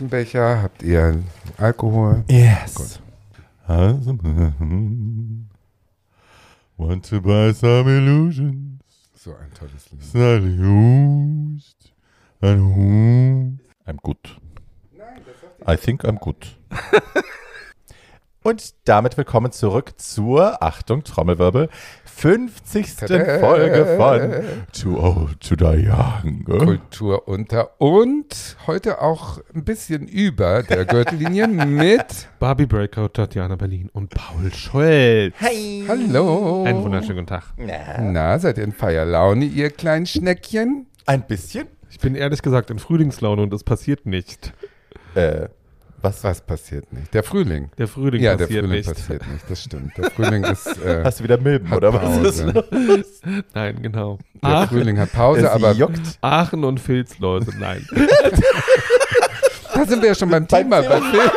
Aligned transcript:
Aschenbecher? 0.00 0.62
Habt 0.62 0.82
ihr 0.82 1.22
Alkohol? 1.58 2.24
Yes. 2.28 2.74
Gut. 2.74 3.00
Want 6.78 7.04
to 7.10 7.20
buy 7.20 7.52
some 7.52 7.86
illusions, 7.88 8.80
So 9.14 9.32
ein 9.34 9.50
tolles 9.52 9.90
Lied. 10.14 10.40
and 12.40 12.74
who? 12.74 13.58
I'm 13.86 13.98
good. 14.02 14.16
I 15.66 15.76
think 15.76 16.04
I'm 16.04 16.16
good. 16.16 16.46
Und 18.42 18.72
damit 18.88 19.18
willkommen 19.18 19.52
zurück 19.52 19.92
zur, 19.98 20.62
Achtung, 20.62 21.04
Trommelwirbel, 21.04 21.68
50. 22.06 22.96
Tada. 22.96 23.38
Folge 23.38 23.84
von 23.98 24.32
Too 24.72 24.98
Old 24.98 25.40
to 25.40 25.56
Die 25.56 25.86
Young. 25.86 26.44
Kultur 26.44 27.28
unter 27.28 27.78
und 27.78 28.56
heute 28.66 29.02
auch 29.02 29.40
ein 29.54 29.64
bisschen 29.64 30.08
über 30.08 30.62
der 30.62 30.86
Gürtellinie 30.86 31.48
mit 31.48 32.30
Barbie 32.38 32.64
Breakout, 32.64 33.08
Tatjana 33.08 33.56
Berlin 33.56 33.90
und 33.92 34.08
Paul 34.08 34.50
Scholz. 34.54 35.34
Hey. 35.36 35.84
Hallo. 35.86 36.64
Einen 36.64 36.82
wunderschönen 36.82 37.18
guten 37.18 37.26
Tag. 37.26 37.52
Na, 37.58 38.38
seid 38.38 38.56
ihr 38.56 38.64
in 38.64 38.72
Feierlaune, 38.72 39.44
ihr 39.44 39.68
kleinen 39.68 40.06
Schneckchen? 40.06 40.86
Ein 41.04 41.26
bisschen? 41.26 41.68
Ich 41.90 41.98
bin 41.98 42.14
ehrlich 42.14 42.40
gesagt 42.40 42.70
in 42.70 42.78
Frühlingslaune 42.78 43.42
und 43.42 43.52
es 43.52 43.64
passiert 43.64 44.06
nicht. 44.06 44.54
Äh, 45.14 45.48
was? 46.02 46.22
Was 46.24 46.40
passiert 46.40 46.92
nicht? 46.92 47.12
Der 47.14 47.22
Frühling. 47.22 47.70
Der 47.78 47.88
Frühling 47.88 48.22
ja, 48.22 48.36
der 48.36 48.46
passiert 48.46 48.64
Frühling 48.64 48.76
nicht. 48.78 48.88
passiert 48.94 49.28
nicht, 49.28 49.44
das 49.50 49.62
stimmt. 49.62 49.96
Der 49.98 50.10
Frühling 50.10 50.44
ist. 50.44 50.66
Äh, 50.84 51.02
Hast 51.04 51.20
du 51.20 51.24
wieder 51.24 51.38
Milben, 51.38 51.68
hat 51.68 51.76
oder 51.78 51.92
was 51.92 52.36
ist 52.36 52.52
Pause. 52.54 52.64
los? 52.72 53.04
Nein, 53.54 53.82
genau. 53.82 54.18
Der 54.42 54.50
Aachen, 54.50 54.68
Frühling 54.68 54.98
hat 54.98 55.12
Pause, 55.12 55.40
Es 55.42 55.50
aber 55.50 55.72
juckt. 55.72 56.00
Aachen 56.22 56.64
und 56.64 56.80
Filzläuse, 56.80 57.52
nein. 57.58 57.86
da 59.80 59.86
sind 59.86 60.02
wir 60.02 60.08
ja 60.08 60.14
schon 60.14 60.30
beim 60.30 60.46
Thema. 60.46 60.82
Bei 60.82 61.00
Film. 61.00 61.30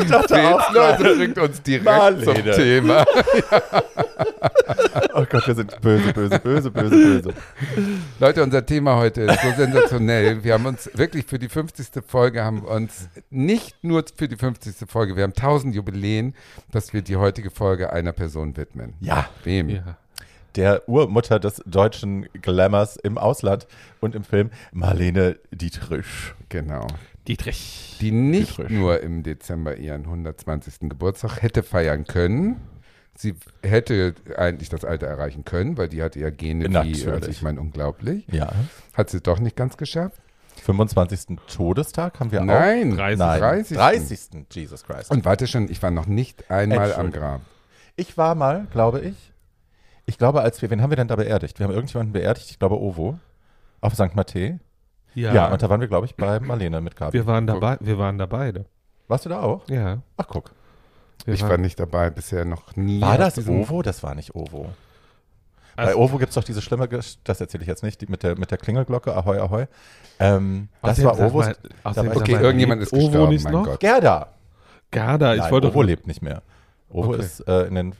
Ich 0.00 0.08
dachte 0.08 0.48
auch, 0.48 0.62
Filzläuse 0.64 1.16
bringt 1.16 1.38
uns 1.38 1.62
direkt 1.62 1.84
Marlene. 1.84 2.24
zum 2.24 2.34
Thema. 2.52 3.04
oh 5.14 5.24
Gott, 5.28 5.46
wir 5.46 5.54
sind 5.54 5.80
böse, 5.80 6.12
böse, 6.12 6.38
böse, 6.38 6.70
böse, 6.70 6.90
böse. 6.90 7.34
Leute, 8.20 8.42
unser 8.42 8.64
Thema 8.64 8.96
heute 8.96 9.22
ist 9.22 9.40
so 9.40 9.52
sensationell. 9.56 10.42
Wir 10.44 10.54
haben 10.54 10.66
uns 10.66 10.90
wirklich 10.94 11.24
für 11.26 11.38
die 11.38 11.48
50. 11.48 11.86
Folge, 12.06 12.44
haben 12.44 12.62
uns 12.62 13.08
nicht 13.30 13.76
nur 13.82 14.04
für 14.14 14.28
die 14.28 14.36
50. 14.36 14.88
Folge, 14.88 15.16
wir 15.16 15.24
haben 15.24 15.34
1000 15.36 15.74
Jubiläen, 15.74 16.34
dass 16.70 16.92
wir 16.92 17.02
die 17.02 17.16
heutige 17.16 17.50
Folge 17.50 17.92
einer 17.92 18.12
Person 18.12 18.56
widmen. 18.56 18.94
Ja, 19.00 19.28
Wem? 19.44 19.70
Ja. 19.70 19.96
der 20.56 20.88
Urmutter 20.88 21.38
des 21.38 21.62
deutschen 21.66 22.28
Glamours 22.42 22.96
im 22.96 23.18
Ausland 23.18 23.66
und 24.00 24.14
im 24.14 24.24
Film, 24.24 24.50
Marlene 24.72 25.36
Dietrich. 25.50 26.06
Genau. 26.48 26.86
Dietrich. 27.26 27.96
Die 28.00 28.10
nicht 28.10 28.58
Dietrich. 28.58 28.70
nur 28.70 29.00
im 29.00 29.22
Dezember 29.22 29.76
ihren 29.76 30.04
120. 30.04 30.88
Geburtstag 30.88 31.42
hätte 31.42 31.62
feiern 31.62 32.04
können. 32.04 32.60
Sie 33.16 33.34
hätte 33.62 34.14
eigentlich 34.36 34.68
das 34.68 34.84
Alter 34.84 35.08
erreichen 35.08 35.44
können, 35.44 35.76
weil 35.76 35.88
die 35.88 36.02
hatte 36.02 36.20
ja 36.20 36.30
Gene 36.30 36.66
wie, 36.66 36.68
Natürlich. 36.68 37.08
also 37.08 37.28
ich 37.28 37.42
meine, 37.42 37.60
unglaublich. 37.60 38.24
Ja. 38.30 38.52
Hat 38.94 39.10
sie 39.10 39.20
doch 39.20 39.40
nicht 39.40 39.56
ganz 39.56 39.76
geschafft. 39.76 40.20
25. 40.62 41.38
Todestag 41.52 42.20
haben 42.20 42.32
wir 42.32 42.40
Nein, 42.40 42.92
auch. 42.92 42.96
30. 42.96 43.18
Nein, 43.18 43.40
30. 43.40 43.76
30. 43.76 44.20
Jesus 44.52 44.84
Christ. 44.84 45.10
Und 45.10 45.24
warte 45.24 45.46
schon, 45.46 45.68
ich 45.68 45.82
war 45.82 45.90
noch 45.90 46.06
nicht 46.06 46.50
einmal 46.50 46.94
am. 46.94 47.10
Grab. 47.10 47.40
ich 47.96 48.16
war 48.16 48.34
mal, 48.34 48.66
glaube 48.70 49.00
ich, 49.00 49.32
ich 50.06 50.16
glaube, 50.16 50.40
als 50.40 50.62
wir, 50.62 50.70
wen 50.70 50.80
haben 50.80 50.90
wir 50.90 50.96
denn 50.96 51.08
da 51.08 51.16
beerdigt? 51.16 51.58
Wir 51.58 51.64
haben 51.64 51.74
irgendjemanden 51.74 52.12
beerdigt, 52.12 52.50
ich 52.50 52.58
glaube 52.58 52.80
Ovo, 52.80 53.18
auf 53.80 53.94
St. 53.94 54.14
Matthä. 54.14 54.58
Ja, 55.20 55.34
Ja, 55.34 55.46
und 55.52 55.62
da 55.62 55.68
waren 55.68 55.80
wir, 55.80 55.88
glaube 55.88 56.06
ich, 56.06 56.14
bei 56.14 56.38
Marlene 56.40 56.80
mit 56.80 56.96
Gabi. 56.96 57.12
wir 57.14 57.26
waren 57.26 57.46
dabei, 57.46 57.76
wir 57.80 57.98
waren 57.98 58.18
da 58.18 58.26
beide. 58.26 58.64
Warst 59.08 59.24
du 59.24 59.28
da 59.30 59.40
auch? 59.42 59.68
Ja. 59.68 59.98
Ach, 60.16 60.26
guck. 60.28 60.52
Wir 61.24 61.34
Ich 61.34 61.42
waren- 61.42 61.50
war 61.50 61.58
nicht 61.58 61.78
dabei, 61.80 62.10
bisher 62.10 62.44
noch 62.44 62.76
nie. 62.76 63.00
War 63.00 63.18
das 63.18 63.38
Ovo? 63.48 63.82
Das 63.82 64.02
war 64.02 64.14
nicht 64.14 64.34
Ovo. 64.34 64.70
Bei 65.76 65.84
Also- 65.84 65.98
Ovo 65.98 66.18
gibt 66.18 66.30
es 66.30 66.34
doch 66.34 66.44
diese 66.44 66.60
schlimme, 66.60 66.86
Gesch- 66.86 67.18
das 67.24 67.40
erzähle 67.40 67.62
ich 67.62 67.68
jetzt 67.68 67.82
nicht, 67.82 68.00
die 68.00 68.06
mit 68.06 68.22
der, 68.22 68.36
mit 68.38 68.50
der 68.50 68.58
Klingelglocke, 68.58 69.14
Ahoi, 69.14 69.38
Ahoi. 69.38 69.66
Ähm, 70.18 70.68
das 70.82 71.02
war 71.04 71.12
außerdem 71.12 72.12
Okay, 72.16 72.32
irgendjemand 72.32 72.82
ist 72.82 72.92
Ovo 72.92 73.06
gestorben, 73.06 73.32
nicht 73.32 73.44
mein 73.44 73.52
noch? 73.52 73.64
Gott. 73.64 73.80
Gerda. 73.80 74.28
Gerda, 74.90 75.34
ich 75.34 75.40
Nein, 75.42 75.50
wollte 75.52 75.68
Ovo 75.68 75.82
lebt 75.82 76.06
nicht 76.06 76.22
mehr. 76.22 76.42
Ovo 76.90 77.10
Okay. 77.12 77.20
ist 77.20 77.46
äh, 77.46 77.64
in 77.66 77.74
den 77.76 77.94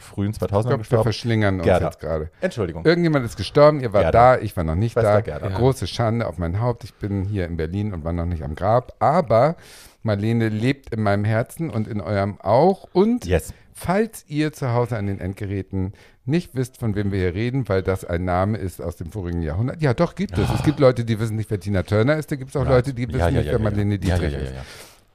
frühen 0.00 0.32
2000ern 0.32 0.44
Ich 0.44 0.48
glaube, 0.50 0.70
wir 0.70 0.78
gestorben. 0.78 1.02
verschlingern 1.04 1.54
uns 1.56 1.64
Gerda. 1.64 1.86
jetzt 1.86 2.00
gerade. 2.00 2.30
Entschuldigung. 2.40 2.84
Irgendjemand 2.84 3.24
ist 3.24 3.36
gestorben, 3.36 3.80
ihr 3.80 3.92
wart 3.92 4.04
Gerda. 4.04 4.36
da, 4.36 4.42
ich 4.42 4.56
war 4.56 4.64
noch 4.64 4.74
nicht 4.74 4.92
Schwester 4.92 5.12
da. 5.14 5.20
Gerda. 5.20 5.48
Ja. 5.50 5.56
Große 5.56 5.86
Schande 5.86 6.26
auf 6.26 6.38
mein 6.38 6.60
Haupt. 6.60 6.84
Ich 6.84 6.94
bin 6.94 7.24
hier 7.24 7.46
in 7.46 7.56
Berlin 7.56 7.92
und 7.94 8.04
war 8.04 8.12
noch 8.12 8.26
nicht 8.26 8.42
am 8.42 8.54
Grab. 8.54 8.94
Aber 8.98 9.56
Marlene 10.02 10.48
lebt 10.48 10.94
in 10.94 11.02
meinem 11.02 11.24
Herzen 11.24 11.70
und 11.70 11.86
in 11.88 12.00
eurem 12.00 12.40
auch. 12.40 12.88
Und 12.92 13.26
Yes. 13.26 13.52
falls 13.74 14.24
ihr 14.28 14.52
zu 14.52 14.72
Hause 14.72 14.96
an 14.96 15.06
den 15.06 15.20
Endgeräten 15.20 15.92
nicht 16.26 16.54
wisst, 16.54 16.76
von 16.78 16.94
wem 16.94 17.10
wir 17.12 17.18
hier 17.18 17.34
reden, 17.34 17.68
weil 17.68 17.82
das 17.82 18.04
ein 18.04 18.24
Name 18.24 18.56
ist 18.58 18.80
aus 18.80 18.96
dem 18.96 19.10
vorigen 19.10 19.42
Jahrhundert. 19.42 19.82
Ja, 19.82 19.94
doch, 19.94 20.14
gibt 20.14 20.38
es. 20.38 20.48
Es 20.50 20.62
gibt 20.62 20.78
Leute, 20.78 21.04
die 21.04 21.18
wissen 21.18 21.34
nicht, 21.36 21.50
wer 21.50 21.58
Tina 21.58 21.82
Turner 21.82 22.16
ist. 22.16 22.30
Da 22.30 22.36
gibt 22.36 22.50
es 22.50 22.56
auch 22.56 22.66
Leute, 22.66 22.94
die 22.94 23.08
wissen 23.08 23.18
Ja, 23.18 23.26
ja, 23.28 23.30
nicht, 23.38 23.46
ja, 23.46 23.52
wer 23.52 23.58
ja, 23.58 23.64
Marlene 23.64 23.94
ja. 23.94 23.98
Dietrich 23.98 24.32
ja, 24.32 24.38
ja, 24.38 24.44
ja, 24.44 24.44
ist. 24.44 24.54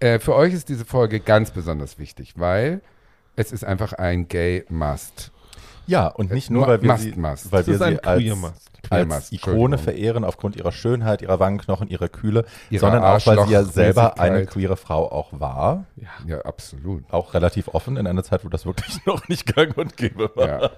ja. 0.02 0.08
Äh, 0.08 0.20
für 0.20 0.36
euch 0.36 0.54
ist 0.54 0.68
diese 0.68 0.84
Folge 0.84 1.22
ganz 1.22 1.52
besonders 1.52 1.98
wichtig, 2.00 2.34
weil 2.38 2.82
es 3.36 3.52
ist 3.52 3.64
einfach 3.64 3.94
ein 3.94 4.28
Gay-Must. 4.28 5.32
Ja, 5.88 6.08
und 6.08 6.32
nicht 6.32 6.50
nur, 6.50 6.68
weil 6.68 6.82
wir 6.82 6.92
must, 6.92 7.04
sie, 7.04 7.14
must. 7.14 7.52
weil 7.52 7.68
wir 7.68 7.78
sie 7.78 8.04
als. 8.04 8.22
Queer-Must, 8.22 8.72
als 8.90 9.32
Entschuldigung. 9.32 9.56
Ikone 9.56 9.78
verehren 9.78 10.24
aufgrund 10.24 10.56
ihrer 10.56 10.72
Schönheit, 10.72 11.22
ihrer 11.22 11.40
Wangenknochen, 11.40 11.88
ihrer 11.90 12.10
Kühle, 12.10 12.46
Ihrer 12.70 12.80
sondern 12.82 13.04
auch, 13.04 13.26
weil 13.26 13.46
sie 13.46 13.54
ja 13.54 13.64
selber 13.64 14.20
eine 14.20 14.46
queere 14.46 14.78
Frau 14.78 15.12
auch 15.12 15.40
war. 15.40 15.86
Ja, 16.26 16.42
absolut. 16.42 17.04
Auch 17.12 17.34
relativ 17.34 17.68
offen 17.70 17.98
in 17.98 18.08
einer 18.08 18.24
Zeit, 18.24 18.46
wo 18.46 18.50
das 18.50 18.66
wirklich 18.66 19.00
noch 19.06 19.28
nicht 19.28 19.46
gang 19.56 19.78
und 19.78 19.98
gäbe 19.98 20.32
war. 20.36 20.48
Ja. 20.48 20.72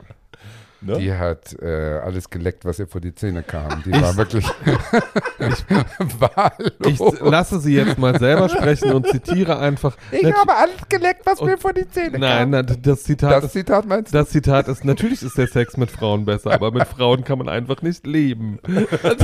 Ne? 0.82 0.98
Die 1.00 1.12
hat 1.14 1.60
äh, 1.62 2.00
alles 2.04 2.30
geleckt, 2.30 2.64
was 2.64 2.78
ihr 2.80 2.88
vor 2.88 3.02
die 3.02 3.14
Zähne 3.16 3.42
kam. 3.44 3.82
Die 3.84 3.92
war 3.92 4.16
wirklich 4.16 4.46
wahllos. 6.20 7.14
Ich 7.14 7.20
lasse 7.22 7.60
sie 7.60 7.76
jetzt 7.76 7.98
mal 7.98 8.18
selber 8.20 8.48
sprechen 8.50 8.92
und 8.94 9.08
zitiere 9.08 9.58
einfach. 9.60 9.98
Ich 10.12 10.24
habe 10.34 10.56
alles 10.56 10.88
geleckt, 10.90 11.26
was 11.26 11.40
Und- 11.40 11.48
mir 11.50 11.58
vor 11.58 11.74
die 11.74 11.90
Zähne 11.90 12.20
Nein, 12.20 12.40
kam. 12.40 12.50
na, 12.52 12.64
das 12.64 13.04
Zitat 13.04 13.32
Das 13.32 13.46
ist 13.46 13.52
Zitat 13.54 13.86
meinst 13.88 14.14
du? 14.14 14.18
Das 14.18 14.30
Zitat 14.30 14.68
ist, 14.68 14.86
natürlich 14.86 15.24
ist 15.24 15.38
der 15.38 15.48
Sex 15.48 15.78
mit 15.78 15.90
Frauen 15.92 16.26
besser, 16.26 16.52
aber 16.52 16.72
mit 16.72 16.88
Frauen 16.88 17.24
kann 17.24 17.40
man 17.40 17.50
einfach 17.50 17.82
nicht 17.82 18.06
leben. 18.06 18.60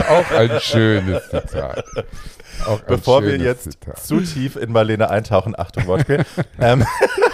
auch 0.10 0.32
ein 0.32 0.60
schönes 0.60 1.24
Zitat. 1.30 1.84
Auch 2.66 2.80
ein 2.80 2.86
Bevor 2.88 3.24
wir 3.24 3.38
jetzt 3.38 3.64
Zitat. 3.72 4.00
zu 4.04 4.22
tief 4.22 4.56
in 4.56 4.72
Marlene 4.72 5.10
eintauchen, 5.10 5.54
Achtung 5.58 5.88
Wortspiel, 5.88 6.24
ähm, 6.60 6.86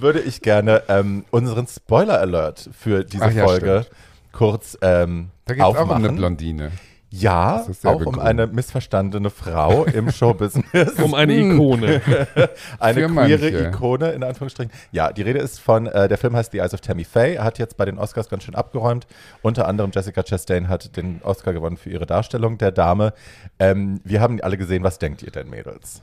würde 0.00 0.20
ich 0.20 0.42
gerne 0.42 0.82
ähm, 0.88 1.24
unseren 1.30 1.66
Spoiler-Alert 1.66 2.70
für 2.72 3.04
diese 3.04 3.24
Ach 3.24 3.32
ja, 3.32 3.44
Folge 3.44 3.86
kurz 4.32 4.76
ähm, 4.82 5.30
Da 5.46 5.54
geht 5.54 5.62
es 5.62 5.66
auch 5.66 5.74
um 5.74 5.82
aufmachen. 5.82 6.04
eine 6.04 6.12
Blondine. 6.14 6.72
Ja, 7.08 7.64
auch 7.84 8.04
um 8.04 8.18
eine 8.18 8.46
missverstandene 8.46 9.30
Frau 9.30 9.84
im 9.84 10.10
Showbusiness. 10.10 10.98
Um 11.02 11.14
eine 11.14 11.34
Ikone. 11.34 12.02
eine 12.78 13.00
Für 13.00 13.06
queere 13.06 13.10
manche. 13.12 13.68
Ikone, 13.68 14.10
in 14.10 14.22
Anführungsstrichen. 14.22 14.72
Ja, 14.90 15.12
die 15.12 15.22
Rede 15.22 15.38
ist 15.38 15.60
von, 15.60 15.86
äh, 15.86 16.08
der 16.08 16.18
Film 16.18 16.36
heißt 16.36 16.52
The 16.52 16.58
Eyes 16.58 16.74
of 16.74 16.80
Tammy 16.80 17.04
Faye, 17.04 17.38
hat 17.38 17.58
jetzt 17.58 17.76
bei 17.76 17.84
den 17.84 17.98
Oscars 17.98 18.28
ganz 18.28 18.44
schön 18.44 18.54
abgeräumt. 18.54 19.06
Unter 19.40 19.68
anderem 19.68 19.92
Jessica 19.94 20.22
Chastain 20.24 20.68
hat 20.68 20.96
den 20.96 21.20
Oscar 21.22 21.52
gewonnen 21.52 21.76
für 21.76 21.90
ihre 21.90 22.06
Darstellung 22.06 22.58
der 22.58 22.72
Dame. 22.72 23.14
Ähm, 23.58 24.00
wir 24.04 24.20
haben 24.20 24.40
alle 24.42 24.58
gesehen, 24.58 24.82
was 24.82 24.98
denkt 24.98 25.22
ihr 25.22 25.30
denn, 25.30 25.48
Mädels? 25.48 26.02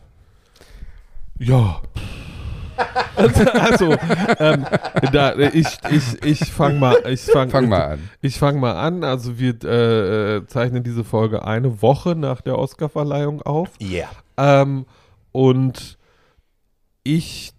Ja. 1.37 1.81
Also, 3.15 3.95
ähm, 4.39 4.65
da, 5.11 5.35
ich, 5.37 5.67
ich, 5.91 6.23
ich 6.25 6.51
fange 6.51 6.79
mal, 6.79 6.95
ich 7.07 7.21
fang, 7.21 7.49
Fang 7.49 7.69
mal 7.69 7.93
an. 7.93 8.09
Ich 8.21 8.39
fange 8.39 8.59
mal 8.59 8.73
an. 8.73 9.03
Also 9.03 9.37
wir 9.39 9.55
äh, 9.63 10.37
äh, 10.37 10.47
zeichnen 10.47 10.83
diese 10.83 11.03
Folge 11.03 11.45
eine 11.45 11.81
Woche 11.81 12.15
nach 12.15 12.41
der 12.41 12.57
Oscarverleihung 12.57 13.41
auf. 13.43 13.69
Yeah. 13.81 14.09
Ähm, 14.37 14.85
und 15.31 15.97
ich 17.03 17.51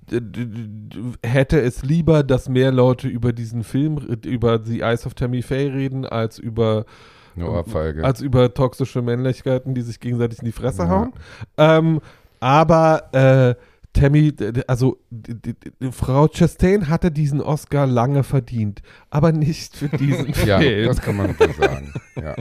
hätte 1.25 1.61
es 1.61 1.83
lieber, 1.83 2.23
dass 2.23 2.49
mehr 2.49 2.73
Leute 2.73 3.09
über 3.09 3.33
diesen 3.33 3.63
Film, 3.63 3.99
über 4.25 4.61
The 4.63 4.81
Eyes 4.81 5.07
of 5.07 5.15
Tammy 5.15 5.43
Faye 5.43 5.73
reden, 5.73 6.05
als 6.07 6.39
über 6.39 6.85
Eine 7.37 7.51
Ohrfeige. 7.51 8.05
als 8.05 8.21
über 8.21 8.53
toxische 8.55 9.03
Männlichkeiten, 9.03 9.75
die 9.75 9.83
sich 9.83 10.01
gegenseitig 10.01 10.39
in 10.41 10.47
die 10.47 10.53
Fresse 10.53 10.83
Ja. 10.83 10.89
hauen. 10.89 11.13
Ähm, 11.59 12.01
aber 12.41 13.13
äh, 13.13 13.55
Tammy, 13.95 14.35
also 14.67 14.99
d- 15.11 15.35
d- 15.35 15.55
d- 15.81 15.93
Frau 15.93 16.29
Chastain 16.29 16.89
hatte 16.89 17.11
diesen 17.11 17.41
Oscar 17.41 17.87
lange 17.87 18.25
verdient, 18.25 18.83
aber 19.09 19.33
nicht 19.33 19.77
für 19.77 19.89
diesen 19.89 20.27
ja, 20.47 20.59
Film. 20.59 20.89
das 20.89 21.01
kann 21.01 21.17
man 21.17 21.35
so 21.39 21.53
sagen. 21.53 21.95
Ja. 22.17 22.35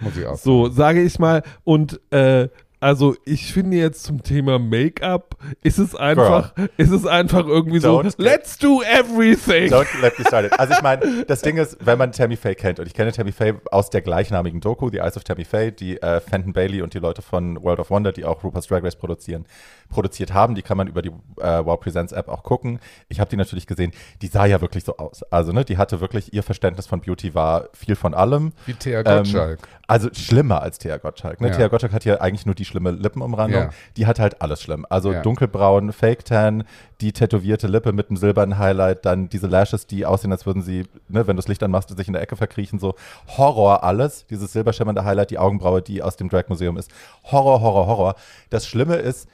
Muss 0.00 0.16
ich 0.16 0.26
auch 0.26 0.36
So, 0.36 0.68
sage 0.68 1.02
ich 1.02 1.18
mal. 1.18 1.42
Und 1.64 2.00
äh, 2.12 2.48
also 2.80 3.16
ich 3.24 3.52
finde 3.52 3.76
jetzt 3.78 4.04
zum 4.04 4.22
Thema 4.22 4.58
Make-up 4.58 5.36
ist 5.62 5.78
es 5.78 5.94
einfach, 5.94 6.52
ist 6.76 6.90
es 6.90 7.06
einfach 7.06 7.46
irgendwie 7.46 7.78
so, 7.78 8.00
Don't- 8.00 8.14
let's 8.18 8.58
do 8.58 8.82
everything. 8.82 9.72
Don't 9.72 9.86
let 10.02 10.18
me 10.18 10.24
started. 10.26 10.52
Also 10.58 10.74
ich 10.74 10.82
meine, 10.82 11.24
das 11.28 11.40
Ding 11.42 11.56
ist, 11.56 11.78
wenn 11.84 11.98
man 11.98 12.12
Tammy 12.12 12.36
Faye 12.36 12.54
kennt, 12.54 12.78
und 12.78 12.86
ich 12.86 12.94
kenne 12.94 13.12
Tammy 13.12 13.32
Faye 13.32 13.54
aus 13.70 13.90
der 13.90 14.02
gleichnamigen 14.02 14.60
Doku, 14.60 14.90
The 14.90 14.98
Eyes 14.98 15.16
of 15.16 15.24
Tammy 15.24 15.44
Faye, 15.44 15.72
die 15.72 16.00
äh, 16.02 16.20
Fenton 16.20 16.52
Bailey 16.52 16.82
und 16.82 16.92
die 16.94 16.98
Leute 16.98 17.22
von 17.22 17.62
World 17.62 17.80
of 17.80 17.90
Wonder, 17.90 18.12
die 18.12 18.24
auch 18.24 18.44
RuPaul's 18.44 18.66
Drag 18.66 18.82
Race 18.82 18.96
produzieren, 18.96 19.46
produziert 19.88 20.34
haben. 20.34 20.54
Die 20.54 20.62
kann 20.62 20.76
man 20.76 20.86
über 20.88 21.02
die 21.02 21.10
äh, 21.40 21.64
Wow 21.64 21.80
Presents 21.80 22.12
App 22.12 22.28
auch 22.28 22.42
gucken. 22.42 22.78
Ich 23.08 23.20
habe 23.20 23.30
die 23.30 23.36
natürlich 23.36 23.66
gesehen. 23.66 23.92
Die 24.22 24.26
sah 24.26 24.44
ja 24.46 24.60
wirklich 24.60 24.84
so 24.84 24.96
aus. 24.98 25.22
Also 25.24 25.52
ne, 25.52 25.64
die 25.64 25.78
hatte 25.78 26.00
wirklich, 26.00 26.32
ihr 26.34 26.42
Verständnis 26.42 26.86
von 26.86 27.00
Beauty 27.00 27.34
war 27.34 27.68
viel 27.72 27.96
von 27.96 28.12
allem. 28.14 28.52
Wie 28.66 28.74
Thea 28.74 29.00
Ähm, 29.00 29.04
Gottschalk. 29.24 29.60
Also 29.88 30.08
schlimmer 30.12 30.62
als 30.62 30.78
Thea 30.78 30.96
Gottschalk. 30.96 31.40
Ne? 31.40 31.48
Ja. 31.48 31.54
Thea 31.56 31.68
Gottschalk 31.68 31.92
hat 31.92 32.04
ja 32.04 32.20
eigentlich 32.20 32.46
nur 32.46 32.54
die 32.54 32.64
schlimme 32.64 32.90
Lippenumrandung. 32.90 33.62
Ja. 33.62 33.70
Die 33.96 34.06
hat 34.06 34.18
halt 34.18 34.42
alles 34.42 34.60
schlimm. 34.60 34.84
Also 34.90 35.12
Ja. 35.12 35.22
dunkelbraun, 35.22 35.92
Fake 35.92 36.24
Tan, 36.24 36.64
die 37.00 37.12
tätowierte 37.12 37.66
Lippe 37.68 37.92
mit 37.92 38.08
einem 38.08 38.16
silbernen 38.16 38.58
Highlight, 38.58 39.04
dann 39.06 39.28
diese 39.28 39.46
Lashes, 39.46 39.86
die 39.86 40.04
aussehen, 40.06 40.32
als 40.32 40.44
würden 40.46 40.62
sie, 40.62 40.84
ne, 41.08 41.26
wenn 41.26 41.36
du 41.36 41.40
das 41.40 41.48
Licht 41.48 41.62
anmachst, 41.62 41.96
sich 41.96 42.06
in 42.08 42.14
der 42.14 42.22
Ecke 42.22 42.36
verkriechen. 42.36 42.78
So 42.78 42.94
Horror 43.36 43.84
alles. 43.84 44.26
Dieses 44.26 44.52
silberschimmernde 44.52 45.04
Highlight, 45.04 45.30
die 45.30 45.38
Augenbraue, 45.38 45.82
die 45.82 46.02
aus 46.02 46.16
dem 46.16 46.28
Drag 46.28 46.48
Museum 46.48 46.76
ist. 46.76 46.90
Horror, 47.30 47.60
Horror, 47.60 47.86
Horror. 47.86 48.14
Das 48.50 48.66
Schlimme 48.66 48.96
ist, 48.96 49.28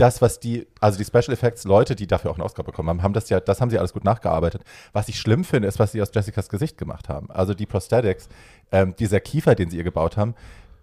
das, 0.00 0.22
was 0.22 0.40
die, 0.40 0.66
also 0.80 0.98
die 0.98 1.04
Special 1.04 1.32
Effects 1.32 1.64
Leute, 1.64 1.94
die 1.94 2.06
dafür 2.06 2.30
auch 2.30 2.36
einen 2.36 2.44
Oscar 2.44 2.62
bekommen 2.62 2.88
haben, 2.88 3.02
haben 3.02 3.12
das 3.12 3.28
ja, 3.28 3.40
das 3.40 3.60
haben 3.60 3.70
sie 3.70 3.78
alles 3.78 3.92
gut 3.92 4.04
nachgearbeitet. 4.04 4.62
Was 4.92 5.08
ich 5.08 5.20
schlimm 5.20 5.44
finde, 5.44 5.68
ist, 5.68 5.78
was 5.78 5.92
sie 5.92 6.00
aus 6.00 6.10
Jessicas 6.14 6.48
Gesicht 6.48 6.78
gemacht 6.78 7.08
haben. 7.08 7.30
Also 7.30 7.52
die 7.52 7.66
Prosthetics, 7.66 8.28
ähm, 8.72 8.94
dieser 8.98 9.20
Kiefer, 9.20 9.54
den 9.54 9.68
sie 9.68 9.76
ihr 9.76 9.84
gebaut 9.84 10.16
haben, 10.16 10.34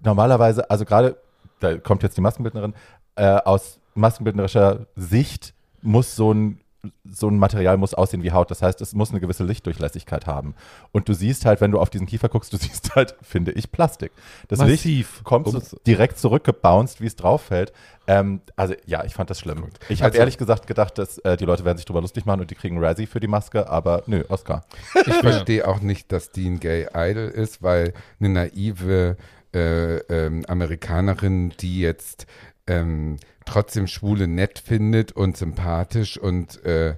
normalerweise, 0.03 0.69
also 0.69 0.85
gerade, 0.85 1.17
da 1.59 1.77
kommt 1.77 2.03
jetzt 2.03 2.15
die 2.17 2.21
Maskenbildnerin, 2.21 2.75
äh, 3.15 3.25
aus 3.25 3.79
maskenbildnerischer 3.95 4.85
Sicht 4.95 5.53
muss 5.81 6.15
so 6.15 6.31
ein 6.33 6.59
so 7.09 7.27
ein 7.29 7.37
Material 7.39 7.77
muss 7.77 7.93
aussehen 7.93 8.23
wie 8.23 8.31
Haut. 8.31 8.51
Das 8.51 8.61
heißt, 8.61 8.79
es 8.81 8.93
muss 8.93 9.09
eine 9.11 9.19
gewisse 9.19 9.43
Lichtdurchlässigkeit 9.43 10.27
haben. 10.27 10.55
Und 10.91 11.09
du 11.09 11.13
siehst 11.13 11.45
halt, 11.45 11.59
wenn 11.59 11.71
du 11.71 11.79
auf 11.79 11.89
diesen 11.89 12.05
Kiefer 12.07 12.29
guckst, 12.29 12.53
du 12.53 12.57
siehst 12.61 12.95
halt, 12.95 13.15
finde 13.21 13.51
ich, 13.51 13.71
Plastik. 13.71 14.11
Das 14.47 14.59
Massiv. 14.59 14.85
Licht 14.85 15.23
kommt 15.23 15.47
so 15.49 15.61
direkt 15.85 16.17
zurückgebounced, 16.19 17.01
wie 17.01 17.07
es 17.07 17.15
drauf 17.15 17.41
fällt. 17.43 17.73
Ähm, 18.07 18.41
also 18.55 18.73
ja, 18.85 19.03
ich 19.03 19.13
fand 19.15 19.29
das 19.29 19.39
schlimm. 19.39 19.65
Ich 19.89 20.01
habe 20.01 20.11
Also- 20.11 20.19
ehrlich 20.19 20.37
gesagt 20.37 20.67
gedacht, 20.67 20.97
dass 20.97 21.17
äh, 21.19 21.35
die 21.35 21.45
Leute 21.45 21.65
werden 21.65 21.77
sich 21.77 21.85
drüber 21.85 22.01
lustig 22.01 22.25
machen 22.25 22.41
und 22.41 22.51
die 22.51 22.55
kriegen 22.55 22.81
Razzie 22.83 23.07
für 23.07 23.19
die 23.19 23.27
Maske, 23.27 23.69
aber 23.69 24.03
nö, 24.07 24.23
Oscar. 24.29 24.65
Ich 25.05 25.13
verstehe 25.15 25.67
auch 25.67 25.81
nicht, 25.81 26.11
dass 26.11 26.31
die 26.31 26.47
ein 26.47 26.59
Gay 26.59 26.87
Idol 26.93 27.27
ist, 27.27 27.61
weil 27.63 27.93
eine 28.19 28.29
naive 28.29 29.17
äh, 29.53 29.97
ähm, 29.97 30.45
Amerikanerin, 30.47 31.53
die 31.59 31.79
jetzt 31.81 32.27
ähm, 32.67 33.17
trotzdem 33.45 33.87
Schwule 33.87 34.27
nett 34.27 34.59
findet 34.59 35.11
und 35.13 35.37
sympathisch 35.37 36.17
und 36.17 36.63
äh, 36.65 36.95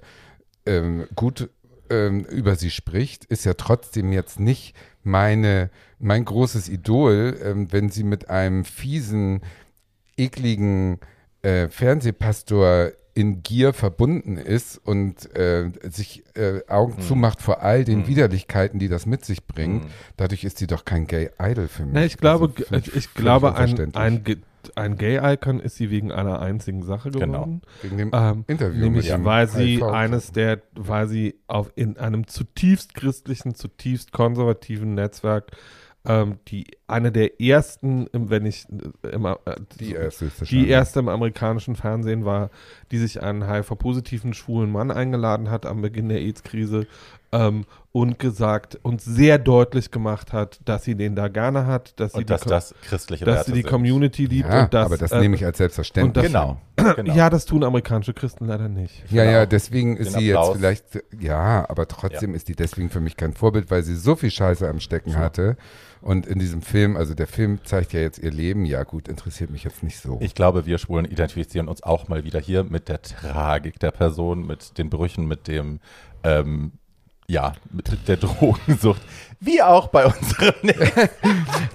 ähm, 0.65 1.07
gut 1.15 1.49
ähm, 1.89 2.25
über 2.25 2.55
sie 2.55 2.71
spricht, 2.71 3.25
ist 3.25 3.45
ja 3.45 3.53
trotzdem 3.53 4.11
jetzt 4.11 4.39
nicht 4.39 4.75
meine, 5.03 5.69
mein 5.99 6.25
großes 6.25 6.69
Idol, 6.69 7.39
ähm, 7.43 7.71
wenn 7.71 7.89
sie 7.89 8.03
mit 8.03 8.29
einem 8.29 8.65
fiesen, 8.65 9.41
ekligen 10.17 10.99
äh, 11.41 11.67
Fernsehpastor 11.69 12.91
in 13.15 13.41
Gier 13.43 13.73
verbunden 13.73 14.37
ist 14.37 14.77
und 14.77 15.35
äh, 15.35 15.71
sich 15.89 16.23
äh, 16.35 16.61
Augen 16.67 16.97
Hm. 16.97 17.03
zumacht 17.03 17.41
vor 17.41 17.61
all 17.61 17.83
den 17.83 18.07
Widerlichkeiten, 18.07 18.79
die 18.79 18.87
das 18.87 19.05
mit 19.05 19.25
sich 19.25 19.45
bringt. 19.45 19.85
Dadurch 20.15 20.43
ist 20.43 20.57
sie 20.57 20.67
doch 20.67 20.85
kein 20.85 21.05
Gay 21.07 21.29
Idol 21.41 21.67
für 21.67 21.83
mich. 21.83 21.93
Na, 21.93 22.05
ich 22.05 22.17
glaube, 22.17 22.53
Also 22.69 22.75
ich, 22.91 22.95
ich 22.95 23.13
glaube 23.13 23.55
ein, 23.55 23.95
ein, 23.95 24.23
ein 24.75 24.97
Gay-Icon 24.97 25.59
ist 25.59 25.75
sie 25.75 25.89
wegen 25.89 26.11
einer 26.11 26.39
einzigen 26.41 26.83
Sache 26.83 27.11
Genau. 27.11 27.25
geworden. 27.25 27.61
Wegen 27.81 27.97
dem 27.97 28.11
Ähm, 28.13 28.43
Interview 28.47 28.79
nämlich 28.81 29.05
mit 29.07 29.13
dem 29.17 29.25
weil 29.25 29.47
sie 29.47 29.77
HIV. 29.77 29.83
eines 29.83 30.31
der, 30.31 30.61
weil 30.75 31.07
sie 31.07 31.35
auf 31.47 31.71
in 31.75 31.97
einem 31.97 32.27
zutiefst 32.27 32.93
christlichen, 32.93 33.55
zutiefst 33.55 34.11
konservativen 34.11 34.93
Netzwerk 34.95 35.51
ähm, 36.05 36.37
die 36.47 36.65
eine 36.87 37.11
der 37.11 37.41
ersten, 37.41 38.07
im- 38.13 38.29
wenn 38.29 38.45
ich 38.45 38.65
äh, 39.03 39.09
immer 39.09 39.37
äh, 39.43 39.55
die 39.81 39.91
erste 39.93 40.31
die 40.49 40.67
erste 40.69 40.99
im 41.01 41.09
amerikanischen 41.09 41.75
Fernsehen 41.75 42.23
war, 42.23 42.51
die 42.91 42.97
sich 42.97 43.21
einen 43.21 43.45
HIV-positiven 43.51 44.33
schwulen 44.33 44.71
Mann 44.71 44.91
eingeladen 44.91 45.49
hat 45.49 45.65
am 45.65 45.81
Beginn 45.81 46.07
der 46.07 46.19
AIDS-Krise 46.19 46.87
ähm, 47.31 47.65
und 47.91 48.19
gesagt 48.19 48.77
und 48.83 49.01
sehr 49.01 49.39
deutlich 49.39 49.89
gemacht 49.89 50.31
hat, 50.31 50.59
dass 50.65 50.83
sie 50.83 50.95
den 50.95 51.15
da 51.15 51.27
gerne 51.27 51.65
hat, 51.65 51.99
dass 51.99 52.11
sie 52.13 52.19
Und 52.19 52.29
dass 52.29 52.41
die, 52.41 52.49
das 52.49 52.75
christliche 52.83 53.25
dass 53.25 53.35
Werte 53.37 53.51
sie 53.51 53.55
die 53.57 53.61
sind. 53.61 53.69
Community 53.71 54.25
liebt 54.27 54.47
Ja, 54.49 54.63
und 54.65 54.73
dass, 54.73 54.85
aber 54.85 54.97
das 54.97 55.11
äh, 55.11 55.19
nehme 55.19 55.35
ich 55.35 55.45
als 55.45 55.57
selbstverständlich. 55.57 56.25
und 56.25 56.31
Genau. 56.31 56.61
genau. 56.95 57.13
Ja, 57.15 57.29
das 57.31 57.45
tun 57.45 57.63
amerikanische 57.63 58.13
Christen 58.13 58.45
leider 58.45 58.69
nicht. 58.69 59.03
Ja, 59.11 59.23
Genau. 59.23 59.33
ja, 59.37 59.45
deswegen 59.47 59.97
ist 59.97 60.13
Den 60.13 60.19
sie 60.21 60.33
Applaus. 60.33 60.47
jetzt 60.49 60.57
vielleicht, 60.57 61.03
ja, 61.19 61.67
aber 61.69 61.87
trotzdem 61.87 62.35
ist 62.35 62.47
die 62.47 62.55
deswegen 62.55 62.89
für 62.89 62.99
mich 62.99 63.17
kein 63.17 63.33
Vorbild, 63.33 63.71
weil 63.71 63.81
sie 63.83 63.95
so 63.95 64.15
viel 64.15 64.31
Scheiße 64.31 64.67
am 64.69 64.79
Stecken 64.79 65.17
hatte. 65.17 65.57
Und 66.01 66.25
in 66.27 66.39
diesem 66.39 66.61
Film, 66.61 66.95
also 66.95 67.13
der 67.13 67.27
Film 67.27 67.59
zeigt 67.65 67.91
ja 67.91 67.99
jetzt 67.99 68.19
ihr 68.19 68.31
Leben, 68.31 68.63
ja 68.65 68.83
gut, 68.83 69.09
interessiert 69.09 69.49
mich 69.49 69.65
jetzt 69.65 69.83
nicht 69.83 69.99
so. 69.99 70.17
Ich 70.21 70.33
glaube, 70.33 70.65
wir 70.65 70.77
Schwulen 70.77 71.05
identifizieren 71.05 71.67
uns 71.67 71.83
auch 71.83 72.07
mal 72.07 72.23
wieder 72.23 72.39
hier 72.39 72.63
mit 72.63 72.87
der 72.87 73.01
Tragik 73.01 73.79
der 73.79 73.91
Person, 73.91 74.47
mit 74.47 74.77
den 74.77 74.89
Brüchen, 74.89 75.27
mit 75.27 75.49
dem, 75.49 75.81
ähm, 76.23 76.71
ja, 77.29 77.53
mit 77.71 78.07
der 78.07 78.17
Drogensucht, 78.17 79.01
wie 79.39 79.61
auch 79.61 79.89
bei 79.89 80.07
unserem. 80.07 80.55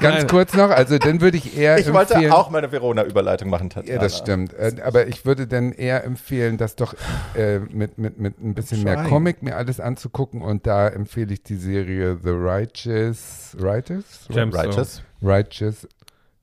Ganz 0.00 0.18
Nein. 0.18 0.26
kurz 0.26 0.52
noch, 0.54 0.70
also 0.70 0.98
dann 0.98 1.20
würde 1.20 1.36
ich 1.36 1.56
eher 1.56 1.78
ich 1.78 1.92
wollte 1.92 2.14
empfehlen, 2.14 2.32
auch 2.32 2.50
meine 2.50 2.72
Verona-Überleitung 2.72 3.50
machen, 3.50 3.70
Tatjana. 3.70 3.94
Ja, 3.94 4.02
das 4.02 4.18
stimmt. 4.18 4.52
Äh, 4.52 4.74
aber 4.84 5.06
ich 5.06 5.24
würde 5.24 5.46
dann 5.46 5.70
eher 5.70 6.02
empfehlen, 6.02 6.56
das 6.58 6.74
doch 6.74 6.94
äh, 7.36 7.60
mit, 7.60 7.98
mit, 7.98 8.18
mit 8.18 8.42
ein 8.42 8.54
bisschen 8.54 8.82
mehr. 8.82 9.04
Comic 9.04 9.44
mir 9.44 9.56
alles 9.56 9.78
anzugucken. 9.78 10.42
Und 10.42 10.66
da 10.66 10.88
empfehle 10.88 11.32
ich 11.32 11.44
die 11.44 11.56
Serie 11.56 12.18
The 12.20 12.30
Righteous, 12.30 13.56
Righteous? 13.60 14.26
Gemstones. 14.28 14.54
Righteous. 14.66 15.02
Righteous 15.22 15.88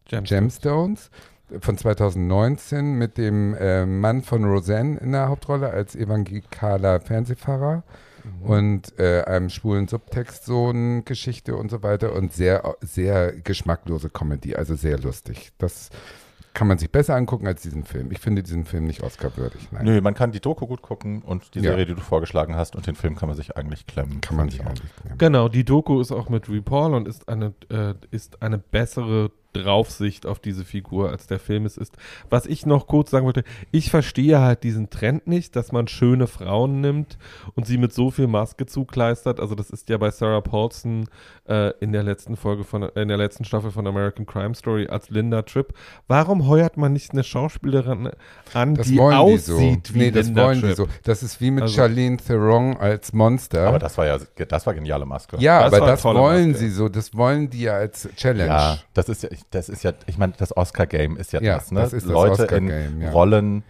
Gemstones. 0.05 0.61
Gemstones 0.61 1.09
von 1.59 1.77
2019 1.77 2.93
mit 2.93 3.17
dem 3.17 3.55
äh, 3.55 3.85
Mann 3.85 4.21
von 4.21 4.45
Roseanne 4.45 4.99
in 4.99 5.11
der 5.11 5.27
Hauptrolle 5.27 5.69
als 5.69 5.97
evangelikaler 5.97 7.01
Fernsehpfarrer 7.01 7.83
und 8.43 8.97
äh, 8.99 9.23
einem 9.23 9.49
schwulen 9.49 9.87
Subtext-Sohn-Geschichte 9.87 11.55
und 11.55 11.69
so 11.71 11.83
weiter 11.83 12.13
und 12.13 12.33
sehr, 12.33 12.75
sehr 12.81 13.33
geschmacklose 13.33 14.09
Comedy, 14.09 14.55
also 14.55 14.75
sehr 14.75 14.99
lustig. 14.99 15.51
Das 15.57 15.89
kann 16.53 16.67
man 16.67 16.77
sich 16.77 16.91
besser 16.91 17.15
angucken 17.15 17.47
als 17.47 17.61
diesen 17.61 17.85
Film. 17.85 18.11
Ich 18.11 18.19
finde 18.19 18.43
diesen 18.43 18.65
Film 18.65 18.85
nicht 18.85 19.03
Oscar-würdig. 19.03 19.69
Nein, 19.71 19.85
Nö, 19.85 20.01
man 20.01 20.13
kann 20.13 20.33
die 20.33 20.41
Doku 20.41 20.67
gut 20.67 20.81
gucken 20.81 21.21
und 21.21 21.55
die 21.55 21.59
Ja. 21.59 21.71
Serie, 21.71 21.85
die 21.85 21.95
du 21.95 22.01
vorgeschlagen 22.01 22.55
hast 22.57 22.75
und 22.75 22.85
den 22.87 22.95
Film 22.95 23.15
kann 23.15 23.29
man 23.29 23.37
sich 23.37 23.55
eigentlich 23.55 23.87
klemmen. 23.87 24.19
kann 24.19 24.35
man 24.35 24.49
sich 24.49 24.59
eigentlich 24.65 24.91
nehmen. 25.05 25.17
Genau, 25.17 25.47
die 25.47 25.63
Doku 25.63 26.01
ist 26.01 26.11
auch 26.11 26.27
mit 26.27 26.49
RuPaul 26.49 26.93
und 26.93 27.07
ist 27.07 27.29
eine, 27.29 27.53
äh, 27.69 27.93
ist 28.11 28.41
eine 28.41 28.57
bessere 28.57 29.31
Draufsicht 29.53 30.25
auf 30.25 30.39
diese 30.39 30.65
Figur, 30.65 31.09
als 31.09 31.27
der 31.27 31.39
Film 31.39 31.65
es 31.65 31.77
ist. 31.77 31.95
Was 32.29 32.45
ich 32.45 32.65
noch 32.65 32.87
kurz 32.87 33.11
sagen 33.11 33.25
wollte, 33.25 33.43
ich 33.71 33.89
verstehe 33.89 34.39
halt 34.39 34.63
diesen 34.63 34.89
Trend 34.89 35.27
nicht, 35.27 35.55
dass 35.55 35.71
man 35.71 35.87
schöne 35.87 36.27
Frauen 36.27 36.81
nimmt 36.81 37.17
und 37.55 37.67
sie 37.67 37.77
mit 37.77 37.93
so 37.93 38.11
viel 38.11 38.27
Maske 38.27 38.65
zukleistert. 38.65 39.39
Also 39.39 39.55
das 39.55 39.69
ist 39.69 39.89
ja 39.89 39.97
bei 39.97 40.09
Sarah 40.11 40.41
Paulson 40.41 41.07
äh, 41.47 41.71
in 41.79 41.91
der 41.91 42.03
letzten 42.03 42.35
Folge 42.37 42.63
von, 42.63 42.83
in 42.83 43.07
der 43.07 43.17
letzten 43.17 43.43
Staffel 43.45 43.71
von 43.71 43.85
American 43.87 44.25
Crime 44.25 44.55
Story 44.55 44.87
als 44.87 45.09
Linda 45.09 45.41
Tripp. 45.41 45.73
Warum 46.07 46.47
heuert 46.47 46.77
man 46.77 46.93
nicht 46.93 47.11
eine 47.11 47.23
Schauspielerin 47.23 48.09
an, 48.53 48.75
Das 48.75 48.87
die 48.87 48.97
wollen 48.97 49.15
aussieht 49.17 49.87
die 49.87 49.89
so. 49.89 49.95
wie 49.95 49.99
nee, 49.99 50.11
das 50.11 50.25
Linda 50.27 50.43
wollen 50.45 50.55
die 50.61 50.67
Tripp? 50.67 50.75
so. 50.77 50.87
Das 51.03 51.23
ist 51.23 51.41
wie 51.41 51.51
mit 51.51 51.63
Also- 51.63 51.75
Charlene 51.75 52.17
Theron 52.17 52.77
als 52.77 53.13
Monster. 53.13 53.67
Aber 53.67 53.79
das 53.79 53.97
war 53.97 54.05
ja, 54.05 54.17
das 54.47 54.65
war 54.65 54.73
geniale 54.73 55.05
Maske. 55.05 55.37
ja, 55.39 55.63
das 55.63 55.73
aber 55.73 55.85
das 55.87 56.03
wollen 56.03 56.51
Maske. 56.51 56.59
sie 56.65 56.69
so. 56.69 56.89
Das 56.89 57.13
wollen 57.15 57.49
die 57.49 57.61
ja 57.63 57.73
als 57.73 58.07
Challenge. 58.15 58.47
Ja, 58.49 58.77
das 58.93 59.09
ist 59.09 59.23
ja, 59.23 59.29
das 59.49 59.69
ist 59.69 59.83
ja, 59.83 59.93
ich 60.05 60.17
meine, 60.17 60.33
das 60.37 60.55
Oscar-Game 60.55 61.17
ist 61.17 61.33
ja, 61.33 61.41
Ja, 61.41 61.55
das, 61.55 61.71
ne? 61.71 61.81
das 61.81 61.93
ist 61.93 62.05
das 62.05 62.11
Leute 62.11 62.43
Oscar-Game, 62.43 62.69
in 62.69 63.01
ja. 63.01 63.11
Rollen. 63.11 63.63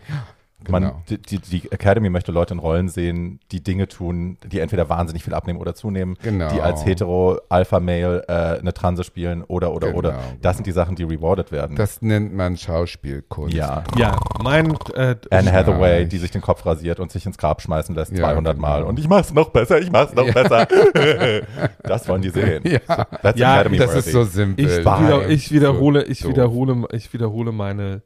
Man, 0.70 0.84
Genau. 0.84 1.02
die, 1.10 1.18
die, 1.18 1.40
die 1.40 1.72
Academy 1.72 2.10
möchte 2.10 2.32
Leute 2.32 2.54
in 2.54 2.60
Rollen 2.60 2.88
sehen, 2.88 3.40
die 3.52 3.64
Dinge 3.64 3.88
tun, 3.88 4.38
die 4.46 4.60
entweder 4.60 4.90
wahnsinnig 4.90 5.24
viel 5.24 5.34
abnehmen 5.34 5.60
oder 5.60 5.74
zunehmen, 5.74 6.18
Genau. 6.22 6.50
die 6.54 6.62
als 6.62 6.86
hetero 6.86 7.40
Alpha-Male 7.50 8.26
äh, 8.28 8.60
eine 8.60 8.74
Transe 8.74 9.04
spielen 9.04 9.44
oder, 9.44 9.74
oder, 9.74 9.88
Genau, 9.88 10.00
oder. 10.00 10.12
genau. 10.12 10.24
Das 10.42 10.58
sind 10.58 10.68
die 10.68 10.72
Sachen, 10.72 10.96
die 10.96 11.04
rewarded 11.04 11.52
werden. 11.52 11.76
Das 11.76 12.02
nennt 12.04 12.34
man 12.36 12.58
Schauspielkunst. 12.58 13.56
ja. 13.56 13.84
Ja, 13.98 14.18
mein 14.44 14.76
äh, 14.94 15.16
Anne 15.32 15.52
Hathaway, 15.52 16.04
ich- 16.04 16.10
die 16.10 16.18
sich 16.20 16.32
den 16.32 16.42
Kopf 16.42 16.66
rasiert 16.66 17.00
und 17.00 17.12
sich 17.12 17.26
ins 17.26 17.38
Grab 17.38 17.62
schmeißen 17.62 17.96
lässt, 17.96 18.12
Ja, 18.12 18.20
200 18.26 18.56
genau. 18.56 18.68
Mal. 18.68 18.84
Und 18.84 19.00
ich 19.00 19.08
mach's 19.10 19.34
noch 19.34 19.50
besser, 19.50 19.80
ich 19.80 19.92
mach's 19.92 20.14
noch 20.14 20.26
Ja. 20.28 20.34
besser. 20.34 20.68
das 21.84 22.08
wollen 22.08 22.22
die 22.22 22.30
sehen. 22.30 22.64
Ja. 22.66 22.80
That's 23.22 23.40
Ja, 23.40 23.64
Das 23.64 23.96
ist 23.96 23.96
worthy. 23.96 24.12
so 24.12 24.24
simpel. 24.24 24.66
Ich, 24.66 24.78
wieder, 24.80 25.30
ich 25.30 25.52
wiederhole, 25.52 26.04
ich 26.04 26.20
So 26.20 26.30
wiederhole, 26.30 26.88
ich 26.92 27.12
wiederhole 27.14 27.52
meine 27.52 28.02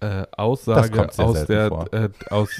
äh, 0.00 0.06
Das 0.06 0.32
Aussage 0.38 1.08
aus 1.18 1.44
der 1.46 1.88
äh, 1.92 2.08
aus 2.30 2.50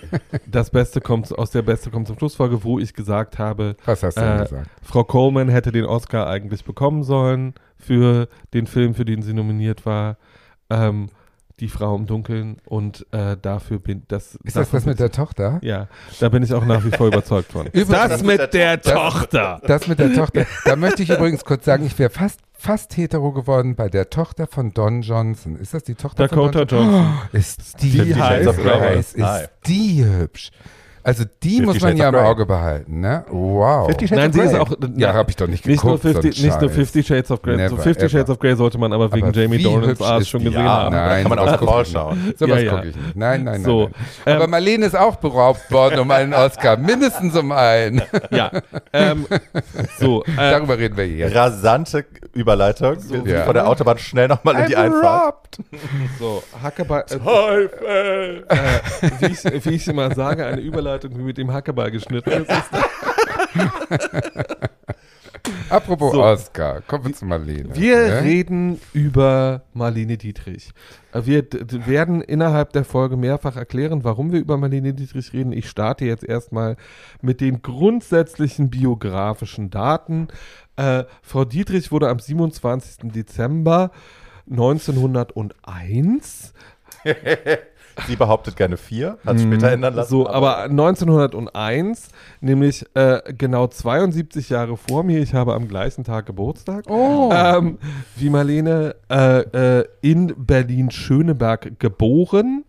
das 0.46 0.70
Beste 0.70 1.00
kommt 1.00 1.36
aus 1.36 1.50
der 1.50 1.62
Beste 1.62 1.90
kommt 1.90 2.06
zum 2.06 2.18
Schlussfolge, 2.18 2.64
wo 2.64 2.78
ich 2.78 2.94
gesagt 2.94 3.38
habe, 3.38 3.76
Was 3.84 4.02
hast 4.02 4.16
du 4.16 4.20
denn 4.20 4.38
äh, 4.38 4.42
gesagt? 4.42 4.70
Frau 4.82 5.04
Coleman 5.04 5.48
hätte 5.48 5.72
den 5.72 5.84
Oscar 5.84 6.26
eigentlich 6.28 6.64
bekommen 6.64 7.02
sollen 7.02 7.54
für 7.78 8.28
den 8.54 8.66
Film, 8.66 8.94
für 8.94 9.04
den 9.04 9.22
sie 9.22 9.32
nominiert 9.34 9.86
war. 9.86 10.16
Ähm, 10.68 11.08
die 11.60 11.68
Frau 11.68 11.94
im 11.94 12.06
Dunkeln 12.06 12.56
und 12.64 13.06
äh, 13.12 13.36
dafür 13.40 13.78
bin 13.78 14.02
das. 14.08 14.36
Ist 14.44 14.56
das 14.56 14.70
das 14.70 14.86
mit 14.86 14.98
der 14.98 15.10
Tochter? 15.12 15.58
Ja, 15.62 15.88
da 16.18 16.30
bin 16.30 16.42
ich 16.42 16.54
auch 16.54 16.64
nach 16.64 16.82
wie 16.84 16.90
vor 16.90 17.06
überzeugt 17.08 17.52
von. 17.52 17.66
Übrigens- 17.72 17.90
das 18.08 18.22
mit 18.22 18.54
der 18.54 18.80
Tochter. 18.80 19.60
Das 19.66 19.86
mit 19.86 19.98
der 19.98 20.14
Tochter. 20.14 20.46
Da 20.64 20.76
möchte 20.76 21.02
ich 21.02 21.10
übrigens 21.10 21.44
kurz 21.44 21.66
sagen, 21.66 21.84
ich 21.84 21.98
wäre 21.98 22.08
fast, 22.10 22.40
fast 22.60 22.96
hetero 22.96 23.32
geworden 23.32 23.74
bei 23.74 23.88
der 23.88 24.10
Tochter 24.10 24.46
von 24.46 24.72
Don 24.72 25.00
Johnson. 25.00 25.56
Ist 25.56 25.72
das 25.72 25.82
die 25.82 25.94
Tochter 25.94 26.28
Dakota 26.28 26.60
von 26.60 26.68
Don 26.68 26.78
Johnson. 26.78 27.14
Oh, 27.24 27.28
ist 27.36 27.82
die, 27.82 27.96
Grey. 27.96 28.14
heiß, 28.14 29.16
Nein. 29.16 29.42
ist 29.44 29.50
die 29.66 30.04
hübsch. 30.04 30.50
Also 31.02 31.24
die 31.42 31.62
muss 31.62 31.80
man 31.80 31.90
Shades 31.92 31.98
ja 31.98 32.08
im 32.08 32.14
Grey. 32.14 32.24
Auge 32.26 32.46
behalten, 32.46 33.00
ne? 33.00 33.24
Wow. 33.30 33.86
Fifty 33.86 34.08
Shades 34.08 34.18
Nein, 34.20 34.28
of 34.30 34.34
sie 34.34 34.40
ist 34.42 34.54
auch. 34.54 34.76
Ja, 34.96 35.14
habe 35.14 35.30
ich 35.30 35.36
doch 35.36 35.46
nicht 35.46 35.66
Nicht 35.66 35.82
nur, 35.82 35.96
geguckt. 35.98 36.14
so 36.14 36.20
50, 36.22 36.38
ein 36.42 36.46
nicht 36.46 36.60
nur 36.60 36.68
Scheiß. 36.70 36.76
50 36.76 37.06
Shades 37.06 37.30
of 37.30 37.42
Grey. 37.42 37.54
so 37.56 37.62
Never, 37.76 37.76
50 37.82 38.10
Shades 38.12 38.24
ever. 38.24 38.32
of 38.32 38.38
Grey 38.38 38.56
sollte 38.56 38.78
man 38.78 38.92
aber 38.92 39.12
wegen 39.12 39.28
Aber 39.28 39.36
Jamie 39.40 39.62
Dornans 39.62 40.00
Arsch 40.02 40.28
schon 40.28 40.44
gesehen 40.44 40.60
Ja, 40.62 40.68
haben. 40.84 40.94
Nein, 40.94 41.22
kann 41.22 41.30
man 41.30 41.38
auch 41.38 41.84
schauen. 41.86 42.34
Sowas 42.36 42.56
Ja, 42.56 42.58
ja. 42.58 42.70
gucke 42.74 42.88
ich 42.88 42.96
nicht. 42.96 43.16
Nein, 43.16 43.44
nein, 43.44 43.62
So, 43.64 43.84
nein. 43.84 43.92
nein. 44.26 44.34
Aber 44.36 44.44
ähm, 44.44 44.50
Marlene 44.50 44.86
ist 44.86 44.96
auch 44.96 45.16
beraubt 45.16 45.70
worden 45.72 46.00
um 46.00 46.10
einen 46.10 46.34
Oscar. 46.34 46.76
Mindestens 46.76 47.36
um 47.36 47.52
einen. 47.52 48.02
Ja. 48.30 48.50
Ähm, 48.92 49.26
so, 49.98 50.22
äh, 50.24 50.26
Darüber 50.36 50.78
reden 50.78 50.96
wir 50.96 51.06
jetzt. 51.08 51.34
Rasante 51.34 52.04
Überleitung. 52.34 52.96
Wir 52.96 53.00
sind 53.00 53.26
Ja. 53.28 53.42
von 53.44 53.54
der 53.54 53.66
Autobahn 53.66 53.98
schnell 53.98 54.28
nochmal 54.28 54.56
in 54.60 54.66
die 54.66 54.76
Einfahrt. 54.76 55.58
so, 56.18 56.42
Hackeball. 56.62 57.04
Äh, 57.10 57.64
äh, 57.64 58.42
wie, 59.20 59.26
ich, 59.26 59.64
wie 59.64 59.70
ich 59.70 59.88
immer 59.88 60.14
sage, 60.14 60.46
eine 60.46 60.60
Überleitung, 60.60 60.89
wie 61.02 61.22
mit 61.22 61.38
dem 61.38 61.52
Hackeball 61.52 61.90
geschnitten 61.90 62.30
ist. 62.30 62.50
ist 62.50 62.70
Apropos 65.70 66.12
So. 66.12 66.22
Oscar, 66.22 66.80
kommen 66.82 67.06
wir 67.06 67.12
zu 67.14 67.24
Marlene. 67.24 67.74
Wir 67.74 68.08
ne? 68.08 68.22
reden 68.22 68.80
über 68.92 69.62
Marlene 69.72 70.16
Dietrich. 70.16 70.70
Äh, 71.12 71.22
Wir 71.24 71.44
werden 71.86 72.20
innerhalb 72.20 72.72
der 72.72 72.84
Folge 72.84 73.16
mehrfach 73.16 73.56
erklären, 73.56 74.04
warum 74.04 74.32
wir 74.32 74.40
über 74.40 74.56
Marlene 74.56 74.94
Dietrich 74.94 75.32
reden. 75.32 75.52
Ich 75.52 75.68
starte 75.68 76.04
jetzt 76.04 76.24
erstmal 76.24 76.76
mit 77.22 77.40
den 77.40 77.62
grundsätzlichen 77.62 78.70
biografischen 78.70 79.70
Daten. 79.70 80.28
Äh, 80.76 81.04
Frau 81.22 81.44
Dietrich 81.44 81.90
wurde 81.92 82.08
am 82.08 82.18
27. 82.18 83.12
Dezember 83.12 83.90
1901 84.50 86.52
Sie 88.06 88.16
behauptet 88.16 88.56
gerne 88.56 88.76
vier, 88.76 89.18
hat 89.24 89.36
es 89.36 89.42
später 89.42 89.70
ändern 89.70 89.94
lassen. 89.94 90.10
So, 90.10 90.28
aber 90.28 90.58
1901, 90.64 92.08
nämlich 92.40 92.84
äh, 92.94 93.20
genau 93.36 93.66
72 93.66 94.48
Jahre 94.50 94.76
vor 94.76 95.02
mir, 95.02 95.20
ich 95.20 95.34
habe 95.34 95.54
am 95.54 95.68
gleichen 95.68 96.04
Tag 96.04 96.26
Geburtstag, 96.26 96.84
Oh. 96.88 97.30
ähm, 97.32 97.78
wie 98.16 98.30
Marlene 98.30 98.96
äh, 99.10 99.40
äh, 99.80 99.84
in 100.00 100.34
Berlin-Schöneberg 100.36 101.78
geboren, 101.78 102.64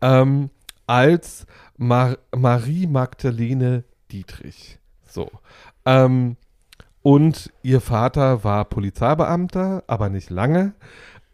ähm, 0.00 0.50
als 0.86 1.46
Mar 1.76 2.16
Marie 2.34 2.86
Magdalene 2.86 3.84
Dietrich. 4.10 4.78
So. 5.08 5.30
Ähm, 5.84 6.36
und 7.02 7.52
ihr 7.62 7.80
Vater 7.80 8.42
war 8.44 8.64
Polizeibeamter, 8.64 9.84
aber 9.86 10.08
nicht 10.08 10.30
lange. 10.30 10.72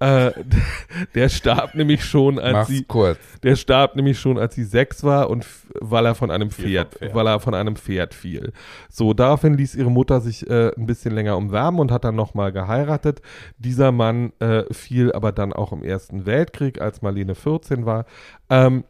Äh, 0.02 0.32
der 1.14 1.28
starb 1.28 1.76
nämlich 1.76 2.04
schon, 2.04 2.40
als 2.40 2.52
Mach's 2.52 2.68
sie, 2.68 2.82
kurz. 2.82 3.18
der 3.44 3.54
starb 3.54 3.94
nämlich 3.94 4.18
schon, 4.18 4.36
als 4.36 4.56
sie 4.56 4.64
sechs 4.64 5.04
war 5.04 5.30
und 5.30 5.46
weil 5.80 6.06
er 6.06 6.16
von 6.16 6.32
einem 6.32 6.50
Pferd, 6.50 6.96
Pferd. 6.96 7.14
weil 7.14 7.26
er 7.28 7.38
von 7.38 7.54
einem 7.54 7.76
Pferd 7.76 8.12
fiel. 8.12 8.52
So, 8.88 9.14
daraufhin 9.14 9.54
ließ 9.54 9.76
ihre 9.76 9.92
Mutter 9.92 10.20
sich 10.20 10.48
äh, 10.50 10.72
ein 10.76 10.86
bisschen 10.86 11.14
länger 11.14 11.36
umwärmen 11.36 11.78
und 11.80 11.92
hat 11.92 12.02
dann 12.04 12.16
nochmal 12.16 12.50
geheiratet. 12.50 13.22
Dieser 13.58 13.92
Mann 13.92 14.32
äh, 14.40 14.64
fiel 14.72 15.12
aber 15.12 15.30
dann 15.30 15.52
auch 15.52 15.72
im 15.72 15.84
Ersten 15.84 16.26
Weltkrieg, 16.26 16.80
als 16.80 17.00
Marlene 17.02 17.36
14 17.36 17.86
war. 17.86 18.06
Ähm, 18.50 18.82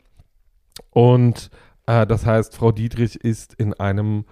und 0.90 1.50
äh, 1.84 2.06
das 2.06 2.24
heißt, 2.24 2.56
Frau 2.56 2.72
Dietrich 2.72 3.22
ist 3.22 3.52
in 3.52 3.74
einem 3.74 4.24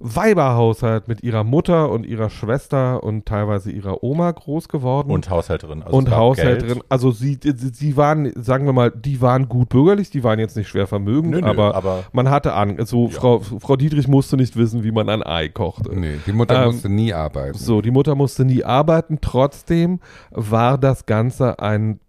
Weiberhaushalt 0.00 1.08
mit 1.08 1.22
ihrer 1.22 1.44
Mutter 1.44 1.90
und 1.90 2.06
ihrer 2.06 2.30
Schwester 2.30 3.02
und 3.02 3.26
teilweise 3.26 3.70
ihrer 3.70 4.02
Oma 4.02 4.30
groß 4.30 4.68
geworden 4.68 5.10
Und 5.10 5.28
Haushälterin. 5.28 5.82
Also 5.82 5.96
und 5.96 6.10
Haushälterin. 6.10 6.74
Geld. 6.74 6.84
Also 6.88 7.10
sie, 7.10 7.38
sie, 7.42 7.96
waren, 7.96 8.32
sagen 8.34 8.64
wir 8.64 8.72
mal, 8.72 8.90
die 8.90 9.20
waren 9.20 9.48
gut 9.48 9.68
bürgerlich, 9.68 10.10
die 10.10 10.24
waren 10.24 10.38
jetzt 10.38 10.56
nicht 10.56 10.68
schwer 10.68 10.86
vermögend, 10.86 11.32
Nö, 11.32 11.40
nö, 11.42 11.46
aber, 11.46 11.74
aber 11.74 12.04
man 12.12 12.30
hatte 12.30 12.54
an. 12.54 12.84
So, 12.86 13.06
Ja. 13.08 13.10
Frau, 13.20 13.40
Frau 13.40 13.76
Dietrich 13.76 14.08
musste 14.08 14.36
nicht 14.36 14.56
wissen, 14.56 14.82
wie 14.84 14.90
man 14.90 15.08
ein 15.10 15.22
Ei 15.22 15.48
kochte. 15.48 15.94
Nee, 15.94 16.16
die 16.26 16.32
Mutter 16.32 16.62
Ähm, 16.62 16.66
musste 16.72 16.88
nie 16.88 17.12
arbeiten. 17.12 17.58
So, 17.58 17.82
die 17.82 17.90
Mutter 17.90 18.14
musste 18.14 18.44
nie 18.44 18.64
arbeiten. 18.64 19.18
Trotzdem 19.20 20.00
war 20.30 20.78
das 20.78 21.04
Ganze 21.06 21.58
ein 21.58 22.00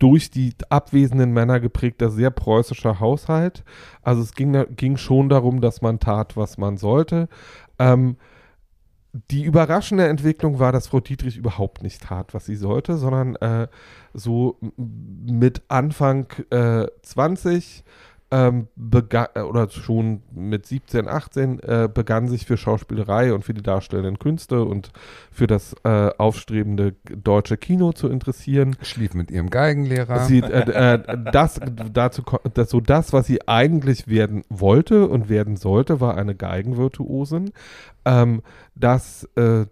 durch 0.00 0.30
die 0.30 0.54
abwesenden 0.70 1.32
Männer 1.32 1.60
geprägter, 1.60 2.10
sehr 2.10 2.30
preußischer 2.30 2.98
Haushalt. 2.98 3.62
Also 4.02 4.22
es 4.22 4.34
ging, 4.34 4.64
ging 4.74 4.96
schon 4.96 5.28
darum, 5.28 5.60
dass 5.60 5.82
man 5.82 6.00
tat, 6.00 6.36
was 6.36 6.58
man 6.58 6.78
sollte. 6.78 7.28
Ähm, 7.78 8.16
die 9.12 9.44
überraschende 9.44 10.08
Entwicklung 10.08 10.58
war, 10.58 10.72
dass 10.72 10.86
Frau 10.86 11.00
Dietrich 11.00 11.36
überhaupt 11.36 11.82
nicht 11.82 12.02
tat, 12.02 12.32
was 12.32 12.46
sie 12.46 12.56
sollte, 12.56 12.96
sondern 12.96 13.36
äh, 13.36 13.68
so 14.14 14.56
mit 14.76 15.62
Anfang 15.68 16.28
äh, 16.50 16.86
20 17.02 17.84
ähm, 18.30 18.68
äh, 19.34 19.40
oder 19.40 19.68
schon 19.70 20.22
mit 20.32 20.66
17, 20.66 21.08
18 21.08 21.60
äh, 21.60 21.88
begann 21.92 22.28
sich 22.28 22.46
für 22.46 22.56
Schauspielerei 22.56 23.34
und 23.34 23.44
für 23.44 23.54
die 23.54 23.62
darstellenden 23.62 24.18
Künste 24.18 24.64
und 24.64 24.92
für 25.32 25.46
das 25.46 25.74
äh, 25.84 26.10
aufstrebende 26.16 26.94
deutsche 27.04 27.56
Kino 27.56 27.92
zu 27.92 28.08
interessieren. 28.08 28.76
Schlief 28.82 29.14
mit 29.14 29.30
ihrem 29.30 29.50
Geigenlehrer. 29.50 30.20
Sie, 30.20 30.40
äh, 30.40 30.70
äh, 30.70 31.18
das, 31.32 31.60
dazu, 31.92 32.22
das, 32.54 32.70
so 32.70 32.80
das, 32.80 33.12
was 33.12 33.26
sie 33.26 33.48
eigentlich 33.48 34.06
werden 34.06 34.44
wollte 34.48 35.08
und 35.08 35.28
werden 35.28 35.56
sollte, 35.56 36.00
war 36.00 36.16
eine 36.16 36.34
Geigenvirtuosin. 36.34 37.50
Ähm, 38.04 38.42
das 38.74 39.28
äh, 39.36 39.66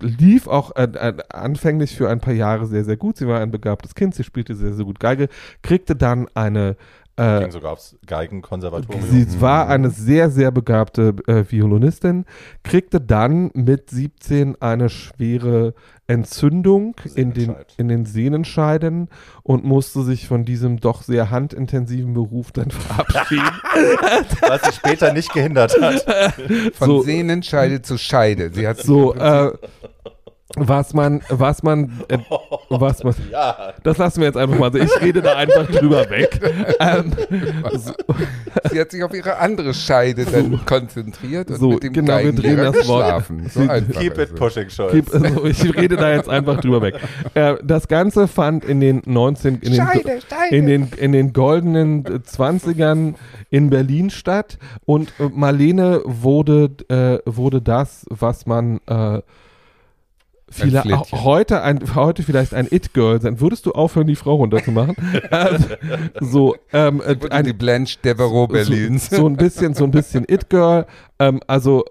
lief 0.00 0.46
auch 0.46 0.76
äh, 0.76 0.88
äh, 0.92 1.16
anfänglich 1.30 1.96
für 1.96 2.10
ein 2.10 2.20
paar 2.20 2.34
Jahre 2.34 2.66
sehr, 2.66 2.84
sehr 2.84 2.96
gut. 2.96 3.16
Sie 3.16 3.26
war 3.26 3.40
ein 3.40 3.50
begabtes 3.50 3.94
Kind, 3.94 4.14
sie 4.14 4.24
spielte 4.24 4.54
sehr, 4.54 4.74
sehr 4.74 4.84
gut 4.84 5.00
Geige, 5.00 5.28
kriegte 5.62 5.96
dann 5.96 6.26
eine 6.34 6.76
äh, 7.20 7.40
ging 7.40 7.50
sogar 7.50 7.72
aufs 7.72 7.96
Geigenkonservatorium. 8.06 9.02
Sie 9.10 9.40
war 9.40 9.68
eine 9.68 9.90
sehr, 9.90 10.30
sehr 10.30 10.50
begabte 10.50 11.14
äh, 11.26 11.44
Violinistin, 11.48 12.24
kriegte 12.62 13.00
dann 13.00 13.50
mit 13.54 13.90
17 13.90 14.60
eine 14.60 14.88
schwere 14.88 15.74
Entzündung 16.06 16.96
in 17.14 17.32
den, 17.32 17.54
in 17.76 17.86
den 17.88 18.04
Sehnenscheiden 18.04 19.08
und 19.44 19.64
musste 19.64 20.02
sich 20.02 20.26
von 20.26 20.44
diesem 20.44 20.80
doch 20.80 21.02
sehr 21.02 21.30
handintensiven 21.30 22.14
Beruf 22.14 22.50
dann 22.52 22.70
verabschieden. 22.70 23.42
was 24.42 24.62
sie 24.62 24.72
später 24.72 25.12
nicht 25.12 25.32
gehindert 25.32 25.80
hat. 25.80 26.04
Von 26.74 26.88
so- 26.88 27.02
Sehnenscheide 27.02 27.82
zu 27.82 27.96
Scheide. 27.96 28.50
Sie 28.52 28.66
hat 28.66 28.78
so, 28.78 29.14
äh, 29.14 29.52
was 30.56 30.94
man, 30.94 31.20
was 31.28 31.62
man, 31.62 32.00
äh, 32.08 32.18
was 32.68 33.04
man, 33.04 33.14
Ja, 33.30 33.72
das 33.82 33.98
lassen 33.98 34.20
wir 34.20 34.26
jetzt 34.26 34.36
einfach 34.36 34.58
mal 34.58 34.72
so. 34.72 34.78
Ich 34.78 35.00
rede 35.00 35.22
da 35.22 35.36
einfach 35.36 35.66
drüber 35.70 36.08
weg. 36.10 36.40
Ähm, 36.80 37.12
so, 37.72 37.92
sie 38.70 38.80
hat 38.80 38.90
sich 38.90 39.02
auf 39.02 39.12
ihre 39.12 39.36
andere 39.36 39.74
Scheide 39.74 40.24
dann 40.24 40.64
konzentriert 40.64 41.50
und 41.50 41.58
So, 41.58 41.70
mit 41.70 41.82
dem 41.82 41.92
genau, 41.92 42.18
wir 42.18 42.32
drehen 42.32 42.56
das 42.56 42.88
Wort. 42.88 43.04
geschlafen. 43.04 43.50
So 43.50 43.60
keep 43.98 44.18
it 44.18 44.34
pushing, 44.34 44.70
Scholz. 44.70 44.92
Gib, 44.92 45.12
also 45.12 45.44
ich 45.44 45.76
rede 45.76 45.96
da 45.96 46.12
jetzt 46.12 46.28
einfach 46.28 46.60
drüber 46.60 46.80
weg. 46.80 46.94
Äh, 47.34 47.56
das 47.62 47.88
Ganze 47.88 48.28
fand 48.28 48.64
in 48.64 48.80
den 48.80 49.02
19, 49.04 49.56
in 49.60 49.72
den, 49.72 49.88
in 50.50 50.66
den, 50.66 50.88
in 50.96 51.12
den 51.12 51.32
goldenen 51.32 52.04
äh, 52.06 52.08
20ern 52.18 53.14
in 53.50 53.68
Berlin 53.70 54.10
statt 54.10 54.58
und 54.86 55.12
äh, 55.18 55.28
Marlene 55.32 56.00
wurde, 56.04 56.70
äh, 56.88 57.18
wurde 57.26 57.60
das, 57.60 58.06
was 58.08 58.46
man 58.46 58.80
äh, 58.86 59.20
viele, 60.50 60.82
heute, 61.12 61.62
ein, 61.62 61.94
heute 61.94 62.22
vielleicht 62.22 62.54
ein 62.54 62.66
It-Girl 62.70 63.20
sein. 63.20 63.40
Würdest 63.40 63.66
du 63.66 63.72
aufhören, 63.72 64.06
die 64.06 64.16
Frau 64.16 64.36
runterzumachen? 64.36 64.96
äh, 65.30 65.58
so, 66.20 66.56
ähm, 66.72 67.02
äh, 67.04 67.16
ein, 67.30 67.44
die 67.44 67.52
Blanche 67.52 67.98
Devereaux 68.04 68.48
Berlins. 68.48 69.10
so, 69.10 69.16
so 69.16 69.26
ein 69.26 69.36
bisschen, 69.36 69.74
so 69.74 69.84
ein 69.84 69.90
bisschen 69.90 70.24
It-Girl. 70.28 70.86
Ähm, 71.18 71.40
also 71.46 71.84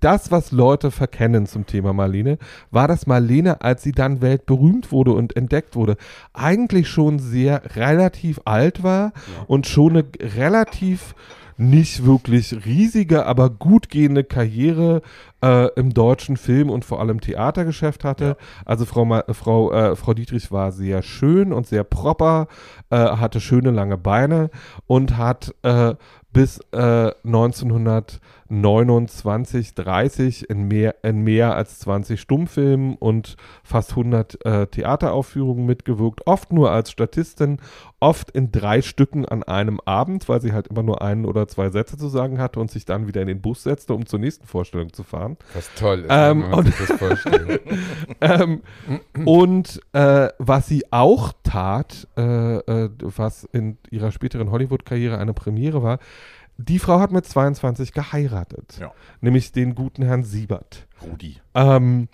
das, 0.00 0.30
was 0.30 0.52
Leute 0.52 0.90
verkennen 0.90 1.46
zum 1.46 1.66
Thema 1.66 1.92
Marlene, 1.92 2.38
war, 2.70 2.88
dass 2.88 3.06
Marlene, 3.06 3.62
als 3.62 3.82
sie 3.82 3.92
dann 3.92 4.20
weltberühmt 4.20 4.92
wurde 4.92 5.12
und 5.12 5.36
entdeckt 5.36 5.76
wurde, 5.76 5.96
eigentlich 6.32 6.88
schon 6.88 7.18
sehr 7.18 7.76
relativ 7.76 8.40
alt 8.44 8.82
war 8.82 9.12
und 9.46 9.66
schon 9.66 9.92
eine 9.92 10.04
relativ 10.36 11.14
nicht 11.58 12.04
wirklich 12.04 12.64
riesige, 12.64 13.26
aber 13.26 13.50
gut 13.50 13.88
gehende 13.88 14.24
Karriere 14.24 15.02
äh, 15.42 15.68
im 15.74 15.92
deutschen 15.92 16.36
Film 16.36 16.70
und 16.70 16.84
vor 16.84 17.00
allem 17.00 17.20
Theatergeschäft 17.20 18.04
hatte. 18.04 18.24
Ja. 18.24 18.36
Also 18.64 18.84
Frau, 18.84 19.04
Ma 19.04 19.20
äh, 19.20 19.34
Frau, 19.34 19.72
äh, 19.72 19.96
Frau 19.96 20.14
Dietrich 20.14 20.50
war 20.52 20.72
sehr 20.72 21.02
schön 21.02 21.52
und 21.52 21.66
sehr 21.66 21.84
proper, 21.84 22.46
äh, 22.90 22.96
hatte 22.96 23.40
schöne 23.40 23.70
lange 23.70 23.98
Beine 23.98 24.50
und 24.86 25.16
hat 25.16 25.54
äh, 25.62 25.94
bis 26.32 26.60
1900 26.72 28.18
29, 28.52 29.74
30 29.74 30.50
in 30.50 30.68
mehr, 30.68 30.96
in 31.02 31.22
mehr 31.22 31.56
als 31.56 31.78
20 31.80 32.20
Stummfilmen 32.20 32.96
und 32.96 33.36
fast 33.64 33.92
100 33.92 34.44
äh, 34.44 34.66
Theateraufführungen 34.66 35.64
mitgewirkt, 35.64 36.26
oft 36.26 36.52
nur 36.52 36.70
als 36.70 36.90
Statistin, 36.90 37.60
oft 37.98 38.30
in 38.30 38.52
drei 38.52 38.82
Stücken 38.82 39.24
an 39.24 39.42
einem 39.42 39.80
Abend, 39.86 40.28
weil 40.28 40.42
sie 40.42 40.52
halt 40.52 40.68
immer 40.68 40.82
nur 40.82 41.00
einen 41.00 41.24
oder 41.24 41.48
zwei 41.48 41.70
Sätze 41.70 41.96
zu 41.96 42.08
sagen 42.08 42.38
hatte 42.38 42.60
und 42.60 42.70
sich 42.70 42.84
dann 42.84 43.06
wieder 43.06 43.22
in 43.22 43.28
den 43.28 43.40
Bus 43.40 43.62
setzte, 43.62 43.94
um 43.94 44.04
zur 44.04 44.18
nächsten 44.18 44.46
Vorstellung 44.46 44.92
zu 44.92 45.02
fahren. 45.02 45.38
Was 45.54 45.72
toll 45.74 46.00
ist, 46.00 46.10
ähm, 46.10 46.50
man 46.50 46.66
sich 46.66 46.76
das 46.76 46.98
vorstellen. 46.98 47.58
ähm, 48.20 48.60
und 49.24 49.80
äh, 49.94 50.28
was 50.38 50.66
sie 50.66 50.92
auch 50.92 51.32
tat, 51.42 52.06
äh, 52.18 52.56
äh, 52.56 52.90
was 53.00 53.44
in 53.44 53.78
ihrer 53.90 54.12
späteren 54.12 54.50
Hollywood-Karriere 54.50 55.16
eine 55.16 55.32
Premiere 55.32 55.82
war, 55.82 55.98
die 56.56 56.78
Frau 56.78 57.00
hat 57.00 57.12
mit 57.12 57.26
22 57.26 57.92
geheiratet. 57.92 58.78
Ja. 58.80 58.92
Nämlich 59.20 59.52
den 59.52 59.74
guten 59.74 60.02
Herrn 60.02 60.24
Siebert. 60.24 60.86
Rudi. 61.02 61.40
Ähm, 61.54 62.08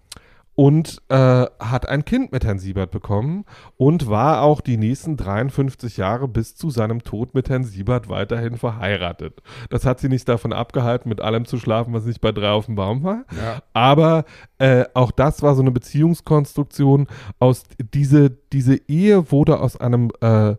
und 0.59 1.03
äh, 1.09 1.47
hat 1.61 1.89
ein 1.89 2.05
Kind 2.05 2.33
mit 2.33 2.45
Herrn 2.45 2.59
Siebert 2.59 2.91
bekommen 2.91 3.45
und 3.77 4.09
war 4.09 4.43
auch 4.43 4.61
die 4.61 4.77
nächsten 4.77 5.17
53 5.17 5.99
Jahre 5.99 6.27
bis 6.27 6.57
zu 6.57 6.71
seinem 6.71 7.05
Tod 7.05 7.33
mit 7.33 7.49
Herrn 7.49 7.63
Siebert 7.63 8.09
weiterhin 8.09 8.57
verheiratet. 8.57 9.41
Das 9.71 9.87
hat 9.87 10.01
sie 10.01 10.09
nicht 10.09 10.29
davon 10.29 10.53
abgehalten, 10.53 11.11
mit 11.11 11.21
allem 11.21 11.45
zu 11.45 11.59
schlafen, 11.59 11.95
was 11.95 12.07
nicht 12.07 12.21
bei 12.21 12.33
drei 12.33 12.51
auf 12.51 12.67
dem 12.67 12.75
Baum 12.75 13.05
war. 13.05 13.25
Ja. 13.41 13.63
Aber 13.73 14.25
äh, 14.59 14.85
auch 14.95 15.13
das 15.13 15.43
war 15.43 15.55
so 15.55 15.63
eine 15.63 15.71
Beziehungskonstruktion. 15.71 17.07
Aus 17.39 17.63
diese, 17.95 18.31
diese 18.53 18.81
Ehe 18.89 19.31
wurde 19.31 19.61
aus 19.61 19.77
einem 19.77 20.11
äh, 20.21 20.57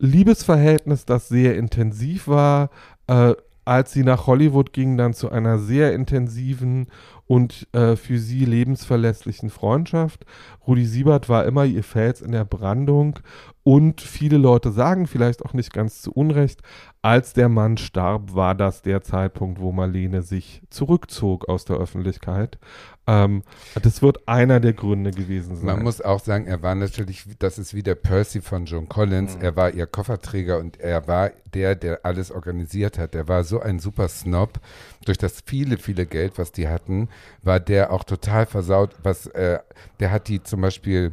Liebesverhältnis, 0.00 1.06
das 1.06 1.28
sehr 1.28 1.56
intensiv 1.56 2.28
war, 2.28 2.68
äh, 3.10 3.34
als 3.64 3.92
sie 3.92 4.04
nach 4.04 4.26
Hollywood 4.26 4.72
ging, 4.72 4.96
dann 4.96 5.14
zu 5.14 5.30
einer 5.30 5.58
sehr 5.58 5.92
intensiven 5.94 6.86
und 7.30 7.68
äh, 7.70 7.94
für 7.94 8.18
sie 8.18 8.44
lebensverlässlichen 8.44 9.50
Freundschaft. 9.50 10.26
Rudi 10.66 10.84
Siebert 10.84 11.28
war 11.28 11.44
immer 11.44 11.64
ihr 11.64 11.84
Fels 11.84 12.22
in 12.22 12.32
der 12.32 12.44
Brandung 12.44 13.20
und 13.62 14.00
viele 14.00 14.36
Leute 14.36 14.72
sagen 14.72 15.06
vielleicht 15.06 15.44
auch 15.44 15.52
nicht 15.52 15.72
ganz 15.72 16.02
zu 16.02 16.12
Unrecht, 16.12 16.62
als 17.02 17.32
der 17.32 17.48
Mann 17.48 17.76
starb, 17.76 18.34
war 18.34 18.54
das 18.54 18.82
der 18.82 19.02
Zeitpunkt, 19.02 19.60
wo 19.60 19.70
Marlene 19.70 20.22
sich 20.22 20.62
zurückzog 20.70 21.48
aus 21.48 21.64
der 21.66 21.76
Öffentlichkeit. 21.76 22.58
Ähm, 23.06 23.42
das 23.82 24.02
wird 24.02 24.28
einer 24.28 24.60
der 24.60 24.72
Gründe 24.72 25.10
gewesen 25.10 25.56
sein. 25.56 25.66
Man 25.66 25.82
muss 25.82 26.00
auch 26.00 26.20
sagen, 26.20 26.46
er 26.46 26.62
war 26.62 26.74
natürlich, 26.74 27.24
das 27.38 27.58
ist 27.58 27.74
wie 27.74 27.82
der 27.82 27.94
Percy 27.94 28.40
von 28.40 28.66
John 28.66 28.88
Collins, 28.88 29.36
er 29.40 29.56
war 29.56 29.70
ihr 29.70 29.86
Kofferträger 29.86 30.58
und 30.58 30.78
er 30.80 31.06
war 31.06 31.30
der, 31.54 31.74
der 31.74 32.00
alles 32.04 32.30
organisiert 32.30 32.98
hat. 32.98 33.14
Der 33.14 33.28
war 33.28 33.44
so 33.44 33.60
ein 33.60 33.78
super 33.78 34.08
Snob. 34.08 34.60
Durch 35.04 35.18
das 35.18 35.42
viele, 35.44 35.78
viele 35.78 36.06
Geld, 36.06 36.38
was 36.38 36.52
die 36.52 36.68
hatten, 36.68 37.08
war 37.42 37.60
der 37.60 37.92
auch 37.92 38.04
total 38.04 38.46
versaut. 38.46 38.94
Was, 39.02 39.26
äh, 39.26 39.58
der 40.00 40.10
hat 40.10 40.28
die 40.28 40.42
zum 40.42 40.60
Beispiel, 40.60 41.12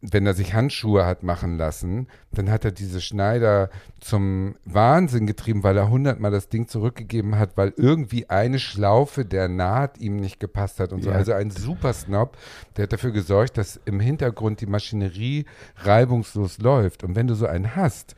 wenn 0.00 0.26
er 0.26 0.34
sich 0.34 0.54
Handschuhe 0.54 1.06
hat 1.06 1.22
machen 1.22 1.56
lassen, 1.56 2.08
dann 2.32 2.50
hat 2.50 2.64
er 2.64 2.70
diese 2.70 3.00
Schneider 3.00 3.70
zum 4.00 4.56
Wahnsinn 4.64 5.26
getrieben, 5.26 5.62
weil 5.62 5.76
er 5.76 5.90
hundertmal 5.90 6.30
das 6.30 6.48
Ding 6.48 6.68
zurückgegeben 6.68 7.38
hat, 7.38 7.56
weil 7.56 7.72
irgendwie 7.76 8.28
eine 8.28 8.58
Schlaufe 8.58 9.24
der 9.24 9.48
Naht 9.48 9.98
ihm 9.98 10.16
nicht 10.16 10.38
gepasst 10.38 10.80
hat 10.80 10.92
und 10.92 11.02
so. 11.02 11.10
Ja. 11.10 11.16
Also 11.16 11.32
ein 11.32 11.50
super 11.50 11.92
Snob, 11.92 12.36
der 12.76 12.84
hat 12.84 12.92
dafür 12.92 13.10
gesorgt, 13.10 13.58
dass 13.58 13.80
im 13.84 14.00
Hintergrund 14.00 14.60
die 14.60 14.66
Maschinerie 14.66 15.46
reibungslos 15.78 16.58
läuft. 16.58 17.02
Und 17.02 17.16
wenn 17.16 17.26
du 17.26 17.34
so 17.34 17.46
einen 17.46 17.74
hast, 17.74 18.14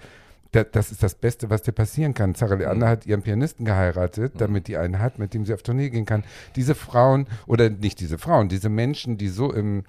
da, 0.52 0.64
das 0.64 0.90
ist 0.90 1.02
das 1.02 1.14
Beste, 1.14 1.50
was 1.50 1.62
dir 1.62 1.72
passieren 1.72 2.14
kann. 2.14 2.34
Sarah 2.34 2.54
Leander 2.54 2.88
hat 2.88 3.06
ihren 3.06 3.22
Pianisten 3.22 3.64
geheiratet, 3.64 4.34
damit 4.38 4.66
die 4.68 4.76
einen 4.76 4.98
hat, 4.98 5.18
mit 5.18 5.34
dem 5.34 5.44
sie 5.44 5.54
auf 5.54 5.62
Tournee 5.62 5.90
gehen 5.90 6.06
kann. 6.06 6.24
Diese 6.56 6.74
Frauen, 6.74 7.26
oder 7.46 7.68
nicht 7.70 8.00
diese 8.00 8.18
Frauen, 8.18 8.48
diese 8.48 8.68
Menschen, 8.68 9.18
die 9.18 9.28
so 9.28 9.52
im 9.52 9.84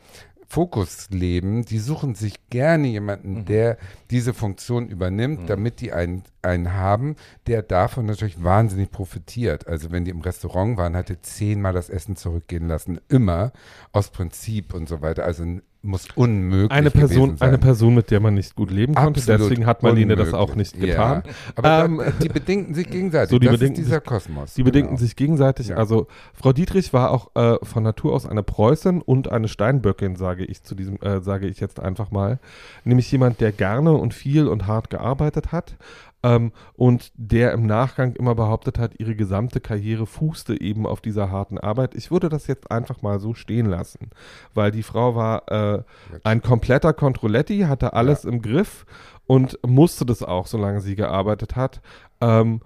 Fokus 0.51 1.11
leben, 1.11 1.63
die 1.63 1.77
suchen 1.77 2.15
sich 2.15 2.49
gerne 2.49 2.87
jemanden, 2.87 3.45
der 3.45 3.77
diese 4.09 4.33
Funktion 4.33 4.89
übernimmt, 4.89 5.47
damit 5.47 5.79
die 5.79 5.93
einen, 5.93 6.23
einen 6.41 6.73
haben, 6.73 7.15
der 7.45 7.61
davon 7.61 8.07
natürlich 8.07 8.43
wahnsinnig 8.43 8.89
profitiert. 8.89 9.67
Also 9.67 9.91
wenn 9.91 10.05
die 10.05 10.11
im 10.11 10.21
Restaurant 10.21 10.75
waren, 10.75 10.95
hat 10.95 11.11
er 11.11 11.21
zehnmal 11.21 11.73
das 11.73 11.91
Essen 11.91 12.15
zurückgehen 12.15 12.67
lassen. 12.67 12.99
Immer 13.09 13.51
aus 13.91 14.09
Prinzip 14.09 14.73
und 14.73 14.89
so 14.89 15.01
weiter. 15.01 15.23
Also 15.23 15.43
n- 15.43 15.61
muss 15.81 16.07
unmöglich 16.15 16.71
eine 16.71 16.91
Person, 16.91 17.37
sein. 17.37 17.47
eine 17.49 17.57
Person, 17.57 17.95
mit 17.95 18.11
der 18.11 18.19
man 18.19 18.33
nicht 18.33 18.53
gut 18.55 18.69
leben 18.69 18.95
konnte. 18.95 19.19
Absolut 19.21 19.41
Deswegen 19.41 19.65
hat 19.65 19.81
Marlene 19.81 20.15
das 20.17 20.33
auch 20.33 20.49
unmöglich. 20.51 20.73
nicht 20.73 20.85
getan. 20.87 21.23
Ja. 21.25 21.31
Aber 21.55 21.85
Ähm, 21.85 21.97
da, 21.99 22.11
die 22.21 22.27
bedingten 22.29 22.73
sich 22.75 22.89
gegenseitig. 22.89 23.29
So, 23.31 23.39
die 23.39 23.45
das 23.45 23.53
bedingten 23.53 23.81
ist 23.81 23.87
dieser 23.87 23.99
sich- 23.99 24.05
Kosmos. 24.09 24.53
Bedingten 24.55 24.81
genau. 24.95 24.97
sich 24.99 25.15
gegenseitig. 25.15 25.69
Ja. 25.69 25.77
Also 25.77 26.07
Frau 26.33 26.51
Dietrich 26.51 26.91
war 26.91 27.11
auch 27.11 27.33
äh, 27.35 27.57
von 27.63 27.83
Natur 27.83 28.13
aus 28.13 28.25
eine 28.25 28.43
Preußin 28.43 29.01
und 29.01 29.31
eine 29.31 29.47
Steinböckin, 29.47 30.15
sage 30.17 30.43
ich 30.43 30.63
zu 30.63 30.75
diesem, 30.75 30.97
äh, 31.01 31.21
sage 31.21 31.47
ich 31.47 31.59
jetzt 31.61 31.79
einfach 31.79 32.11
mal. 32.11 32.39
Nämlich 32.83 33.09
jemand, 33.11 33.39
der 33.39 33.51
gerne 33.53 33.93
und 33.93 34.13
viel 34.13 34.47
und 34.47 34.67
hart 34.67 34.89
gearbeitet 34.89 35.51
hat. 35.53 35.77
Ähm, 36.21 36.51
und 36.73 37.11
der 37.15 37.53
im 37.53 37.65
Nachgang 37.65 38.13
immer 38.15 38.35
behauptet 38.35 38.77
hat, 38.77 38.99
ihre 38.99 39.15
gesamte 39.15 39.61
Karriere 39.61 40.05
fußte 40.05 40.59
eben 40.59 40.85
auf 40.85 40.99
dieser 41.01 41.31
harten 41.31 41.57
Arbeit. 41.57 41.95
Ich 41.95 42.11
würde 42.11 42.29
das 42.29 42.47
jetzt 42.47 42.71
einfach 42.71 43.01
mal 43.01 43.19
so 43.19 43.33
stehen 43.33 43.65
lassen, 43.65 44.09
weil 44.53 44.71
die 44.71 44.83
Frau 44.83 45.15
war 45.15 45.49
äh, 45.49 45.83
ein 46.23 46.41
kompletter 46.41 46.93
Controletti, 46.93 47.59
hatte 47.61 47.93
alles 47.93 48.25
im 48.25 48.41
Griff 48.41 48.85
und 49.27 49.59
musste 49.65 50.05
das 50.05 50.23
auch, 50.23 50.47
solange 50.47 50.81
sie 50.81 50.95
gearbeitet 50.95 51.55
hat. 51.55 51.81
Ähm, 52.19 52.61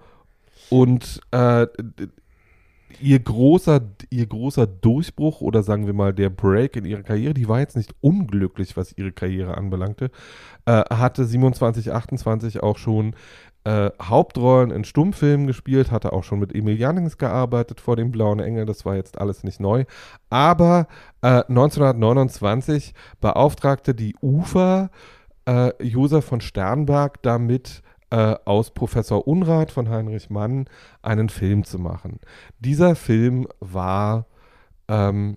und 0.70 1.20
äh, 1.30 1.66
ihr 3.00 3.18
großer, 3.18 3.80
ihr 4.10 4.26
großer 4.26 4.66
Durchbruch 4.66 5.40
oder 5.40 5.62
sagen 5.62 5.86
wir 5.86 5.92
mal 5.92 6.12
der 6.12 6.30
Break 6.30 6.76
in 6.76 6.84
ihrer 6.84 7.02
Karriere, 7.02 7.34
die 7.34 7.48
war 7.48 7.60
jetzt 7.60 7.76
nicht 7.76 7.94
unglücklich, 8.00 8.76
was 8.76 8.96
ihre 8.96 9.12
Karriere 9.12 9.56
anbelangte, 9.56 10.10
äh, 10.66 10.82
hatte 10.90 11.24
27, 11.24 11.92
28 11.92 12.62
auch 12.62 12.78
schon 12.78 13.14
äh, 13.64 13.90
Hauptrollen 14.00 14.70
in 14.70 14.84
Stummfilmen 14.84 15.46
gespielt, 15.46 15.90
hatte 15.90 16.12
auch 16.12 16.24
schon 16.24 16.38
mit 16.38 16.54
Emil 16.54 16.78
Jannings 16.78 17.18
gearbeitet 17.18 17.80
vor 17.80 17.96
dem 17.96 18.10
Blauen 18.10 18.40
Engel, 18.40 18.66
das 18.66 18.84
war 18.84 18.96
jetzt 18.96 19.18
alles 19.18 19.42
nicht 19.42 19.60
neu. 19.60 19.84
Aber 20.28 20.86
äh, 21.22 21.42
1929 21.48 22.94
beauftragte 23.20 23.94
die 23.94 24.16
UFA 24.20 24.90
äh, 25.46 25.72
Josef 25.82 26.24
von 26.24 26.40
Sternberg 26.40 27.22
damit, 27.22 27.82
äh, 28.10 28.36
aus 28.44 28.70
Professor 28.70 29.26
Unrat 29.26 29.72
von 29.72 29.88
Heinrich 29.88 30.30
Mann 30.30 30.66
einen 31.02 31.28
Film 31.28 31.64
zu 31.64 31.78
machen. 31.78 32.20
Dieser 32.60 32.94
Film 32.94 33.48
war 33.60 34.26
ähm, 34.88 35.36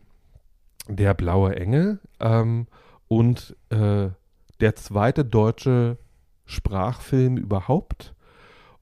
Der 0.87 1.13
Blaue 1.13 1.55
Engel 1.55 1.99
ähm, 2.19 2.67
und 3.07 3.55
äh, 3.69 4.09
der 4.59 4.75
zweite 4.75 5.25
deutsche 5.25 5.97
Sprachfilm 6.45 7.37
überhaupt 7.37 8.15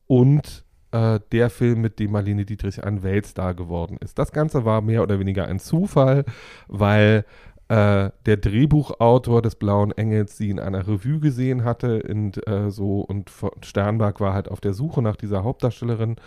und 0.08 0.64
äh, 0.92 1.20
der 1.32 1.50
Film, 1.50 1.82
mit 1.82 2.00
dem 2.00 2.12
Marlene 2.12 2.46
Dietrich 2.46 2.84
ein 2.84 3.04
Weltstar 3.04 3.54
geworden 3.54 3.98
ist. 4.00 4.18
Das 4.18 4.32
Ganze 4.32 4.66
war 4.66 4.82
mehr 4.82 5.04
oder 5.04 5.20
weniger 5.20 5.46
ein 5.48 5.60
Zufall, 5.60 6.26
weil 6.68 7.26
äh, 7.68 8.12
der 8.26 8.38
Drehbuchautor 8.38 9.42
des 9.42 9.56
Blauen 9.56 9.92
Engels 9.92 10.38
sie 10.38 10.52
in 10.52 10.60
einer 10.60 10.88
Revue 10.88 11.20
gesehen 11.20 11.64
hatte 11.64 12.04
und, 12.04 12.48
äh, 12.48 12.70
so, 12.70 13.02
und 13.02 13.32
Sternberg 13.64 14.20
war 14.20 14.34
halt 14.34 14.50
auf 14.50 14.62
der 14.62 14.74
Suche 14.74 15.02
nach 15.02 15.16
dieser 15.16 15.44
Hauptdarstellerin, 15.44 16.18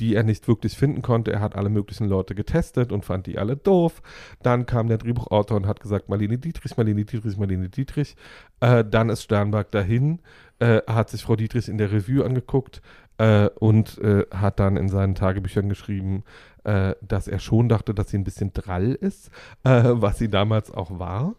die 0.00 0.14
er 0.14 0.22
nicht 0.22 0.48
wirklich 0.48 0.76
finden 0.76 1.02
konnte. 1.02 1.32
Er 1.32 1.40
hat 1.40 1.56
alle 1.56 1.68
möglichen 1.68 2.08
Leute 2.08 2.34
getestet 2.34 2.92
und 2.92 3.04
fand 3.04 3.26
die 3.26 3.38
alle 3.38 3.56
doof. 3.56 4.02
Dann 4.42 4.66
kam 4.66 4.88
der 4.88 4.98
Drehbuchautor 4.98 5.56
und 5.56 5.66
hat 5.66 5.80
gesagt, 5.80 6.08
Marlene 6.08 6.38
Dietrich, 6.38 6.76
Marlene 6.76 7.04
Dietrich, 7.04 7.36
Marlene 7.36 7.68
Dietrich. 7.68 8.16
Äh, 8.60 8.84
dann 8.84 9.10
ist 9.10 9.22
Sternberg 9.22 9.70
dahin, 9.70 10.20
äh, 10.58 10.82
hat 10.86 11.10
sich 11.10 11.22
Frau 11.22 11.36
Dietrich 11.36 11.68
in 11.68 11.78
der 11.78 11.92
Revue 11.92 12.24
angeguckt 12.24 12.82
äh, 13.18 13.48
und 13.58 13.98
äh, 13.98 14.24
hat 14.32 14.60
dann 14.60 14.76
in 14.76 14.88
seinen 14.88 15.14
Tagebüchern 15.14 15.68
geschrieben, 15.68 16.24
äh, 16.64 16.94
dass 17.00 17.28
er 17.28 17.38
schon 17.38 17.68
dachte, 17.68 17.94
dass 17.94 18.10
sie 18.10 18.18
ein 18.18 18.24
bisschen 18.24 18.52
drall 18.52 18.92
ist, 18.92 19.30
äh, 19.64 19.82
was 19.84 20.18
sie 20.18 20.28
damals 20.28 20.70
auch 20.70 20.98
war. 20.98 21.34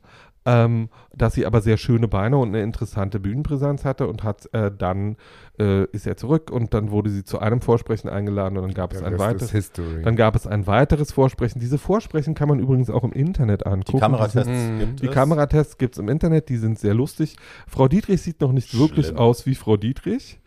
Ähm, 0.46 0.88
dass 1.14 1.34
sie 1.34 1.46
aber 1.46 1.60
sehr 1.62 1.76
schöne 1.76 2.08
Beine 2.08 2.38
und 2.38 2.48
eine 2.50 2.64
interessante 2.64 3.20
Bühnenpräsenz 3.20 3.84
hatte 3.84 4.08
und 4.08 4.24
hat 4.24 4.52
äh, 4.54 4.72
dann 4.76 5.18
äh, 5.60 5.84
ist 5.92 6.08
er 6.08 6.16
zurück 6.16 6.50
und 6.50 6.74
dann 6.74 6.92
wurde 6.92 7.10
sie 7.10 7.26
zu 7.26 7.40
einem 7.40 7.60
Vorsprechen 7.60 8.10
eingeladen 8.10 8.58
und 8.58 8.64
dann 8.64 8.74
gab 8.74 8.94
es 8.94 9.00
Der 9.00 9.10
ein 9.10 9.20
weiteres. 9.20 9.52
History. 9.52 10.02
Dann 10.02 10.16
gab 10.16 10.36
es 10.36 10.48
ein 10.48 10.66
weiteres 10.66 11.12
Vorsprechen. 11.12 11.60
Diese 11.60 11.78
Vorsprechen 11.78 12.36
kann 12.36 12.48
man 12.48 12.60
übrigens 12.60 12.90
auch 12.90 13.04
im 13.04 13.12
Internet 13.12 13.62
Die 13.62 13.66
angucken. 13.66 14.00
Kameratests 14.00 14.48
Mhm. 14.50 14.80
gibt 14.80 15.02
Die 15.02 15.08
es. 15.08 15.14
Kameratests 15.14 15.78
gibt 15.78 15.96
es 15.96 16.00
im 16.00 16.08
Internet, 16.08 16.48
die 16.48 16.58
sind 16.58 16.80
sehr 16.80 16.94
lustig. 16.94 17.36
Frau 17.68 17.90
Dietrich 17.90 18.22
sieht 18.22 18.40
noch 18.40 18.54
nicht 18.54 18.80
wirklich 18.80 19.08
Schlimm. 19.08 19.18
aus 19.20 19.46
wie 19.46 19.56
Frau 19.56 19.76
Dietrich. 19.76 20.40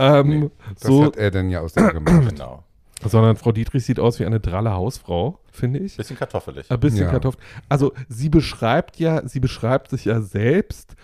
Ähm, 0.00 0.28
Nee, 0.28 0.50
Das 0.74 0.82
so, 0.88 1.04
hat 1.04 1.16
er 1.16 1.30
dann 1.30 1.50
ja 1.50 1.60
aus 1.60 1.72
der 1.72 1.92
gemacht. 1.92 2.30
Genau. 2.30 2.64
sondern 3.04 3.36
Frau 3.36 3.52
Dietrich 3.52 3.84
sieht 3.84 4.00
aus 4.00 4.18
wie 4.18 4.26
eine 4.26 4.40
dralle 4.40 4.72
Hausfrau, 4.72 5.38
finde 5.56 5.80
ich. 5.80 5.96
Bisschen 5.96 6.16
kartoffelig. 6.16 6.70
Ein 6.70 6.80
bisschen 6.80 7.00
Ja. 7.06 7.10
Kartoffel. 7.10 7.40
Also 7.68 7.92
sie 8.08 8.28
beschreibt 8.28 8.98
ja, 8.98 9.26
sie 9.26 9.40
beschreibt 9.40 9.90
sich 9.90 10.04
ja 10.04 10.20
selbst 10.20 10.94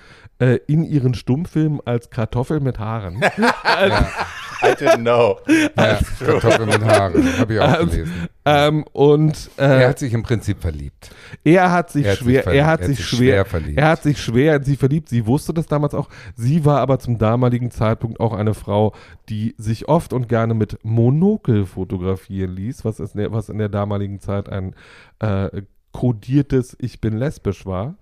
äh, 0.42 0.58
in 0.66 0.82
ihren 0.84 1.14
Stummfilmen 1.14 1.80
als 1.84 2.10
Kartoffel 2.10 2.60
mit 2.60 2.78
Haaren. 2.78 3.22
also, 3.62 3.96
I 4.64 4.66
didn't 4.76 4.98
know. 5.02 5.38
Ja, 5.76 5.98
Kartoffeln 6.20 6.68
mit 6.68 6.84
Haaren, 6.84 7.38
habe 7.38 7.54
ich 7.54 7.60
auch 7.60 7.80
Ähm, 7.80 7.90
gelesen. 7.90 8.28
Ähm, 8.44 8.84
und 8.92 9.50
äh, 9.56 9.82
Er 9.82 9.88
hat 9.88 9.98
sich 9.98 10.12
im 10.12 10.22
Prinzip 10.22 10.60
verliebt. 10.60 11.10
Er 11.42 11.72
hat 11.72 11.90
sich 11.90 12.06
Er 12.06 12.12
hat 12.12 12.18
sich 12.18 12.24
schwer, 12.24 12.42
verliebt. 12.44 12.60
er 12.60 12.66
hat 12.66 12.80
Er 12.80 12.84
hat 12.84 12.84
sich 12.84 12.96
sich 12.98 13.06
schwer, 13.06 13.18
schwer 13.18 13.44
verliebt. 13.44 13.78
er 13.78 13.88
hat 13.88 14.02
sich 14.04 14.22
schwer 14.22 14.56
in 14.56 14.64
sie 14.64 14.76
verliebt. 14.76 15.08
Sie 15.08 15.26
wusste 15.26 15.52
das 15.52 15.66
damals 15.66 15.94
auch. 15.94 16.08
Sie 16.36 16.64
war 16.64 16.80
aber 16.80 16.98
zum 17.00 17.18
damaligen 17.18 17.70
Zeitpunkt 17.72 18.20
auch 18.20 18.32
eine 18.34 18.54
Frau, 18.54 18.94
die 19.28 19.54
sich 19.58 19.88
oft 19.88 20.12
und 20.12 20.28
gerne 20.28 20.54
mit 20.54 20.78
Monokel 20.84 21.66
fotografieren 21.66 22.54
ließ, 22.54 22.84
was, 22.84 23.00
ist, 23.00 23.16
was 23.16 23.48
in 23.48 23.58
der 23.58 23.68
damaligen 23.68 24.20
Zeit 24.20 24.48
ein 24.48 24.74
äh, 25.18 25.62
kodiertes 25.92 26.76
Ich 26.80 27.00
bin 27.00 27.16
lesbisch 27.16 27.66
war. 27.66 27.96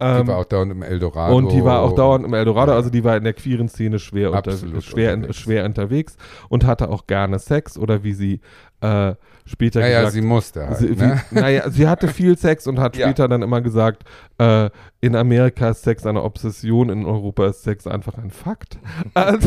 Die 0.00 0.04
Ähm, 0.04 0.26
war 0.26 0.38
auch 0.38 0.44
dauernd 0.44 0.72
im 0.72 0.82
Eldorado. 0.82 1.36
und 1.36 1.52
die 1.52 1.64
war 1.64 1.82
auch 1.82 1.94
dauernd 1.94 2.24
im 2.26 2.34
Eldorado, 2.34 2.72
also 2.72 2.90
die 2.90 3.04
war 3.04 3.16
in 3.16 3.24
der 3.24 3.32
queeren 3.32 3.68
Szene 3.68 3.98
schwer, 4.00 4.32
unter, 4.32 4.52
schwer, 4.80 5.14
unterwegs. 5.14 5.36
schwer 5.38 5.64
unterwegs 5.64 6.16
und 6.48 6.66
hatte 6.66 6.88
auch 6.90 7.06
gerne 7.06 7.38
Sex 7.38 7.78
oder 7.78 8.02
wie 8.02 8.12
sie 8.12 8.40
äh, 8.80 9.14
später 9.46 9.80
Naja, 9.80 9.98
gesagt 10.00 10.12
sie 10.14 10.20
musste 10.22 10.66
halt. 10.66 10.78
Sie, 10.78 10.88
ne? 10.90 11.22
wie, 11.30 11.34
naja, 11.40 11.70
sie 11.70 11.86
hatte 11.86 12.08
viel 12.08 12.36
Sex 12.36 12.66
und 12.66 12.80
hat 12.80 12.96
Ja. 12.96 13.06
später 13.06 13.28
dann 13.28 13.42
immer 13.42 13.60
gesagt, 13.60 14.02
äh, 14.38 14.68
in 15.00 15.14
Amerika 15.14 15.68
ist 15.70 15.82
Sex 15.84 16.04
eine 16.06 16.22
Obsession, 16.24 16.90
in 16.90 17.04
Europa 17.06 17.46
ist 17.46 17.62
Sex 17.62 17.86
einfach 17.86 18.18
ein 18.18 18.30
Fakt. 18.30 18.78
Äh, 19.14 19.38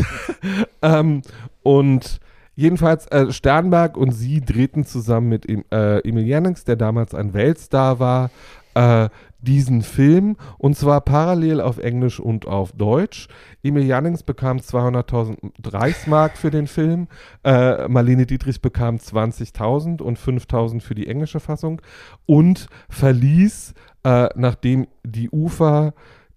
ähm, 0.82 1.22
und 1.62 2.20
jedenfalls 2.54 3.06
äh, 3.08 3.30
Sternberg 3.32 3.96
und 3.96 4.12
sie 4.12 4.40
drehten 4.40 4.84
zusammen 4.84 5.28
mit 5.28 5.46
äh, 5.48 5.98
Emil 6.00 6.26
Jannings, 6.26 6.64
der 6.64 6.76
damals 6.76 7.14
ein 7.14 7.34
Weltstar 7.34 8.00
war, 8.00 8.30
äh, 8.74 9.08
diesen 9.38 9.82
Film 9.82 10.36
und 10.58 10.76
zwar 10.76 11.00
parallel 11.00 11.60
auf 11.60 11.78
Englisch 11.78 12.20
und 12.20 12.46
auf 12.46 12.72
Deutsch. 12.72 13.28
Emil 13.62 13.84
Jannings 13.84 14.22
bekam 14.22 14.58
200.000 14.58 15.36
Reichsmark 15.72 16.36
für 16.36 16.50
den 16.50 16.66
Film, 16.66 17.08
äh, 17.44 17.88
Marlene 17.88 18.26
Dietrich 18.26 18.60
bekam 18.60 18.96
20.000 18.96 20.02
und 20.02 20.18
5.000 20.18 20.80
für 20.80 20.94
die 20.94 21.06
englische 21.06 21.40
Fassung 21.40 21.80
und 22.26 22.68
verließ, 22.88 23.74
äh, 24.04 24.28
nachdem 24.34 24.88
die 25.04 25.30
UFA 25.30 25.92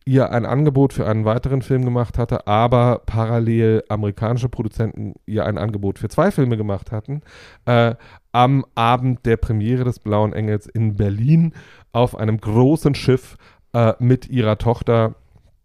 ihr 0.05 0.31
ein 0.31 0.45
Angebot 0.45 0.93
für 0.93 1.07
einen 1.07 1.25
weiteren 1.25 1.61
Film 1.61 1.85
gemacht 1.85 2.17
hatte, 2.17 2.47
aber 2.47 3.01
parallel 3.05 3.83
amerikanische 3.89 4.49
Produzenten 4.49 5.13
ihr 5.25 5.45
ein 5.45 5.57
Angebot 5.57 5.99
für 5.99 6.09
zwei 6.09 6.31
Filme 6.31 6.57
gemacht 6.57 6.91
hatten, 6.91 7.21
äh, 7.65 7.95
am 8.31 8.65
Abend 8.75 9.25
der 9.25 9.37
Premiere 9.37 9.83
des 9.83 9.99
Blauen 9.99 10.33
Engels 10.33 10.67
in 10.67 10.95
Berlin 10.95 11.53
auf 11.91 12.15
einem 12.15 12.39
großen 12.39 12.95
Schiff 12.95 13.37
äh, 13.73 13.93
mit 13.99 14.29
ihrer 14.29 14.57
Tochter. 14.57 15.15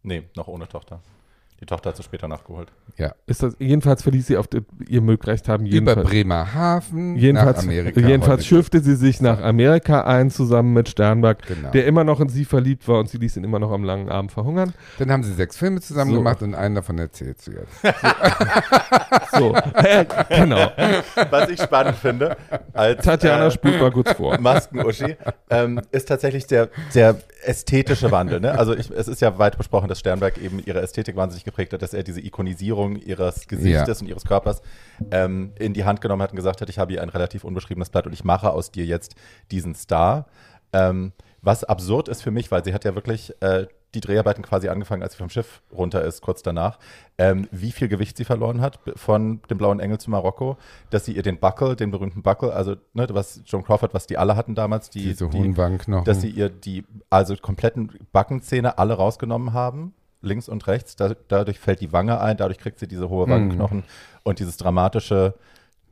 Nee, 0.03 0.25
noch 0.37 0.49
ohne 0.49 0.69
Tochter. 0.69 1.01
Die 1.61 1.65
Tochter 1.67 1.89
hat 1.89 1.97
sie 1.97 2.03
später 2.03 2.29
nachgeholt. 2.29 2.69
ja. 2.99 3.15
Ist 3.27 3.43
das, 3.43 3.57
jedenfalls 3.59 4.03
verließ 4.03 4.27
sie 4.27 4.37
auf 4.37 4.47
die, 4.47 4.61
ihr 4.89 5.03
recht 5.27 5.49
haben. 5.49 5.65
Über 5.67 5.97
Bremerhaven 5.97 7.17
jedenfalls, 7.17 7.57
nach 7.59 7.65
Amerika. 7.65 8.01
jedenfalls 8.01 8.45
schiffte 8.47 8.81
sie 8.81 8.95
sich 8.95 9.21
nach 9.23 9.43
Amerika 9.43 10.05
ein, 10.05 10.31
zusammen 10.31 10.75
mit 10.75 10.89
Sternberg, 10.89 11.47
Genau. 11.47 11.71
der 11.71 11.87
immer 11.87 12.05
noch 12.05 12.21
in 12.21 12.29
sie 12.29 12.45
verliebt 12.45 12.87
war 12.89 12.99
und 13.01 13.09
sie 13.09 13.17
ließ 13.17 13.37
ihn 13.39 13.45
immer 13.45 13.59
noch 13.59 13.73
am 13.73 13.85
langen 13.85 14.11
Arm 14.11 14.29
verhungern. 14.29 14.75
Dann 14.99 15.11
haben 15.11 15.23
sie 15.23 15.33
sechs 15.33 15.57
Filme 15.57 15.81
zusammen 15.81 16.11
So. 16.11 16.19
gemacht 16.19 16.43
und 16.43 16.55
einen 16.55 16.75
davon 16.75 16.99
erzählt 16.99 17.41
sie 17.41 17.53
jetzt. 17.53 17.83
So, 19.33 19.55
äh, 19.55 20.07
genau. 20.31 20.71
Was 21.31 21.49
ich 21.51 21.61
spannend 21.61 21.97
finde, 21.97 22.37
als 22.73 23.05
Tatjana 23.05 23.47
äh, 23.47 23.51
spult 23.51 23.81
mal 23.81 23.91
kurz 23.91 24.13
vor. 24.13 24.39
Masken-Uschi, 24.39 25.17
ähm, 25.51 25.81
ist 25.91 26.07
tatsächlich 26.09 26.47
der, 26.47 26.69
der 26.95 27.17
ästhetische 27.45 28.11
Wandel. 28.11 28.41
Ne? 28.41 28.53
Also 28.59 28.75
ich, 28.75 28.91
es 28.91 29.09
ist 29.09 29.21
ja 29.21 29.39
weit 29.39 29.59
besprochen, 29.59 29.89
dass 29.89 29.99
Sternberg 29.99 30.39
eben 30.39 30.61
ihre 30.65 30.81
Ästhetik 30.81 31.17
wahnsinnig 31.17 31.45
geprägt 31.47 31.73
hat, 31.73 31.81
dass 31.81 31.95
er 31.95 32.03
diese 32.03 32.21
Ikonisierung 32.21 32.97
ihres 32.97 33.47
Gesichtes 33.49 34.01
Ja. 34.01 34.05
und 34.05 34.09
ihres 34.09 34.25
Körpers 34.27 34.61
ähm, 35.11 35.53
in 35.59 35.73
die 35.73 35.85
Hand 35.85 36.03
genommen 36.03 36.21
hat 36.23 36.33
und 36.33 36.37
gesagt 36.37 36.61
hat, 36.61 36.69
ich 36.69 36.79
habe 36.79 36.93
hier 36.93 37.01
ein 37.03 37.09
relativ 37.09 37.45
unbeschriebenes 37.45 37.89
Blatt 37.89 38.07
und 38.07 38.13
ich 38.13 38.25
mache 38.25 38.51
aus 38.51 38.71
dir 38.71 38.85
jetzt 38.85 39.15
diesen 39.51 39.75
Star. 39.75 40.27
Ähm, 40.75 41.13
was 41.41 41.65
absurd 41.65 42.09
ist 42.09 42.23
für 42.23 42.31
mich, 42.33 42.51
weil 42.51 42.65
sie 42.65 42.75
hat 42.75 42.85
ja 42.85 42.95
wirklich 42.95 43.33
äh, 43.41 43.67
die 43.95 44.01
Dreharbeiten 44.01 44.43
quasi 44.43 44.69
angefangen, 44.69 45.03
als 45.03 45.13
sie 45.13 45.19
vom 45.19 45.31
Schiff 45.31 45.63
runter 45.73 46.03
ist, 46.05 46.21
kurz 46.21 46.43
danach, 46.43 46.79
ähm, 47.19 47.47
wie 47.53 47.71
viel 47.71 47.87
Gewicht 47.89 48.17
sie 48.17 48.25
verloren 48.25 48.61
hat 48.61 48.81
von 48.97 49.41
dem 49.49 49.57
Blauen 49.57 49.79
Engel 49.81 49.99
zu 49.99 50.11
Marokko, 50.11 50.59
dass 50.91 51.05
sie 51.05 51.13
ihr 51.13 51.23
den 51.23 51.39
Buckle, 51.39 51.77
den 51.77 51.93
berühmten 51.93 52.23
Buckle, 52.23 52.53
also 52.53 52.75
ne, 52.95 53.07
was 53.11 53.41
Joan 53.47 53.63
Crawford, 53.65 53.95
was 53.95 54.07
die 54.09 54.19
alle 54.19 54.35
hatten 54.37 54.55
damals, 54.57 54.91
die, 54.91 55.05
Diese 55.05 55.29
die 55.29 55.39
dass 56.05 56.21
sie 56.21 56.31
ihr 56.31 56.49
die 56.51 56.85
also 57.11 57.37
kompletten 57.37 57.93
Backenzähne 58.13 58.77
alle 58.79 58.95
rausgenommen 58.95 59.53
haben, 59.53 59.95
links 60.27 60.49
und 60.49 60.67
rechts. 60.67 60.97
Da, 60.97 61.15
dadurch 61.29 61.59
fällt 61.59 61.81
die 61.81 61.93
Wange 61.93 62.21
ein, 62.21 62.37
dadurch 62.37 62.59
kriegt 62.59 62.79
sie 62.79 62.87
diese 62.89 63.09
hohe 63.09 63.29
Wangenknochen 63.29 63.85
und 64.25 64.39
dieses 64.39 64.57
dramatische 64.59 65.35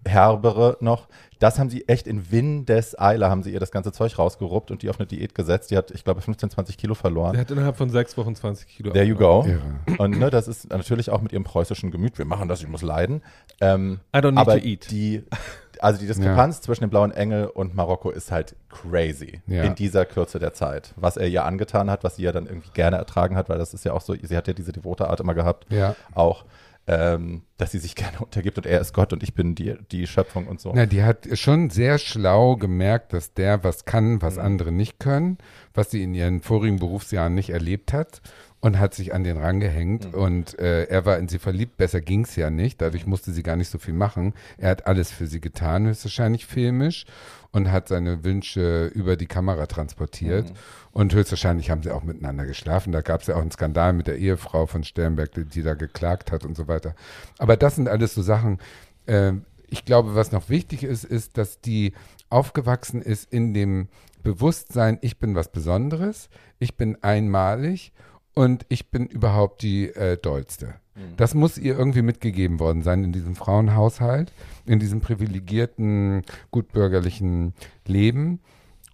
Herbere 0.06 0.76
noch. 0.80 1.08
Das 1.38 1.58
haben 1.58 1.70
sie 1.70 1.88
echt 1.88 2.06
in 2.06 2.30
Windeseile, 2.30 3.28
haben 3.28 3.42
sie 3.42 3.52
ihr 3.52 3.60
das 3.60 3.70
ganze 3.70 3.92
Zeug 3.92 4.18
rausgeruppt 4.18 4.70
und 4.70 4.82
die 4.82 4.90
auf 4.90 4.98
eine 4.98 5.06
Diät 5.06 5.34
gesetzt. 5.34 5.70
Die 5.70 5.76
hat, 5.76 5.90
ich 5.90 6.04
glaube, 6.04 6.20
15, 6.20 6.50
20 6.50 6.76
Kilo 6.76 6.94
Sie 6.94 7.00
verloren. 7.00 7.36
hat 7.36 7.50
innerhalb 7.50 7.76
von 7.76 7.90
sechs 7.90 8.16
Wochen 8.16 8.34
20 8.34 8.68
Kilo. 8.68 8.92
There 8.92 9.04
you 9.04 9.16
go. 9.16 9.44
Irre. 9.46 9.60
Und 9.98 10.18
ne, 10.18 10.30
das 10.30 10.48
ist 10.48 10.70
natürlich 10.70 11.10
auch 11.10 11.20
mit 11.20 11.32
ihrem 11.32 11.44
preußischen 11.44 11.90
Gemüt. 11.90 12.18
Wir 12.18 12.24
machen 12.24 12.48
das, 12.48 12.60
ich 12.60 12.68
muss 12.68 12.82
leiden. 12.82 13.22
Ähm, 13.60 14.00
I 14.14 14.18
don't 14.18 14.32
need 14.32 14.38
aber 14.38 14.58
to 14.58 14.66
eat. 14.66 14.90
die, 14.90 15.24
also 15.80 16.00
die 16.00 16.06
Diskrepanz 16.06 16.60
zwischen 16.60 16.82
dem 16.84 16.90
Blauen 16.90 17.10
Engel 17.12 17.46
und 17.46 17.74
Marokko 17.74 18.10
ist 18.10 18.30
halt 18.30 18.56
crazy 18.68 19.40
Ja. 19.46 19.64
in 19.64 19.74
dieser 19.74 20.04
Kürze 20.04 20.38
der 20.38 20.52
Zeit. 20.54 20.92
Was 20.96 21.16
er 21.16 21.28
ihr 21.28 21.44
angetan 21.44 21.90
hat, 21.90 22.04
was 22.04 22.16
sie 22.16 22.22
ja 22.22 22.32
dann 22.32 22.46
irgendwie 22.46 22.70
gerne 22.74 22.96
ertragen 22.96 23.36
hat, 23.36 23.48
weil 23.48 23.58
das 23.58 23.74
ist 23.74 23.84
ja 23.84 23.92
auch 23.92 24.00
so, 24.00 24.14
sie 24.20 24.36
hat 24.36 24.46
ja 24.48 24.54
diese 24.54 24.72
devote 24.72 25.08
Art 25.08 25.20
immer 25.20 25.34
gehabt, 25.34 25.66
Ja. 25.72 25.94
auch, 26.14 26.44
ähm, 26.86 27.42
dass 27.56 27.72
sie 27.72 27.78
sich 27.78 27.94
gerne 27.96 28.18
untergibt 28.20 28.58
und 28.58 28.66
er 28.66 28.78
ist 28.80 28.92
Gott 28.92 29.12
und 29.14 29.22
ich 29.22 29.32
bin 29.34 29.54
die, 29.54 29.74
die 29.90 30.06
Schöpfung 30.06 30.46
und 30.46 30.60
so. 30.60 30.72
Na, 30.74 30.84
die 30.84 31.02
hat 31.02 31.26
schon 31.32 31.70
sehr 31.70 31.96
schlau 31.98 32.56
gemerkt, 32.56 33.14
dass 33.14 33.32
der 33.32 33.64
was 33.64 33.86
kann, 33.86 34.20
was 34.20 34.36
Mhm. 34.36 34.42
andere 34.42 34.72
nicht 34.72 35.00
können, 35.00 35.38
was 35.72 35.90
sie 35.90 36.02
in 36.02 36.12
ihren 36.14 36.42
vorigen 36.42 36.78
Berufsjahren 36.78 37.34
nicht 37.34 37.50
erlebt 37.50 37.92
hat 37.94 38.20
und 38.64 38.78
hat 38.80 38.94
sich 38.94 39.12
an 39.12 39.24
den 39.24 39.36
rangehängt 39.36 40.06
Mhm. 40.06 40.14
und 40.18 40.58
äh, 40.58 40.84
er 40.84 41.04
war 41.04 41.18
in 41.18 41.28
sie 41.28 41.38
verliebt, 41.38 41.76
besser 41.76 42.00
ging 42.00 42.24
es 42.24 42.34
ja 42.34 42.48
nicht, 42.48 42.80
dadurch 42.80 43.06
musste 43.06 43.30
sie 43.30 43.42
gar 43.42 43.56
nicht 43.56 43.68
so 43.68 43.76
viel 43.78 43.92
machen. 43.92 44.32
Er 44.56 44.70
hat 44.70 44.86
alles 44.86 45.10
für 45.12 45.26
sie 45.26 45.38
getan, 45.42 45.86
höchstwahrscheinlich 45.86 46.46
filmisch 46.46 47.04
und 47.52 47.70
hat 47.70 47.88
seine 47.88 48.24
Wünsche 48.24 48.86
über 48.86 49.16
die 49.16 49.26
Kamera 49.26 49.66
transportiert 49.66 50.48
Mhm. 50.48 50.54
und 50.92 51.12
höchstwahrscheinlich 51.14 51.68
haben 51.70 51.82
sie 51.82 51.90
auch 51.90 52.04
miteinander 52.04 52.46
geschlafen. 52.46 52.90
Da 52.90 53.02
gab 53.02 53.20
es 53.20 53.26
ja 53.26 53.34
auch 53.36 53.42
einen 53.42 53.50
Skandal 53.50 53.92
mit 53.92 54.06
der 54.06 54.16
Ehefrau 54.16 54.64
von 54.64 54.82
Sternberg, 54.82 55.32
die, 55.32 55.44
die 55.44 55.62
da 55.62 55.74
geklagt 55.74 56.32
hat 56.32 56.46
und 56.46 56.56
so 56.56 56.66
weiter. 56.66 56.94
Aber 57.36 57.58
das 57.58 57.76
sind 57.76 57.86
alles 57.88 58.14
so 58.14 58.22
Sachen, 58.22 58.60
ähm, 59.06 59.44
ich 59.68 59.84
glaube, 59.84 60.14
was 60.14 60.32
noch 60.32 60.48
wichtig 60.48 60.84
ist, 60.84 61.04
ist, 61.04 61.36
dass 61.36 61.60
die 61.60 61.92
aufgewachsen 62.30 63.02
ist 63.02 63.30
in 63.30 63.52
dem 63.52 63.88
Bewusstsein, 64.22 64.96
ich 65.02 65.18
bin 65.18 65.34
was 65.34 65.52
Besonderes, 65.52 66.30
ich 66.58 66.76
bin 66.78 66.96
einmalig 67.02 67.92
und 68.34 68.66
ich 68.68 68.90
bin 68.90 69.06
überhaupt 69.06 69.62
die 69.62 69.88
äh, 69.88 70.16
Dollste. 70.16 70.74
Das 71.16 71.34
muss 71.34 71.58
ihr 71.58 71.76
irgendwie 71.76 72.02
mitgegeben 72.02 72.60
worden 72.60 72.82
sein 72.82 73.02
in 73.02 73.12
diesem 73.12 73.34
Frauenhaushalt, 73.34 74.32
in 74.64 74.78
diesem 74.78 75.00
privilegierten, 75.00 76.22
gutbürgerlichen 76.52 77.52
Leben. 77.84 78.40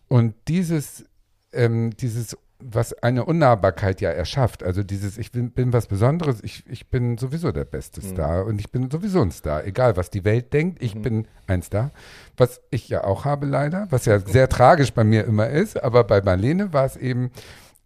Und 0.09 0.35
dieses, 0.49 1.05
ähm, 1.53 1.91
dieses, 1.91 2.39
was 2.59 2.95
eine 2.95 3.27
Unnahbarkeit 3.27 4.01
ja 4.01 4.11
erschafft, 4.11 4.63
also 4.63 4.83
dieses, 4.83 5.19
ich 5.19 5.31
bin, 5.31 5.51
bin 5.51 5.75
was 5.75 5.89
Besonderes, 5.89 6.43
ich, 6.43 6.65
ich 6.71 6.89
bin 6.89 7.19
sowieso 7.19 7.53
der 7.53 7.67
beste 7.67 8.01
Star 8.01 8.47
und 8.47 8.59
ich 8.59 8.71
bin 8.71 8.91
sowieso 8.91 9.21
ein 9.21 9.31
Star, 9.31 9.67
egal 9.67 9.99
was 9.99 10.09
die 10.09 10.25
Welt 10.25 10.55
denkt, 10.55 10.83
ich 10.83 11.01
bin 11.01 11.27
ein 11.47 11.61
Star. 11.63 11.91
Was 12.37 12.63
ich 12.71 12.89
ja 12.89 13.05
auch 13.05 13.27
habe 13.27 13.45
leider, 13.45 13.87
was 13.91 14.07
ja 14.07 14.19
sehr 14.21 14.49
tragisch 14.49 14.95
bei 14.95 15.05
mir 15.05 15.25
immer 15.25 15.51
ist, 15.51 15.83
aber 15.83 16.05
bei 16.05 16.23
Marlene 16.23 16.73
war 16.73 16.87
es 16.87 16.97
eben 16.97 17.31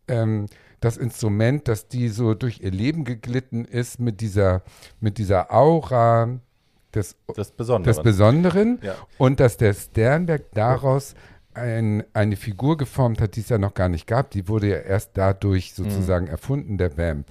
ähm, 0.07 0.47
das 0.85 0.97
Instrument, 0.97 1.67
dass 1.69 1.89
die 1.89 2.09
so 2.09 2.35
durch 2.35 2.61
ihr 2.61 2.71
Leben 2.71 3.05
geglitten 3.05 3.65
ist 3.65 3.99
mit 4.01 4.21
dieser, 4.21 4.63
mit 5.01 5.19
dieser 5.19 5.53
Aura 5.53 6.39
des, 6.95 7.17
Das 7.35 7.51
Besondere. 7.51 7.93
des 7.95 8.03
Besonderen 8.03 8.79
Ja. 8.83 8.95
und 9.19 9.41
dass 9.41 9.57
der 9.57 9.75
Sternberg 9.75 10.53
daraus 10.53 11.15
ein, 11.55 12.05
eine 12.13 12.37
Figur 12.37 12.77
geformt 12.77 13.21
hat, 13.21 13.37
die 13.37 13.41
es 13.41 13.49
ja 13.49 13.59
noch 13.59 13.75
gar 13.75 13.89
nicht 13.89 14.07
gab. 14.07 14.31
Die 14.31 14.49
wurde 14.49 14.69
ja 14.69 14.77
erst 14.79 15.11
dadurch 15.15 15.73
sozusagen 15.75 16.27
erfunden, 16.27 16.79
der 16.79 16.97
Vamp. 16.99 17.27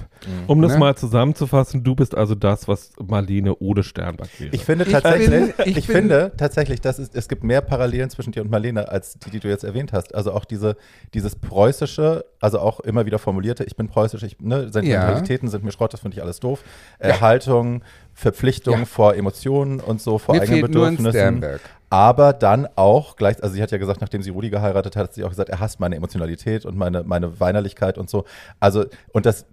Um 0.48 0.62
das 0.62 0.74
Ne? 0.74 0.78
mal 0.80 0.96
zusammenzufassen, 0.96 1.84
du 1.84 1.96
bist 1.96 2.16
also 2.16 2.34
das, 2.36 2.68
was 2.68 2.92
Marlene 3.06 3.56
Ode 3.60 3.84
Sternberg 3.84 4.30
wäre. 4.40 4.54
Ich 4.56 4.64
finde 4.66 4.86
Ich 4.86 4.92
tatsächlich, 4.92 5.30
bin- 5.30 5.66
ich, 5.66 5.78
ich 5.78 5.88
bin- 5.88 5.96
finde 5.96 6.32
tatsächlich, 6.38 6.82
dass 6.82 7.00
es, 7.00 7.10
es 7.14 7.28
gibt 7.28 7.44
mehr 7.44 7.62
Parallelen 7.62 8.10
zwischen 8.10 8.32
dir 8.32 8.42
und 8.42 8.50
Marlene 8.50 8.90
als 8.90 9.20
die, 9.20 9.30
die 9.30 9.40
du 9.40 9.50
jetzt 9.50 9.64
erwähnt 9.64 9.94
hast. 9.94 10.16
Also 10.16 10.32
auch 10.34 10.46
diese, 10.46 10.76
dieses 11.14 11.36
preußische, 11.36 12.26
also 12.40 12.60
auch 12.60 12.80
immer 12.82 13.06
wieder 13.06 13.20
formulierte, 13.20 13.64
ich 13.64 13.76
bin 13.76 13.88
preußisch, 13.88 14.24
ich, 14.24 14.40
ne, 14.40 14.70
Sentimentalitäten 14.72 15.50
sind 15.50 15.64
mir 15.64 15.72
Schrott, 15.72 15.94
das 15.94 16.00
finde 16.02 16.16
ich 16.18 16.24
alles 16.24 16.40
doof. 16.40 16.64
Äh, 17.00 17.10
Ja. 17.10 17.22
Haltung, 17.22 17.84
Verpflichtung 18.14 18.80
Ja. 18.80 18.86
vor 18.86 19.16
Emotionen 19.16 19.80
und 19.80 20.02
so, 20.02 20.18
vor 20.18 20.36
Mir 20.36 20.42
eigenen 20.42 20.62
Bedürfnissen. 20.62 21.44
Aber 21.90 22.34
dann 22.34 22.68
auch 22.76 23.16
gleich, 23.18 23.42
also 23.44 23.54
sie 23.54 23.62
hat 23.62 23.72
ja 23.72 23.78
gesagt, 23.78 24.02
nachdem 24.02 24.24
sie 24.24 24.32
Rudi 24.32 24.50
geheiratet 24.50 24.96
hat, 24.96 25.04
hat 25.04 25.14
sie 25.14 25.24
auch 25.24 25.30
gesagt, 25.30 25.50
er 25.50 25.60
hasst 25.60 25.80
meine 25.80 25.96
Emotionalität 25.96 26.66
und 26.66 26.76
meine, 26.76 27.04
meine 27.04 27.40
Weinerlichkeit 27.40 27.98
und 28.00 28.10
so. 28.10 28.26
Also, 28.60 28.86
und 29.12 29.28
das 29.28 29.46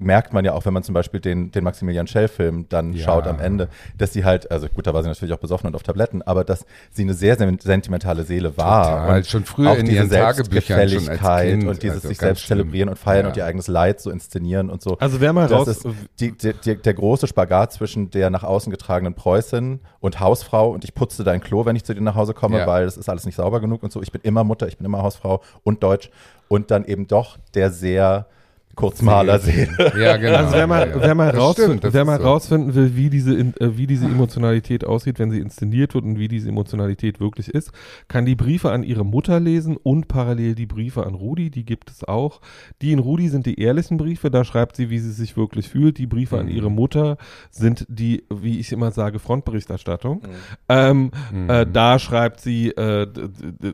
merkt 0.00 0.32
man 0.32 0.44
ja 0.44 0.54
auch, 0.54 0.64
wenn 0.64 0.72
man 0.72 0.82
zum 0.82 0.94
Beispiel 0.94 1.20
den, 1.20 1.52
den 1.52 1.62
Maximilian 1.62 2.06
Schell-Film 2.06 2.66
dann 2.70 2.94
Ja. 2.94 3.04
schaut 3.04 3.26
am 3.26 3.38
Ende, 3.38 3.68
dass 3.98 4.12
sie 4.14 4.24
halt, 4.24 4.50
also 4.50 4.66
gut, 4.68 4.86
da 4.86 4.94
war 4.94 5.02
sie 5.02 5.08
natürlich 5.08 5.34
auch 5.34 5.38
besoffen 5.38 5.66
und 5.68 5.76
auf 5.76 5.82
Tabletten, 5.82 6.22
aber 6.22 6.42
dass 6.42 6.64
sie 6.90 7.02
eine 7.02 7.14
sehr, 7.14 7.36
sehr 7.36 7.54
sentimentale 7.60 8.24
Seele 8.24 8.56
war. 8.56 8.84
Total. 8.84 9.16
Und 9.18 9.26
Schon 9.26 9.44
früher 9.44 9.70
auch 9.70 9.76
in 9.76 9.84
diese 9.86 9.98
ihren 9.98 10.10
Tagebüchern 10.10 10.62
schon 10.62 10.76
als 10.78 10.90
Selbstgefälligkeit 10.90 11.50
Kind, 11.50 11.68
und 11.68 11.82
dieses 11.82 11.96
also 11.98 12.08
sich 12.08 12.18
selbst 12.18 12.42
schlimm. 12.44 12.58
zelebrieren 12.60 12.88
und 12.88 12.98
feiern 12.98 13.24
Ja. 13.24 13.28
und 13.28 13.36
ihr 13.36 13.44
eigenes 13.44 13.68
Leid 13.68 14.00
so 14.00 14.10
inszenieren 14.10 14.70
und 14.70 14.80
so. 14.82 14.96
Also 14.98 15.20
wer 15.20 15.32
mal 15.32 15.48
das 15.48 15.58
raus- 15.58 15.68
ist 15.68 15.86
die, 16.18 16.32
die, 16.32 16.54
die, 16.54 16.76
der 16.76 16.94
große 16.94 17.26
Spagat 17.26 17.72
zwischen 17.74 18.10
der 18.10 18.30
nach 18.30 18.42
außen 18.42 18.70
getragenen 18.70 19.14
Preußin 19.14 19.80
und 20.00 20.18
Hausfrau 20.20 20.70
und 20.70 20.84
ich 20.84 20.94
putze 20.94 21.24
dein 21.24 21.40
Klo, 21.42 21.66
wenn 21.66 21.76
ich 21.76 21.84
zu 21.84 21.94
dir 21.94 22.00
nach 22.00 22.14
Hause 22.14 22.32
komme, 22.32 22.58
Ja. 22.58 22.66
weil 22.66 22.86
das 22.86 22.96
ist 22.96 23.08
alles 23.10 23.26
nicht 23.26 23.36
sauber 23.36 23.60
genug 23.60 23.82
und 23.82 23.92
so. 23.92 24.00
Ich 24.02 24.12
bin 24.12 24.22
immer 24.22 24.44
Mutter, 24.44 24.66
ich 24.66 24.78
bin 24.78 24.86
immer 24.86 25.02
Hausfrau 25.02 25.42
und 25.62 25.82
Deutsch 25.82 26.10
und 26.48 26.70
dann 26.70 26.84
eben 26.86 27.06
doch 27.06 27.36
der 27.54 27.70
sehr 27.70 28.26
Kurzmaler-Seele. 28.80 29.92
Ja, 30.00 30.16
genau. 30.16 30.36
Also 30.38 30.52
wer 30.54 30.66
mal, 30.66 30.94
wer 30.96 31.14
mal, 31.14 31.32
Das 31.32 31.40
rausfinden, 31.40 31.78
stimmt, 31.78 31.94
wer 31.94 32.04
mal 32.04 32.18
so. 32.18 32.24
rausfinden 32.24 32.74
will, 32.74 32.96
wie 32.96 33.10
diese, 33.10 33.34
äh, 33.38 33.76
wie 33.76 33.86
diese 33.86 34.06
Emotionalität 34.06 34.84
aussieht, 34.84 35.18
wenn 35.18 35.30
sie 35.30 35.38
inszeniert 35.38 35.94
wird 35.94 36.04
und 36.04 36.18
wie 36.18 36.28
diese 36.28 36.48
Emotionalität 36.48 37.20
wirklich 37.20 37.48
ist, 37.48 37.72
kann 38.08 38.24
die 38.24 38.34
Briefe 38.34 38.70
an 38.72 38.82
ihre 38.82 39.04
Mutter 39.04 39.38
lesen 39.40 39.76
und 39.76 40.08
parallel 40.08 40.54
die 40.54 40.66
Briefe 40.66 41.06
an 41.06 41.14
Rudi, 41.14 41.50
die 41.50 41.64
gibt 41.64 41.90
es 41.90 42.04
auch. 42.04 42.40
Die 42.82 42.92
in 42.92 42.98
Rudi 42.98 43.28
sind 43.28 43.46
die 43.46 43.60
ehrlichen 43.60 43.96
Briefe, 43.96 44.30
da 44.30 44.44
schreibt 44.44 44.76
sie, 44.76 44.90
wie 44.90 44.98
sie 44.98 45.12
sich 45.12 45.36
wirklich 45.36 45.68
fühlt. 45.68 45.98
Die 45.98 46.06
Briefe 46.06 46.38
an 46.38 46.46
Mhm. 46.46 46.52
ihre 46.52 46.70
Mutter 46.70 47.16
sind 47.50 47.86
die, 47.88 48.24
wie 48.30 48.58
ich 48.58 48.72
immer 48.72 48.90
sage, 48.92 49.18
Frontberichterstattung. 49.18 50.22
Ähm, 50.68 51.10
äh, 51.48 51.66
da 51.70 51.98
schreibt 51.98 52.40
sie, 52.40 52.70
äh, 52.70 53.06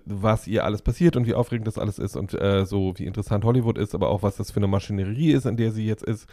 was 0.05 0.47
ihr 0.47 0.65
alles 0.65 0.83
passiert 0.83 1.17
und 1.17 1.27
wie 1.27 1.35
aufregend 1.35 1.67
das 1.67 1.79
alles 1.79 1.99
ist 1.99 2.17
und 2.17 2.35
äh, 2.35 2.65
so 2.67 2.95
wie 2.97 3.05
interessant 3.07 3.45
Hollywood 3.45 3.79
ist, 3.79 3.95
aber 3.95 4.09
auch 4.09 4.23
was 4.23 4.37
das 4.37 4.51
für 4.51 4.57
eine 4.59 4.67
Maschinerie 4.97 5.33
ist, 5.33 5.47
in 5.47 5.57
der 5.57 5.73
sie 5.73 5.87
jetzt 5.87 6.03
ist. 6.05 6.27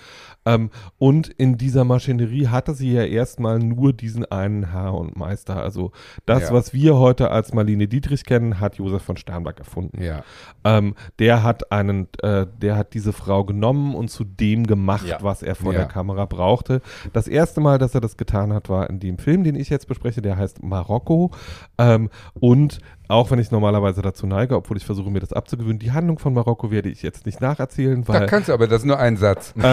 Ähm, 0.45 0.69
und 0.97 1.27
in 1.29 1.57
dieser 1.57 1.83
Maschinerie 1.83 2.47
hatte 2.47 2.73
sie 2.73 2.91
ja 2.93 3.03
erstmal 3.03 3.59
nur 3.59 3.93
diesen 3.93 4.25
einen 4.25 4.71
Herr 4.71 4.93
und 4.93 5.15
Meister. 5.15 5.61
Also 5.61 5.91
das, 6.25 6.43
Ja. 6.43 6.53
was 6.53 6.73
wir 6.73 6.97
heute 6.97 7.31
als 7.31 7.53
Marlene 7.53 7.87
Dietrich 7.87 8.25
kennen, 8.25 8.59
hat 8.59 8.75
Josef 8.75 9.03
von 9.03 9.17
Sternberg 9.17 9.59
erfunden. 9.59 10.01
Ja. 10.01 10.23
Ähm, 10.63 10.95
der 11.19 11.43
hat 11.43 11.71
einen, 11.71 12.07
äh, 12.21 12.45
der 12.61 12.75
hat 12.77 12.93
diese 12.93 13.13
Frau 13.13 13.43
genommen 13.43 13.95
und 13.95 14.09
zu 14.09 14.23
dem 14.23 14.65
gemacht, 14.67 15.07
Ja. 15.07 15.17
was 15.21 15.43
er 15.43 15.55
vor 15.55 15.73
der 15.73 15.85
Kamera 15.85 16.25
brauchte. 16.25 16.81
Das 17.13 17.27
erste 17.27 17.61
Mal, 17.61 17.77
dass 17.77 17.95
er 17.95 18.01
das 18.01 18.17
getan 18.17 18.53
hat, 18.53 18.69
war 18.69 18.89
in 18.89 18.99
dem 18.99 19.17
Film, 19.17 19.43
den 19.43 19.55
ich 19.55 19.69
jetzt 19.69 19.87
bespreche, 19.87 20.21
der 20.21 20.37
heißt 20.37 20.63
Marokko. 20.63 21.31
Ähm, 21.77 22.09
und 22.33 22.79
auch 23.13 23.31
wenn 23.31 23.39
ich 23.39 23.51
normalerweise 23.51 24.01
dazu 24.01 24.25
neige, 24.27 24.55
obwohl 24.55 24.77
ich 24.77 24.85
versuche, 24.85 25.09
mir 25.09 25.19
das 25.19 25.33
abzugewöhnen, 25.33 25.79
die 25.79 25.91
Handlung 25.91 26.19
von 26.19 26.33
Marokko 26.33 26.71
werde 26.71 26.89
ich 26.89 27.01
jetzt 27.03 27.25
nicht 27.25 27.41
nacherzählen, 27.41 28.03
Da 28.03 28.13
weil 28.13 28.25
kannst 28.25 28.49
du 28.49 28.53
aber, 28.53 28.67
das 28.67 28.79
ist 28.81 28.85
nur 28.85 28.99
ein 28.99 29.17
Satz. 29.17 29.53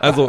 also 0.00 0.28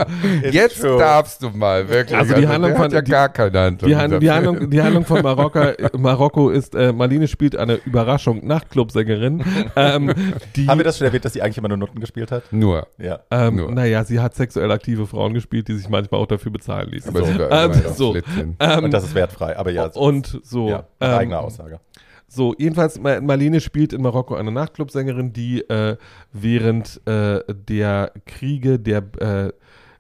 Jetzt 0.52 0.82
true. 0.82 0.98
darfst 0.98 1.42
du 1.44 1.50
mal, 1.52 1.88
wirklich. 1.90 2.18
Also 2.18 2.36
die 2.36 2.48
Handlung 2.48 2.72
der 2.72 2.76
von- 2.76 2.86
hat 2.86 2.94
ja 2.94 3.02
die- 3.02 3.12
gar 3.12 3.30
keine 3.30 3.60
Handlung. 3.60 3.90
Die, 3.90 3.96
Han 3.96 4.20
die. 4.20 4.32
Handlung, 4.32 4.70
die 4.70 4.82
Handlung 4.82 5.06
von 5.06 5.22
Marokko, 5.22 5.60
äh, 5.60 5.90
Marokko 5.98 6.50
ist, 6.50 6.76
äh, 6.76 6.92
Marlene 6.94 7.28
spielt 7.28 7.56
eine 7.56 7.76
Überraschung 7.76 8.46
Nachtclubsängerin. 8.46 9.44
Ähm, 9.76 10.14
die, 10.56 10.68
Haben 10.68 10.80
wir 10.80 10.84
das 10.86 10.98
schon 10.98 11.08
erwähnt, 11.08 11.26
dass 11.26 11.34
sie 11.34 11.42
eigentlich 11.42 11.58
immer 11.58 11.68
nur 11.70 11.78
Nutten 11.78 12.00
gespielt 12.00 12.32
hat? 12.32 12.44
Nur. 12.52 12.88
Ja. 12.98 13.20
ähm, 13.32 13.56
nur? 13.56 13.72
naja, 13.72 14.04
sie 14.04 14.20
hat 14.20 14.36
sexuell 14.36 14.72
aktive 14.72 15.06
Frauen 15.08 15.34
gespielt, 15.34 15.68
die 15.68 15.74
sich 15.76 15.90
manchmal 15.90 16.22
auch 16.22 16.28
dafür 16.28 16.52
bezahlen 16.52 16.90
ließen. 16.90 17.16
Aber 17.16 17.26
so. 17.26 17.50
Ähm, 17.50 17.72
so. 17.96 18.12
Flittchen. 18.12 18.56
Ähm, 18.60 18.84
Und 18.86 18.94
das 18.94 19.04
ist 19.04 19.16
wertfrei, 19.16 19.58
aber 19.58 19.72
ja. 19.72 19.92
so- 19.92 20.00
und 20.00 20.40
so. 20.44 20.70
ja, 20.70 20.84
nach 21.10 21.16
ähm, 21.16 21.20
eigener 21.20 21.40
Aussage. 21.40 21.80
So, 22.28 22.54
jedenfalls, 22.58 23.00
Ma- 23.00 23.20
Marlene 23.22 23.60
spielt 23.60 23.92
in 23.92 24.02
Marokko 24.04 24.36
eine 24.36 24.52
Nachtclubsängerin, 24.52 25.34
die 25.34 25.62
äh, 25.68 25.98
während 26.32 27.02
äh, 27.08 27.42
der 27.54 28.12
Kriege 28.26 28.78
der 28.80 29.04
äh, 29.20 29.52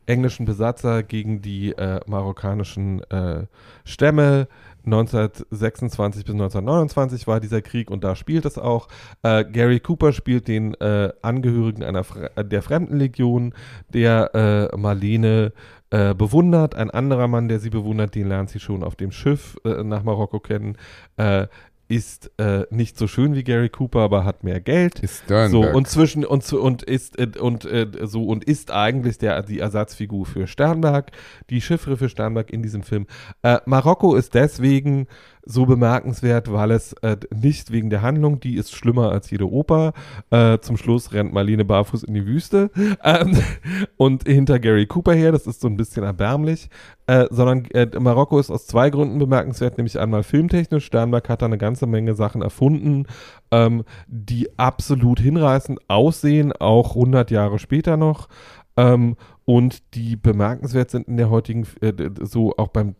englischen 0.05 0.45
Besatzer 0.45 1.03
gegen 1.03 1.41
die 1.41 1.71
äh, 1.71 1.99
marokkanischen 2.07 3.01
äh, 3.11 3.45
Stämme 3.83 4.47
1926 4.85 6.25
bis 6.25 6.33
1929 6.33 7.27
war 7.27 7.39
dieser 7.39 7.61
Krieg 7.61 7.91
und 7.91 8.03
da 8.03 8.15
spielt 8.15 8.45
es 8.45 8.57
auch. 8.57 8.87
Äh, 9.23 9.45
Gary 9.45 9.79
Cooper 9.79 10.13
spielt 10.13 10.47
den 10.47 10.73
äh, 10.75 11.11
Angehörigen 11.21 11.83
einer 11.83 12.03
Fre 12.03 12.31
der 12.43 12.61
Fremdenlegion, 12.61 13.53
der 13.93 14.69
äh, 14.73 14.77
Marlene 14.77 15.53
äh, 15.91 16.13
bewundert. 16.13 16.75
Ein 16.75 16.91
anderer 16.91 17.27
Mann, 17.27 17.47
der 17.47 17.59
sie 17.59 17.69
bewundert, 17.69 18.15
den 18.15 18.27
lernt 18.27 18.49
sie 18.49 18.59
schon 18.59 18.83
auf 18.83 18.95
dem 18.95 19.11
Schiff 19.11 19.57
äh, 19.65 19.83
nach 19.83 20.03
Marokko 20.03 20.39
kennen. 20.39 20.77
Äh, 21.17 21.47
ist 21.89 22.31
äh, 22.37 22.65
nicht 22.69 22.97
so 22.97 23.07
schön 23.07 23.33
wie 23.33 23.43
Gary 23.43 23.69
Cooper, 23.69 23.99
aber 24.01 24.23
hat 24.23 24.43
mehr 24.43 24.61
Geld. 24.61 24.99
Ist 24.99 25.23
So 25.27 25.63
Sternberg. 25.63 25.75
und 25.75 25.87
zwischen 25.87 26.23
und 26.23 26.53
und 26.53 26.83
ist 26.83 27.17
äh, 27.19 27.31
und 27.39 27.65
äh, 27.65 27.87
so 28.03 28.25
und 28.25 28.43
ist 28.43 28.71
eigentlich 28.71 29.17
der 29.17 29.41
die 29.41 29.59
Ersatzfigur 29.59 30.27
für 30.27 30.45
Sternberg, 30.45 31.11
die 31.49 31.61
Chiffre 31.61 31.97
für 31.97 32.07
Sternberg 32.07 32.51
in 32.51 32.61
diesem 32.61 32.83
Film. 32.83 33.07
Äh, 33.41 33.57
Marokko 33.65 34.15
ist 34.15 34.35
deswegen 34.35 35.07
so 35.49 35.65
bemerkenswert, 35.65 36.51
weil 36.51 36.69
es 36.69 36.93
äh, 37.01 37.17
nicht 37.33 37.71
wegen 37.71 37.89
der 37.89 38.03
Handlung, 38.03 38.39
die 38.39 38.55
ist 38.55 38.71
schlimmer 38.75 39.11
als 39.11 39.31
jede 39.31 39.49
Oper. 39.49 39.93
Äh, 40.29 40.59
zum 40.59 40.77
Schluss 40.77 41.11
rennt 41.11 41.33
Marlene 41.33 41.65
barfuß 41.65 42.03
in 42.03 42.13
die 42.13 42.27
Wüste 42.27 42.69
ähm, 43.03 43.35
und 43.97 44.27
hinter 44.27 44.59
Gary 44.59 44.85
Cooper 44.85 45.13
her, 45.13 45.31
das 45.31 45.47
ist 45.47 45.61
so 45.61 45.67
ein 45.67 45.75
bisschen 45.75 46.03
erbärmlich, 46.03 46.69
äh, 47.09 47.27
sondern 47.31 47.65
äh, 47.71 47.87
Marokko 47.99 48.37
ist 48.37 48.51
aus 48.51 48.67
zwei 48.67 48.91
Gründen 48.91 49.17
bemerkenswert, 49.17 49.79
nämlich 49.79 49.99
einmal 49.99 50.21
filmtechnisch. 50.21 50.85
Sternberg 50.85 51.27
hat 51.27 51.41
da 51.41 51.47
eine 51.47 51.57
ganze 51.57 51.87
Menge 51.87 52.13
Sachen 52.13 52.43
erfunden, 52.43 53.07
ähm, 53.49 53.83
die 54.05 54.59
absolut 54.59 55.19
hinreißend 55.19 55.79
aussehen, 55.87 56.53
auch 56.53 56.91
100 56.95 57.31
Jahre 57.31 57.57
später 57.57 57.97
noch. 57.97 58.29
Ähm, 58.77 59.15
und 59.43 59.95
die 59.95 60.17
bemerkenswert 60.17 60.91
sind 60.91 61.07
in 61.07 61.17
der 61.17 61.31
heutigen, 61.31 61.65
äh, 61.81 61.93
so 62.21 62.55
auch 62.57 62.67
beim, 62.67 62.93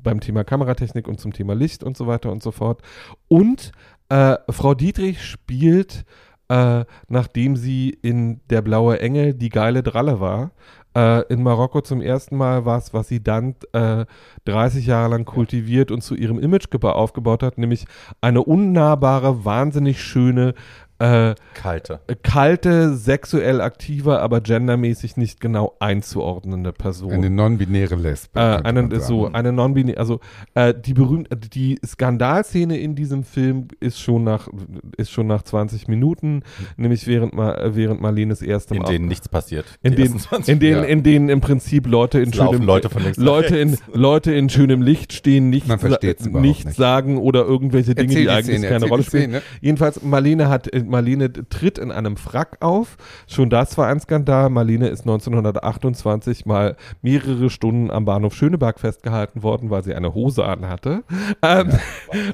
beim 0.00 0.20
Thema 0.20 0.44
Kameratechnik 0.44 1.08
und 1.08 1.18
zum 1.18 1.32
Thema 1.32 1.56
Licht 1.56 1.82
und 1.82 1.96
so 1.96 2.06
weiter 2.06 2.30
und 2.30 2.44
so 2.44 2.52
fort. 2.52 2.82
Und 3.26 3.72
äh, 4.10 4.36
Frau 4.48 4.74
Dietrich 4.74 5.24
spielt, 5.24 6.04
äh, 6.48 6.84
nachdem 7.08 7.56
sie 7.56 7.90
in 7.90 8.42
Der 8.48 8.62
blaue 8.62 9.00
Engel 9.00 9.34
die 9.34 9.48
geile 9.48 9.82
Dralle 9.82 10.20
war, 10.20 10.52
äh, 10.96 11.20
in 11.32 11.42
Marokko 11.42 11.82
zum 11.82 12.00
ersten 12.00 12.36
Mal 12.36 12.64
was, 12.64 12.94
was 12.94 13.08
sie 13.08 13.22
dann 13.22 13.54
äh, 13.72 14.06
30 14.46 14.86
Jahre 14.86 15.10
lang 15.10 15.24
kultiviert 15.26 15.90
und 15.90 16.00
zu 16.00 16.14
ihrem 16.14 16.38
Image 16.38 16.66
geba- 16.72 16.92
aufgebaut 16.92 17.42
hat, 17.42 17.58
nämlich 17.58 17.84
eine 18.22 18.42
unnahbare, 18.42 19.44
wahnsinnig 19.44 20.02
schöne, 20.02 20.54
äh, 20.98 21.34
Kalte. 21.54 22.00
kalte, 22.22 22.94
sexuell 22.96 23.60
aktive, 23.60 24.20
aber 24.20 24.40
gendermäßig 24.40 25.16
nicht 25.16 25.40
genau 25.40 25.76
einzuordnende 25.78 26.72
Person. 26.72 27.12
Eine 27.12 27.30
non-binäre 27.30 27.96
Lesbe. 27.96 28.38
Äh, 28.40 28.62
eine, 28.62 29.00
so, 29.00 29.30
eine 29.32 29.52
non 29.52 29.76
also 29.96 30.20
äh, 30.54 30.72
die 30.74 30.94
berühmte, 30.94 31.36
die 31.36 31.78
Skandalszene 31.84 32.78
in 32.78 32.94
diesem 32.94 33.24
Film 33.24 33.68
ist 33.80 34.00
schon 34.00 34.24
nach, 34.24 34.48
ist 34.96 35.10
schon 35.10 35.26
nach 35.26 35.42
20 35.42 35.88
Minuten, 35.88 36.42
nämlich 36.76 37.06
während, 37.06 37.34
Ma, 37.34 37.56
während 37.74 38.00
Marlenes 38.00 38.42
erstem 38.42 38.78
In 38.78 38.84
denen 38.84 39.08
nichts 39.08 39.28
passiert. 39.28 39.66
in 39.82 39.96
denen, 39.96 40.14
ersten 40.14 40.28
20 40.28 40.52
in 40.52 40.60
denen, 40.60 40.82
ja. 40.82 40.88
in 40.88 41.02
denen 41.02 41.28
im 41.28 41.40
Prinzip 41.40 41.86
Leute 41.86 42.20
in 42.20 42.30
Es 42.30 42.36
schönem 42.36 42.62
Leute 42.62 42.88
Leute 43.16 43.56
in. 43.56 43.76
Leute 43.92 44.32
in 44.32 44.48
schönem 44.48 44.82
Licht 44.82 45.12
stehen, 45.12 45.50
nichts, 45.50 45.68
nichts 45.68 46.64
nicht. 46.64 46.76
sagen 46.76 47.18
oder 47.18 47.44
irgendwelche 47.44 47.94
Dinge, 47.94 48.08
Erzähl 48.08 48.16
die 48.16 48.22
die 48.22 48.30
eigentlich 48.30 48.56
Szene, 48.58 48.66
keine 48.68 48.74
erzähl 48.74 48.88
Rolle 48.88 49.02
spielen. 49.02 49.22
Szene. 49.24 49.42
Jedenfalls 49.60 50.02
Marlene 50.02 50.48
hat 50.48 50.72
äh, 50.72 50.82
Marlene 50.88 51.32
tritt 51.32 51.78
in 51.78 51.90
einem 51.92 52.16
Frack 52.16 52.58
auf. 52.60 52.96
Schon 53.26 53.50
das 53.50 53.76
war 53.78 53.88
ein 53.88 54.00
Skandal. 54.00 54.50
Marlene 54.50 54.88
ist 54.88 55.02
1928 55.02 56.46
mal 56.46 56.76
mehrere 57.02 57.50
Stunden 57.50 57.90
am 57.90 58.04
Bahnhof 58.04 58.34
Schöneberg 58.34 58.78
festgehalten 58.80 59.42
worden, 59.42 59.70
weil 59.70 59.82
sie 59.84 59.94
eine 59.94 60.14
Hose 60.14 60.44
anhatte. 60.44 61.04
Ähm, 61.42 61.70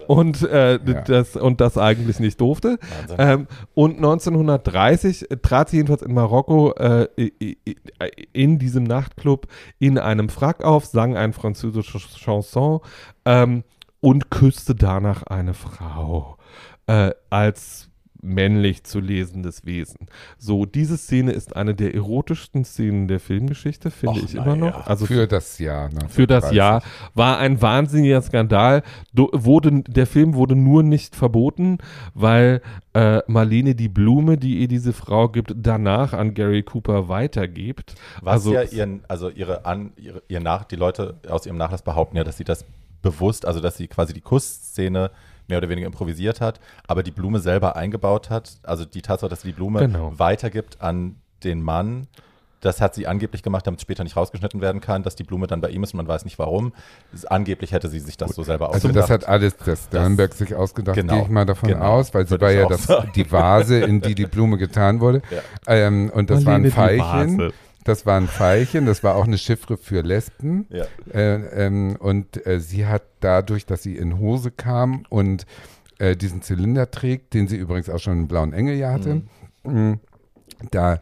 und 0.06 0.42
äh, 0.42 0.72
Ja. 0.84 1.00
das 1.02 1.36
und 1.36 1.60
das 1.60 1.78
eigentlich 1.78 2.20
nicht 2.20 2.40
durfte. 2.40 2.78
Ähm, 3.18 3.46
und 3.74 3.96
1930 3.96 5.26
trat 5.42 5.68
sie 5.70 5.76
jedenfalls 5.78 6.02
in 6.02 6.14
Marokko 6.14 6.72
äh, 6.74 7.08
i- 7.18 7.56
in 8.32 8.58
diesem 8.58 8.84
Nachtclub 8.84 9.46
in 9.78 9.98
einem 9.98 10.28
Frack 10.28 10.64
auf, 10.64 10.84
sang 10.86 11.16
ein 11.16 11.32
französisches 11.32 12.16
Chanson 12.16 12.80
ähm, 13.24 13.64
und 14.00 14.30
küsste 14.30 14.74
danach 14.74 15.22
eine 15.24 15.54
Frau 15.54 16.36
äh, 16.86 17.10
als 17.30 17.88
männlich 18.22 18.84
zu 18.84 19.00
lesendes 19.00 19.66
Wesen. 19.66 20.06
So, 20.38 20.64
diese 20.64 20.96
Szene 20.96 21.32
ist 21.32 21.56
eine 21.56 21.74
der 21.74 21.94
erotischsten 21.94 22.64
Szenen 22.64 23.08
der 23.08 23.20
Filmgeschichte, 23.20 23.90
finde 23.90 24.20
Och, 24.20 24.24
ich 24.24 24.34
immer 24.34 24.56
noch. 24.56 24.78
ja. 24.78 24.86
Also 24.86 25.06
Für 25.06 25.26
das 25.26 25.58
Jahr. 25.58 25.90
für 26.08 26.26
das 26.28 26.44
1930. 26.44 26.56
Jahr 26.56 26.82
war 27.14 27.38
ein 27.38 27.60
wahnsinniger 27.60 28.22
Skandal. 28.22 28.82
Do, 29.12 29.28
wurde, 29.32 29.82
der 29.82 30.06
Film 30.06 30.34
wurde 30.34 30.54
nur 30.54 30.82
nicht 30.84 31.16
verboten, 31.16 31.78
weil 32.14 32.62
äh, 32.94 33.20
Marlene 33.26 33.74
die 33.74 33.88
Blume, 33.88 34.38
die 34.38 34.60
ihr 34.60 34.68
diese 34.68 34.92
Frau 34.92 35.28
gibt, 35.28 35.52
danach 35.56 36.12
an 36.12 36.34
Gary 36.34 36.62
Cooper 36.62 37.08
weitergibt. 37.08 37.94
Was 38.20 38.34
also, 38.34 38.54
ja 38.54 38.62
ihren, 38.62 39.04
also 39.08 39.30
ihre, 39.30 39.64
an, 39.66 39.92
ihre, 39.96 40.22
ihr 40.28 40.40
nach, 40.40 40.64
die 40.64 40.76
Leute 40.76 41.16
aus 41.28 41.44
ihrem 41.46 41.56
Nachlass 41.56 41.82
behaupten 41.82 42.16
ja, 42.16 42.24
dass 42.24 42.36
sie 42.36 42.44
das 42.44 42.64
bewusst, 43.02 43.46
also 43.46 43.60
dass 43.60 43.76
sie 43.76 43.88
quasi 43.88 44.12
die 44.12 44.20
Kussszene 44.20 45.10
mehr 45.48 45.58
oder 45.58 45.68
weniger 45.68 45.86
improvisiert 45.86 46.40
hat, 46.40 46.60
aber 46.86 47.02
die 47.02 47.10
Blume 47.10 47.38
selber 47.40 47.76
eingebaut 47.76 48.30
hat, 48.30 48.52
also 48.62 48.84
die 48.84 49.02
Tatsache, 49.02 49.28
dass 49.30 49.42
sie 49.42 49.48
die 49.48 49.54
Blume 49.54 49.80
Genau. 49.80 50.12
weitergibt 50.16 50.80
an 50.80 51.16
den 51.44 51.60
Mann. 51.62 52.06
Das 52.60 52.80
hat 52.80 52.94
sie 52.94 53.08
angeblich 53.08 53.42
gemacht, 53.42 53.66
damit 53.66 53.78
es 53.78 53.82
später 53.82 54.04
nicht 54.04 54.16
rausgeschnitten 54.16 54.60
werden 54.60 54.80
kann, 54.80 55.02
dass 55.02 55.16
die 55.16 55.24
Blume 55.24 55.48
dann 55.48 55.60
bei 55.60 55.70
ihm 55.70 55.82
ist 55.82 55.94
und 55.94 55.96
man 55.96 56.06
weiß 56.06 56.24
nicht 56.24 56.38
warum. 56.38 56.72
Angeblich 57.28 57.72
hätte 57.72 57.88
sie 57.88 57.98
sich 57.98 58.16
das 58.16 58.36
so 58.36 58.44
selber 58.44 58.68
Also 58.72 58.86
ausgedacht. 58.86 59.02
das 59.02 59.10
hat 59.10 59.28
alles 59.28 59.56
das 59.56 59.84
Sternberg 59.86 60.32
sich 60.32 60.54
ausgedacht, 60.54 60.94
Genau, 60.94 61.14
gehe 61.14 61.22
ich 61.24 61.28
mal 61.28 61.44
davon 61.44 61.70
genau. 61.70 61.84
aus, 61.84 62.14
weil 62.14 62.24
sie 62.24 62.30
Würde 62.30 62.44
war 62.44 62.52
ja 62.52 62.66
das, 62.68 62.86
die 63.16 63.30
Vase, 63.32 63.80
in 63.80 64.00
die 64.00 64.14
die 64.14 64.26
Blume 64.26 64.58
getan 64.58 65.00
wurde. 65.00 65.22
Ja. 65.32 65.40
Ähm, 65.66 66.12
und 66.14 66.30
das 66.30 66.46
war 66.46 66.54
ein 66.54 66.62
Marlene, 66.62 67.00
Veilchen. 67.00 67.52
Das 67.84 68.06
war 68.06 68.16
ein 68.16 68.28
Veilchen, 68.28 68.86
das 68.86 69.02
war 69.02 69.16
auch 69.16 69.26
eine 69.26 69.38
Chiffre 69.38 69.76
für 69.76 70.02
Lesben. 70.02 70.66
ja. 70.70 70.84
Äh, 71.12 71.66
ähm, 71.66 71.96
und 71.98 72.46
äh, 72.46 72.60
sie 72.60 72.86
hat 72.86 73.02
dadurch, 73.20 73.66
dass 73.66 73.82
sie 73.82 73.96
in 73.96 74.18
Hose 74.18 74.50
kam 74.50 75.04
und 75.08 75.46
äh, 75.98 76.16
diesen 76.16 76.42
Zylinder 76.42 76.90
trägt, 76.90 77.34
den 77.34 77.48
sie 77.48 77.56
übrigens 77.56 77.88
auch 77.88 77.98
schon 77.98 78.20
im 78.20 78.28
Blauen 78.28 78.52
Engel 78.52 78.76
ja 78.76 78.92
hatte, 78.92 79.22
mh, 79.64 79.98
da 80.70 81.00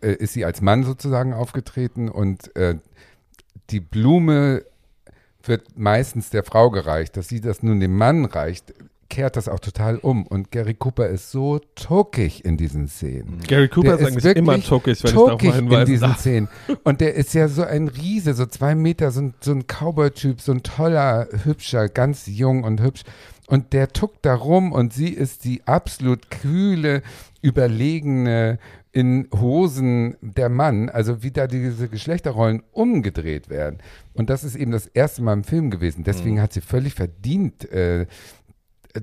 äh, 0.00 0.12
ist 0.12 0.32
sie 0.32 0.44
als 0.44 0.60
Mann 0.60 0.84
sozusagen 0.84 1.32
aufgetreten 1.32 2.08
und 2.08 2.54
äh, 2.56 2.76
die 3.70 3.80
Blume 3.80 4.64
wird 5.42 5.78
meistens 5.78 6.30
der 6.30 6.44
Frau 6.44 6.70
gereicht. 6.70 7.16
Dass 7.16 7.28
sie 7.28 7.40
das 7.40 7.62
nun 7.62 7.80
dem 7.80 7.96
Mann 7.96 8.24
reicht, 8.24 8.74
kehrt 9.14 9.36
das 9.36 9.48
auch 9.48 9.60
total 9.60 9.98
um. 9.98 10.26
Und 10.26 10.50
Gary 10.50 10.74
Cooper 10.74 11.06
ist 11.06 11.30
so 11.30 11.60
tuckig 11.76 12.44
in 12.44 12.56
diesen 12.56 12.88
Szenen. 12.88 13.38
Gary 13.46 13.68
Cooper 13.68 13.96
Der 13.96 14.00
ist 14.00 14.06
eigentlich 14.08 14.36
immer 14.36 14.60
tuckig, 14.60 15.04
wenn 15.04 15.10
ich 15.10 15.14
darauf 15.14 15.30
tuckig 15.30 15.50
mal 15.50 15.58
in 15.58 15.64
hinweisen 15.66 15.92
diesen 15.92 16.08
darf. 16.08 16.18
Szenen. 16.18 16.48
Und 16.82 17.00
der 17.00 17.14
ist 17.14 17.32
ja 17.32 17.46
so 17.46 17.62
ein 17.62 17.86
Riese, 17.86 18.34
so 18.34 18.46
zwei 18.46 18.74
Meter, 18.74 19.12
so 19.12 19.20
ein, 19.20 19.34
so 19.40 19.52
ein 19.52 19.66
Cowboy-Typ, 19.68 20.40
so 20.40 20.50
ein 20.50 20.64
toller, 20.64 21.28
hübscher, 21.44 21.88
ganz 21.88 22.26
jung 22.26 22.64
und 22.64 22.80
hübsch. 22.80 23.04
Und 23.46 23.72
der 23.72 23.88
tuckt 23.88 24.26
da 24.26 24.34
rum 24.34 24.72
und 24.72 24.92
sie 24.92 25.10
ist 25.10 25.44
die 25.44 25.64
absolut 25.64 26.30
kühle, 26.30 27.02
überlegene, 27.40 28.58
in 28.94 29.26
Hosen 29.34 30.16
der 30.20 30.48
Mann, 30.48 30.88
also 30.88 31.24
wie 31.24 31.32
da 31.32 31.48
diese 31.48 31.88
Geschlechterrollen 31.88 32.62
umgedreht 32.70 33.50
werden. 33.50 33.78
Und 34.14 34.30
das 34.30 34.44
ist 34.44 34.54
eben 34.54 34.70
das 34.70 34.86
erste 34.86 35.20
Mal 35.20 35.32
im 35.32 35.42
Film 35.42 35.70
gewesen. 35.70 36.04
Deswegen 36.04 36.40
hat 36.40 36.52
sie 36.52 36.60
völlig 36.60 36.94
verdient, 36.94 37.68
äh, 37.72 38.06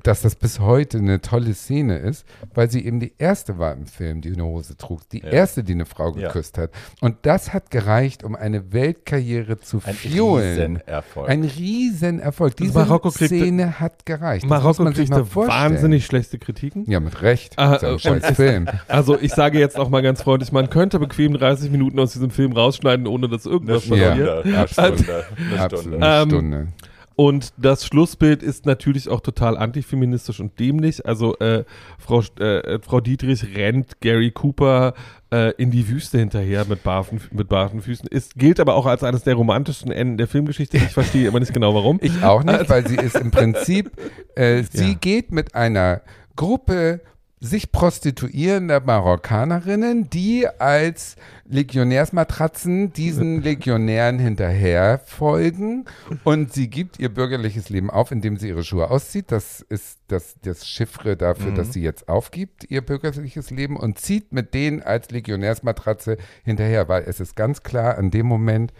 dass 0.04 0.22
das 0.22 0.36
bis 0.36 0.60
heute 0.62 1.00
eine 1.00 1.20
tolle 1.20 1.54
Szene 1.54 1.98
ist, 1.98 2.26
weil 2.54 2.72
sie 2.72 2.86
eben 2.86 3.02
die 3.02 3.14
erste 3.18 3.60
war 3.60 3.74
im 3.74 3.86
Film, 3.88 4.22
die 4.22 4.32
eine 4.32 4.46
Hose 4.46 4.78
trug. 4.78 5.02
Die 5.10 5.20
Ja. 5.20 5.28
erste, 5.30 5.64
die 5.66 5.74
eine 5.74 5.86
Frau 5.86 6.16
Ja. 6.16 6.28
geküsst 6.30 6.58
hat. 6.58 6.72
Und 7.02 7.18
das 7.24 7.52
hat 7.54 7.72
gereicht, 7.72 8.24
um 8.24 8.36
eine 8.36 8.72
Weltkarriere 8.72 9.60
zu 9.60 9.82
Ein 9.84 9.94
fuelen. 9.96 10.78
Riesenerfolg. 10.78 11.30
Ein 11.30 11.44
Riesenerfolg. 11.44 12.56
Diese 12.56 12.74
Marokko 12.74 13.10
kriegte- 13.10 13.36
Szene 13.38 13.80
hat 13.82 14.06
gereicht. 14.06 14.44
Das 14.46 14.50
Marokko 14.50 14.86
kriegte 14.86 15.36
wahnsinnig 15.36 16.06
schlechte 16.06 16.40
Kritiken. 16.40 16.90
Ja, 16.90 17.00
mit 17.02 17.22
Recht. 17.22 17.60
Ah, 17.60 17.76
ist 17.76 17.82
ja 17.82 17.92
ein 17.92 18.00
scheiß 18.00 18.36
Film. 18.36 18.68
Also 18.88 19.20
ich 19.20 19.34
sage 19.34 19.60
jetzt 19.60 19.78
auch 19.78 19.90
mal 19.90 20.02
ganz 20.02 20.22
freundlich, 20.22 20.52
man 20.54 20.70
könnte 20.70 21.00
bequem 21.00 21.34
30 21.34 21.70
Minuten 21.70 22.00
aus 22.00 22.14
diesem 22.14 22.30
Film 22.32 22.54
rausschneiden, 22.54 23.08
ohne 23.08 23.28
dass 23.28 23.46
eine 23.46 23.56
irgendwas 23.56 23.84
Stunde, 23.84 24.06
passiert. 24.06 24.46
eine 24.46 24.68
Stunde, 24.68 25.26
eine. 25.60 25.70
Stunde. 25.70 25.98
Eine 25.98 26.22
Ähm, 26.24 26.30
Stunde. 26.30 26.68
Und 27.16 27.54
das 27.58 27.86
Schlussbild 27.86 28.42
ist 28.42 28.66
natürlich 28.66 29.10
auch 29.10 29.22
total 29.22 29.58
antifeministisch 29.58 30.40
und 30.40 30.58
dämlich. 30.60 31.06
Also 31.06 31.38
äh, 31.40 31.66
Frau, 32.00 32.22
äh, 32.40 32.80
Frau 32.82 33.00
Dietrich 33.02 33.56
rennt 33.56 34.00
Gary 34.02 34.32
Cooper 34.32 34.94
äh, 35.32 35.52
in 35.62 35.70
die 35.72 35.88
Wüste 35.88 36.18
hinterher 36.18 36.66
mit 36.66 36.84
barfen, 36.84 37.22
mit 37.32 37.48
barfen 37.50 37.82
Füßen. 37.82 38.08
Ist, 38.08 38.36
gilt 38.36 38.60
aber 38.60 38.76
auch 38.76 38.86
als 38.86 39.04
eines 39.04 39.24
der 39.24 39.36
romantischsten 39.36 39.92
Enden 39.92 40.18
der 40.18 40.28
Filmgeschichte. 40.28 40.78
Ich 40.78 40.84
verstehe 40.94 41.28
immer 41.28 41.40
nicht 41.40 41.54
genau 41.54 41.76
warum. 41.76 42.00
Ich 42.02 42.24
auch 42.24 42.44
nicht, 42.44 42.70
weil 42.70 42.88
sie 42.88 42.96
ist 42.96 43.16
im 43.18 43.30
Prinzip, 43.30 43.92
äh, 44.36 44.64
sie 44.72 44.92
Ja. 44.92 44.98
geht 45.00 45.32
mit 45.32 45.54
einer 45.54 46.02
Gruppe 46.36 47.02
sich 47.44 47.72
prostituierender 47.72 48.80
Marokkanerinnen, 48.82 50.12
die 50.12 50.48
als 50.48 51.16
Legionärsmatratzen 51.46 52.94
diesen 52.94 53.42
Legionären 53.44 54.20
hinterher 54.20 55.02
folgen 55.04 55.86
und 56.24 56.54
sie 56.54 56.70
gibt 56.70 57.00
ihr 57.00 57.10
bürgerliches 57.10 57.70
Leben 57.70 57.90
auf, 57.90 58.12
indem 58.12 58.38
sie 58.38 58.50
ihre 58.50 58.64
Schuhe 58.64 58.92
auszieht. 58.92 59.32
Das 59.32 59.66
ist 59.68 59.98
das, 60.08 60.36
das 60.44 60.68
Chiffre 60.68 61.18
dafür, 61.18 61.52
dass 61.52 61.74
sie 61.74 61.82
jetzt 61.82 62.08
aufgibt, 62.08 62.70
ihr 62.70 62.82
bürgerliches 62.82 63.50
Leben 63.50 63.76
und 63.76 63.98
zieht 63.98 64.32
mit 64.32 64.54
denen 64.54 64.84
als 64.84 65.10
Legionärsmatratze 65.10 66.18
hinterher, 66.44 66.88
weil 66.90 67.04
es 67.08 67.20
ist 67.20 67.36
ganz 67.36 67.64
klar 67.64 67.98
an 67.98 68.12
dem 68.12 68.28
Moment, 68.28 68.72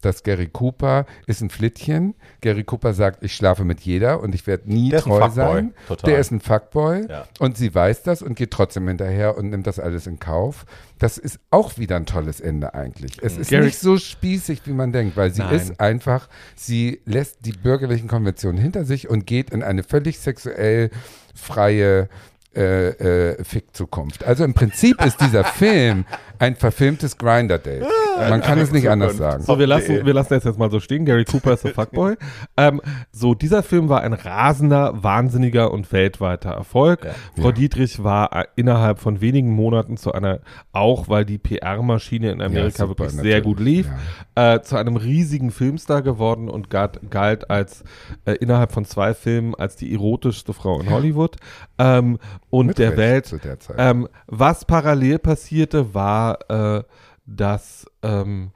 dass 0.00 0.22
Gary 0.22 0.48
Cooper 0.48 1.06
ist 1.26 1.40
ein 1.42 1.50
Flittchen. 1.50 2.14
Gary 2.40 2.64
Cooper 2.64 2.94
sagt, 2.94 3.22
ich 3.22 3.34
schlafe 3.34 3.64
mit 3.64 3.80
jeder 3.80 4.20
und 4.20 4.34
ich 4.34 4.46
werde 4.46 4.70
nie 4.72 4.90
Der 4.90 5.00
ist 5.00 5.06
ein 5.06 5.10
treu 5.10 5.20
Fuckboy, 5.20 5.34
sein. 5.54 5.74
total. 5.88 6.10
Der 6.10 6.20
ist 6.20 6.30
ein 6.30 6.40
Fuckboy 6.40 7.06
Ja. 7.08 7.26
und 7.38 7.56
sie 7.56 7.74
weiß 7.74 8.02
das 8.02 8.22
und 8.22 8.34
geht 8.34 8.50
trotzdem 8.50 8.88
hinterher 8.88 9.36
und 9.36 9.50
nimmt 9.50 9.66
das 9.66 9.78
alles 9.78 10.06
in 10.06 10.18
Kauf. 10.18 10.64
Das 10.98 11.18
ist 11.18 11.38
auch 11.50 11.78
wieder 11.78 11.96
ein 11.96 12.06
tolles 12.06 12.40
Ende 12.40 12.74
eigentlich. 12.74 13.18
Es 13.22 13.36
ist 13.38 13.50
Gary- 13.50 13.66
nicht 13.66 13.78
so 13.78 13.96
spießig, 13.98 14.62
wie 14.66 14.72
man 14.72 14.92
denkt, 14.92 15.16
weil 15.16 15.30
sie 15.32 15.42
Nein. 15.42 15.54
ist 15.54 15.80
einfach, 15.80 16.28
sie 16.56 17.00
lässt 17.04 17.44
die 17.46 17.52
bürgerlichen 17.52 18.08
Konventionen 18.08 18.60
hinter 18.60 18.84
sich 18.84 19.08
und 19.08 19.26
geht 19.26 19.50
in 19.50 19.62
eine 19.62 19.82
völlig 19.82 20.18
sexuell 20.18 20.90
freie 21.34 22.08
äh, 22.56 22.88
äh, 23.32 23.44
Fick-Zukunft. 23.44 24.24
Also 24.24 24.42
im 24.44 24.54
Prinzip 24.54 25.04
ist 25.04 25.20
dieser 25.20 25.44
Film 25.60 26.04
ein 26.40 26.56
verfilmtes 26.56 27.18
Grinder-Date. 27.18 27.84
Man 28.28 28.40
kann 28.40 28.58
es 28.58 28.72
nicht 28.72 28.88
anders 28.90 29.16
sagen. 29.16 29.42
So, 29.44 29.58
wir 29.58 29.66
lassen, 29.66 30.04
wir 30.04 30.12
lassen 30.14 30.34
das 30.34 30.44
jetzt 30.44 30.58
mal 30.58 30.70
so 30.70 30.80
stehen. 30.80 31.04
Gary 31.04 31.24
Cooper 31.24 31.52
ist 31.52 31.64
ein 31.66 31.72
Fuckboy. 31.74 32.16
ähm, 32.56 32.80
so, 33.12 33.34
dieser 33.34 33.62
Film 33.62 33.88
war 33.88 34.00
ein 34.00 34.14
rasender, 34.14 35.02
wahnsinniger 35.02 35.70
und 35.70 35.92
weltweiter 35.92 36.50
Erfolg. 36.50 37.04
Ja. 37.04 37.12
Frau 37.40 37.52
Dietrich 37.52 38.02
war 38.02 38.34
äh, 38.34 38.44
innerhalb 38.56 38.98
von 38.98 39.20
wenigen 39.20 39.50
Monaten 39.54 39.96
zu 39.98 40.12
einer, 40.12 40.40
auch 40.72 41.08
weil 41.08 41.24
die 41.26 41.38
PR-Maschine 41.38 42.32
in 42.32 42.40
Amerika 42.40 42.84
Ja, 42.84 42.88
super, 42.88 43.04
wirklich 43.04 43.10
sehr 43.12 43.22
natürlich. 43.38 43.44
gut 43.44 43.60
lief, 43.60 43.90
Ja. 44.36 44.54
äh, 44.54 44.62
zu 44.62 44.76
einem 44.76 44.96
riesigen 44.96 45.50
Filmstar 45.50 46.00
geworden 46.02 46.48
und 46.48 46.70
galt, 46.70 47.00
galt 47.10 47.50
als 47.50 47.84
äh, 48.24 48.32
innerhalb 48.32 48.72
von 48.72 48.86
zwei 48.86 49.12
Filmen 49.12 49.54
als 49.54 49.76
die 49.76 49.92
erotischste 49.92 50.52
Frau 50.54 50.80
in 50.80 50.88
Hollywood 50.90 51.36
ähm, 51.78 52.18
und 52.48 52.68
Mit 52.68 52.78
der 52.78 52.90
Recht 52.90 52.98
Welt. 52.98 53.26
zu 53.26 53.38
der 53.38 53.60
Zeit. 53.60 53.76
Ähm, 53.78 54.08
was 54.26 54.64
parallel 54.64 55.18
passierte, 55.18 55.94
war, 55.94 56.29
äh, 56.48 56.82
dass, 57.26 57.86
ähm, 58.02 58.52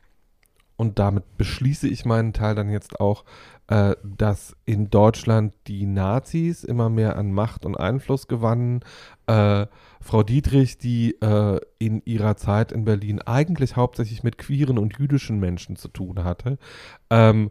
und 0.76 0.98
damit 0.98 1.36
beschließe 1.36 1.88
ich 1.88 2.04
meinen 2.04 2.32
Teil 2.32 2.54
dann 2.54 2.68
jetzt 2.68 2.98
auch, 3.00 3.24
äh, 3.68 3.94
dass 4.02 4.56
in 4.66 4.90
Deutschland 4.90 5.54
die 5.66 5.86
Nazis 5.86 6.64
immer 6.64 6.90
mehr 6.90 7.16
an 7.16 7.32
Macht 7.32 7.64
und 7.64 7.76
Einfluss 7.76 8.28
gewannen. 8.28 8.80
Äh, 9.26 9.66
Frau 10.00 10.22
Dietrich, 10.22 10.76
die 10.76 11.12
äh, 11.22 11.60
in 11.78 12.02
ihrer 12.04 12.36
Zeit 12.36 12.72
in 12.72 12.84
Berlin 12.84 13.22
eigentlich 13.22 13.76
hauptsächlich 13.76 14.22
mit 14.22 14.36
queeren 14.36 14.78
und 14.78 14.98
jüdischen 14.98 15.40
Menschen 15.40 15.76
zu 15.76 15.88
tun 15.88 16.24
hatte, 16.24 16.58
ähm, 17.08 17.50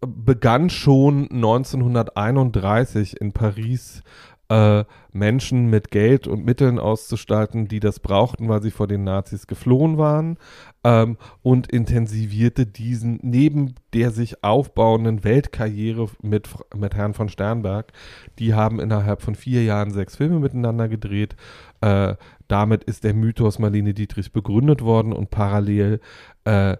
begann 0.00 0.70
schon 0.70 1.28
1931 1.30 3.20
in 3.20 3.32
Paris 3.32 4.02
äh, 4.48 4.84
Menschen 5.12 5.68
mit 5.68 5.90
Geld 5.90 6.26
und 6.26 6.44
Mitteln 6.44 6.78
auszustatten, 6.78 7.68
die 7.68 7.80
das 7.80 8.00
brauchten, 8.00 8.48
weil 8.48 8.62
sie 8.62 8.70
vor 8.70 8.86
den 8.86 9.04
Nazis 9.04 9.46
geflohen 9.46 9.98
waren 9.98 10.38
ähm, 10.84 11.18
und 11.42 11.70
intensivierte 11.70 12.66
diesen 12.66 13.18
neben 13.22 13.74
der 13.94 14.10
sich 14.10 14.42
aufbauenden 14.44 15.24
Weltkarriere 15.24 16.08
mit, 16.22 16.48
mit 16.74 16.94
Herrn 16.94 17.14
von 17.14 17.28
Sternberg. 17.28 17.92
Die 18.38 18.54
haben 18.54 18.80
innerhalb 18.80 19.22
von 19.22 19.34
vier 19.34 19.64
Jahren 19.64 19.90
sechs 19.90 20.16
Filme 20.16 20.38
miteinander 20.38 20.88
gedreht. 20.88 21.36
Äh, 21.80 22.14
damit 22.48 22.84
ist 22.84 23.04
der 23.04 23.14
Mythos 23.14 23.58
Marlene 23.58 23.92
Dietrich 23.92 24.32
begründet 24.32 24.82
worden 24.82 25.12
und 25.12 25.30
parallel 25.30 26.00
äh, 26.44 26.76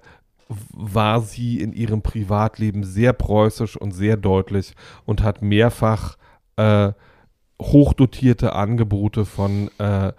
war 0.48 1.20
sie 1.20 1.61
in 1.61 1.72
ihrem 1.74 2.00
Privatleben 2.00 2.83
sehr 2.83 3.12
preußisch 3.12 3.76
und 3.76 3.90
sehr 3.90 4.16
deutlich 4.16 4.74
und 5.04 5.22
hat 5.22 5.42
mehrfach 5.42 6.16
äh, 6.57 6.92
hochdotierte 7.61 8.55
Angebote 8.55 9.24
von 9.24 9.70
äh, 9.78 10.12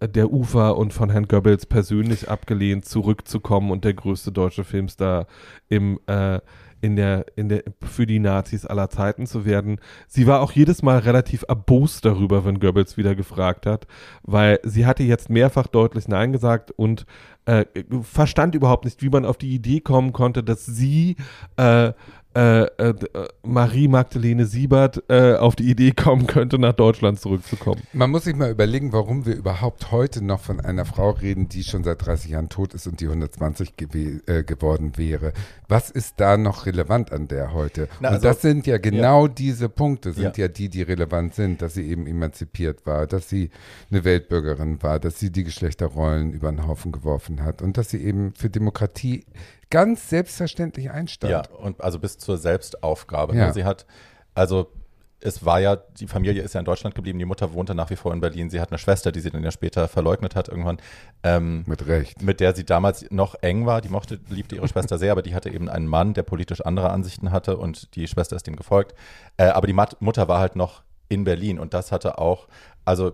der 0.00 0.32
UFA 0.32 0.70
und 0.70 0.92
von 0.92 1.10
Herrn 1.10 1.28
Goebbels 1.28 1.66
persönlich 1.66 2.28
abgelehnt, 2.28 2.84
zurückzukommen 2.84 3.70
und 3.70 3.84
der 3.84 3.94
größte 3.94 4.32
deutsche 4.32 4.64
Filmstar 4.64 5.26
im 5.68 6.00
äh, 6.06 6.40
in 6.82 6.96
der, 6.96 7.26
in 7.36 7.48
der, 7.48 7.62
für 7.80 8.06
die 8.06 8.18
Nazis 8.18 8.66
aller 8.66 8.90
Zeiten 8.90 9.26
zu 9.26 9.44
werden. 9.46 9.80
Sie 10.08 10.26
war 10.26 10.40
auch 10.40 10.50
jedes 10.50 10.82
Mal 10.82 10.98
relativ 10.98 11.44
erbost 11.48 12.04
darüber, 12.04 12.44
wenn 12.44 12.58
Goebbels 12.58 12.96
wieder 12.96 13.14
gefragt 13.14 13.66
hat, 13.66 13.86
weil 14.24 14.58
sie 14.64 14.84
hatte 14.84 15.04
jetzt 15.04 15.30
mehrfach 15.30 15.68
deutlich 15.68 16.08
Nein 16.08 16.32
gesagt 16.32 16.72
und 16.72 17.06
äh, 17.44 17.64
verstand 18.02 18.56
überhaupt 18.56 18.84
nicht, 18.84 19.00
wie 19.00 19.10
man 19.10 19.24
auf 19.24 19.38
die 19.38 19.54
Idee 19.54 19.80
kommen 19.80 20.12
konnte, 20.12 20.42
dass 20.42 20.66
sie 20.66 21.16
äh, 21.56 21.92
äh, 22.34 22.62
äh, 22.64 22.94
Marie 23.42 23.88
Magdalene 23.88 24.46
Siebert 24.46 25.02
äh, 25.08 25.34
auf 25.34 25.56
die 25.56 25.70
Idee 25.70 25.92
kommen 25.92 26.26
könnte, 26.26 26.58
nach 26.58 26.72
Deutschland 26.72 27.20
zurückzukommen. 27.20 27.82
Man 27.92 28.10
muss 28.10 28.24
sich 28.24 28.34
mal 28.36 28.50
überlegen, 28.50 28.92
warum 28.92 29.26
wir 29.26 29.34
überhaupt 29.34 29.90
heute 29.92 30.24
noch 30.24 30.40
von 30.40 30.60
einer 30.60 30.84
Frau 30.84 31.10
reden, 31.10 31.48
die 31.48 31.62
schon 31.64 31.84
seit 31.84 32.04
30 32.06 32.30
Jahren 32.30 32.48
tot 32.48 32.74
ist 32.74 32.86
und 32.86 33.00
die 33.00 33.06
120 33.08 33.74
gewe- 33.76 34.26
äh, 34.28 34.44
geworden 34.44 34.92
wäre. 34.96 35.32
Was 35.68 35.90
ist 35.90 36.14
da 36.18 36.36
noch 36.36 36.66
relevant 36.66 37.12
an 37.12 37.28
der 37.28 37.52
heute? 37.52 37.88
Na, 38.00 38.08
und 38.08 38.14
also- 38.16 38.28
das 38.28 38.40
sind 38.42 38.66
ja 38.66 38.78
genau 38.78 39.28
diese 39.28 39.68
Punkte, 39.68 40.12
sind 40.12 40.36
Ja. 40.38 40.44
ja. 40.44 40.48
die, 40.48 40.68
die 40.68 40.82
relevant 40.82 41.34
sind, 41.34 41.62
dass 41.62 41.74
sie 41.74 41.88
eben 41.88 42.06
emanzipiert 42.06 42.86
war, 42.86 43.06
dass 43.06 43.28
sie 43.28 43.50
eine 43.90 44.04
Weltbürgerin 44.04 44.82
war, 44.82 44.98
dass 44.98 45.18
sie 45.18 45.30
die 45.30 45.44
Geschlechterrollen 45.44 46.32
über 46.32 46.50
den 46.50 46.66
Haufen 46.66 46.92
geworfen 46.92 47.42
hat 47.44 47.62
und 47.62 47.76
dass 47.76 47.90
sie 47.90 48.02
eben 48.02 48.32
für 48.34 48.50
Demokratie 48.50 49.24
ganz 49.72 50.10
selbstverständlich 50.10 50.90
einstand. 50.90 51.30
Ja, 51.32 51.42
und 51.58 51.82
also 51.82 51.98
bis 51.98 52.18
zur 52.18 52.36
Selbstaufgabe. 52.36 53.34
Ja. 53.34 53.52
Sie 53.52 53.64
hat, 53.64 53.86
also 54.34 54.70
es 55.18 55.44
war 55.44 55.60
ja, 55.60 55.76
die 55.76 56.08
Familie 56.08 56.42
ist 56.42 56.52
ja 56.52 56.60
in 56.60 56.66
Deutschland 56.66 56.94
geblieben, 56.94 57.18
die 57.18 57.24
Mutter 57.24 57.52
wohnte 57.52 57.74
nach 57.74 57.88
wie 57.90 57.96
vor 57.96 58.12
in 58.12 58.20
Berlin. 58.20 58.50
Sie 58.50 58.60
hat 58.60 58.70
eine 58.70 58.78
Schwester, 58.78 59.12
die 59.12 59.20
sie 59.20 59.30
dann 59.30 59.42
ja 59.42 59.50
später 59.50 59.88
verleugnet 59.88 60.36
hat 60.36 60.48
irgendwann, 60.48 60.78
ähm, 61.22 61.62
Mit 61.66 61.86
Recht. 61.86 62.22
mit 62.22 62.40
der 62.40 62.54
sie 62.54 62.64
damals 62.64 63.06
noch 63.10 63.36
eng 63.40 63.64
war. 63.64 63.80
Die 63.80 63.88
mochte, 63.88 64.20
liebte 64.28 64.56
ihre 64.56 64.68
Schwester 64.68 64.98
sehr, 64.98 65.12
aber 65.12 65.22
die 65.22 65.34
hatte 65.34 65.48
eben 65.48 65.68
einen 65.68 65.86
Mann, 65.86 66.12
der 66.12 66.24
politisch 66.24 66.60
andere 66.60 66.90
Ansichten 66.90 67.30
hatte 67.30 67.56
und 67.56 67.94
die 67.94 68.06
Schwester 68.08 68.36
ist 68.36 68.46
ihm 68.48 68.56
gefolgt. 68.56 68.94
Äh, 69.36 69.44
aber 69.46 69.66
die 69.66 69.72
Mat 69.72 70.02
Mutter 70.02 70.28
war 70.28 70.40
halt 70.40 70.56
noch 70.56 70.82
in 71.08 71.24
Berlin 71.24 71.58
und 71.58 71.72
das 71.72 71.92
hatte 71.92 72.18
auch, 72.18 72.46
also 72.84 73.12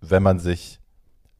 wenn 0.00 0.22
man 0.22 0.38
sich 0.38 0.78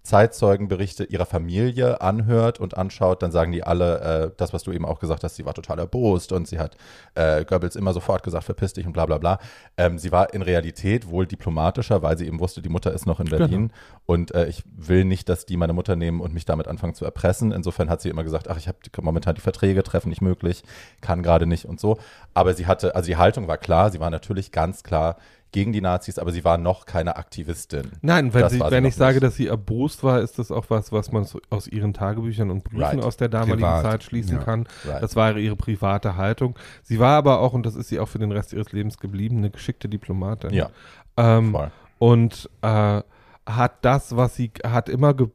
Zeitzeugenberichte 0.07 1.05
ihrer 1.05 1.27
Familie 1.27 2.01
anhört 2.01 2.61
und 2.61 2.77
anschaut, 2.77 3.23
dann 3.23 3.33
sagen 3.33 3.51
die 3.51 3.65
alle, 3.65 4.01
äh, 4.01 4.31
das, 4.37 4.53
was 4.53 4.63
du 4.63 4.71
eben 4.71 4.85
auch 4.85 5.01
gesagt 5.01 5.25
hast, 5.25 5.35
sie 5.35 5.45
war 5.45 5.53
total 5.53 5.81
erbost 5.81 6.31
und 6.31 6.47
sie 6.47 6.61
hat 6.61 6.77
äh, 7.17 7.45
Goebbels 7.45 7.75
immer 7.75 7.93
sofort 7.93 8.23
gesagt, 8.23 8.45
verpiss 8.45 8.73
dich 8.73 8.87
und 8.87 8.93
bla 8.93 9.05
bla 9.05 9.19
bla. 9.19 9.41
Ähm, 9.77 9.99
sie 9.99 10.13
war 10.13 10.33
in 10.33 10.43
Realität 10.43 11.11
wohl 11.11 11.27
diplomatischer, 11.27 12.03
weil 12.03 12.17
sie 12.17 12.27
eben 12.27 12.39
wusste, 12.39 12.63
die 12.63 12.69
Mutter 12.69 12.93
ist 12.93 13.05
noch 13.05 13.19
in 13.19 13.29
Berlin 13.29 13.73
und 14.07 14.33
äh, 14.33 14.47
ich 14.47 14.63
will 14.77 15.05
nicht, 15.05 15.29
dass 15.29 15.45
die 15.45 15.57
meine 15.57 15.73
Mutter 15.73 15.97
nehmen 15.97 16.21
und 16.21 16.33
mich 16.33 16.45
damit 16.45 16.69
anfangen 16.69 16.95
zu 16.95 17.05
erpressen. 17.05 17.51
Insofern 17.51 17.91
hat 17.91 18.01
sie 18.01 18.09
immer 18.09 18.23
gesagt, 18.23 18.49
ach, 18.49 18.59
ich 18.59 18.69
habe 18.69 18.79
momentan 19.03 19.35
die 19.35 19.41
Verträge, 19.41 19.83
treffen 19.83 20.11
nicht 20.11 20.23
möglich, 20.23 20.63
kann 21.01 21.25
gerade 21.25 21.47
nicht 21.47 21.65
und 21.65 21.81
so. 21.81 21.99
Aber 22.33 22.55
sie 22.55 22.67
hatte, 22.67 22.95
also 22.95 23.09
die 23.09 23.17
Haltung 23.17 23.49
war 23.49 23.59
klar, 23.59 23.91
sie 23.91 23.99
war 23.99 24.11
natürlich 24.11 24.53
ganz 24.53 24.85
klar 24.85 25.17
gegen 25.53 25.73
die 25.73 25.81
Nazis, 25.81 26.19
aber 26.19 26.33
sie 26.33 26.45
war 26.45 26.59
noch 26.59 26.85
keine 26.87 27.17
Aktivistin. 27.17 27.93
Nein, 28.03 28.35
wenn, 28.35 28.43
Das 28.43 28.53
sie, 28.53 28.59
sie 28.59 28.71
wenn 28.71 28.83
noch 28.83 28.89
ich 28.89 28.95
sage, 28.97 29.15
nicht. 29.15 29.23
dass 29.25 29.37
sie 29.37 29.47
erbost 29.47 30.03
war, 30.05 30.21
ist 30.21 30.39
das 30.39 30.51
auch 30.51 30.67
was, 30.69 30.93
was 30.93 31.13
man 31.13 31.27
aus 31.51 31.67
ihren 31.67 31.95
Tagebüchern 31.95 32.51
und 32.51 32.65
Briefen 32.65 32.83
Right. 32.83 33.03
aus 33.05 33.17
der 33.17 33.29
damaligen 33.29 33.59
Privat, 33.59 33.83
Zeit 33.83 34.03
schließen 34.03 34.39
ja. 34.39 34.43
kann. 34.45 34.69
Right. 34.85 35.03
Das 35.03 35.17
war 35.17 35.37
ihre 35.39 35.57
private 35.57 36.17
Haltung. 36.17 36.59
Sie 36.83 36.99
war 36.99 37.17
aber 37.17 37.41
auch, 37.41 37.53
und 37.55 37.65
das 37.65 37.75
ist 37.75 37.89
sie 37.89 37.99
auch 38.01 38.09
für 38.09 38.19
den 38.19 38.33
Rest 38.33 38.53
ihres 38.53 38.73
Lebens 38.73 38.99
geblieben, 38.99 39.39
eine 39.39 39.51
geschickte 39.51 39.89
Diplomatin. 39.89 40.53
Ja, 40.53 40.69
Ähm, 41.17 41.53
voll. 41.53 41.71
und 41.99 42.51
äh, 42.63 43.01
hat 43.47 43.73
das, 43.83 44.17
was 44.17 44.35
sie 44.37 44.51
hat 44.65 44.89
immer 44.89 45.15
ge 45.15 45.29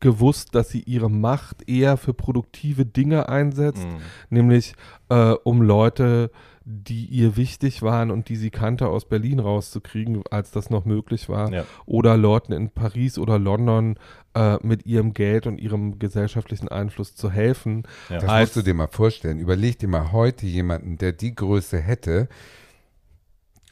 gewusst, 0.00 0.54
dass 0.54 0.68
sie 0.70 0.80
ihre 0.80 1.08
Macht 1.08 1.68
eher 1.68 1.96
für 1.96 2.12
produktive 2.12 2.84
Dinge 2.84 3.28
einsetzt, 3.28 3.84
Mhm. 3.86 3.96
nämlich 4.28 4.74
äh, 5.08 5.30
um 5.44 5.62
Leute, 5.62 6.30
die 6.68 7.04
ihr 7.06 7.36
wichtig 7.36 7.80
waren 7.82 8.10
und 8.10 8.28
die 8.28 8.34
sie 8.34 8.50
kannte, 8.50 8.88
aus 8.88 9.04
Berlin 9.04 9.38
rauszukriegen, 9.38 10.24
als 10.32 10.50
das 10.50 10.68
noch 10.68 10.84
möglich 10.84 11.28
war, 11.28 11.52
Ja. 11.52 11.64
oder 11.86 12.16
Leuten 12.16 12.52
in 12.52 12.70
Paris 12.70 13.18
oder 13.18 13.38
London 13.38 13.96
äh, 14.34 14.56
mit 14.66 14.84
ihrem 14.84 15.14
Geld 15.14 15.46
und 15.46 15.58
ihrem 15.58 16.00
gesellschaftlichen 16.00 16.66
Einfluss 16.68 17.14
zu 17.14 17.30
helfen. 17.30 17.84
Ja. 18.10 18.16
Das 18.18 18.28
Als- 18.28 18.48
musst 18.48 18.56
du 18.56 18.62
dir 18.62 18.74
mal 18.74 18.88
vorstellen. 18.88 19.38
Überleg 19.38 19.78
dir 19.78 19.86
mal 19.88 20.10
heute 20.10 20.44
jemanden, 20.46 20.98
der 20.98 21.12
die 21.12 21.36
Größe 21.36 21.78
hätte, 21.78 22.28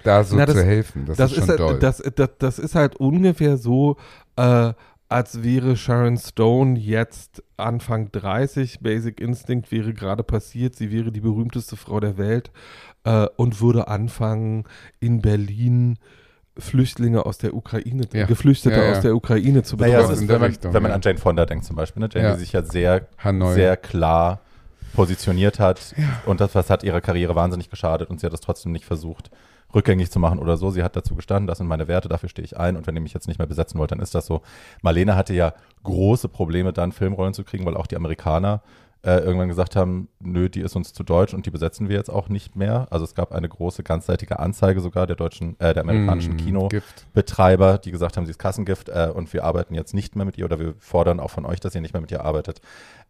da 0.05 0.23
so 0.23 0.37
Na, 0.37 0.47
das- 0.47 0.55
zu 0.57 0.63
helfen. 0.65 1.07
Das, 1.07 1.17
Das 1.17 1.33
ist 1.33 1.39
ist, 1.39 1.47
schon 1.59 1.67
halt, 1.69 1.83
das, 1.83 1.99
das, 2.15 2.31
das 2.39 2.59
ist 2.59 2.75
halt 2.77 2.97
ungefähr 2.97 3.57
so, 3.57 3.97
äh, 4.37 4.73
als 5.09 5.43
wäre 5.43 5.77
Sharon 5.77 6.17
Stone 6.17 6.79
jetzt 6.79 7.43
Anfang 7.57 8.11
30, 8.13 8.81
Basic 8.81 9.21
Instinct 9.21 9.71
wäre 9.71 9.93
gerade 9.95 10.23
passiert, 10.23 10.75
sie 10.75 10.91
wäre 10.91 11.13
die 11.13 11.21
berühmteste 11.21 11.77
Frau 11.77 12.01
der 12.01 12.17
Welt 12.19 12.51
äh, 13.05 13.27
und 13.37 13.61
würde 13.61 13.89
anfangen, 13.89 14.65
in 15.01 15.21
Berlin 15.21 15.99
Flüchtlinge 16.57 17.27
aus 17.27 17.39
der 17.39 17.55
Ukraine, 17.55 18.05
Ja. 18.13 18.27
Geflüchtete 18.27 18.77
Ja, 18.77 18.85
ja. 18.85 18.93
aus 18.93 19.01
der 19.01 19.15
Ukraine 19.17 19.63
zu 19.65 19.77
Naja, 19.77 19.99
betreuen. 19.99 20.17
in 20.19 20.23
ist, 20.25 20.29
wenn 20.29 20.41
man, 20.41 20.51
Richtung, 20.51 20.73
wenn 20.73 20.83
man 20.83 20.93
an 20.93 21.01
Jane 21.03 21.19
Fonda 21.19 21.47
denkt 21.47 21.65
zum 21.65 21.75
Beispiel, 21.77 22.01
ne? 22.01 22.09
Jane, 22.13 22.29
Ja. 22.29 22.35
die 22.35 22.41
sich 22.41 22.53
ja 22.53 22.63
sehr, 22.63 23.07
Hanoi. 23.19 23.55
sehr 23.55 23.77
klar 23.77 24.41
positioniert 24.95 25.59
hat 25.59 25.95
und 26.27 26.41
das 26.41 26.55
was 26.55 26.71
hat 26.71 26.83
ihrer 26.83 27.01
Karriere 27.01 27.35
wahnsinnig 27.35 27.71
geschadet 27.71 28.11
und 28.11 28.21
sie 28.21 28.27
hat 28.27 28.33
es 28.33 28.41
trotzdem 28.41 28.73
nicht 28.73 28.85
versucht, 28.85 29.31
rückgängig 29.75 30.11
zu 30.11 30.19
machen 30.19 30.39
oder 30.39 30.57
so. 30.57 30.71
Sie 30.71 30.83
hat 30.83 30.97
dazu 30.97 31.15
gestanden, 31.15 31.47
das 31.47 31.59
sind 31.59 31.67
meine 31.67 31.89
Werte, 31.89 32.09
dafür 32.09 32.29
stehe 32.29 32.45
ich 32.45 32.57
ein 32.57 32.77
und 32.77 32.87
wenn 32.87 32.95
ihr 32.95 33.03
mich 33.03 33.15
jetzt 33.15 33.29
nicht 33.29 33.39
mehr 33.39 33.47
besetzen 33.47 33.79
wollt, 33.79 33.93
dann 33.93 34.01
ist 34.01 34.15
das 34.15 34.27
so. 34.27 34.43
Marlene 34.83 35.17
hatte 35.17 35.35
ja 35.35 35.53
große 35.83 36.29
Probleme, 36.29 36.73
dann 36.73 36.93
Filmrollen 36.93 37.35
zu 37.35 37.45
kriegen, 37.45 37.67
weil 37.67 37.77
auch 37.77 37.87
die 37.87 37.97
Amerikaner 37.97 38.63
äh, 39.05 39.19
irgendwann 39.19 39.49
gesagt 39.49 39.77
haben, 39.77 40.09
nö, 40.21 40.49
die 40.49 40.61
ist 40.63 40.75
uns 40.77 40.93
zu 40.95 41.03
deutsch 41.03 41.35
und 41.35 41.45
die 41.45 41.51
besetzen 41.51 41.89
wir 41.91 41.97
jetzt 41.97 42.09
auch 42.11 42.29
nicht 42.31 42.57
mehr. 42.57 42.87
Also 42.91 43.05
es 43.05 43.15
gab 43.15 43.33
eine 43.33 43.49
große 43.49 43.83
ganzseitige 43.83 44.39
Anzeige 44.39 44.81
sogar 44.81 45.07
der 45.07 45.17
deutschen, 45.17 45.61
äh, 45.61 45.75
der 45.75 45.83
amerikanischen 45.83 46.35
Mm, 46.35 46.39
Kino. 46.39 46.69
Gift. 46.69 47.07
Betreiber, 47.13 47.77
die 47.79 47.91
gesagt 47.91 48.17
haben, 48.17 48.25
sie 48.25 48.31
ist 48.31 48.39
Kassengift 48.39 48.89
äh, 48.89 49.11
und 49.15 49.33
wir 49.35 49.45
arbeiten 49.45 49.75
jetzt 49.75 49.93
nicht 49.95 50.17
mehr 50.17 50.25
mit 50.25 50.39
ihr 50.39 50.47
oder 50.47 50.59
wir 50.59 50.75
fordern 50.79 51.21
auch 51.21 51.31
von 51.31 51.45
euch, 51.45 51.61
dass 51.61 51.75
ihr 51.75 51.81
nicht 51.83 51.93
mehr 51.93 52.01
mit 52.01 52.11
ihr 52.13 52.25
arbeitet. 52.25 52.61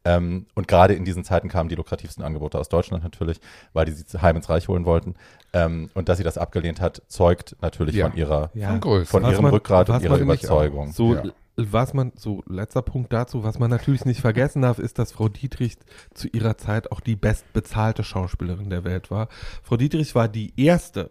Ähm, 0.04 0.46
und 0.54 0.68
gerade 0.68 0.94
in 0.94 1.04
diesen 1.04 1.24
Zeiten 1.24 1.48
kamen 1.48 1.68
die 1.68 1.76
lukrativsten 1.76 2.24
Angebote 2.24 2.58
aus 2.58 2.68
Deutschland 2.68 3.04
natürlich, 3.04 3.40
weil 3.72 3.86
die 3.86 3.92
sie 3.92 4.20
heim 4.20 4.36
ins 4.36 4.48
Reich 4.50 4.68
holen 4.68 4.84
wollten. 4.84 5.14
Ähm, 5.52 5.90
und 5.94 6.08
dass 6.08 6.18
sie 6.18 6.24
das 6.24 6.36
abgelehnt 6.38 6.80
hat, 6.80 7.02
zeugt 7.08 7.56
natürlich 7.62 7.94
Ja. 7.94 8.08
von 8.10 8.18
ihrer, 8.18 8.50
Ja. 8.54 8.78
Von 8.80 9.04
von 9.06 9.24
ihrem 9.24 9.42
man- 9.44 9.52
Rückgrat 9.52 9.88
und 9.90 10.02
ihrer 10.02 10.18
Überzeugung. 10.18 10.92
So, 10.92 11.14
Ja. 11.14 11.22
Was 11.56 11.94
man, 11.94 12.12
so 12.16 12.42
letzter 12.48 12.82
Punkt 12.82 13.12
dazu, 13.12 13.44
was 13.44 13.58
man 13.58 13.70
natürlich 13.70 14.04
nicht 14.04 14.20
vergessen 14.20 14.62
darf, 14.62 14.78
ist, 14.78 14.98
dass 14.98 15.12
Frau 15.12 15.28
Dietrich 15.28 15.76
zu 16.12 16.28
ihrer 16.28 16.56
Zeit 16.58 16.90
auch 16.90 17.00
die 17.00 17.16
bestbezahlte 17.16 18.02
Schauspielerin 18.04 18.70
der 18.70 18.84
Welt 18.84 19.10
war. 19.10 19.28
Frau 19.62 19.76
Dietrich 19.76 20.14
war 20.14 20.28
die 20.28 20.52
erste 20.60 21.10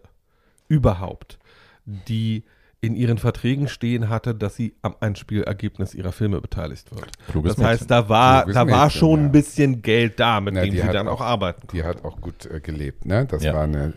überhaupt, 0.68 1.38
die 1.86 2.44
in 2.80 2.94
ihren 2.96 3.16
Verträgen 3.16 3.66
stehen 3.68 4.10
hatte, 4.10 4.34
dass 4.34 4.56
sie 4.56 4.74
am 4.82 4.94
Einspielergebnis 5.00 5.94
ihrer 5.94 6.12
Filme 6.12 6.42
beteiligt 6.42 6.94
wird. 6.94 7.06
Kluges 7.30 7.56
das 7.56 7.64
heißt, 7.64 7.90
da 7.90 8.10
war, 8.10 8.42
Kluges 8.42 8.54
da 8.54 8.68
war 8.68 8.84
Mädchen, 8.84 8.98
schon 9.00 9.20
ja. 9.20 9.26
ein 9.26 9.32
bisschen 9.32 9.80
Geld 9.82 10.20
da, 10.20 10.40
mit 10.42 10.52
Na, 10.52 10.60
dem 10.62 10.72
sie 10.72 10.78
dann 10.92 11.08
auch, 11.08 11.20
auch- 11.22 11.24
arbeiten 11.24 11.66
Die 11.72 11.82
hat 11.82 12.04
auch 12.04 12.20
gut 12.20 12.44
äh, 12.44 12.60
gelebt, 12.60 13.06
ne? 13.06 13.24
Das 13.24 13.42
Ja. 13.42 13.54
war 13.54 13.62
eine 13.62 13.94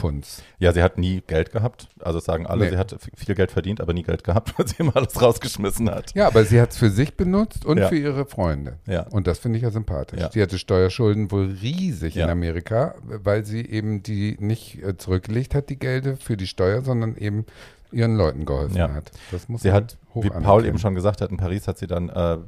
Luxuspunz. 0.00 0.42
Ja, 0.58 0.72
sie 0.72 0.82
hat 0.82 0.98
nie 0.98 1.22
Geld 1.26 1.52
gehabt. 1.52 1.88
Also 2.00 2.18
sagen 2.20 2.46
alle, 2.46 2.64
Nee. 2.64 2.70
sie 2.70 2.76
hat 2.78 2.96
viel 3.16 3.34
Geld 3.34 3.50
verdient, 3.50 3.80
aber 3.80 3.92
nie 3.92 4.02
Geld 4.02 4.24
gehabt, 4.24 4.54
weil 4.58 4.66
sie 4.66 4.76
immer 4.78 4.96
alles 4.96 5.20
rausgeschmissen 5.20 5.90
hat. 5.90 6.14
Ja, 6.14 6.26
aber 6.26 6.44
sie 6.44 6.60
hat 6.60 6.70
es 6.70 6.78
für 6.78 6.90
sich 6.90 7.16
benutzt 7.16 7.64
und 7.64 7.78
Ja. 7.78 7.88
für 7.88 7.96
ihre 7.96 8.24
Freunde. 8.26 8.78
Ja. 8.86 9.02
Und 9.10 9.26
das 9.26 9.38
finde 9.38 9.58
ich 9.58 9.62
ja 9.62 9.70
sympathisch. 9.70 10.20
Ja. 10.20 10.30
Sie 10.30 10.42
hatte 10.42 10.58
Steuerschulden 10.58 11.30
wohl 11.30 11.46
riesig 11.62 12.14
Ja. 12.14 12.24
in 12.24 12.30
Amerika, 12.30 12.94
weil 13.04 13.44
sie 13.44 13.60
eben 13.66 14.02
die 14.02 14.36
nicht 14.40 14.82
äh, 14.82 14.96
zurückgelegt 14.96 15.54
hat, 15.54 15.68
die 15.68 15.78
Gelder 15.78 16.16
für 16.16 16.36
die 16.36 16.46
Steuer, 16.46 16.82
sondern 16.82 17.16
eben 17.16 17.44
ihren 17.92 18.16
Leuten 18.16 18.44
geholfen 18.46 18.80
hat. 18.80 19.10
Das 19.32 19.48
muss 19.48 19.62
Sie 19.62 19.72
hat, 19.72 19.96
wie 20.14 20.30
Paul 20.30 20.64
eben 20.64 20.78
schon 20.78 20.94
gesagt 20.94 21.20
hat, 21.20 21.30
in 21.30 21.36
Paris 21.36 21.66
hat 21.66 21.76
sie 21.78 21.88
dann, 21.88 22.08
äh, 22.08 22.38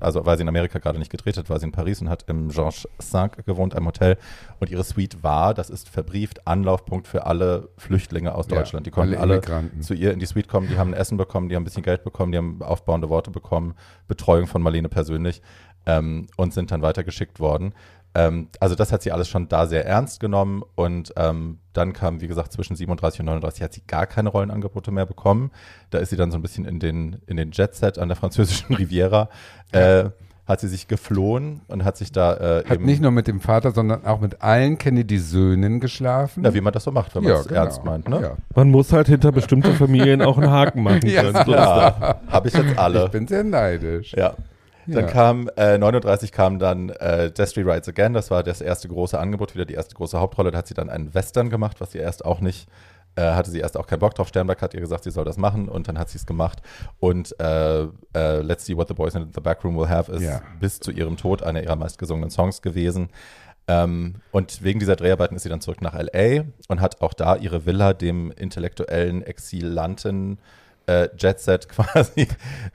also 0.00 0.26
weil 0.26 0.36
sie 0.36 0.42
in 0.42 0.48
Amerika 0.48 0.78
gerade 0.78 0.98
nicht 0.98 1.10
gedreht 1.10 1.36
hat, 1.36 1.48
war 1.48 1.58
sie 1.58 1.66
in 1.66 1.72
Paris 1.72 2.00
und 2.00 2.08
hat 2.08 2.24
im 2.28 2.48
Georges 2.48 2.88
V 2.98 3.28
gewohnt, 3.46 3.74
einem 3.74 3.86
Hotel. 3.86 4.18
Und 4.58 4.70
ihre 4.70 4.84
Suite 4.84 5.22
war, 5.22 5.54
das 5.54 5.70
ist 5.70 5.88
verbrieft, 5.88 6.46
Anlaufpunkt 6.46 7.06
für 7.06 7.26
alle 7.26 7.68
Flüchtlinge 7.78 8.34
aus 8.34 8.46
Ja, 8.48 8.56
Deutschland. 8.56 8.86
Die 8.86 8.90
konnten 8.90 9.14
alle 9.14 9.40
alle, 9.46 9.80
zu 9.80 9.94
ihr 9.94 10.12
in 10.12 10.18
die 10.18 10.26
Suite 10.26 10.48
kommen, 10.48 10.68
die 10.68 10.78
haben 10.78 10.90
ein 10.90 10.94
Essen 10.94 11.16
bekommen, 11.16 11.48
die 11.48 11.54
haben 11.54 11.62
ein 11.62 11.64
bisschen 11.64 11.82
Geld 11.82 12.04
bekommen, 12.04 12.32
die 12.32 12.38
haben 12.38 12.62
aufbauende 12.62 13.08
Worte 13.08 13.30
bekommen, 13.30 13.74
Betreuung 14.08 14.46
von 14.46 14.62
Marlene 14.62 14.88
persönlich 14.88 15.42
ähm, 15.86 16.26
und 16.36 16.52
sind 16.52 16.70
dann 16.70 16.82
weitergeschickt 16.82 17.40
worden. 17.40 17.74
Ähm, 18.14 18.48
also 18.60 18.74
das 18.74 18.92
hat 18.92 19.02
sie 19.02 19.10
alles 19.12 19.28
schon 19.28 19.48
da 19.48 19.66
sehr 19.66 19.86
ernst 19.86 20.20
genommen 20.20 20.62
und 20.74 21.12
ähm, 21.16 21.58
dann 21.72 21.92
kam, 21.94 22.20
wie 22.20 22.28
gesagt, 22.28 22.52
zwischen 22.52 22.76
37 22.76 23.20
und 23.20 23.26
39 23.26 23.62
hat 23.62 23.72
sie 23.72 23.82
gar 23.86 24.06
keine 24.06 24.28
Rollenangebote 24.28 24.90
mehr 24.90 25.06
bekommen. 25.06 25.50
Da 25.90 25.98
ist 25.98 26.10
sie 26.10 26.16
dann 26.16 26.30
so 26.30 26.36
ein 26.38 26.42
bisschen 26.42 26.66
in 26.66 26.78
den, 26.78 27.16
in 27.26 27.36
den 27.38 27.52
Jet-Set 27.52 27.98
an 27.98 28.08
der 28.08 28.16
französischen 28.16 28.74
Riviera, 28.76 29.28
äh, 29.72 30.10
hat 30.44 30.60
sie 30.60 30.68
sich 30.68 30.88
geflohen 30.88 31.60
und 31.68 31.84
hat 31.84 31.96
sich 31.96 32.10
da 32.12 32.34
äh, 32.34 32.64
Hat 32.64 32.72
eben, 32.72 32.84
nicht 32.84 33.00
nur 33.00 33.12
mit 33.12 33.28
dem 33.28 33.40
Vater, 33.40 33.70
sondern 33.70 34.04
auch 34.04 34.20
mit 34.20 34.42
allen 34.42 34.76
Kennedy-Söhnen 34.76 35.80
geschlafen. 35.80 36.42
na, 36.42 36.52
wie 36.52 36.60
man 36.60 36.72
das 36.72 36.84
so 36.84 36.90
macht, 36.90 37.14
wenn 37.14 37.22
man 37.22 37.32
es 37.32 37.46
genau. 37.48 37.60
ernst 37.62 37.84
meint, 37.84 38.08
ne? 38.08 38.20
Ja. 38.20 38.36
Man 38.54 38.70
muss 38.70 38.92
halt 38.92 39.06
hinter 39.06 39.32
bestimmte 39.32 39.72
Familien 39.72 40.20
auch 40.20 40.36
einen 40.36 40.50
Haken 40.50 40.82
machen 40.82 41.06
Ja. 41.06 41.22
können. 41.22 41.34
Das. 41.34 41.46
Ja, 41.46 42.20
habe 42.28 42.48
ich 42.48 42.54
jetzt 42.54 42.76
alle. 42.76 43.04
Ich 43.06 43.10
bin 43.12 43.26
sehr 43.28 43.44
neidisch. 43.44 44.12
Ja. 44.18 44.34
Dann 44.86 45.04
Ja. 45.04 45.10
kam, 45.10 45.48
äh, 45.56 45.78
39 45.78 46.32
kam 46.32 46.58
dann 46.58 46.90
äh, 46.90 47.30
Destry 47.30 47.62
Rides 47.62 47.88
Again, 47.88 48.12
das 48.14 48.30
war 48.30 48.42
das 48.42 48.60
erste 48.60 48.88
große 48.88 49.18
Angebot, 49.18 49.54
wieder 49.54 49.64
die 49.64 49.74
erste 49.74 49.94
große 49.94 50.18
Hauptrolle. 50.18 50.50
Da 50.50 50.58
hat 50.58 50.66
sie 50.66 50.74
dann 50.74 50.90
einen 50.90 51.14
Western 51.14 51.50
gemacht, 51.50 51.80
was 51.80 51.92
sie 51.92 51.98
erst 51.98 52.24
auch 52.24 52.40
nicht, 52.40 52.68
äh, 53.14 53.22
hatte 53.22 53.50
sie 53.50 53.60
erst 53.60 53.76
auch 53.76 53.86
keinen 53.86 54.00
Bock 54.00 54.14
drauf. 54.14 54.28
Sternberg 54.28 54.60
hat 54.60 54.74
ihr 54.74 54.80
gesagt, 54.80 55.04
sie 55.04 55.10
soll 55.10 55.24
das 55.24 55.36
machen 55.36 55.68
und 55.68 55.86
dann 55.86 55.98
hat 55.98 56.08
sie 56.08 56.18
es 56.18 56.26
gemacht. 56.26 56.62
Und 56.98 57.38
äh, 57.40 57.82
äh, 58.14 58.40
Let's 58.40 58.66
See 58.66 58.76
What 58.76 58.88
the 58.88 58.94
Boys 58.94 59.14
in 59.14 59.30
the 59.32 59.40
Backroom 59.40 59.76
Will 59.76 59.88
Have 59.88 60.10
ist 60.10 60.22
Ja. 60.22 60.40
bis 60.58 60.80
zu 60.80 60.90
ihrem 60.90 61.16
Tod 61.16 61.42
einer 61.42 61.62
ihrer 61.62 61.76
meistgesungenen 61.76 62.30
Songs 62.30 62.60
gewesen. 62.62 63.10
Ähm, 63.68 64.16
und 64.32 64.64
wegen 64.64 64.80
dieser 64.80 64.96
Dreharbeiten 64.96 65.36
ist 65.36 65.44
sie 65.44 65.48
dann 65.48 65.60
zurück 65.60 65.80
nach 65.82 65.94
L.A. 65.94 66.42
und 66.66 66.80
hat 66.80 67.00
auch 67.00 67.14
da 67.14 67.36
ihre 67.36 67.64
Villa 67.66 67.92
dem 67.92 68.32
intellektuellen 68.32 69.22
Exilanten 69.22 70.38
äh, 70.38 70.40
Jet 71.16 71.40
Set 71.40 71.68
quasi 71.70 72.28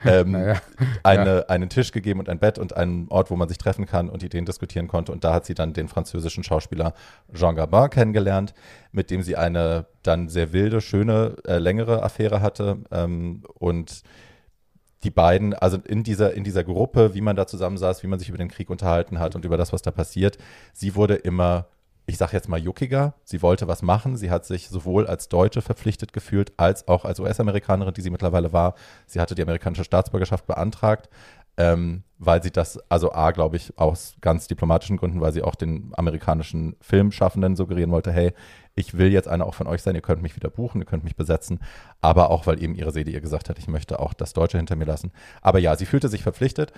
ähm, 0.04 0.32
Naja, 0.32 0.60
eine, 1.02 1.48
einen 1.48 1.68
Tisch 1.68 1.92
gegeben 1.92 2.20
und 2.20 2.28
ein 2.28 2.38
Bett 2.38 2.58
und 2.58 2.76
einen 2.76 3.08
Ort, 3.08 3.30
wo 3.30 3.36
man 3.36 3.48
sich 3.48 3.58
treffen 3.58 3.86
kann 3.86 4.08
und 4.08 4.22
Ideen 4.22 4.44
diskutieren 4.44 4.88
konnte. 4.88 5.12
Und 5.12 5.24
da 5.24 5.34
hat 5.34 5.46
sie 5.46 5.54
dann 5.54 5.72
den 5.72 5.88
französischen 5.88 6.44
Schauspieler 6.44 6.94
Jean 7.34 7.56
Gabin 7.56 7.90
kennengelernt, 7.90 8.54
mit 8.92 9.10
dem 9.10 9.22
sie 9.22 9.36
eine 9.36 9.86
dann 10.02 10.28
sehr 10.28 10.52
wilde, 10.52 10.80
schöne, 10.80 11.36
äh, 11.46 11.58
längere 11.58 12.02
Affäre 12.02 12.40
hatte. 12.40 12.78
Ähm, 12.90 13.44
und 13.54 14.02
die 15.04 15.10
beiden, 15.10 15.54
also 15.54 15.78
in 15.84 16.02
dieser, 16.02 16.34
in 16.34 16.44
dieser 16.44 16.64
Gruppe, 16.64 17.14
wie 17.14 17.20
man 17.20 17.36
da 17.36 17.46
zusammensaß, 17.46 18.02
wie 18.02 18.08
man 18.08 18.18
sich 18.18 18.28
über 18.28 18.38
den 18.38 18.48
Krieg 18.48 18.68
unterhalten 18.68 19.18
hat 19.18 19.36
und 19.36 19.44
über 19.44 19.56
das, 19.56 19.72
was 19.72 19.82
da 19.82 19.90
passiert, 19.90 20.38
sie 20.72 20.94
wurde 20.96 21.14
immer, 21.14 21.66
ich 22.08 22.16
sage 22.16 22.32
jetzt 22.32 22.48
mal, 22.48 22.58
juckiger. 22.58 23.12
Sie 23.22 23.42
wollte 23.42 23.68
was 23.68 23.82
machen. 23.82 24.16
Sie 24.16 24.30
hat 24.30 24.46
sich 24.46 24.70
sowohl 24.70 25.06
als 25.06 25.28
Deutsche 25.28 25.60
verpflichtet 25.60 26.14
gefühlt, 26.14 26.54
als 26.56 26.88
auch 26.88 27.04
als 27.04 27.20
US-Amerikanerin, 27.20 27.92
die 27.92 28.00
sie 28.00 28.08
mittlerweile 28.08 28.54
war. 28.54 28.74
Sie 29.06 29.20
hatte 29.20 29.34
die 29.34 29.42
amerikanische 29.42 29.84
Staatsbürgerschaft 29.84 30.46
beantragt, 30.46 31.10
ähm, 31.58 32.04
weil 32.18 32.42
sie 32.42 32.50
das, 32.50 32.78
also 32.88 33.12
A, 33.12 33.30
glaube 33.32 33.56
ich, 33.56 33.78
aus 33.78 34.16
ganz 34.22 34.46
diplomatischen 34.46 34.96
Gründen, 34.96 35.20
weil 35.20 35.34
sie 35.34 35.42
auch 35.42 35.54
den 35.54 35.92
amerikanischen 35.98 36.76
Filmschaffenden 36.80 37.56
suggerieren 37.56 37.90
wollte, 37.90 38.10
hey, 38.10 38.32
ich 38.74 38.96
will 38.96 39.12
jetzt 39.12 39.28
einer 39.28 39.44
auch 39.44 39.54
von 39.54 39.66
euch 39.66 39.82
sein, 39.82 39.94
ihr 39.94 40.00
könnt 40.00 40.22
mich 40.22 40.34
wieder 40.34 40.48
buchen, 40.48 40.80
ihr 40.80 40.86
könnt 40.86 41.04
mich 41.04 41.16
besetzen, 41.16 41.60
aber 42.00 42.30
auch, 42.30 42.46
weil 42.46 42.62
eben 42.62 42.74
ihre 42.74 42.90
Seele 42.90 43.10
ihr 43.10 43.20
gesagt 43.20 43.50
hat, 43.50 43.58
ich 43.58 43.68
möchte 43.68 44.00
auch 44.00 44.14
das 44.14 44.32
Deutsche 44.32 44.56
hinter 44.56 44.76
mir 44.76 44.86
lassen. 44.86 45.12
Aber 45.42 45.58
ja, 45.58 45.76
sie 45.76 45.84
fühlte 45.84 46.08
sich 46.08 46.22
verpflichtet 46.22 46.72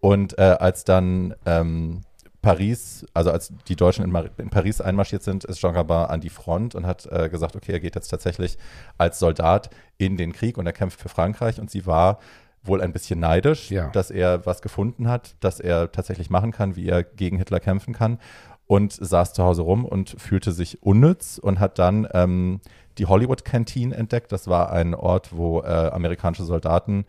und 0.00 0.38
äh, 0.38 0.42
als 0.42 0.84
dann 0.84 1.34
ähm, 1.46 2.02
Paris, 2.44 3.06
also 3.14 3.30
als 3.30 3.52
die 3.68 3.76
Deutschen 3.76 4.04
in, 4.04 4.10
Mar 4.10 4.26
in 4.38 4.50
Paris 4.50 4.80
einmarschiert 4.80 5.22
sind, 5.22 5.44
ist 5.44 5.58
Jean 5.60 5.74
Gabin 5.74 5.96
an 5.96 6.20
die 6.20 6.28
Front 6.30 6.74
und 6.74 6.86
hat 6.86 7.06
äh, 7.10 7.28
gesagt, 7.28 7.56
okay, 7.56 7.72
er 7.72 7.80
geht 7.80 7.94
jetzt 7.94 8.08
tatsächlich 8.08 8.58
als 8.98 9.18
Soldat 9.18 9.70
in 9.98 10.16
den 10.16 10.32
Krieg 10.32 10.58
und 10.58 10.66
er 10.66 10.72
kämpft 10.72 11.00
für 11.00 11.08
Frankreich 11.08 11.58
und 11.60 11.70
sie 11.70 11.86
war 11.86 12.18
wohl 12.62 12.80
ein 12.80 12.92
bisschen 12.92 13.20
neidisch, 13.20 13.70
Ja. 13.70 13.88
dass 13.90 14.10
er 14.10 14.46
was 14.46 14.62
gefunden 14.62 15.08
hat, 15.08 15.34
dass 15.40 15.60
er 15.60 15.92
tatsächlich 15.92 16.30
machen 16.30 16.50
kann, 16.52 16.76
wie 16.76 16.88
er 16.88 17.02
gegen 17.02 17.36
Hitler 17.38 17.60
kämpfen 17.60 17.92
kann 17.94 18.18
und 18.66 18.92
saß 18.92 19.34
zu 19.34 19.42
Hause 19.44 19.62
rum 19.62 19.84
und 19.84 20.14
fühlte 20.18 20.50
sich 20.52 20.82
unnütz 20.82 21.36
und 21.38 21.60
hat 21.60 21.78
dann 21.78 22.08
ähm, 22.14 22.60
die 22.96 23.04
Hollywood 23.06 23.44
Canteen 23.44 23.92
entdeckt. 23.92 24.32
Das 24.32 24.48
war 24.48 24.72
ein 24.72 24.94
Ort, 24.94 25.36
wo 25.36 25.60
äh, 25.60 25.64
amerikanische 25.66 26.44
Soldaten, 26.44 27.04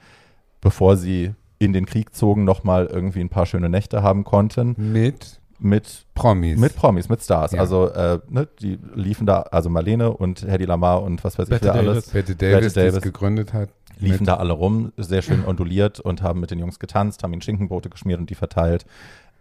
bevor 0.60 0.98
sie 0.98 1.34
in 1.66 1.74
den 1.74 1.86
Krieg 1.86 2.16
zogen, 2.16 2.44
nochmal 2.44 2.86
irgendwie 2.86 3.22
ein 3.22 3.30
paar 3.30 3.46
schöne 3.46 3.70
Nächte 3.70 4.02
haben 4.04 4.24
konnten 4.24 4.76
mit 4.78 5.40
mit 5.58 6.06
Promis. 6.14 6.60
mit 6.60 6.76
Promis, 6.76 7.10
mit 7.10 7.22
Stars. 7.22 7.54
Ja. 7.54 7.62
Also 7.62 7.90
äh, 7.90 8.20
ne, 8.30 8.48
die 8.60 8.78
liefen 8.94 9.26
da, 9.26 9.42
also 9.42 9.70
Marlene 9.70 10.12
und 10.12 10.46
Hedy 10.46 10.66
Lamar 10.66 11.02
und 11.02 11.24
was 11.24 11.40
weiß 11.40 11.46
ich 11.46 11.50
Bette 11.50 11.66
wer 11.66 11.74
alles, 11.76 12.08
Davis. 12.08 12.12
Betty 12.12 12.36
Davis, 12.36 12.74
die 12.74 12.80
Davis. 12.80 12.96
es 12.98 13.02
gegründet 13.02 13.54
hat. 13.54 13.70
liefen 14.00 14.24
mit, 14.24 14.28
da 14.28 14.36
alle 14.36 14.54
rum, 14.54 14.92
sehr 14.98 15.22
schön 15.22 15.46
onduliert 15.46 16.00
und 16.00 16.22
haben 16.22 16.42
mit 16.42 16.52
den 16.52 16.60
Jungs 16.60 16.80
getanzt, 16.80 17.24
haben 17.24 17.32
ihnen 17.32 17.42
Schinkenbrote 17.42 17.90
geschmiert 17.90 18.20
und 18.20 18.30
die 18.30 18.36
verteilt. 18.36 18.86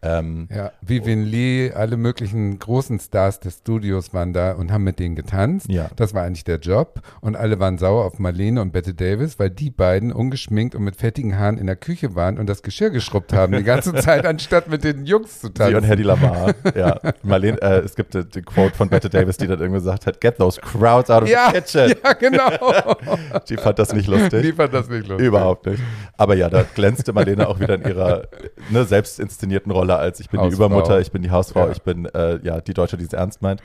Ähm, 0.05 0.49
Ja, 0.55 0.71
Vivian 0.83 1.23
Lee, 1.25 1.73
alle 1.73 1.97
möglichen 1.97 2.59
großen 2.59 2.99
Stars 3.01 3.41
des 3.41 3.59
Studios 3.59 4.13
waren 4.15 4.33
da 4.33 4.53
und 4.53 4.71
haben 4.73 4.85
mit 4.85 4.99
denen 4.99 5.15
getanzt. 5.17 5.69
Ja. 5.69 5.89
Das 5.97 6.15
war 6.15 6.23
eigentlich 6.23 6.45
der 6.45 6.59
Job. 6.59 7.01
Und 7.21 7.37
alle 7.37 7.59
waren 7.59 7.79
sauer 7.79 8.05
auf 8.05 8.19
Marlene 8.19 8.61
und 8.61 8.73
Bette 8.73 8.95
Davis, 8.95 9.39
weil 9.39 9.51
die 9.51 9.71
beiden 9.71 10.13
ungeschminkt 10.13 10.75
und 10.75 10.85
mit 10.85 10.97
fettigen 10.97 11.39
Haaren 11.39 11.59
in 11.59 11.67
der 11.67 11.77
Küche 11.77 12.15
waren 12.15 12.39
und 12.39 12.47
das 12.49 12.63
Geschirr 12.63 12.91
geschrubbt 12.91 13.33
haben 13.33 13.53
die 13.57 13.63
ganze 13.65 13.95
Zeit, 13.95 14.27
anstatt 14.27 14.69
mit 14.69 14.85
den 14.85 15.07
Jungs 15.07 15.41
zu 15.41 15.47
Sie 15.47 15.53
und 15.53 15.57
tanzen. 15.57 15.85
Hedy 15.85 16.03
Lamar, 16.03 16.55
ja. 16.75 16.99
Marlene, 17.23 17.61
äh, 17.63 17.79
es 17.81 17.95
gibt 17.97 18.15
äh, 18.15 18.25
den 18.25 18.45
Quote 18.45 18.75
von 18.75 18.89
Bette 18.89 19.09
Davis, 19.09 19.37
die 19.37 19.47
dann 19.47 19.59
irgendwie 19.61 19.81
gesagt 19.81 20.07
hat, 20.07 20.21
get 20.21 20.37
those 20.39 20.61
crowds 20.61 21.11
out 21.11 21.23
of 21.23 21.29
Ja, 21.29 21.51
the 21.53 21.61
kitchen. 21.61 21.95
ja, 22.05 22.13
genau. 22.13 22.51
Die 23.49 23.57
fand 23.57 23.79
das 23.79 23.93
nicht 23.93 24.07
lustig. 24.09 24.43
Die 24.43 24.53
fand 24.53 24.73
das 24.75 24.89
nicht 24.89 25.07
lustig. 25.09 25.27
Überhaupt 25.27 25.67
nicht. 25.67 25.83
Aber 26.17 26.35
ja, 26.35 26.49
da 26.49 26.63
glänzte 26.75 27.13
Marlene 27.13 27.49
auch 27.49 27.59
wieder 27.61 27.75
in 27.75 27.83
ihrer 27.85 28.25
ne, 28.71 28.85
selbst 28.85 29.19
inszenierten 29.21 29.73
Rolle 29.73 29.94
als 29.99 30.21
ich 30.21 30.31
bin 30.31 30.41
die 30.41 30.47
Hausfrau. 30.47 30.67
Übermutter, 30.67 31.01
ich 31.01 31.13
bin 31.13 31.23
die 31.23 31.31
Hausfrau, 31.31 31.67
Ja. 31.67 31.73
ich 31.73 31.83
bin 31.83 32.07
äh, 32.07 32.39
ja 32.43 32.61
die 32.61 32.75
Deutsche, 32.75 32.97
die 32.97 33.05
es 33.05 33.13
ernst 33.13 33.43
meint. 33.43 33.63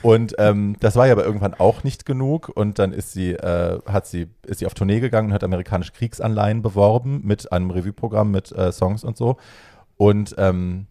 Und 0.00 0.34
ähm, 0.38 0.76
das 0.80 0.94
war 0.96 1.06
ja 1.06 1.12
aber 1.12 1.24
irgendwann 1.24 1.54
auch 1.54 1.82
nicht 1.82 2.06
genug 2.06 2.48
und 2.54 2.78
dann 2.78 2.92
ist 2.92 3.12
sie, 3.12 3.32
äh, 3.32 3.80
hat 3.86 4.06
sie, 4.06 4.28
ist 4.46 4.60
sie 4.60 4.66
auf 4.66 4.74
Tournee 4.74 5.00
gegangen 5.00 5.28
und 5.28 5.34
hat 5.34 5.42
amerikanische 5.42 5.92
Kriegsanleihen 5.92 6.62
beworben 6.62 7.20
mit 7.24 7.50
einem 7.52 7.70
Revueprogramm 7.70 8.30
mit 8.30 8.52
äh, 8.52 8.70
Songs 8.70 9.02
und 9.02 9.16
so. 9.16 9.36
Und 9.96 10.34
ähm, 10.38 10.86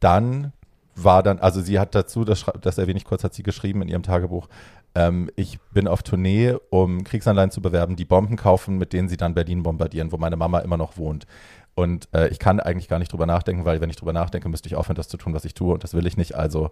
dann 0.00 0.52
war 0.94 1.22
dann, 1.22 1.38
also 1.38 1.60
sie 1.60 1.78
hat 1.78 1.94
dazu, 1.94 2.24
das, 2.24 2.44
das 2.60 2.78
erwähne 2.78 2.98
ich 2.98 3.04
kurz, 3.04 3.24
hat 3.24 3.34
sie 3.34 3.42
geschrieben 3.42 3.82
in 3.82 3.88
ihrem 3.88 4.02
Tagebuch, 4.02 4.48
ähm, 4.94 5.30
ich 5.36 5.58
bin 5.72 5.88
auf 5.88 6.02
Tournee, 6.02 6.54
um 6.70 7.02
Kriegsanleihen 7.02 7.50
zu 7.50 7.60
bewerben, 7.60 7.96
die 7.96 8.04
Bomben 8.04 8.36
kaufen, 8.36 8.78
mit 8.78 8.92
denen 8.92 9.08
sie 9.08 9.16
dann 9.16 9.34
Berlin 9.34 9.62
bombardieren, 9.62 10.12
wo 10.12 10.18
meine 10.18 10.36
Mama 10.36 10.60
immer 10.60 10.76
noch 10.76 10.96
wohnt. 10.96 11.26
Und 11.74 12.08
äh, 12.14 12.28
ich 12.28 12.38
kann 12.38 12.60
eigentlich 12.60 12.88
gar 12.88 12.98
nicht 12.98 13.12
drüber 13.12 13.26
nachdenken, 13.26 13.64
weil 13.64 13.80
wenn 13.80 13.90
ich 13.90 13.96
drüber 13.96 14.12
nachdenke, 14.12 14.48
müsste 14.48 14.68
ich 14.68 14.76
aufhören, 14.76 14.94
das 14.96 15.08
zu 15.08 15.16
tun, 15.16 15.34
was 15.34 15.44
ich 15.44 15.54
tue. 15.54 15.74
Und 15.74 15.82
das 15.82 15.92
will 15.94 16.06
ich 16.06 16.16
nicht. 16.16 16.34
Also 16.36 16.70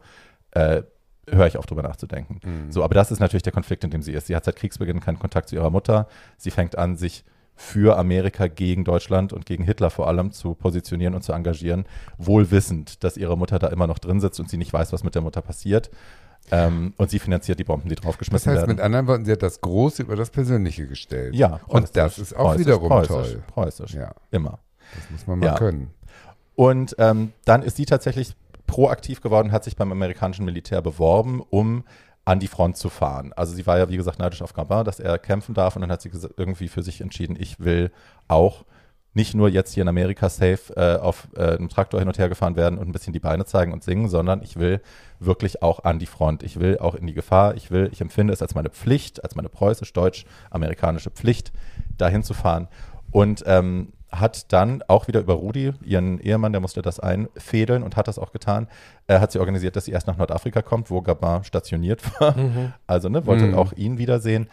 äh, 0.52 0.82
höre 1.28 1.46
ich 1.46 1.56
auf, 1.56 1.66
drüber 1.66 1.82
nachzudenken. 1.82 2.40
So, 2.70 2.82
aber 2.84 2.94
das 2.94 3.10
ist 3.10 3.20
natürlich 3.20 3.42
der 3.42 3.52
Konflikt, 3.52 3.84
in 3.84 3.90
dem 3.90 4.02
sie 4.02 4.12
ist. 4.12 4.26
Sie 4.28 4.34
hat 4.36 4.44
seit 4.44 4.56
Kriegsbeginn 4.56 5.00
keinen 5.00 5.18
Kontakt 5.18 5.48
zu 5.48 5.54
ihrer 5.56 5.70
Mutter. 5.70 6.06
Sie 6.36 6.50
fängt 6.50 6.76
an, 6.78 6.96
sich 6.96 7.24
für 7.54 7.96
Amerika 7.98 8.46
gegen 8.48 8.82
Deutschland 8.84 9.32
und 9.32 9.44
gegen 9.46 9.62
Hitler 9.62 9.90
vor 9.90 10.08
allem 10.08 10.32
zu 10.32 10.54
positionieren 10.54 11.14
und 11.14 11.22
zu 11.22 11.32
engagieren, 11.32 11.84
wohl 12.18 12.50
wissend, 12.50 13.04
dass 13.04 13.16
ihre 13.16 13.36
Mutter 13.36 13.58
da 13.58 13.68
immer 13.68 13.86
noch 13.86 13.98
drin 13.98 14.20
sitzt 14.20 14.40
und 14.40 14.48
sie 14.48 14.56
nicht 14.56 14.72
weiß, 14.72 14.92
was 14.92 15.04
mit 15.04 15.14
der 15.14 15.22
Mutter 15.22 15.42
passiert. 15.42 15.90
Ähm, 16.50 16.92
und 16.96 17.10
sie 17.10 17.20
finanziert 17.20 17.60
die 17.60 17.64
Bomben, 17.64 17.88
die 17.88 17.94
Das 17.94 18.02
draufgeschmissen 18.04 18.50
heißt, 18.50 18.62
werden. 18.62 18.70
mit 18.76 18.80
anderen 18.80 19.06
Worten, 19.06 19.24
sie 19.24 19.32
hat 19.32 19.42
das 19.42 19.60
Große 19.60 20.02
über 20.02 20.16
das 20.16 20.30
Persönliche 20.30 20.88
gestellt. 20.88 21.34
ja, 21.36 21.60
Und 21.68 21.96
das 21.96 22.18
ist 22.18 22.34
auch 22.34 22.46
preußisch, 22.46 22.66
wiederum 22.66 22.88
preußisch, 22.88 23.08
toll. 23.32 23.42
Preußisch, 23.46 23.94
Ja, 23.94 24.12
immer. 24.32 24.58
Das 24.96 25.10
muss 25.10 25.26
man 25.26 25.38
mal 25.38 25.46
Ja. 25.46 25.54
können. 25.56 25.90
Und 26.54 26.94
ähm, 26.98 27.32
dann 27.44 27.62
ist 27.62 27.76
sie 27.76 27.86
tatsächlich 27.86 28.34
proaktiv 28.66 29.20
geworden, 29.20 29.52
hat 29.52 29.64
sich 29.64 29.76
beim 29.76 29.90
amerikanischen 29.92 30.44
Militär 30.44 30.82
beworben, 30.82 31.42
um 31.50 31.84
an 32.24 32.38
die 32.38 32.46
Front 32.48 32.76
zu 32.76 32.88
fahren. 32.88 33.32
Also 33.34 33.54
sie 33.54 33.66
war 33.66 33.78
ja, 33.78 33.88
wie 33.88 33.96
gesagt, 33.96 34.18
neidisch 34.18 34.42
auf 34.42 34.52
Gabin, 34.54 34.84
dass 34.84 35.00
er 35.00 35.18
kämpfen 35.18 35.54
darf. 35.54 35.74
Und 35.76 35.82
dann 35.82 35.90
hat 35.90 36.02
sie 36.02 36.10
irgendwie 36.36 36.68
für 36.68 36.82
sich 36.82 37.00
entschieden, 37.00 37.36
ich 37.38 37.58
will 37.58 37.90
auch 38.28 38.64
nicht 39.14 39.34
nur 39.34 39.48
jetzt 39.50 39.74
hier 39.74 39.82
in 39.82 39.88
Amerika 39.88 40.28
safe 40.30 40.74
äh, 40.74 40.96
auf 40.98 41.28
äh, 41.36 41.56
einem 41.56 41.68
Traktor 41.68 42.00
hin 42.00 42.08
und 42.08 42.18
her 42.18 42.30
gefahren 42.30 42.56
werden 42.56 42.78
und 42.78 42.88
ein 42.88 42.92
bisschen 42.92 43.12
die 43.12 43.18
Beine 43.18 43.44
zeigen 43.44 43.72
und 43.72 43.82
singen, 43.84 44.08
sondern 44.08 44.40
ich 44.42 44.56
will 44.58 44.80
wirklich 45.18 45.62
auch 45.62 45.84
an 45.84 45.98
die 45.98 46.06
Front. 46.06 46.42
Ich 46.42 46.58
will 46.60 46.78
auch 46.78 46.94
in 46.94 47.06
die 47.06 47.12
Gefahr. 47.12 47.54
Ich 47.56 47.70
will, 47.70 47.90
ich 47.92 48.00
empfinde 48.00 48.32
es 48.32 48.40
als 48.40 48.54
meine 48.54 48.70
Pflicht, 48.70 49.22
als 49.22 49.34
meine 49.34 49.50
preußisch-deutsch-amerikanische 49.50 51.10
Pflicht, 51.10 51.52
dahin 51.98 52.22
zu 52.22 52.32
fahren. 52.34 52.68
Und 53.10 53.42
ähm, 53.46 53.92
hat 54.12 54.52
dann 54.52 54.82
auch 54.88 55.08
wieder 55.08 55.20
über 55.20 55.34
Rudi, 55.34 55.72
ihren 55.84 56.20
Ehemann, 56.20 56.52
der 56.52 56.60
musste 56.60 56.82
das 56.82 57.00
einfädeln 57.00 57.82
und 57.82 57.96
hat 57.96 58.08
das 58.08 58.18
auch 58.18 58.30
getan, 58.32 58.68
äh, 59.06 59.18
hat 59.20 59.32
sie 59.32 59.38
organisiert, 59.38 59.74
dass 59.74 59.86
sie 59.86 59.92
erst 59.92 60.06
nach 60.06 60.18
Nordafrika 60.18 60.60
kommt, 60.62 60.90
wo 60.90 61.00
Gabin 61.00 61.44
stationiert 61.44 62.02
war. 62.20 62.34
Also 62.86 63.08
ne, 63.08 63.24
wollte 63.26 63.46
Mhm. 63.46 63.54
auch 63.54 63.72
ihn 63.72 63.98
wiedersehen. 63.98 64.48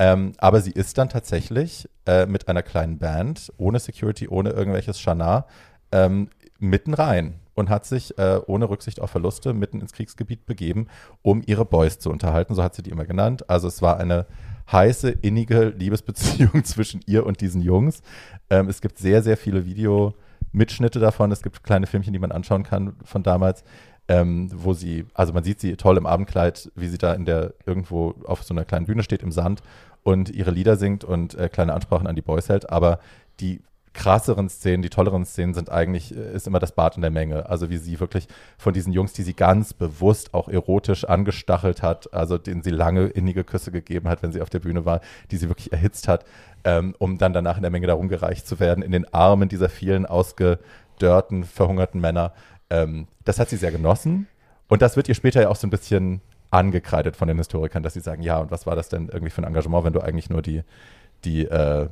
Ähm, 0.00 0.32
aber 0.38 0.60
sie 0.60 0.72
ist 0.72 0.98
dann 0.98 1.08
tatsächlich 1.08 1.88
äh, 2.06 2.26
mit 2.26 2.48
einer 2.48 2.62
kleinen 2.64 2.98
Band, 2.98 3.52
ohne 3.58 3.78
Security, 3.78 4.26
ohne 4.28 4.50
irgendwelches 4.50 4.98
Schanar, 5.00 5.46
ähm, 5.92 6.28
mitten 6.58 6.94
rein 6.94 7.34
und 7.54 7.70
hat 7.70 7.84
sich 7.86 8.18
äh, 8.18 8.40
ohne 8.46 8.68
Rücksicht 8.68 9.00
auf 9.00 9.10
Verluste 9.10 9.52
mitten 9.54 9.80
ins 9.80 9.92
Kriegsgebiet 9.92 10.46
begeben, 10.46 10.88
um 11.22 11.42
ihre 11.46 11.64
Boys 11.64 12.00
zu 12.00 12.10
unterhalten. 12.10 12.54
So 12.56 12.64
hat 12.64 12.74
sie 12.74 12.82
die 12.82 12.90
immer 12.90 13.04
genannt. 13.04 13.48
Also 13.48 13.68
es 13.68 13.80
war 13.82 13.98
eine 13.98 14.26
heiße, 14.72 15.10
innige 15.10 15.66
Liebesbeziehung 15.68 16.64
zwischen 16.64 17.00
ihr 17.06 17.24
und 17.26 17.40
diesen 17.40 17.60
Jungs. 17.62 18.02
Ähm, 18.50 18.68
es 18.68 18.80
gibt 18.80 18.98
sehr, 18.98 19.22
sehr 19.22 19.36
viele 19.36 19.64
Videomitschnitte 19.64 20.98
davon. 20.98 21.32
Es 21.32 21.42
gibt 21.42 21.62
kleine 21.64 21.86
Filmchen, 21.86 22.12
die 22.12 22.18
man 22.18 22.32
anschauen 22.32 22.62
kann 22.62 22.96
von 23.04 23.22
damals, 23.22 23.64
ähm, 24.08 24.50
wo 24.54 24.74
sie, 24.74 25.06
also 25.14 25.32
man 25.32 25.44
sieht 25.44 25.60
sie 25.60 25.76
toll 25.76 25.96
im 25.96 26.06
Abendkleid, 26.06 26.70
wie 26.74 26.88
sie 26.88 26.98
da 26.98 27.14
in 27.14 27.24
der 27.24 27.54
irgendwo 27.66 28.14
auf 28.24 28.42
so 28.42 28.54
einer 28.54 28.64
kleinen 28.64 28.86
Bühne 28.86 29.02
steht 29.02 29.22
im 29.22 29.32
Sand 29.32 29.62
und 30.02 30.30
ihre 30.30 30.50
Lieder 30.50 30.76
singt 30.76 31.04
und 31.04 31.34
äh, 31.34 31.48
kleine 31.48 31.72
Ansprachen 31.72 32.06
an 32.06 32.16
die 32.16 32.22
Boys 32.22 32.48
hält. 32.48 32.70
Aber 32.70 33.00
die 33.40 33.62
krasseren 33.94 34.48
Szenen, 34.48 34.82
die 34.82 34.90
tolleren 34.90 35.24
Szenen 35.24 35.54
sind 35.54 35.70
eigentlich, 35.70 36.14
äh, 36.14 36.34
ist 36.34 36.46
immer 36.46 36.58
das 36.58 36.72
Bad 36.72 36.96
in 36.96 37.02
der 37.02 37.10
Menge. 37.10 37.48
Also 37.48 37.70
wie 37.70 37.78
sie 37.78 38.00
wirklich 38.00 38.28
von 38.58 38.74
diesen 38.74 38.92
Jungs, 38.92 39.12
die 39.12 39.22
sie 39.22 39.34
ganz 39.34 39.72
bewusst 39.72 40.34
auch 40.34 40.48
erotisch 40.48 41.04
angestachelt 41.04 41.82
hat, 41.82 42.12
also 42.12 42.36
denen 42.36 42.62
sie 42.62 42.70
lange 42.70 43.06
innige 43.06 43.44
Küsse 43.44 43.70
gegeben 43.70 44.08
hat, 44.08 44.22
wenn 44.22 44.32
sie 44.32 44.42
auf 44.42 44.50
der 44.50 44.58
Bühne 44.58 44.84
war, 44.84 45.00
die 45.30 45.36
sie 45.36 45.48
wirklich 45.48 45.72
erhitzt 45.72 46.08
hat, 46.08 46.24
ähm, 46.64 46.94
um 46.98 47.18
dann 47.18 47.32
danach 47.32 47.56
in 47.56 47.62
der 47.62 47.70
Menge 47.70 47.86
darum 47.86 48.08
gereicht 48.08 48.46
zu 48.46 48.60
werden, 48.60 48.82
in 48.82 48.92
den 48.92 49.12
Armen 49.14 49.48
dieser 49.48 49.68
vielen 49.68 50.06
ausgedörrten, 50.06 51.44
verhungerten 51.44 52.00
Männer. 52.00 52.32
Ähm, 52.70 53.06
das 53.24 53.38
hat 53.38 53.48
sie 53.48 53.56
sehr 53.56 53.72
genossen. 53.72 54.26
Und 54.68 54.82
das 54.82 54.96
wird 54.96 55.08
ihr 55.08 55.14
später 55.14 55.42
ja 55.42 55.48
auch 55.48 55.56
so 55.56 55.66
ein 55.66 55.70
bisschen 55.70 56.20
angekreidet 56.50 57.16
von 57.16 57.28
den 57.28 57.38
Historikern, 57.38 57.82
dass 57.82 57.94
sie 57.94 58.00
sagen, 58.00 58.22
ja, 58.22 58.38
und 58.38 58.50
was 58.50 58.66
war 58.66 58.76
das 58.76 58.88
denn 58.88 59.08
irgendwie 59.08 59.30
für 59.30 59.42
ein 59.42 59.48
Engagement, 59.48 59.84
wenn 59.84 59.92
du 59.92 60.00
eigentlich 60.00 60.30
nur 60.30 60.42
die, 60.42 60.62
die, 61.24 61.44
äh, 61.46 61.88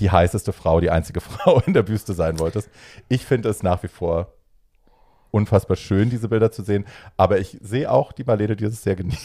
die 0.00 0.10
heißeste 0.10 0.52
Frau, 0.52 0.80
die 0.80 0.90
einzige 0.90 1.20
Frau 1.22 1.60
in 1.60 1.74
der 1.74 1.82
Büste 1.82 2.14
sein 2.14 2.38
wolltest. 2.38 2.68
Ich 3.08 3.24
finde 3.24 3.48
es 3.48 3.62
nach 3.62 3.82
wie 3.82 3.88
vor 3.88 4.32
unfassbar 5.34 5.76
schön, 5.76 6.10
diese 6.10 6.28
Bilder 6.28 6.52
zu 6.52 6.62
sehen. 6.62 6.84
Aber 7.16 7.40
ich 7.40 7.58
sehe 7.60 7.90
auch 7.90 8.12
die 8.12 8.22
Marlene, 8.22 8.54
die 8.54 8.66
es 8.66 8.82
sehr 8.82 8.94
genießt. 8.94 9.20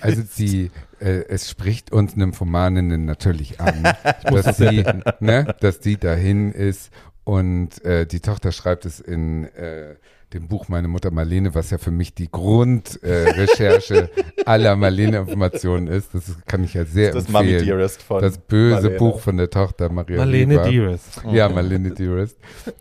Also 0.00 0.22
sie, 0.22 0.70
äh, 0.98 1.24
es 1.28 1.50
spricht 1.50 1.92
uns 1.92 2.16
Nymphomaninnen 2.16 3.04
natürlich 3.04 3.60
an, 3.60 3.82
dass 4.24 4.56
sie, 4.56 4.82
ne, 5.20 5.54
dass 5.60 5.80
die 5.80 5.98
dahin 5.98 6.52
ist 6.52 6.90
und 7.24 7.84
äh, 7.84 8.06
die 8.06 8.20
Tochter 8.20 8.50
schreibt 8.50 8.86
es 8.86 8.98
in 8.98 9.44
äh, 9.54 9.96
dem 10.34 10.48
Buch 10.48 10.68
Meine 10.68 10.88
Mutter 10.88 11.10
Marlene, 11.10 11.54
was 11.54 11.70
ja 11.70 11.78
für 11.78 11.90
mich 11.90 12.14
die 12.14 12.30
Grundrecherche 12.30 14.10
äh, 14.36 14.44
aller 14.46 14.76
Marlene-Informationen 14.76 15.86
ist. 15.86 16.14
Das 16.14 16.36
kann 16.46 16.64
ich 16.64 16.74
ja 16.74 16.84
sehr 16.84 17.12
Das 17.12 17.24
ist 17.24 17.28
das 17.28 17.34
empfehlen. 17.34 17.60
Mummy 17.60 17.66
Dearest 17.66 18.02
von 18.02 18.20
das 18.20 18.38
böse 18.38 18.74
Marlene. 18.74 18.98
Buch 18.98 19.20
von 19.20 19.36
der 19.36 19.50
Tochter 19.50 19.90
Maria 19.90 20.18
Marlene 20.18 20.54
Rieber. 20.54 20.70
Dearest. 20.70 21.22
Ja, 21.30 21.48
Marlene 21.48 21.90
Dearest. 21.90 22.36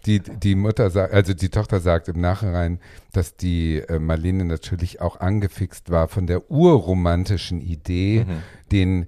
Die, 0.06 0.20
die 0.20 0.56
Mutter 0.56 0.90
sagt, 0.90 1.14
also 1.14 1.34
die 1.34 1.50
Tochter 1.50 1.80
sagt 1.80 2.08
im 2.08 2.20
Nachhinein, 2.20 2.80
dass 3.14 3.36
die 3.36 3.80
äh, 3.80 4.00
Marlene 4.00 4.46
natürlich 4.46 5.02
auch 5.02 5.20
angefixt 5.20 5.92
war 5.92 6.08
von 6.08 6.28
der 6.28 6.50
urromantischen 6.50 7.62
Idee, 7.62 8.26
den 8.72 9.08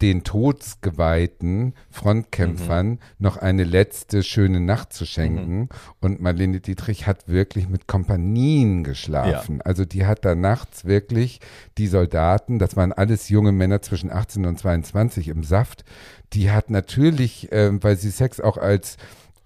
den 0.00 0.22
Todsgeweihten 0.22 1.74
Frontkämpfern 1.90 3.00
noch 3.18 3.36
eine 3.36 3.64
letzte 3.64 4.22
schöne 4.22 4.60
Nacht 4.60 4.92
zu 4.92 5.04
schenken. 5.06 5.68
Und 6.00 6.20
Marlene 6.20 6.60
Dietrich 6.60 7.06
hat 7.06 7.28
wirklich 7.28 7.68
mit 7.68 7.88
Kompanien 7.88 8.84
geschlafen. 8.84 9.60
Also 9.62 9.84
die 9.84 10.06
hat 10.06 10.24
da 10.24 10.34
nachts 10.34 10.84
wirklich 10.84 11.40
die 11.78 11.88
Soldaten, 11.88 12.58
das 12.58 12.76
waren 12.76 12.92
alles 12.92 13.28
junge 13.28 13.52
Männer 13.52 13.82
zwischen 13.82 14.12
18 14.12 14.46
und 14.46 14.58
22 14.58 15.28
im 15.28 15.42
Saft, 15.42 15.84
die 16.32 16.50
hat 16.50 16.70
natürlich, 16.70 17.48
ähm, 17.50 17.82
weil 17.82 17.96
sie 17.96 18.10
Sex 18.10 18.40
auch 18.40 18.58
als 18.58 18.98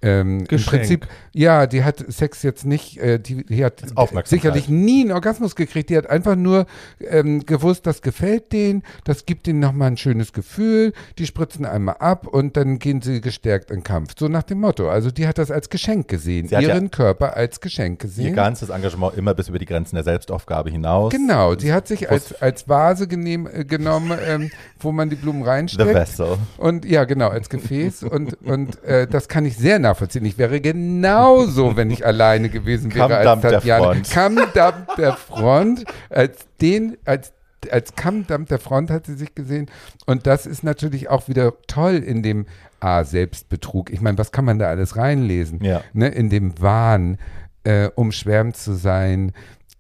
ähm, 0.03 0.45
im. 0.51 0.65
Prinzip, 0.65 1.07
ja, 1.33 1.67
die 1.67 1.85
hat 1.85 2.05
Sex 2.09 2.43
jetzt 2.43 2.65
nicht, 2.65 2.99
äh, 2.99 3.19
die, 3.19 3.45
die 3.45 3.65
hat 3.65 3.83
sicherlich 4.25 4.69
nie 4.69 5.03
einen 5.03 5.13
Orgasmus 5.13 5.57
gekriegt. 5.57 5.91
Die 5.91 5.97
hat 5.97 6.09
einfach 6.09 6.37
nur 6.37 6.67
ähm, 7.01 7.47
gewusst, 7.47 7.87
das 7.87 8.03
gefällt 8.03 8.53
denen, 8.53 8.83
das 9.05 9.27
gibt 9.27 9.47
ihnen 9.49 9.61
nochmal 9.61 9.89
ein 9.89 9.97
schönes 9.97 10.33
Gefühl. 10.33 10.93
Die 11.19 11.27
spritzen 11.27 11.65
einmal 11.65 11.97
ab 11.99 12.27
und 12.27 12.57
dann 12.57 12.79
gehen 12.79 13.01
sie 13.01 13.21
gestärkt 13.21 13.71
in 13.71 13.83
Kampf. 13.83 14.15
So 14.19 14.29
nach 14.29 14.43
dem 14.43 14.61
Motto. 14.61 14.91
Also 14.91 15.11
die 15.11 15.27
hat 15.27 15.39
das 15.39 15.51
als 15.51 15.71
Geschenk 15.71 16.09
gesehen, 16.09 16.47
hat 16.47 16.63
ja 16.63 16.75
ihren 16.75 16.91
Körper 16.91 17.37
als 17.37 17.61
Geschenk 17.61 18.03
Ihr 18.03 18.09
gesehen. 18.09 18.35
ganzes 18.35 18.69
Engagement 18.71 19.17
immer 19.17 19.35
bis 19.35 19.49
über 19.49 19.59
die 19.59 19.67
Grenzen 19.67 19.95
der 19.97 20.05
Selbstaufgabe 20.05 20.71
hinaus. 20.71 21.13
Genau, 21.13 21.55
die 21.55 21.73
hat 21.73 21.87
sich 21.87 22.11
als, 22.11 22.41
als 22.41 22.69
Vase 22.69 23.07
genehm, 23.07 23.47
äh, 23.47 23.65
genommen, 23.65 24.19
ähm, 24.27 24.51
wo 24.81 24.93
man 24.93 25.11
die 25.11 25.17
Blumen 25.17 25.43
The 25.43 25.49
reinsteckt. 25.49 25.95
Vessel. 25.95 26.39
Und 26.59 26.85
ja, 26.85 27.05
genau, 27.05 27.29
als 27.29 27.49
Gefäß. 27.49 28.03
und 28.03 28.35
und 28.43 28.83
äh, 28.85 29.07
das 29.07 29.29
kann 29.29 29.45
ich 29.45 29.57
sehr 29.57 29.79
nachvollziehen. 29.79 29.91
Ich 30.01 30.38
wäre 30.38 30.61
genauso, 30.61 31.76
wenn 31.76 31.90
ich 31.90 32.07
alleine 32.07 32.49
gewesen 32.49 32.95
wäre 32.95 33.16
als 33.16 33.40
Tatjana. 33.40 34.01
Kammdamm 34.11 34.86
der 34.97 35.14
Front. 35.14 35.84
Als 36.11 36.47
den, 36.61 36.97
als 37.05 37.32
als 37.70 37.95
Kammdamm 37.95 38.47
der 38.47 38.59
Front 38.59 38.90
hat 38.90 39.07
sie 39.07 39.14
sich 39.14 39.34
gesehen. 39.34 39.70
Und 40.07 40.26
das 40.26 40.47
ist 40.47 40.64
natürlich 40.64 41.09
auch 41.09 41.28
wieder 41.28 41.53
toll 41.68 41.97
in 41.97 42.22
dem 42.22 42.47
A, 42.80 43.05
Selbstbetrug. 43.05 43.93
Ich 43.93 44.01
meine, 44.01 44.18
was 44.18 44.32
kann 44.32 44.45
man 44.45 44.59
da 44.59 44.68
alles 44.68 44.97
reinlesen? 44.97 45.62
Ja. 45.62 45.82
Ne, 45.93 46.09
in 46.09 46.30
dem 46.30 46.61
Wahn, 46.61 47.18
äh, 47.64 47.88
umschwärmt 47.95 48.57
zu 48.57 48.72
sein, 48.72 49.32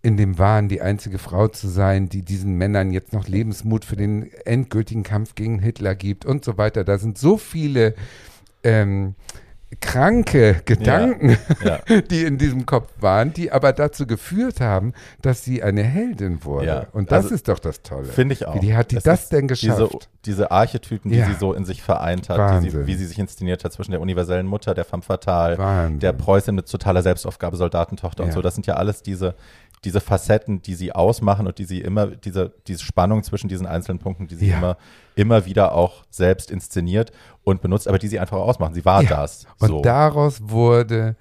in 0.02 0.16
dem 0.16 0.38
Wahn, 0.38 0.68
die 0.68 0.82
einzige 0.82 1.18
Frau 1.18 1.48
zu 1.48 1.68
sein, 1.68 2.08
die 2.08 2.22
diesen 2.22 2.56
Männern 2.56 2.92
jetzt 2.92 3.12
noch 3.12 3.28
Lebensmut 3.28 3.84
für 3.84 3.96
den 3.96 4.30
endgültigen 4.44 5.04
Kampf 5.04 5.34
gegen 5.34 5.60
Hitler 5.60 5.94
gibt 5.94 6.24
und 6.24 6.44
so 6.44 6.58
weiter. 6.58 6.84
Da 6.84 6.98
sind 6.98 7.18
so 7.18 7.36
viele 7.36 7.94
ähm, 8.64 9.14
kranke 9.80 10.60
Gedanken, 10.64 11.36
Ja. 11.64 11.78
die 12.10 12.24
in 12.24 12.38
diesem 12.38 12.66
Kopf 12.66 12.88
waren, 13.00 13.32
die 13.32 13.50
aber 13.52 13.72
dazu 13.72 14.06
geführt 14.06 14.60
haben, 14.60 14.92
dass 15.22 15.44
sie 15.44 15.62
eine 15.62 15.82
Heldin 15.82 16.44
wurde. 16.44 16.66
Ja, 16.66 16.86
Und 16.92 17.10
das 17.10 17.24
also 17.24 17.34
ist 17.34 17.48
doch 17.48 17.58
das 17.58 17.82
Tolle. 17.82 18.04
Finde 18.04 18.34
ich 18.34 18.46
auch. 18.46 18.54
Wie 18.54 18.60
die 18.60 18.74
hat 18.76 18.90
die 18.90 18.96
Es 18.96 19.02
das 19.04 19.28
denn 19.28 19.48
geschafft? 19.48 19.80
Diese, 19.80 19.98
diese 20.26 20.50
Archetypen, 20.50 21.10
die 21.10 21.18
Ja. 21.18 21.26
sie 21.26 21.34
so 21.34 21.52
in 21.52 21.64
sich 21.64 21.82
vereint 21.82 22.28
hat, 22.28 22.62
sie, 22.62 22.86
wie 22.86 22.94
sie 22.94 23.06
sich 23.06 23.18
inszeniert 23.18 23.64
hat 23.64 23.72
zwischen 23.72 23.92
der 23.92 24.00
universellen 24.00 24.46
Mutter, 24.46 24.74
der 24.74 24.84
femme 24.84 25.02
fatale, 25.02 25.58
Wahnsinn. 25.58 26.00
der 26.00 26.12
Preußin 26.12 26.54
mit 26.54 26.70
totaler 26.70 27.02
Selbstaufgabe, 27.02 27.56
Soldatentochter 27.56 28.22
und 28.22 28.28
Ja. 28.30 28.34
so. 28.34 28.42
Das 28.42 28.54
sind 28.54 28.66
ja 28.66 28.74
alles 28.74 29.02
diese, 29.02 29.34
diese 29.84 30.00
Facetten, 30.00 30.62
die 30.62 30.74
sie 30.74 30.92
ausmachen 30.92 31.46
und 31.46 31.58
die 31.58 31.64
sie 31.64 31.80
immer, 31.80 32.06
diese, 32.06 32.52
diese 32.68 32.84
Spannung 32.84 33.22
zwischen 33.24 33.48
diesen 33.48 33.66
einzelnen 33.66 33.98
Punkten, 33.98 34.28
die 34.28 34.36
sie 34.36 34.48
Ja. 34.50 34.58
immer, 34.58 34.76
immer 35.16 35.44
wieder 35.44 35.74
auch 35.74 36.04
selbst 36.10 36.50
inszeniert 36.50 37.10
und 37.44 37.60
benutzt, 37.62 37.88
aber 37.88 37.98
die 37.98 38.08
sie 38.08 38.20
einfach 38.20 38.36
ausmachen. 38.38 38.74
Sie 38.74 38.84
war 38.84 39.02
Ja. 39.02 39.08
das. 39.08 39.46
Und 39.58 39.68
so. 39.68 39.82
daraus 39.82 40.40
wurde 40.42 41.16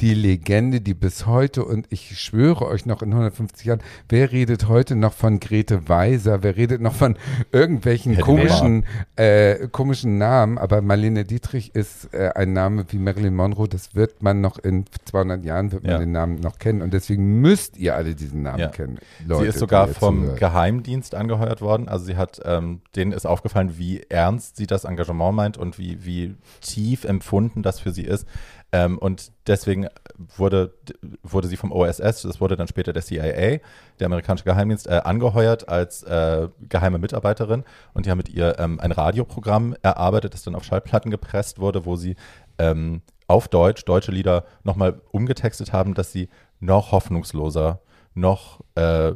die 0.00 0.14
Legende, 0.14 0.80
die 0.80 0.94
bis 0.94 1.26
heute, 1.26 1.64
und 1.64 1.86
ich 1.90 2.18
schwöre 2.18 2.66
euch 2.66 2.86
noch 2.86 3.02
in 3.02 3.10
150 3.10 3.66
Jahren, 3.66 3.80
wer 4.08 4.32
redet 4.32 4.68
heute 4.68 4.96
noch 4.96 5.12
von 5.12 5.40
Grete 5.40 5.88
Weiser, 5.88 6.42
wer 6.42 6.56
redet 6.56 6.80
noch 6.80 6.94
von 6.94 7.16
irgendwelchen 7.52 8.18
komischen, 8.18 8.84
äh, 9.16 9.68
komischen 9.68 10.18
Namen, 10.18 10.58
aber 10.58 10.80
Marlene 10.82 11.24
Dietrich 11.24 11.74
ist 11.74 12.12
äh, 12.14 12.30
ein 12.34 12.52
Name 12.52 12.84
wie 12.88 12.98
Marilyn 12.98 13.34
Monroe, 13.34 13.68
das 13.68 13.94
wird 13.94 14.22
man 14.22 14.40
noch 14.40 14.58
in 14.58 14.84
200 15.04 15.44
Jahren, 15.44 15.72
wird 15.72 15.82
man 15.84 15.92
Ja. 15.92 15.98
den 15.98 16.12
Namen 16.12 16.40
noch 16.40 16.58
kennen 16.58 16.82
und 16.82 16.94
deswegen 16.94 17.40
müsst 17.40 17.76
ihr 17.76 17.94
alle 17.94 18.14
diesen 18.14 18.42
Namen 18.42 18.58
Ja. 18.60 18.68
kennen. 18.68 18.98
sie 19.18 19.24
Leute, 19.26 19.46
ist 19.46 19.58
sogar 19.58 19.88
vom 19.88 20.22
zuhört. 20.22 20.38
Geheimdienst 20.40 21.14
angeheuert 21.14 21.60
worden. 21.60 21.88
Also 21.88 22.06
sie 22.06 22.16
hat, 22.16 22.40
ähm, 22.44 22.80
denen 22.96 23.12
ist 23.12 23.26
aufgefallen, 23.26 23.74
wie 23.76 24.00
ernst 24.08 24.56
sie 24.56 24.66
das 24.66 24.84
Engagement 24.84 25.36
meint 25.36 25.58
und 25.58 25.78
wie, 25.78 26.04
wie 26.04 26.34
tief 26.60 27.04
empfunden 27.04 27.62
das 27.62 27.80
für 27.80 27.92
sie 27.92 28.04
ist. 28.04 28.26
Ähm, 28.72 28.98
und 28.98 29.32
deswegen 29.46 29.88
wurde, 30.36 30.74
wurde 31.22 31.48
sie 31.48 31.56
vom 31.56 31.72
OSS, 31.72 32.22
das 32.22 32.40
wurde 32.40 32.56
dann 32.56 32.68
später 32.68 32.92
der 32.92 33.02
CIA, 33.02 33.58
der 33.98 34.06
amerikanische 34.06 34.44
Geheimdienst, 34.44 34.86
äh, 34.86 35.00
angeheuert 35.04 35.68
als 35.68 36.02
äh, 36.04 36.48
geheime 36.68 36.98
Mitarbeiterin. 36.98 37.64
Und 37.94 38.06
die 38.06 38.10
haben 38.10 38.18
mit 38.18 38.28
ihr 38.28 38.58
ähm, 38.58 38.78
ein 38.80 38.92
Radioprogramm 38.92 39.74
erarbeitet, 39.82 40.34
das 40.34 40.42
dann 40.42 40.54
auf 40.54 40.64
Schallplatten 40.64 41.10
gepresst 41.10 41.58
wurde, 41.58 41.84
wo 41.84 41.96
sie 41.96 42.16
ähm, 42.58 43.02
auf 43.26 43.48
Deutsch 43.48 43.84
deutsche 43.84 44.12
Lieder 44.12 44.44
nochmal 44.64 45.00
umgetextet 45.12 45.72
haben, 45.72 45.94
dass 45.94 46.12
sie 46.12 46.28
noch 46.58 46.92
hoffnungsloser, 46.92 47.80
noch 48.14 48.60
äh, 48.74 49.12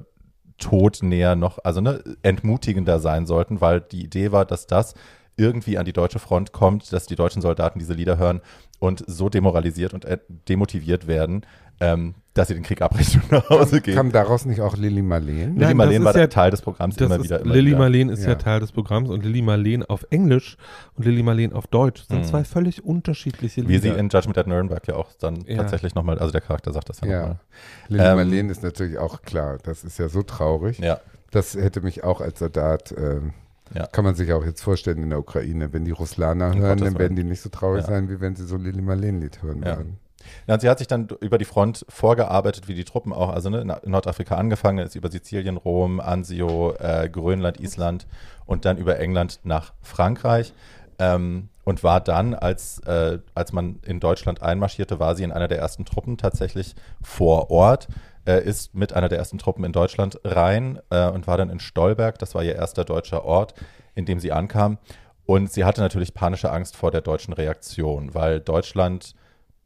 todnäher, 0.58 1.36
noch, 1.36 1.58
also 1.64 1.80
ne, 1.80 2.02
entmutigender 2.22 3.00
sein 3.00 3.26
sollten, 3.26 3.60
weil 3.60 3.80
die 3.80 4.04
Idee 4.04 4.32
war, 4.32 4.44
dass 4.44 4.66
das 4.66 4.94
irgendwie 5.36 5.78
an 5.78 5.84
die 5.84 5.92
deutsche 5.92 6.18
Front 6.18 6.52
kommt, 6.52 6.92
dass 6.92 7.06
die 7.06 7.16
deutschen 7.16 7.42
Soldaten 7.42 7.78
diese 7.78 7.92
Lieder 7.94 8.18
hören 8.18 8.40
und 8.78 9.02
so 9.06 9.28
demoralisiert 9.28 9.94
und 9.94 10.04
äh, 10.04 10.18
demotiviert 10.48 11.06
werden, 11.06 11.44
ähm, 11.80 12.14
dass 12.34 12.48
sie 12.48 12.54
den 12.54 12.62
Krieg 12.62 12.82
abbrechen 12.82 13.20
und 13.22 13.32
nach 13.32 13.48
Hause 13.50 13.80
gehen. 13.80 13.94
Kam 13.96 14.12
daraus 14.12 14.44
nicht 14.44 14.60
auch 14.60 14.76
Lilly 14.76 15.02
Marleen? 15.02 15.56
Lilly 15.56 15.74
Marleen 15.74 16.02
ist 16.02 16.04
war 16.04 16.16
ja- 16.16 16.26
Teil 16.28 16.50
des 16.52 16.62
Programms 16.62 16.96
immer 16.98 17.16
ist, 17.16 17.24
wieder. 17.24 17.40
Immer 17.40 17.54
Lilly. 17.54 17.74
Marleen 17.74 18.08
ist 18.10 18.22
ja. 18.22 18.30
Ja. 18.30 18.34
Teil 18.36 18.60
des 18.60 18.70
Programms 18.72 19.10
und 19.10 19.24
Lilly 19.24 19.42
Marleen 19.42 19.84
auf 19.84 20.06
Englisch 20.10 20.56
und 20.94 21.04
Lilly 21.04 21.22
Marleen 21.24 21.52
auf 21.52 21.66
Deutsch 21.66 22.04
sind 22.08 22.18
Mhm. 22.20 22.24
zwei 22.24 22.44
völlig 22.44 22.84
unterschiedliche 22.84 23.66
Wie 23.68 23.78
sie 23.78 23.88
Lieder. 23.88 23.98
in 23.98 24.08
Judgment 24.08 24.38
at 24.38 24.46
Nuremberg 24.46 24.86
ja 24.86 24.94
auch 24.94 25.12
dann 25.18 25.44
Ja. 25.46 25.56
tatsächlich 25.58 25.94
nochmal, 25.96 26.18
also 26.18 26.30
der 26.32 26.40
Charakter 26.40 26.72
sagt 26.72 26.88
das 26.90 27.00
ja, 27.00 27.06
Ja. 27.08 27.20
nochmal. 27.20 27.40
Lilly 27.88 28.04
Ähm, 28.04 28.16
Marleen 28.16 28.50
ist 28.50 28.62
natürlich 28.62 28.98
auch 28.98 29.22
klar, 29.22 29.58
das 29.62 29.82
ist 29.84 29.98
ja 29.98 30.08
so 30.08 30.22
traurig. 30.22 30.78
Ja. 30.78 31.00
Das 31.32 31.54
hätte 31.56 31.80
mich 31.80 32.04
auch 32.04 32.20
als 32.20 32.38
Soldat, 32.38 32.94
ähm, 32.96 33.32
Ja. 33.72 33.86
kann 33.86 34.04
man 34.04 34.14
sich 34.14 34.32
auch 34.32 34.44
jetzt 34.44 34.62
vorstellen 34.62 35.02
in 35.02 35.10
der 35.10 35.18
Ukraine. 35.18 35.72
Wenn 35.72 35.84
die 35.84 35.90
Ruslaner 35.90 36.52
Um 36.52 36.60
hören, 36.60 36.78
dann 36.78 36.98
werden 36.98 37.16
die 37.16 37.24
nicht 37.24 37.40
so 37.40 37.48
traurig 37.48 37.82
Ja. 37.82 37.88
sein, 37.88 38.08
wie 38.10 38.20
wenn 38.20 38.36
sie 38.36 38.44
so 38.44 38.56
Lili 38.56 38.82
Marleen-Lied 38.82 39.42
hören 39.42 39.62
Ja. 39.62 39.76
würden. 39.78 39.98
Ja, 40.46 40.58
sie 40.58 40.68
hat 40.70 40.78
sich 40.78 40.86
dann 40.88 41.08
über 41.20 41.36
die 41.38 41.44
Front 41.44 41.84
vorgearbeitet, 41.88 42.66
wie 42.68 42.74
die 42.74 42.84
Truppen 42.84 43.12
auch, 43.12 43.30
also 43.30 43.50
ne, 43.50 43.60
in 43.82 43.90
Nordafrika 43.90 44.36
angefangen, 44.36 44.78
ist 44.78 44.94
über 44.94 45.10
Sizilien, 45.10 45.56
Rom, 45.58 46.00
Anzio, 46.00 46.74
äh, 46.78 47.08
Grönland, 47.10 47.60
Island 47.60 48.06
und 48.46 48.64
dann 48.64 48.78
über 48.78 48.98
England 48.98 49.40
nach 49.44 49.72
Frankreich. 49.82 50.52
Ähm, 50.98 51.48
und 51.64 51.82
war 51.82 52.00
dann, 52.00 52.34
als, 52.34 52.78
äh, 52.86 53.18
als 53.34 53.52
man 53.52 53.80
in 53.84 53.98
Deutschland 53.98 54.42
einmarschierte, 54.42 55.00
war 55.00 55.14
sie 55.16 55.24
in 55.24 55.32
einer 55.32 55.48
der 55.48 55.58
ersten 55.58 55.84
Truppen 55.84 56.18
tatsächlich 56.18 56.74
vor 57.02 57.50
Ort, 57.50 57.88
äh, 58.26 58.42
ist 58.42 58.74
mit 58.74 58.92
einer 58.92 59.08
der 59.08 59.18
ersten 59.18 59.38
Truppen 59.38 59.64
in 59.64 59.72
Deutschland 59.72 60.18
rein 60.24 60.80
äh, 60.90 61.08
und 61.08 61.26
war 61.26 61.36
dann 61.36 61.50
in 61.50 61.60
Stolberg, 61.60 62.18
das 62.18 62.34
war 62.34 62.42
ihr 62.42 62.56
erster 62.56 62.84
deutscher 62.84 63.24
Ort, 63.24 63.54
in 63.94 64.06
dem 64.06 64.20
sie 64.20 64.32
ankam. 64.32 64.78
Und 65.26 65.50
sie 65.50 65.64
hatte 65.64 65.80
natürlich 65.80 66.12
panische 66.12 66.50
Angst 66.50 66.76
vor 66.76 66.90
der 66.90 67.00
deutschen 67.00 67.32
Reaktion, 67.32 68.14
weil 68.14 68.40
Deutschland 68.40 69.14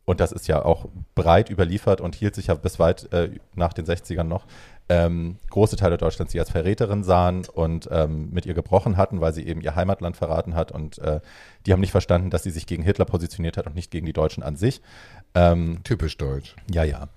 und 0.09 0.21
das 0.21 0.33
ist 0.33 0.49
ja 0.49 0.65
auch 0.65 0.87
breit 1.15 1.51
überliefert 1.51 2.01
und 2.01 2.15
hielt 2.15 2.35
sich 2.35 2.47
ja 2.47 2.55
bis 2.55 2.79
weit 2.79 3.13
äh, 3.13 3.29
nach 3.55 3.75
den 3.75 3.85
60ern 3.85 4.23
noch, 4.23 4.47
ähm, 4.89 5.37
große 5.51 5.77
Teile 5.77 5.99
Deutschlands 5.99 6.33
sie 6.33 6.41
als 6.41 6.51
Verräterin 6.51 7.05
sahen 7.05 7.45
und 7.53 7.91
ähm, 7.93 8.31
mit 8.31 8.47
ihr 8.47 8.55
gebrochen 8.55 8.97
hatten, 8.97 9.21
weil 9.21 9.35
sie 9.35 9.47
eben 9.47 9.61
ihr 9.61 9.77
Heimatland 9.77 10.17
verraten 10.17 10.55
hat 10.55 10.73
und 10.73 10.97
äh, 10.99 11.21
die 11.67 11.75
haben 11.75 11.81
nicht 11.81 11.91
verstanden, 11.91 12.31
dass 12.31 12.43
sie 12.43 12.51
sich 12.51 12.67
gegen 12.67 12.83
Hitler 12.83 13.05
positioniert 13.05 13.59
hat 13.59 13.67
und 13.67 13.75
nicht 13.75 13.91
gegen 13.91 14.07
die 14.07 14.15
Deutschen 14.15 14.43
an 14.43 14.57
sich. 14.57 14.81
Ähm, 15.35 15.81
Typisch 15.85 16.17
deutsch. 16.17 16.57
ja, 16.71 16.85
ja. 16.85 17.09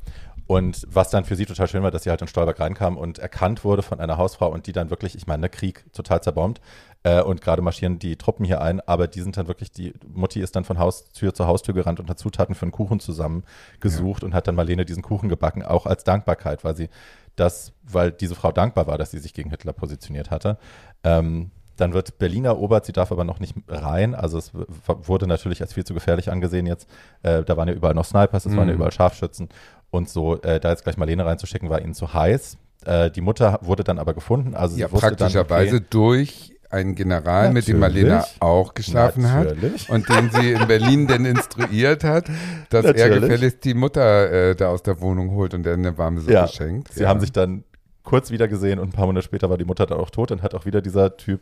Und 0.47 0.85
was 0.89 1.09
dann 1.09 1.23
für 1.23 1.35
sie 1.35 1.45
total 1.45 1.67
schön 1.67 1.83
war, 1.83 1.91
dass 1.91 2.03
sie 2.03 2.09
halt 2.09 2.21
in 2.21 2.27
Stolberg 2.27 2.59
reinkam 2.59 2.97
und 2.97 3.19
erkannt 3.19 3.63
wurde 3.63 3.83
von 3.83 3.99
einer 3.99 4.17
Hausfrau 4.17 4.51
und 4.51 4.67
die 4.67 4.73
dann 4.73 4.89
wirklich, 4.89 5.15
ich 5.15 5.27
meine, 5.27 5.41
ne, 5.41 5.49
Krieg 5.49 5.85
total 5.93 6.21
zerbombt. 6.21 6.59
Äh, 7.03 7.21
und 7.21 7.41
gerade 7.41 7.61
marschieren 7.61 7.99
die 7.99 8.15
Truppen 8.15 8.45
hier 8.45 8.61
ein, 8.61 8.79
aber 8.81 9.07
die 9.07 9.21
sind 9.21 9.37
dann 9.37 9.47
wirklich, 9.47 9.71
die 9.71 9.93
Mutti 10.13 10.41
ist 10.41 10.55
dann 10.55 10.65
von 10.65 10.77
Haustür 10.77 11.33
zu 11.33 11.47
Haustür 11.47 11.73
gerannt 11.73 11.99
und 11.99 12.09
hat 12.09 12.19
Zutaten 12.19 12.53
für 12.53 12.63
einen 12.63 12.71
Kuchen 12.71 12.99
zusammengesucht 12.99 14.21
ja. 14.21 14.25
und 14.27 14.33
hat 14.33 14.47
dann 14.47 14.55
Marlene 14.55 14.85
diesen 14.85 15.01
Kuchen 15.01 15.29
gebacken, 15.29 15.63
auch 15.63 15.85
als 15.85 16.03
Dankbarkeit, 16.03 16.63
weil 16.63 16.75
sie 16.75 16.89
das, 17.35 17.73
weil 17.83 18.11
diese 18.11 18.35
Frau 18.35 18.51
dankbar 18.51 18.87
war, 18.87 18.97
dass 18.97 19.11
sie 19.11 19.19
sich 19.19 19.33
gegen 19.33 19.49
Hitler 19.49 19.73
positioniert 19.73 20.31
hatte. 20.31 20.57
Ähm, 21.03 21.51
dann 21.77 21.93
wird 21.93 22.19
Berlin 22.19 22.45
erobert, 22.45 22.85
sie 22.85 22.91
darf 22.91 23.11
aber 23.11 23.23
noch 23.23 23.39
nicht 23.39 23.55
rein. 23.67 24.13
Also 24.13 24.37
es 24.37 24.51
wurde 24.53 25.25
natürlich 25.25 25.61
als 25.61 25.73
viel 25.73 25.83
zu 25.83 25.93
gefährlich 25.93 26.31
angesehen 26.31 26.67
jetzt. 26.67 26.87
Äh, 27.23 27.43
da 27.43 27.57
waren 27.57 27.67
ja 27.67 27.73
überall 27.73 27.95
noch 27.95 28.05
Snipers, 28.05 28.45
es 28.45 28.51
mhm. 28.51 28.57
waren 28.57 28.67
ja 28.67 28.73
mhm. 28.73 28.79
überall 28.79 28.91
Scharfschützen. 28.91 29.49
Und 29.91 30.09
so, 30.09 30.41
äh, 30.41 30.59
da 30.59 30.69
jetzt 30.69 30.83
gleich 30.83 30.97
Marlene 30.97 31.25
reinzuschicken, 31.25 31.69
war 31.69 31.81
ihnen 31.81 31.93
zu 31.93 32.13
heiß. 32.13 32.57
Äh, 32.85 33.11
die 33.11 33.21
Mutter 33.21 33.59
wurde 33.61 33.83
dann 33.83 33.99
aber 33.99 34.13
gefunden. 34.13 34.55
Also 34.55 34.77
ja, 34.77 34.87
praktischerweise 34.87 35.77
okay, 35.77 35.85
durch 35.89 36.51
einen 36.69 36.95
General, 36.95 37.47
Natürlich. 37.47 37.53
mit 37.53 37.67
dem 37.67 37.79
Marlene 37.79 38.23
auch 38.39 38.73
geschlafen 38.73 39.23
Natürlich. 39.23 39.89
hat 39.89 39.95
und 39.95 40.09
den 40.09 40.31
sie 40.31 40.53
in 40.53 40.67
Berlin 40.67 41.07
denn 41.07 41.25
instruiert 41.25 42.03
hat, 42.03 42.29
dass 42.69 42.85
Natürlich. 42.85 43.01
er 43.01 43.19
gefälligst 43.19 43.65
die 43.65 43.73
Mutter 43.73 44.31
äh, 44.31 44.55
da 44.55 44.69
aus 44.69 44.81
der 44.81 45.01
Wohnung 45.01 45.31
holt 45.31 45.53
und 45.53 45.65
er 45.67 45.73
eine 45.73 45.97
warme 45.97 46.21
Suppe 46.21 46.33
ja. 46.33 46.47
schenkt. 46.47 46.93
Sie 46.93 47.03
ja. 47.03 47.09
haben 47.09 47.19
sich 47.19 47.33
dann 47.33 47.65
kurz 48.03 48.31
wieder 48.31 48.47
gesehen 48.47 48.79
und 48.79 48.89
ein 48.89 48.91
paar 48.93 49.05
Monate 49.05 49.25
später 49.25 49.49
war 49.49 49.57
die 49.57 49.65
Mutter 49.65 49.85
dann 49.85 49.99
auch 49.99 50.09
tot 50.09 50.31
und 50.31 50.41
hat 50.41 50.55
auch 50.55 50.65
wieder 50.65 50.81
dieser 50.81 51.17
Typ 51.17 51.41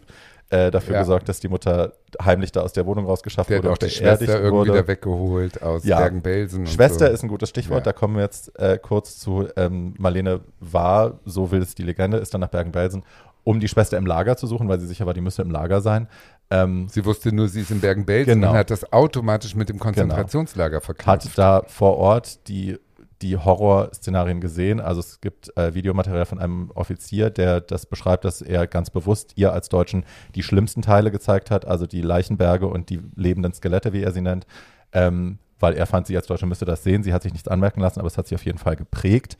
äh, 0.50 0.72
dafür 0.72 0.95
ja. 0.95 1.02
gesorgt, 1.02 1.30
dass 1.30 1.39
die 1.39 1.47
Mutter 1.47 1.93
heimlich 2.24 2.52
da 2.52 2.62
aus 2.62 2.74
der 2.74 2.86
Wohnung 2.86 3.06
rausgeschafft 3.06 3.50
der 3.50 3.60
wurde. 3.60 3.72
Auch 3.72 3.78
die 3.78 3.89
Schwester 3.89 4.41
irgendwie 4.41 4.72
wieder 4.72 4.88
weggeholt 4.88 5.62
aus 5.62 5.84
ja. 5.84 6.00
Bergen-Belsen. 6.00 6.66
Schwester 6.66 7.08
so. 7.08 7.14
ist 7.14 7.24
ein 7.24 7.30
gutes 7.30 7.50
Stichwort, 7.50 7.86
ja. 7.86 7.91
da 7.91 7.93
kommen 7.93 8.16
wir 8.16 8.24
jetzt 8.24 8.58
äh, 8.60 8.80
kurz 8.82 9.20
zu. 9.20 9.47
Ähm, 9.56 9.93
Marlene 9.97 10.41
war, 10.60 11.20
so 11.26 11.52
will 11.52 11.62
es 11.62 11.76
die 11.76 11.84
Legende, 11.84 12.18
ist 12.18 12.34
dann 12.34 12.41
nach 12.41 12.50
Bergen-Belsen, 12.50 13.04
um 13.43 13.60
die 13.60 13.68
Schwester 13.68 13.97
im 13.97 14.06
Lager 14.06 14.38
zu 14.38 14.47
suchen, 14.47 14.68
weil 14.68 14.80
sie 14.80 14.88
sicher 14.88 15.06
war, 15.06 15.14
die 15.14 15.22
müsste 15.22 15.43
im 15.43 15.52
Lager 15.52 15.82
sein. 15.82 16.08
Ähm, 16.50 16.88
sie 16.89 17.06
wusste 17.06 17.34
nur, 17.34 17.47
sie 17.47 17.62
ist 17.62 17.70
in 17.70 17.80
Bergen-Belsen 17.80 18.34
genau. 18.34 18.52
und 18.52 18.58
hat 18.58 18.72
das 18.72 18.91
automatisch 18.91 19.56
mit 19.56 19.70
dem 19.70 19.78
genau. 19.78 19.86
Konzentrationslager 19.86 20.80
genau. 20.80 20.86
verknüpft. 20.86 21.08
Hat 21.08 21.38
da 21.38 21.64
vor 21.68 21.97
Ort 21.97 22.47
die 22.47 22.80
die 23.22 23.38
Horrorszenarien 23.38 24.41
gesehen. 24.41 24.80
Also 24.80 24.99
es 25.01 25.22
gibt 25.22 25.55
äh, 25.57 25.74
Videomaterial 25.74 26.26
von 26.26 26.39
einem 26.39 26.72
Offizier, 26.72 27.30
der 27.30 27.61
das 27.61 27.86
beschreibt, 27.86 28.26
dass 28.26 28.41
er 28.41 28.67
ganz 28.67 28.89
bewusst 28.89 29.34
ihr 29.36 29.53
als 29.53 29.70
Deutschen 29.70 30.05
die 30.36 30.43
schlimmsten 30.43 30.82
Teile 30.82 31.11
gezeigt 31.11 31.51
hat, 31.51 31.65
also 31.65 31.86
die 31.86 32.01
Leichenberge 32.01 32.67
und 32.67 32.89
die 32.89 33.01
lebenden 33.15 33.53
Skelette, 33.53 33.93
wie 33.93 34.03
er 34.03 34.11
sie 34.11 34.22
nennt. 34.22 34.45
Ähm, 34.93 35.39
weil 35.59 35.74
er 35.74 35.86
fand, 35.86 36.07
sie 36.07 36.15
als 36.15 36.28
Deutsche 36.28 36.45
müsste 36.45 36.65
das 36.65 36.84
sehen. 36.84 37.03
Sie 37.03 37.13
hat 37.13 37.24
sich 37.24 37.34
nichts 37.34 37.49
anmerken 37.49 37.82
lassen, 37.82 37.99
aber 37.99 38.07
es 38.07 38.17
hat 38.17 38.28
sich 38.28 38.36
auf 38.36 38.45
jeden 38.45 38.57
Fall 38.57 38.78
geprägt. 38.78 39.38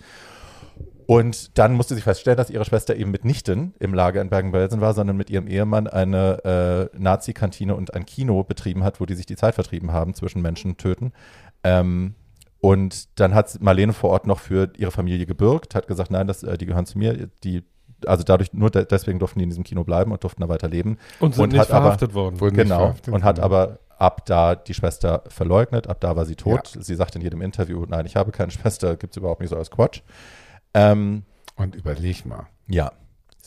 Und 1.05 1.57
dann 1.57 1.73
musste 1.73 1.95
sie 1.95 2.01
feststellen, 2.01 2.38
dass 2.38 2.51
ihre 2.51 2.65
Schwester 2.65 2.95
eben 2.95 3.09
mitnichten 3.09 3.73
im 3.80 3.95
Lager 3.95 4.21
in 4.21 4.30
Bergen-Belsen 4.30 4.80
war, 4.80 4.93
sondern 4.93 5.17
mit 5.17 5.32
ihrem 5.32 5.47
Ehemann 5.47 5.88
eine 5.88 6.91
äh, 6.93 6.97
Nazi-Kantine 6.99 7.73
und 7.73 7.95
ein 7.95 8.05
Kino 8.05 8.43
betrieben 8.43 8.84
hat, 8.84 9.01
wo 9.01 9.07
die 9.07 9.15
sich 9.15 9.25
die 9.25 9.36
Zeit 9.36 9.55
vertrieben 9.55 9.91
haben 9.91 10.13
zwischen 10.13 10.43
Menschen 10.43 10.77
töten. 10.77 11.11
Ähm, 11.63 12.13
und 12.62 13.20
dann 13.20 13.34
hat 13.34 13.62
Marlene 13.62 13.93
vor 13.93 14.10
Ort 14.10 14.28
noch 14.28 14.39
für 14.39 14.72
ihre 14.78 14.91
Familie 14.91 15.26
gebürgt, 15.26 15.76
hat 15.76 15.88
gesagt, 15.88 16.12
nein, 16.12 16.28
das, 16.28 16.43
äh, 16.43 16.57
die 16.57 16.66
gehören 16.66 16.86
zu 16.86 16.97
mir. 16.97 17.30
Die, 17.43 17.64
also 18.05 18.24
dadurch, 18.24 18.53
nur 18.53 18.70
de 18.70 18.86
deswegen 18.86 19.20
durften 19.20 19.39
die 19.39 19.43
in 19.43 19.49
diesem 19.49 19.64
Kino 19.64 19.84
bleiben 19.84 20.12
und 20.12 20.24
durften 20.24 20.41
da 20.41 20.49
weiter 20.49 20.68
leben. 20.68 20.97
Und 21.20 21.36
sind 21.36 21.43
und 21.43 21.53
nicht 21.53 21.66
verhaftet 21.66 22.12
aber, 22.12 22.39
worden. 22.39 22.55
genau. 22.55 22.80
Verhaftet 22.80 23.14
und 23.14 23.24
hat 23.24 23.39
aber 23.39 23.80
ab 23.97 24.26
da 24.26 24.55
die 24.55 24.74
Schwester 24.74 25.24
verleugnet, 25.28 25.88
ab 25.88 25.99
da 25.99 26.16
war 26.16 26.26
sie 26.26 26.36
tot. 26.36 26.76
Ja. 26.76 26.82
Sie 26.82 26.95
sagt 26.95 27.16
in 27.16 27.22
jedem 27.22 27.41
Interview, 27.41 27.86
nein, 27.88 28.05
ich 28.05 28.16
habe 28.16 28.32
keine 28.32 28.51
Schwester, 28.51 28.95
gibt 28.95 29.14
es 29.14 29.18
überhaupt 29.18 29.41
nicht 29.41 29.49
so 29.49 29.57
als 29.57 29.72
Quatsch. 29.72 30.01
Ähm, 30.74 31.24
und 31.55 31.76
überleg 31.76 32.26
mal. 32.26 32.47
Ja. 32.68 32.91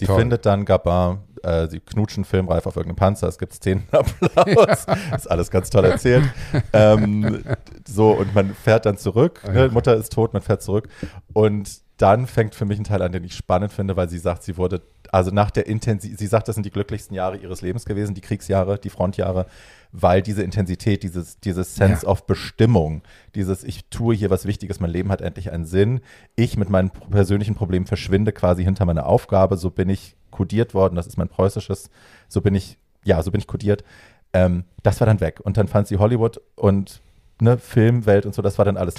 Sie 0.03 0.07
Toll. 0.09 0.18
findet 0.18 0.46
dann 0.46 0.64
Gabin, 0.64 1.18
äh, 1.44 1.68
sie 1.68 1.78
knutschen 1.78 2.24
filmreif 2.24 2.66
auf 2.66 2.74
irgendeinem 2.74 2.96
Panzer, 2.96 3.28
es 3.28 3.38
gibt 3.38 3.53
Szenenapplaus. 3.53 4.86
Ist 5.16 5.30
alles 5.30 5.48
ganz 5.48 5.70
toll 5.70 5.84
erzählt. 5.84 6.24
ähm, 6.72 7.44
so, 7.86 8.11
und 8.11 8.34
man 8.34 8.53
fährt 8.53 8.84
dann 8.84 8.96
zurück. 8.96 9.42
Ne? 9.46 9.68
Mutter 9.68 9.94
ist 9.94 10.12
tot, 10.12 10.32
man 10.32 10.42
fährt 10.42 10.61
zurück. 10.61 10.88
Und 11.32 11.70
dann 11.98 12.26
fängt 12.26 12.57
für 12.57 12.64
mich 12.64 12.80
ein 12.80 12.84
Teil 12.84 13.00
an, 13.00 13.12
den 13.12 13.22
ich 13.22 13.36
spannend 13.36 13.72
finde, 13.72 13.96
weil 13.96 14.09
sie 14.09 14.18
sagt, 14.18 14.42
sie 14.42 14.57
wurde, 14.57 14.82
also 15.12 15.30
nach 15.30 15.53
der 15.53 15.68
Intensität, 15.68 16.18
sie 16.18 16.26
sagt, 16.26 16.48
das 16.48 16.57
sind 16.57 16.66
die 16.66 16.70
glücklichsten 16.70 17.14
Jahre 17.14 17.36
ihres 17.36 17.61
Lebens 17.62 17.84
gewesen, 17.84 18.14
die 18.16 18.22
Kriegsjahre, 18.22 18.80
die 18.80 18.90
Frontjahre 18.90 19.46
weil 19.93 20.22
diese 20.22 20.43
Intensität, 20.43 21.03
dieses, 21.03 21.38
dieses 21.38 21.74
Sense 21.76 22.07
ja. 22.07 22.09
of 22.11 22.26
Bestimmung, 22.26 23.03
dieses 23.34 23.62
ich 23.62 23.84
tue 23.90 24.14
hier 24.14 24.30
was 24.30 24.47
Wichtiges, 24.47 24.80
mein 24.80 24.90
Leben 24.90 25.12
hat 25.12 25.20
endlich 25.20 25.53
einen 25.53 25.66
Sinn, 25.66 26.01
ich 26.34 26.57
mit 26.57 26.70
meinen 26.70 26.90
persönlichen 26.90 27.55
Problemen 27.55 27.86
verschwinde 27.86 28.32
quasi 28.32 28.64
hinter 28.64 28.86
meiner 28.86 29.07
Aufgabe, 29.07 29.57
so 29.59 29.70
bin 29.70 29.90
ich 29.90 30.16
kodiert 30.30 30.72
worden, 30.72 30.97
das 30.97 31.07
ist 31.07 31.18
mein 31.18 31.28
preußisches, 31.28 31.90
so 32.26 32.40
bin 32.40 32.55
ich, 32.55 32.78
ja, 33.05 33.22
so 33.22 33.30
bin 33.30 33.40
ich 33.40 33.47
kodiert. 33.47 33.84
Ähm, 34.32 34.64
das 34.82 34.99
war 35.01 35.07
dann 35.07 35.20
weg. 35.20 35.40
Und 35.43 35.59
dann 35.59 35.68
fand 35.68 35.86
sie 35.86 35.99
Hollywood 35.99 36.40
und 36.55 37.03
ne, 37.38 37.59
Filmwelt 37.59 38.24
und 38.24 38.34
so, 38.34 38.40
das 38.40 38.57
war 38.57 38.64
dann 38.64 38.78
alles 38.78 38.99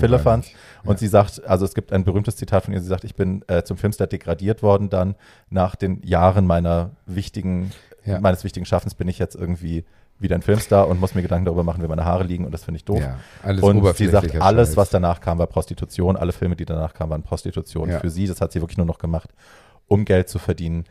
Philippans. 0.00 0.50
Und 0.82 0.94
ja. 0.94 0.98
sie 0.98 1.06
sagt, 1.06 1.44
also 1.46 1.64
es 1.64 1.74
gibt 1.74 1.92
ein 1.92 2.02
berühmtes 2.02 2.34
Zitat 2.34 2.64
von 2.64 2.74
ihr, 2.74 2.80
sie 2.80 2.88
sagt, 2.88 3.04
ich 3.04 3.14
bin 3.14 3.44
äh, 3.46 3.62
zum 3.62 3.76
Filmstar 3.76 4.08
degradiert 4.08 4.64
worden 4.64 4.90
dann 4.90 5.14
nach 5.50 5.76
den 5.76 6.02
Jahren 6.02 6.48
meiner 6.48 6.90
wichtigen, 7.06 7.70
ja. 8.04 8.18
meines 8.18 8.42
wichtigen 8.42 8.66
Schaffens 8.66 8.96
bin 8.96 9.06
ich 9.06 9.20
jetzt 9.20 9.36
irgendwie 9.36 9.84
wieder 10.18 10.36
ein 10.36 10.42
Filmstar 10.42 10.88
und 10.88 11.00
muss 11.00 11.14
mir 11.14 11.22
Gedanken 11.22 11.46
darüber 11.46 11.64
machen, 11.64 11.82
wie 11.82 11.88
meine 11.88 12.04
Haare 12.04 12.24
liegen 12.24 12.44
und 12.44 12.52
das 12.52 12.64
finde 12.64 12.76
ich 12.76 12.84
doof. 12.84 13.00
Ja, 13.00 13.18
alles 13.42 13.62
und 13.62 13.96
sie 13.96 14.06
sagt, 14.06 14.34
alles, 14.40 14.68
Scheiß. 14.68 14.76
was 14.76 14.90
danach 14.90 15.20
kam, 15.20 15.38
war 15.38 15.46
Prostitution. 15.46 16.16
Alle 16.16 16.32
Filme, 16.32 16.56
die 16.56 16.64
danach 16.64 16.94
kamen, 16.94 17.10
waren 17.10 17.22
Prostitution 17.22 17.90
ja. 17.90 17.98
für 17.98 18.10
sie. 18.10 18.26
Das 18.26 18.40
hat 18.40 18.52
sie 18.52 18.60
wirklich 18.60 18.78
nur 18.78 18.86
noch 18.86 18.98
gemacht, 18.98 19.30
um 19.88 20.04
Geld 20.04 20.28
zu 20.28 20.38
verdienen. 20.38 20.84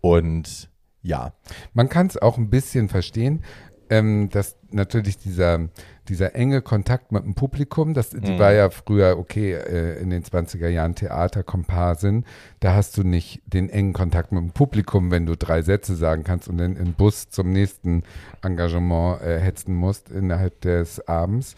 Und 0.00 0.68
ja. 1.02 1.32
Man 1.74 1.88
kann 1.88 2.06
es 2.06 2.16
auch 2.16 2.38
ein 2.38 2.50
bisschen 2.50 2.88
verstehen, 2.88 3.44
ähm, 3.90 4.28
dass 4.30 4.56
natürlich 4.70 5.18
dieser, 5.18 5.68
dieser 6.08 6.34
enge 6.34 6.62
Kontakt 6.62 7.12
mit 7.12 7.24
dem 7.24 7.34
Publikum, 7.34 7.94
das, 7.94 8.10
die 8.10 8.32
mhm. 8.32 8.38
war 8.38 8.52
ja 8.52 8.70
früher, 8.70 9.18
okay, 9.18 9.52
äh, 9.54 10.00
in 10.00 10.10
den 10.10 10.22
20er 10.22 10.68
Jahren 10.68 10.94
Theaterkomparsin, 10.94 12.24
da 12.60 12.74
hast 12.74 12.96
du 12.96 13.02
nicht 13.02 13.42
den 13.46 13.70
engen 13.70 13.92
Kontakt 13.92 14.32
mit 14.32 14.42
dem 14.42 14.50
Publikum, 14.50 15.10
wenn 15.10 15.26
du 15.26 15.36
drei 15.36 15.62
Sätze 15.62 15.96
sagen 15.96 16.24
kannst 16.24 16.48
und 16.48 16.58
dann 16.58 16.76
im 16.76 16.94
Bus 16.94 17.28
zum 17.30 17.52
nächsten 17.52 18.02
Engagement 18.42 19.22
äh, 19.22 19.38
hetzen 19.40 19.74
musst 19.74 20.10
innerhalb 20.10 20.60
des 20.60 21.06
Abends. 21.08 21.54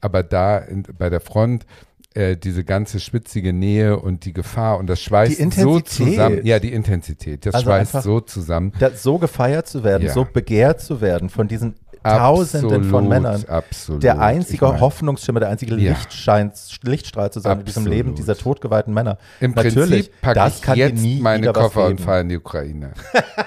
Aber 0.00 0.22
da 0.22 0.58
in, 0.58 0.82
bei 0.98 1.08
der 1.08 1.20
Front, 1.20 1.66
äh, 2.14 2.36
diese 2.36 2.64
ganze 2.64 3.00
schwitzige 3.00 3.52
Nähe 3.52 3.98
und 3.98 4.24
die 4.24 4.32
Gefahr 4.32 4.78
und 4.78 4.86
das 4.86 5.00
schweißt 5.00 5.52
so 5.52 5.80
zusammen. 5.80 6.44
Ja, 6.44 6.58
die 6.60 6.72
Intensität, 6.72 7.44
das 7.44 7.54
also 7.54 7.66
schweißt 7.66 8.02
so 8.02 8.20
zusammen. 8.20 8.72
Das, 8.78 9.02
so 9.02 9.18
gefeiert 9.18 9.66
zu 9.66 9.84
werden, 9.84 10.06
ja. 10.06 10.12
so 10.12 10.24
begehrt 10.24 10.80
zu 10.80 11.00
werden 11.00 11.28
von 11.28 11.48
diesen 11.48 11.74
Tausenden 12.04 12.70
absolut, 12.70 12.90
von 12.90 13.08
Männern. 13.08 13.44
Absolut. 13.48 14.02
Der 14.02 14.20
einzige 14.20 14.66
ich 14.66 14.72
mein, 14.72 14.80
Hoffnungsschimmer, 14.80 15.40
der 15.40 15.48
einzige 15.48 15.74
ja. 15.76 15.92
Lichtschein, 15.92 16.52
Lichtstrahl 16.82 17.32
zu 17.32 17.40
sein 17.40 17.52
absolut. 17.52 17.68
in 17.68 17.74
diesem 17.74 17.86
Leben 17.86 18.14
dieser 18.14 18.36
totgeweihten 18.36 18.92
Männer. 18.92 19.16
Im 19.40 19.52
Natürlich, 19.52 20.10
Prinzip 20.10 20.20
packe 20.20 20.48
ich 20.48 20.62
kann 20.62 20.78
jetzt 20.78 21.02
nie 21.02 21.20
meine 21.20 21.52
Koffer 21.52 21.86
und 21.86 22.00
fahre 22.00 22.20
in 22.20 22.28
die 22.28 22.36
Ukraine. 22.36 22.92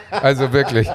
also 0.10 0.52
wirklich. 0.52 0.90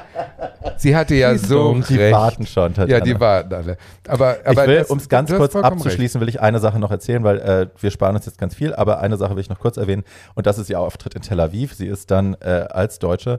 Sie 0.76 0.96
hatte 0.96 1.14
ja 1.14 1.32
die 1.32 1.38
so 1.38 1.74
Die 1.88 1.96
recht. 1.96 2.12
warten 2.12 2.46
schon. 2.46 2.74
Tatjana. 2.74 2.98
Ja, 2.98 3.00
die 3.00 3.20
warten 3.20 3.54
alle. 3.54 3.76
Aber, 4.08 4.38
aber 4.44 4.90
um 4.90 4.98
es 4.98 5.08
ganz 5.08 5.32
kurz 5.32 5.54
abzuschließen, 5.54 6.18
recht. 6.18 6.20
will 6.20 6.28
ich 6.28 6.40
eine 6.40 6.58
Sache 6.58 6.80
noch 6.80 6.90
erzählen, 6.90 7.22
weil 7.22 7.38
äh, 7.38 7.66
wir 7.80 7.90
sparen 7.92 8.16
uns 8.16 8.26
jetzt 8.26 8.38
ganz 8.38 8.54
viel, 8.56 8.74
aber 8.74 8.98
eine 8.98 9.16
Sache 9.16 9.36
will 9.36 9.40
ich 9.40 9.48
noch 9.48 9.60
kurz 9.60 9.76
erwähnen 9.76 10.02
und 10.34 10.46
das 10.46 10.58
ist 10.58 10.68
ihr 10.68 10.80
Auftritt 10.80 11.14
in 11.14 11.22
Tel 11.22 11.38
Aviv. 11.38 11.74
Sie 11.74 11.86
ist 11.86 12.10
dann 12.10 12.34
äh, 12.40 12.66
als 12.70 12.98
Deutsche 12.98 13.38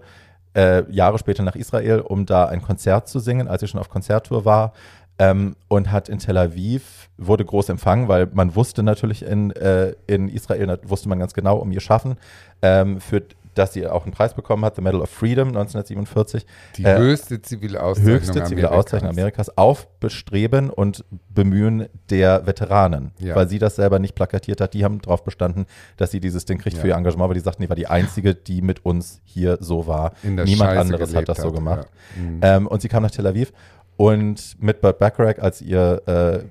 äh, 0.56 0.90
Jahre 0.92 1.18
später 1.20 1.44
nach 1.44 1.56
Israel, 1.56 2.00
um 2.00 2.26
da 2.26 2.46
ein 2.46 2.62
Konzert 2.62 3.08
zu 3.08 3.20
singen, 3.20 3.48
als 3.48 3.62
sie 3.62 3.68
schon 3.68 3.80
auf 3.80 3.90
Konzerttour 3.90 4.46
war. 4.46 4.74
Ähm, 5.20 5.56
und 5.68 5.92
hat 5.92 6.10
in 6.10 6.18
Tel 6.18 6.38
Aviv, 6.38 7.08
wurde 7.18 7.46
groß 7.46 7.70
empfangen, 7.70 8.08
weil 8.08 8.28
man 8.34 8.56
wusste 8.56 8.82
natürlich 8.82 9.24
in, 9.24 9.52
äh, 9.52 9.94
in 10.08 10.28
Israel, 10.28 10.80
wusste 10.84 11.08
man 11.08 11.20
ganz 11.20 11.36
genau 11.36 11.58
um 11.58 11.72
ihr 11.72 11.82
Schaffen, 11.82 12.18
ähm, 12.64 13.00
für 13.00 13.22
dass 13.54 13.74
sie 13.74 13.88
auch 13.88 14.04
einen 14.04 14.14
Preis 14.14 14.34
bekommen 14.34 14.64
hat, 14.66 14.76
The 14.76 14.82
Medal 14.82 15.02
of 15.02 15.10
Freedom 15.10 15.50
1947. 15.50 16.46
Die 16.78 16.84
äh, 16.84 16.98
höchste 16.98 17.42
zivile 17.42 17.82
Auszeichnung, 17.82 18.14
höchste 18.14 18.44
zivile 18.44 18.72
Auszeichnung 18.72 19.12
Amerikas 19.12 19.58
auf 19.58 19.88
Bestreben 20.00 20.70
und 20.70 21.06
Bemühen 21.30 21.88
der 22.10 22.46
Veteranen, 22.46 23.12
ja. 23.20 23.36
weil 23.36 23.48
sie 23.48 23.60
das 23.60 23.76
selber 23.76 24.00
nicht 24.00 24.16
plakatiert 24.16 24.62
hat. 24.62 24.74
Die 24.74 24.84
haben 24.84 25.02
darauf 25.02 25.24
bestanden, 25.24 25.66
dass 25.98 26.12
sie 26.12 26.20
dieses 26.20 26.46
Ding 26.46 26.58
kriegt 26.58 26.78
ja. 26.78 26.82
für 26.82 26.88
ihr 26.90 26.96
Engagement, 26.96 27.30
weil 27.30 27.36
die 27.36 27.42
sagten, 27.42 27.64
die 27.64 27.70
war 27.70 27.76
die 27.76 27.88
einzige, 27.88 28.36
die 28.36 28.62
mit 28.62 28.86
uns 28.86 29.22
hier 29.24 29.58
so 29.60 29.88
war. 29.88 30.14
Niemand 30.24 30.48
Scheiße 30.48 30.80
anderes 30.80 31.16
hat 31.16 31.30
das 31.30 31.38
so 31.38 31.52
gemacht. 31.52 31.88
Ja. 32.16 32.22
Mhm. 32.22 32.40
Ähm, 32.42 32.68
und 32.68 32.82
sie 32.82 32.88
kam 32.88 33.04
nach 33.04 33.12
Tel 33.12 33.28
Aviv 33.28 33.52
und 33.98 34.56
mit 34.60 34.82
Burt 34.82 35.00
Bacharach 35.00 35.40
als 35.40 35.62
ihr 35.62 36.02
äh, 36.06 36.44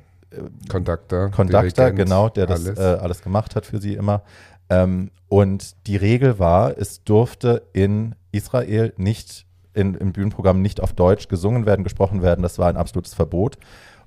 Conductor, 0.68 1.30
Conductor 1.30 1.90
genau, 1.90 2.28
der 2.28 2.46
das 2.46 2.66
alles. 2.66 2.78
Äh, 2.78 2.82
alles 2.82 3.22
gemacht 3.22 3.55
hat 3.55 3.66
für 3.66 3.78
sie 3.78 3.94
immer. 3.94 4.22
Ähm, 4.72 5.10
und 5.28 5.86
die 5.86 5.96
Regel 5.96 6.38
war, 6.38 6.76
es 6.78 7.04
durfte 7.04 7.62
in 7.72 8.14
Israel 8.32 8.92
nicht 8.96 9.46
in, 9.74 9.94
im 9.94 10.12
Bühnenprogramm 10.12 10.60
nicht 10.60 10.80
auf 10.80 10.92
Deutsch 10.92 11.28
gesungen 11.28 11.64
werden, 11.66 11.82
gesprochen 11.84 12.22
werden. 12.22 12.42
Das 12.42 12.58
war 12.58 12.68
ein 12.68 12.76
absolutes 12.76 13.14
Verbot. 13.14 13.56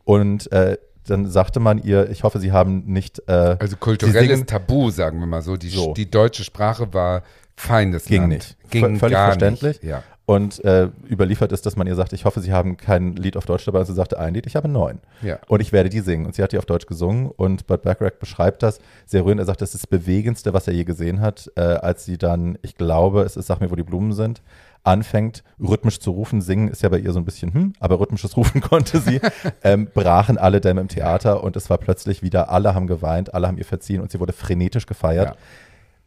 Und 0.04 0.52
äh, 0.52 0.78
dann 1.08 1.28
sagte 1.28 1.60
man 1.60 1.78
ihr, 1.82 2.10
ich 2.10 2.24
hoffe, 2.24 2.40
Sie 2.40 2.52
haben 2.52 2.84
nicht. 2.86 3.22
Äh, 3.28 3.58
Also 3.60 3.76
kulturelles 3.78 4.22
singen- 4.40 4.46
Tabu, 4.48 4.90
sagen 4.92 5.20
wir 5.20 5.26
mal 5.28 5.42
so. 5.42 5.56
Die, 5.58 5.70
So. 5.70 5.94
die 5.94 6.10
deutsche 6.10 6.44
Sprache 6.44 6.94
war 6.94 7.24
feines 7.56 8.06
Ging 8.06 8.22
Land. 8.22 8.34
nicht. 8.34 8.58
Ging 8.70 8.96
V- 8.96 9.00
völlig 9.00 9.18
verständlich. 9.18 9.82
Nicht. 9.82 9.84
Ja. 9.90 10.04
Und 10.28 10.64
äh, 10.64 10.90
überliefert 11.08 11.52
ist, 11.52 11.68
dass 11.68 11.76
man 11.76 11.86
ihr 11.86 11.96
sagt, 11.96 12.12
ich 12.14 12.26
hoffe, 12.26 12.40
Sie 12.42 12.52
haben 12.52 12.78
kein 12.78 13.16
Lied 13.16 13.38
auf 13.38 13.46
Deutsch 13.46 13.66
dabei. 13.66 13.80
Und 13.80 13.86
sie 13.86 13.94
sagte, 13.94 14.20
ein 14.20 14.34
Lied, 14.34 14.48
ich 14.48 14.56
habe 14.56 14.68
neun. 14.68 15.00
Ja. 15.22 15.38
Und 15.48 15.62
ich 15.62 15.72
werde 15.72 15.90
die 15.90 16.00
singen. 16.00 16.26
Und 16.26 16.34
sie 16.34 16.42
hat 16.42 16.52
die 16.52 16.58
auf 16.58 16.66
Deutsch 16.66 16.88
gesungen. 16.88 17.30
Und 17.30 17.68
Bud 17.68 17.84
Bacharach 17.84 18.16
beschreibt 18.20 18.64
das 18.64 18.80
sehr 19.06 19.24
rührend. 19.24 19.40
Er 19.40 19.46
sagt, 19.46 19.62
das 19.62 19.76
ist 19.76 19.84
das 19.84 19.88
Bewegendste, 19.88 20.54
was 20.54 20.68
er 20.68 20.74
je 20.74 20.84
gesehen 20.84 21.22
hat, 21.22 21.52
äh, 21.56 21.62
als 21.62 22.06
sie 22.06 22.18
dann, 22.18 22.58
ich 22.64 22.76
glaube, 22.76 23.22
es 23.22 23.38
ist 23.38 23.46
Sag 23.46 23.62
mir, 23.62 23.70
wo 23.70 23.76
die 23.76 23.84
Blumen 23.84 24.14
sind, 24.14 24.42
anfängt, 24.86 25.44
rhythmisch 25.60 26.00
zu 26.00 26.12
rufen. 26.12 26.42
Singen 26.42 26.70
ist 26.70 26.84
ja 26.84 26.90
bei 26.90 27.00
ihr 27.00 27.12
so 27.12 27.20
ein 27.20 27.26
bisschen, 27.26 27.54
hm, 27.54 27.74
aber 27.80 28.00
rhythmisches 28.00 28.38
Rufen 28.38 28.62
konnte 28.70 29.00
sie. 29.00 29.20
ähm, 29.64 29.88
brachen 29.94 30.38
alle 30.38 30.62
Dämme 30.62 30.82
im 30.82 30.88
Theater 30.88 31.44
und 31.44 31.56
es 31.56 31.70
war 31.70 31.78
plötzlich 31.78 32.22
wieder, 32.22 32.50
alle 32.50 32.76
haben 32.76 32.88
geweint, 32.88 33.34
alle 33.34 33.48
haben 33.48 33.58
ihr 33.58 33.66
verziehen 33.66 34.02
und 34.02 34.12
sie 34.12 34.20
wurde 34.20 34.34
frenetisch 34.34 34.86
gefeiert. 34.86 35.30
Ja. 35.30 35.36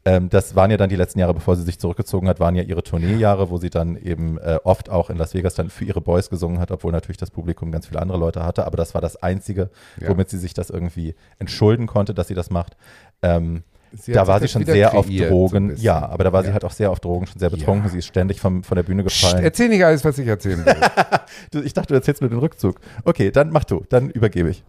Ähm, 0.04 0.28
das 0.30 0.54
waren 0.54 0.70
ja 0.70 0.76
dann 0.76 0.88
die 0.88 0.96
letzten 0.96 1.18
Jahre, 1.18 1.34
bevor 1.34 1.56
sie 1.56 1.62
sich 1.64 1.78
zurückgezogen 1.78 2.28
hat, 2.28 2.40
waren 2.40 2.54
ja 2.54 2.62
ihre 2.62 2.82
Tourneejahre, 2.82 3.50
wo 3.50 3.58
sie 3.58 3.68
dann 3.68 3.96
eben 3.96 4.38
äh, 4.38 4.58
oft 4.64 4.88
auch 4.90 5.10
in 5.10 5.16
Las 5.18 5.34
Vegas 5.34 5.54
dann 5.54 5.68
für 5.70 5.84
ihre 5.84 6.00
Boys 6.00 6.30
gesungen 6.30 6.60
hat, 6.60 6.70
obwohl 6.70 6.92
natürlich 6.92 7.16
das 7.18 7.30
Publikum 7.30 7.72
ganz 7.72 7.86
viele 7.88 8.00
andere 8.00 8.16
Leute 8.18 8.44
hatte. 8.44 8.64
Aber 8.64 8.76
das 8.76 8.94
war 8.94 9.00
das 9.00 9.16
Einzige, 9.22 9.70
Ja. 10.00 10.08
womit 10.08 10.30
sie 10.30 10.38
sich 10.38 10.54
das 10.54 10.70
irgendwie 10.70 11.14
entschulden 11.38 11.86
konnte, 11.86 12.14
dass 12.14 12.28
sie 12.28 12.34
das 12.34 12.48
macht. 12.50 12.76
Ähm, 13.22 13.64
Sie 13.90 14.12
da 14.12 14.26
war 14.26 14.38
sie 14.38 14.48
schon 14.48 14.66
sehr 14.66 14.94
auf 14.94 15.06
so 15.06 15.12
Drogen. 15.28 15.68
bisschen. 15.68 15.82
ja, 15.82 16.06
aber 16.06 16.22
da 16.22 16.30
war 16.32 16.42
sie 16.42 16.48
Ja. 16.48 16.52
halt 16.52 16.64
auch 16.66 16.72
sehr 16.72 16.90
auf 16.90 17.00
Drogen, 17.00 17.26
schon 17.26 17.38
sehr 17.38 17.48
betrunken. 17.48 17.86
Ja. 17.86 17.90
Sie 17.92 17.98
ist 17.98 18.06
ständig 18.06 18.38
vom, 18.38 18.62
von 18.62 18.76
der 18.76 18.82
Bühne 18.82 19.02
Psst, 19.04 19.22
gefallen. 19.22 19.42
erzähl 19.42 19.70
nicht 19.70 19.82
alles, 19.82 20.04
was 20.04 20.18
ich 20.18 20.26
erzählen 20.28 20.64
will. 20.64 20.74
Ich 21.64 21.72
dachte, 21.72 21.88
du 21.88 21.94
erzählst 21.94 22.20
mir 22.20 22.28
den 22.28 22.38
Rückzug. 22.38 22.80
Okay, 23.04 23.30
dann 23.30 23.50
mach 23.50 23.64
du, 23.64 23.84
dann 23.88 24.10
übergebe 24.10 24.50
ich. 24.50 24.62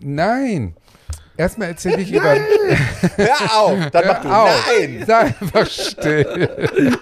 Nein. 0.00 0.74
Erstmal 1.36 1.68
erzähle 1.68 2.00
ich 2.00 2.12
über. 2.12 2.36
Hör 3.16 3.58
auf, 3.58 3.90
dann 3.92 4.04
mach 4.06 4.20
du. 4.22 4.28
Auf. 4.28 4.66
Sei 5.06 5.34
einfach 5.40 5.66
still. 5.66 6.96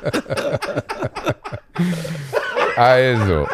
also, 2.77 3.47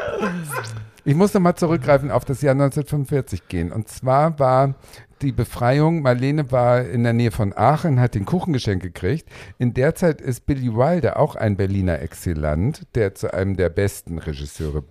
ich 1.05 1.15
muss 1.15 1.35
nochmal 1.35 1.57
zurückgreifen 1.57 2.11
auf 2.11 2.25
das 2.25 2.43
Jahr 2.43 2.53
1945 2.53 3.49
gehen. 3.49 3.73
Und 3.73 3.89
zwar 3.89 4.39
war 4.39 4.75
die 5.23 5.33
Befreiung, 5.33 6.03
Marlene 6.03 6.53
war 6.53 6.85
in 6.85 7.03
der 7.03 7.13
Nähe 7.13 7.33
von 7.33 7.53
Aachen, 7.57 7.99
hat 7.99 8.15
den 8.15 8.25
Kuchengeschenk 8.25 8.83
gekriegt. 8.83 9.29
In 9.59 9.75
der 9.75 9.95
Zeit 9.95 10.21
ist 10.21 10.47
Billy 10.47 10.75
Wilder 10.75 11.19
auch 11.19 11.35
ein 11.35 11.57
Berliner 11.57 12.01
Exilant, 12.01 12.87
der 12.95 13.15
zu 13.15 13.33
einem 13.35 13.57
der 13.57 13.69
besten 13.69 14.19
Regisseure 14.19 14.85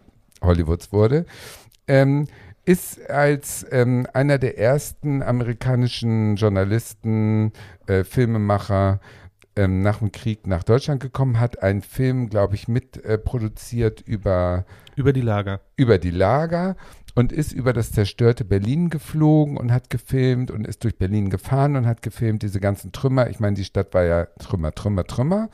Hollywoods 0.43 0.91
wurde. 0.91 1.25
Ähm, 1.87 2.27
ist 2.67 3.09
als 3.09 3.65
ähm, 3.71 4.05
einer 4.13 4.37
der 4.37 4.57
ersten 4.59 5.23
amerikanischen 5.23 6.35
Journalisten, 6.35 7.53
äh, 7.87 8.03
Filmemacher 8.03 8.99
ähm, 9.55 9.81
nach 9.81 9.99
dem 9.99 10.11
Krieg 10.11 10.45
nach 10.47 10.63
Deutschland 10.63 11.01
gekommen, 11.01 11.39
hat 11.39 11.63
einen 11.63 11.81
Film, 11.81 12.29
glaube 12.29 12.55
ich, 12.55 12.67
mit 12.67 12.97
äh, 13.05 13.17
über, 14.05 14.65
Über 14.97 15.13
die 15.13 15.21
Lager. 15.21 15.61
über 15.77 15.97
die 15.97 16.11
Lager 16.11 16.75
und 17.15 17.31
ist 17.31 17.53
über 17.53 17.71
das 17.71 17.93
zerstörte 17.93 18.43
Berlin 18.43 18.89
geflogen 18.89 19.55
und 19.55 19.71
hat 19.71 19.89
gefilmt 19.89 20.51
und 20.51 20.67
ist 20.67 20.83
durch 20.83 20.97
Berlin 20.97 21.29
gefahren 21.29 21.77
und 21.77 21.87
hat 21.87 22.01
gefilmt, 22.01 22.43
diese 22.43 22.59
ganzen 22.59 22.91
Trümmer. 22.91 23.29
Ich 23.29 23.39
meine, 23.39 23.55
die 23.55 23.63
Stadt 23.63 23.93
war 23.93 24.03
ja 24.03 24.25
Trümmer, 24.39 24.75
Trümmer, 24.75 25.05
Trümmer. 25.05 25.49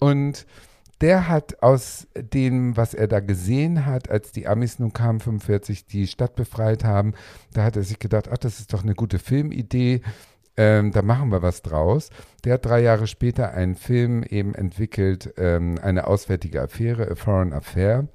Und 0.00 0.46
der 1.00 1.28
hat 1.28 1.62
aus 1.62 2.08
dem, 2.14 2.76
was 2.76 2.94
er 2.94 3.06
da 3.06 3.20
gesehen 3.20 3.86
hat, 3.86 4.10
als 4.10 4.32
die 4.32 4.48
Amis 4.48 4.78
nun 4.78 4.92
kamen, 4.92 5.20
45, 5.20 5.86
die 5.86 6.06
Stadt 6.06 6.34
befreit 6.34 6.84
haben, 6.84 7.14
da 7.52 7.64
hat 7.64 7.76
er 7.76 7.84
sich 7.84 7.98
gedacht, 7.98 8.28
ach, 8.30 8.38
das 8.38 8.58
ist 8.58 8.72
doch 8.72 8.82
eine 8.82 8.94
gute 8.94 9.18
Filmidee, 9.18 10.02
ähm, 10.56 10.90
da 10.90 11.02
machen 11.02 11.30
wir 11.30 11.40
was 11.40 11.62
draus. 11.62 12.10
Der 12.44 12.54
hat 12.54 12.66
drei 12.66 12.80
Jahre 12.80 13.06
später 13.06 13.52
einen 13.52 13.76
Film 13.76 14.24
eben 14.24 14.54
entwickelt, 14.56 15.32
ähm, 15.36 15.78
eine 15.80 16.08
auswärtige 16.08 16.60
Affäre, 16.60 17.08
A 17.12 17.14
Foreign 17.14 17.52
Affair, 17.52 18.08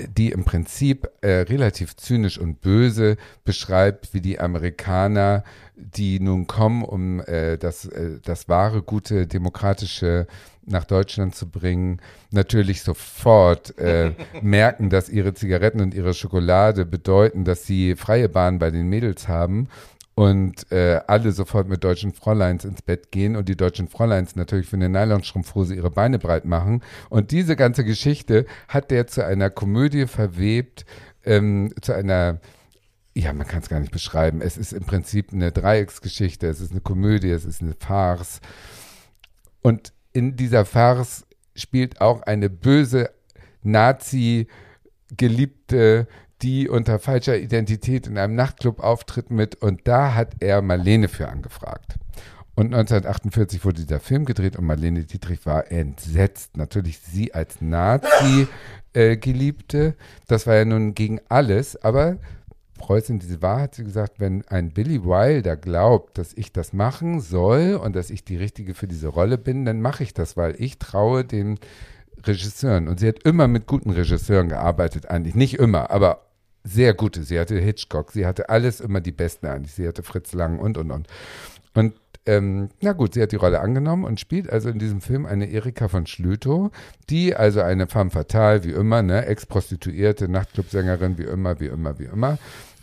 die 0.00 0.32
im 0.32 0.44
Prinzip 0.44 1.08
äh, 1.20 1.42
relativ 1.42 1.96
zynisch 1.96 2.38
und 2.38 2.60
böse 2.60 3.16
beschreibt, 3.44 4.12
wie 4.12 4.20
die 4.20 4.40
Amerikaner, 4.40 5.44
die 5.76 6.20
nun 6.20 6.46
kommen, 6.46 6.84
um 6.84 7.20
äh, 7.20 7.58
das, 7.58 7.86
äh, 7.86 8.18
das 8.24 8.48
wahre, 8.48 8.82
gute, 8.82 9.26
demokratische 9.26 10.26
nach 10.66 10.84
Deutschland 10.84 11.34
zu 11.34 11.48
bringen, 11.48 12.00
natürlich 12.30 12.82
sofort 12.82 13.78
äh, 13.78 14.12
merken, 14.42 14.88
dass 14.88 15.08
ihre 15.08 15.34
Zigaretten 15.34 15.80
und 15.80 15.94
ihre 15.94 16.14
Schokolade 16.14 16.86
bedeuten, 16.86 17.44
dass 17.44 17.66
sie 17.66 17.96
freie 17.96 18.28
Bahn 18.28 18.58
bei 18.58 18.70
den 18.70 18.88
Mädels 18.88 19.28
haben 19.28 19.68
und 20.14 20.70
äh, 20.70 21.00
alle 21.06 21.32
sofort 21.32 21.68
mit 21.68 21.82
deutschen 21.82 22.12
Fräuleins 22.12 22.64
ins 22.64 22.82
Bett 22.82 23.10
gehen 23.10 23.36
und 23.36 23.48
die 23.48 23.56
deutschen 23.56 23.88
Fräuleins 23.88 24.36
natürlich 24.36 24.66
für 24.66 24.76
eine 24.76 24.88
Nylonstrumpfhose 24.88 25.74
ihre 25.74 25.90
Beine 25.90 26.18
breit 26.18 26.44
machen. 26.44 26.82
Und 27.10 27.32
diese 27.32 27.56
ganze 27.56 27.84
Geschichte 27.84 28.46
hat 28.68 28.90
der 28.90 29.08
zu 29.08 29.24
einer 29.24 29.50
Komödie 29.50 30.06
verwebt, 30.06 30.86
ähm, 31.24 31.74
zu 31.80 31.92
einer 31.92 32.38
ja, 33.14 33.32
man 33.32 33.46
kann 33.46 33.60
es 33.60 33.68
gar 33.68 33.78
nicht 33.80 33.92
beschreiben. 33.92 34.40
Es 34.40 34.56
ist 34.56 34.72
im 34.72 34.84
Prinzip 34.84 35.32
eine 35.32 35.52
Dreiecksgeschichte, 35.52 36.46
es 36.48 36.60
ist 36.60 36.72
eine 36.72 36.80
Komödie, 36.80 37.30
es 37.30 37.44
ist 37.44 37.62
eine 37.62 37.74
Farce. 37.74 38.40
Und 39.62 39.92
in 40.12 40.34
dieser 40.36 40.64
Farce 40.64 41.24
spielt 41.54 42.00
auch 42.00 42.22
eine 42.22 42.50
böse 42.50 43.10
Nazi-Geliebte, 43.62 46.08
die 46.42 46.68
unter 46.68 46.98
falscher 46.98 47.38
Identität 47.38 48.08
in 48.08 48.18
einem 48.18 48.34
Nachtclub 48.34 48.80
auftritt 48.80 49.30
mit. 49.30 49.54
Und 49.56 49.86
da 49.86 50.14
hat 50.14 50.34
er 50.40 50.60
Marlene 50.60 51.06
für 51.08 51.28
angefragt. 51.28 51.94
Und 52.56 52.66
1948 52.66 53.64
wurde 53.64 53.80
dieser 53.82 53.98
Film 54.00 54.26
gedreht 54.26 54.56
und 54.56 54.66
Marlene 54.66 55.04
Dietrich 55.04 55.46
war 55.46 55.72
entsetzt. 55.72 56.56
Natürlich 56.56 56.98
sie 56.98 57.32
als 57.34 57.60
Nazi-Geliebte. 57.60 59.94
das 60.26 60.46
war 60.46 60.54
ja 60.56 60.64
nun 60.64 60.94
gegen 60.94 61.20
alles, 61.28 61.76
aber 61.82 62.18
Preußen, 62.78 63.18
diese 63.18 63.40
Wahrheit 63.40 63.62
hat 63.62 63.74
sie 63.76 63.84
gesagt, 63.84 64.20
wenn 64.20 64.46
ein 64.48 64.70
Billy 64.70 65.04
Wilder 65.04 65.56
glaubt, 65.56 66.18
dass 66.18 66.34
ich 66.34 66.52
das 66.52 66.72
machen 66.72 67.20
soll 67.20 67.74
und 67.74 67.94
dass 67.94 68.10
ich 68.10 68.24
die 68.24 68.36
Richtige 68.36 68.74
für 68.74 68.88
diese 68.88 69.08
Rolle 69.08 69.38
bin, 69.38 69.64
dann 69.64 69.80
mache 69.80 70.02
ich 70.02 70.12
das, 70.12 70.36
weil 70.36 70.60
ich 70.60 70.78
traue 70.78 71.24
den 71.24 71.58
Regisseuren. 72.24 72.88
Und 72.88 73.00
sie 73.00 73.08
hat 73.08 73.22
immer 73.22 73.48
mit 73.48 73.66
guten 73.66 73.90
Regisseuren 73.90 74.48
gearbeitet, 74.48 75.06
eigentlich. 75.08 75.34
Nicht 75.34 75.54
immer, 75.54 75.90
aber 75.90 76.22
sehr 76.64 76.94
gute. 76.94 77.22
Sie 77.22 77.38
hatte 77.38 77.58
Hitchcock, 77.58 78.12
sie 78.12 78.26
hatte 78.26 78.48
alles 78.48 78.80
immer 78.80 79.00
die 79.00 79.12
Besten 79.12 79.46
eigentlich. 79.46 79.74
Sie 79.74 79.86
hatte 79.86 80.02
Fritz 80.02 80.32
Lang 80.32 80.58
und, 80.58 80.78
und, 80.78 80.90
und. 80.90 81.06
Und 81.74 81.94
ähm, 82.26 82.70
na 82.80 82.92
gut, 82.92 83.14
sie 83.14 83.22
hat 83.22 83.32
die 83.32 83.36
Rolle 83.36 83.60
angenommen 83.60 84.04
und 84.04 84.18
spielt 84.18 84.50
also 84.50 84.70
in 84.70 84.78
diesem 84.78 85.00
Film 85.00 85.26
eine 85.26 85.50
Erika 85.50 85.88
von 85.88 86.06
Schlütow, 86.06 86.70
die 87.10 87.36
also 87.36 87.60
eine 87.60 87.86
femme 87.86 88.10
fatale, 88.10 88.64
wie 88.64 88.70
immer, 88.70 89.02
ne, 89.02 89.26
Ex-Prostituierte, 89.26 90.28
Nachtclubsängerin, 90.28 91.18
wie 91.18 91.24
immer, 91.24 91.60
wie 91.60 91.66
immer, 91.66 91.98
wie 91.98 92.04
immer, 92.04 92.38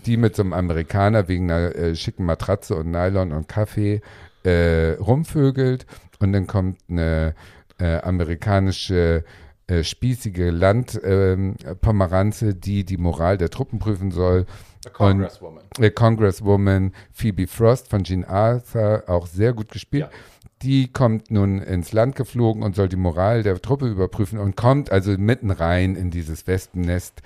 die 0.05 0.17
mit 0.17 0.35
so 0.35 0.43
einem 0.43 0.53
Amerikaner 0.53 1.27
wegen 1.27 1.51
einer 1.51 1.75
äh, 1.75 1.95
schicken 1.95 2.25
Matratze 2.25 2.75
und 2.75 2.91
Nylon 2.91 3.31
und 3.31 3.47
Kaffee 3.47 4.01
äh, 4.43 4.91
rumvögelt 4.99 5.85
und 6.19 6.33
dann 6.33 6.45
kommt 6.45 6.77
eine 6.89 7.33
äh, 7.79 7.99
amerikanische 8.01 9.23
äh, 9.67 9.83
spießige 9.83 10.51
Landpomeranze, 10.51 12.55
die 12.55 12.83
die 12.83 12.97
Moral 12.97 13.37
der 13.37 13.49
Truppen 13.49 13.79
prüfen 13.79 14.11
soll. 14.11 14.45
Congresswoman. 14.93 15.63
Äh, 15.79 15.91
Congresswoman 15.91 16.93
Phoebe 17.11 17.47
Frost 17.47 17.89
von 17.89 18.03
Jean 18.03 18.23
Arthur, 18.23 19.03
auch 19.07 19.27
sehr 19.27 19.53
gut 19.53 19.69
gespielt. 19.69 20.09
Ja. 20.11 20.17
Die 20.61 20.91
kommt 20.91 21.31
nun 21.31 21.59
ins 21.59 21.91
Land 21.91 22.15
geflogen 22.15 22.61
und 22.61 22.75
soll 22.75 22.87
die 22.87 22.95
Moral 22.95 23.43
der 23.43 23.59
Truppe 23.61 23.87
überprüfen 23.87 24.37
und 24.37 24.55
kommt 24.55 24.91
also 24.91 25.11
mitten 25.17 25.49
rein 25.49 25.95
in 25.95 26.11
dieses 26.11 26.45
Wespennest 26.45 27.21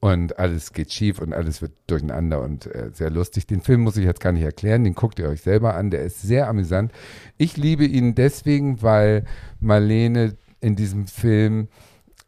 und 0.00 0.38
alles 0.38 0.72
geht 0.72 0.92
schief 0.92 1.18
und 1.18 1.32
alles 1.32 1.60
wird 1.60 1.72
durcheinander 1.86 2.40
und 2.40 2.66
äh, 2.66 2.90
sehr 2.92 3.10
lustig. 3.10 3.46
Den 3.46 3.60
Film 3.60 3.82
muss 3.82 3.96
ich 3.96 4.04
jetzt 4.04 4.20
gar 4.20 4.32
nicht 4.32 4.44
erklären, 4.44 4.84
den 4.84 4.94
guckt 4.94 5.18
ihr 5.18 5.28
euch 5.28 5.42
selber 5.42 5.74
an, 5.74 5.90
der 5.90 6.02
ist 6.02 6.22
sehr 6.22 6.48
amüsant. 6.48 6.92
Ich 7.36 7.56
liebe 7.56 7.84
ihn 7.84 8.14
deswegen, 8.14 8.80
weil 8.80 9.24
Marlene 9.60 10.36
in 10.60 10.76
diesem 10.76 11.06
Film 11.06 11.68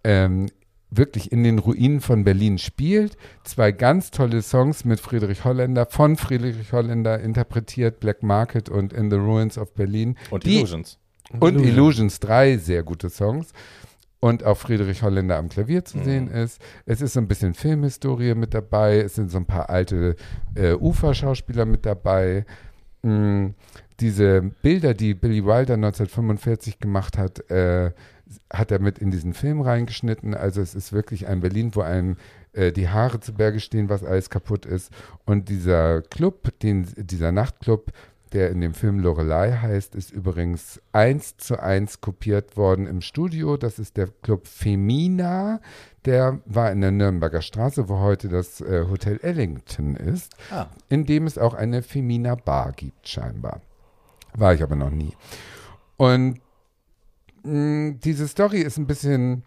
ähm, 0.04 0.46
wirklich 0.91 1.30
in 1.32 1.43
den 1.45 1.59
Ruinen 1.59 2.01
von 2.01 2.24
Berlin 2.24 2.59
spielt. 2.59 3.16
Zwei 3.45 3.72
ganz 3.72 4.11
tolle 4.11 4.43
Songs 4.43 4.84
mit 4.84 5.01
Friedrich 5.01 5.45
Holländer, 5.45 5.86
von 5.86 6.16
Friedrich 6.16 6.72
Holländer 6.72 7.20
interpretiert, 7.20 8.01
Black 8.01 8.22
Market 8.22 8.68
und 8.68 8.93
In 8.93 9.11
the 9.11 9.16
Ruins 9.16 9.57
of 9.59 9.72
Berlin. 9.74 10.16
Und 10.30 10.45
Die- 10.45 10.57
Illusions. 10.59 10.99
Und 11.38 11.61
Illusions, 11.61 12.18
drei 12.18 12.57
sehr 12.57 12.82
gute 12.82 13.09
Songs. 13.09 13.53
Und 14.18 14.45
auch 14.45 14.57
Friedrich 14.59 15.03
Holländer 15.03 15.38
am 15.38 15.49
Klavier 15.49 15.84
zu 15.84 16.03
sehen 16.03 16.28
ist. 16.28 16.61
Es 16.84 17.01
ist 17.01 17.14
so 17.14 17.20
ein 17.20 17.28
bisschen 17.28 17.55
Filmhistorie 17.55 18.34
mit 18.34 18.53
dabei. 18.53 18.99
Es 18.99 19.14
sind 19.14 19.30
so 19.30 19.38
ein 19.38 19.47
paar 19.47 19.70
alte 19.70 20.16
äh, 20.57 20.74
Uferschauspieler 20.74 21.64
mit 21.64 21.86
dabei. 21.86 22.45
Mm, 23.03 23.51
diese 24.01 24.43
Bilder, 24.61 24.93
die 24.93 25.14
Billy 25.14 25.43
Wilder 25.45 25.74
1945 25.74 26.80
gemacht 26.80 27.16
hat, 27.16 27.49
äh, 27.51 27.93
hat 28.52 28.70
er 28.70 28.80
mit 28.80 28.98
in 28.98 29.10
diesen 29.10 29.34
Film 29.34 29.60
reingeschnitten. 29.60 30.34
Also 30.34 30.60
es 30.60 30.74
ist 30.74 30.92
wirklich 30.92 31.26
ein 31.28 31.40
Berlin, 31.40 31.74
wo 31.74 31.80
einem 31.80 32.16
äh, 32.52 32.72
die 32.72 32.88
Haare 32.88 33.20
zu 33.20 33.34
Berge 33.34 33.60
stehen, 33.60 33.88
was 33.88 34.04
alles 34.04 34.30
kaputt 34.30 34.66
ist. 34.66 34.90
Und 35.24 35.48
dieser 35.48 36.02
Club, 36.02 36.58
den, 36.60 36.86
dieser 36.96 37.32
Nachtclub, 37.32 37.90
der 38.32 38.50
in 38.50 38.60
dem 38.60 38.74
Film 38.74 39.00
Lorelei 39.00 39.50
heißt, 39.52 39.96
ist 39.96 40.12
übrigens 40.12 40.80
eins 40.92 41.36
zu 41.36 41.58
eins 41.60 42.00
kopiert 42.00 42.56
worden 42.56 42.86
im 42.86 43.00
Studio. 43.00 43.56
Das 43.56 43.80
ist 43.80 43.96
der 43.96 44.06
Club 44.22 44.46
Femina. 44.46 45.60
Der 46.04 46.38
war 46.46 46.70
in 46.70 46.80
der 46.80 46.92
Nürnberger 46.92 47.42
Straße, 47.42 47.88
wo 47.88 47.98
heute 47.98 48.28
das 48.28 48.60
äh, 48.60 48.84
Hotel 48.88 49.18
Ellington 49.22 49.96
ist, 49.96 50.32
Ah. 50.50 50.66
in 50.88 51.06
dem 51.06 51.26
es 51.26 51.38
auch 51.38 51.54
eine 51.54 51.82
Femina 51.82 52.36
Bar 52.36 52.72
gibt, 52.72 53.08
scheinbar. 53.08 53.60
War 54.34 54.54
ich 54.54 54.62
aber 54.62 54.76
noch 54.76 54.90
nie. 54.90 55.12
Und 55.96 56.40
mh, 57.43 57.97
diese 58.05 58.28
Story 58.28 58.61
ist 58.61 58.78
ein 58.78 58.86
bisschen 58.86 59.43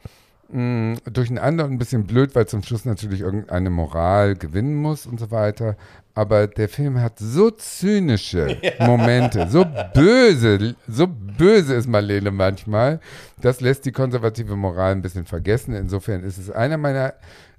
mh, 0.49 0.97
durcheinander 1.11 1.65
und 1.65 1.71
ein 1.71 1.77
bisschen 1.77 2.05
blöd, 2.05 2.35
weil 2.35 2.47
zum 2.47 2.63
Schluss 2.63 2.85
natürlich 2.85 3.21
irgendeine 3.21 3.69
Moral 3.69 4.35
gewinnen 4.35 4.75
muss 4.75 5.05
und 5.05 5.19
so 5.19 5.31
weiter. 5.31 5.75
Aber 6.15 6.45
der 6.47 6.69
Film 6.69 6.99
hat 7.01 7.17
so 7.17 7.49
zynische 7.49 8.57
Momente, 8.79 9.47
so 9.49 9.65
böse, 9.93 10.75
so 10.87 11.07
böse 11.07 11.73
ist 11.73 11.87
Marlene 11.87 12.29
manchmal. 12.31 12.99
Das 13.41 13.61
lässt 13.61 13.85
die 13.85 13.91
konservative 13.91 14.55
Moral 14.55 14.91
ein 14.91 15.01
bisschen 15.01 15.25
vergessen. 15.25 15.73
Insofern 15.73 16.23
ist 16.23 16.37
es 16.37 16.51
einer 16.51 16.77
meiner 16.77 17.15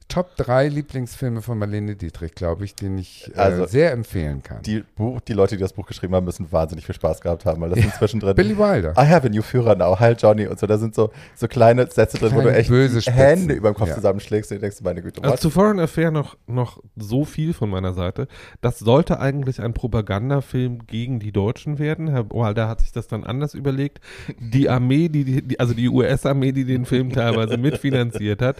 Top 0.09 0.37
3 0.37 0.69
Lieblingsfilme 0.69 1.41
von 1.43 1.59
Marlene 1.59 1.97
Dietrich, 1.97 2.35
glaube 2.35 2.65
ich, 2.67 2.75
den 2.75 2.99
ich 2.99 3.31
äh, 3.35 3.39
Also, 3.39 3.67
sehr 3.67 3.91
empfehlen 3.91 4.43
kann. 4.43 4.63
Die, 4.63 4.85
Buch, 4.97 5.21
die 5.21 5.33
Leute, 5.33 5.57
die 5.57 5.63
das 5.63 5.73
Buch 5.73 5.87
geschrieben 5.87 6.15
haben, 6.15 6.25
müssen 6.27 6.53
wahnsinnig 6.53 6.85
viel 6.87 6.95
Spaß 6.95 7.21
gehabt 7.23 7.45
haben, 7.47 7.61
weil 7.63 7.71
das 7.71 7.81
sind 7.81 7.95
zwischendrin. 7.95 8.35
Billy 8.37 8.57
Wilder. 8.57 8.93
I 8.99 9.07
have 9.09 9.27
a 9.27 9.31
new 9.31 9.41
Führer 9.43 9.75
now, 9.75 9.99
Heil 9.99 10.15
Johnny 10.19 10.47
und 10.47 10.59
so. 10.61 10.67
Da 10.67 10.77
sind 10.79 10.95
so, 10.95 11.11
so 11.35 11.49
kleine 11.49 11.87
Sätze 11.91 12.19
drin, 12.19 12.31
wo 12.33 12.41
Kleine 12.41 12.53
du 12.53 12.57
echt 12.59 12.69
böse 12.69 13.01
Spitzen. 13.01 13.19
Hände 13.19 13.55
über 13.55 13.73
dem 13.73 13.75
Kopf 13.77 13.89
Ja. 13.89 13.95
zusammenschlägst 13.95 14.53
und 14.53 14.63
denkst, 14.63 14.77
meine 14.83 15.03
Güte, 15.03 15.25
Also 15.25 15.37
zu 15.37 15.51
Foreign 15.51 15.81
Affair 15.81 16.11
noch, 16.11 16.37
noch 16.47 16.81
so 16.97 17.25
viel 17.25 17.55
von 17.55 17.71
meiner 17.71 17.95
Seite. 17.95 18.29
Das 18.61 18.79
sollte 18.79 19.19
eigentlich 19.21 19.61
ein 19.61 19.73
Propagandafilm 19.75 20.87
gegen 20.87 21.19
die 21.19 21.33
Deutschen 21.33 21.79
werden. 21.79 22.09
Herr 22.09 22.31
Wilder 22.31 22.69
hat 22.69 22.81
sich 22.83 22.93
das 22.93 23.09
dann 23.09 23.25
anders 23.25 23.55
überlegt. 23.55 24.01
Die 24.39 24.69
Armee, 24.69 25.09
die 25.09 25.25
die- 25.43 25.59
also 25.59 25.75
die 25.75 25.89
US-Armee, 25.89 26.53
die 26.53 26.65
den 26.65 26.85
Film 26.85 27.11
teilweise 27.11 27.57
mitfinanziert 27.57 28.43
hat, 28.43 28.57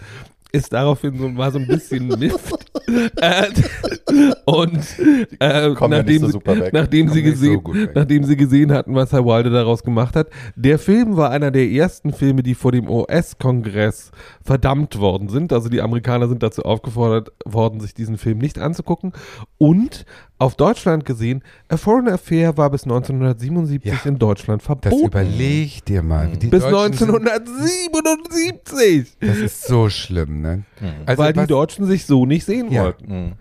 ist 0.51 0.71
daraufhin 0.73 1.17
so, 1.17 1.35
war 1.37 1.51
so 1.51 1.59
ein 1.59 1.67
bisschen 1.67 2.07
Mist. 2.19 2.39
äh, 3.17 3.45
und 4.45 4.79
äh, 5.39 5.73
Kommen 5.73 5.93
ja 5.93 5.99
nachdem, 5.99 6.19
so 6.21 6.27
sie- 6.39 6.69
nachdem, 6.71 7.09
sie 7.09 7.19
so 7.19 7.31
gesehen, 7.31 7.61
weg. 7.73 7.91
nachdem 7.95 8.23
sie 8.23 8.35
gesehen 8.37 8.71
hatten, 8.71 8.95
was 8.95 9.11
Herr 9.11 9.25
Wilder 9.25 9.49
daraus 9.49 9.83
gemacht 9.83 10.15
hat, 10.15 10.27
der 10.55 10.79
Film 10.79 11.17
war 11.17 11.31
einer 11.31 11.51
der 11.51 11.67
ersten 11.69 12.13
Filme, 12.13 12.43
die 12.43 12.53
vor 12.55 12.71
dem 12.71 12.89
US-Kongress 12.89 14.11
verdammt 14.43 14.99
worden 14.99 15.29
sind. 15.29 15.51
Also 15.51 15.69
die 15.69 15.81
Amerikaner 15.81 16.27
sind 16.27 16.43
dazu 16.43 16.63
aufgefordert 16.63 17.31
worden, 17.45 17.79
sich 17.79 17.93
diesen 17.93 18.17
Film 18.17 18.37
nicht 18.37 18.59
anzugucken. 18.59 19.13
Und 19.57 20.05
auf 20.37 20.55
Deutschland 20.55 21.05
gesehen, 21.05 21.43
A 21.69 21.77
Foreign 21.77 22.09
Affair 22.09 22.57
war 22.57 22.69
bis 22.69 22.83
1977 22.83 23.91
Ja. 24.03 24.09
in 24.09 24.19
Deutschland 24.19 24.61
Das 24.61 24.65
verboten. 24.65 25.05
überleg 25.05 25.85
dir 25.85 26.01
mal. 26.03 26.31
wie 26.33 26.37
die 26.37 26.47
bis 26.47 26.63
Deutschen 26.63 26.97
sind- 27.07 27.27
1977, 27.27 29.15
Das 29.19 29.37
ist 29.37 29.63
so 29.67 29.89
schlimm, 29.89 30.41
ne? 30.41 30.63
Also 31.05 31.21
weil 31.23 31.33
die 31.33 31.47
Deutschen 31.47 31.85
sich 31.85 32.05
so 32.05 32.25
nicht 32.25 32.45
sehen 32.45 32.71
Ja. 32.71 32.83
wollten. 32.83 33.05
Mhm. 33.25 33.33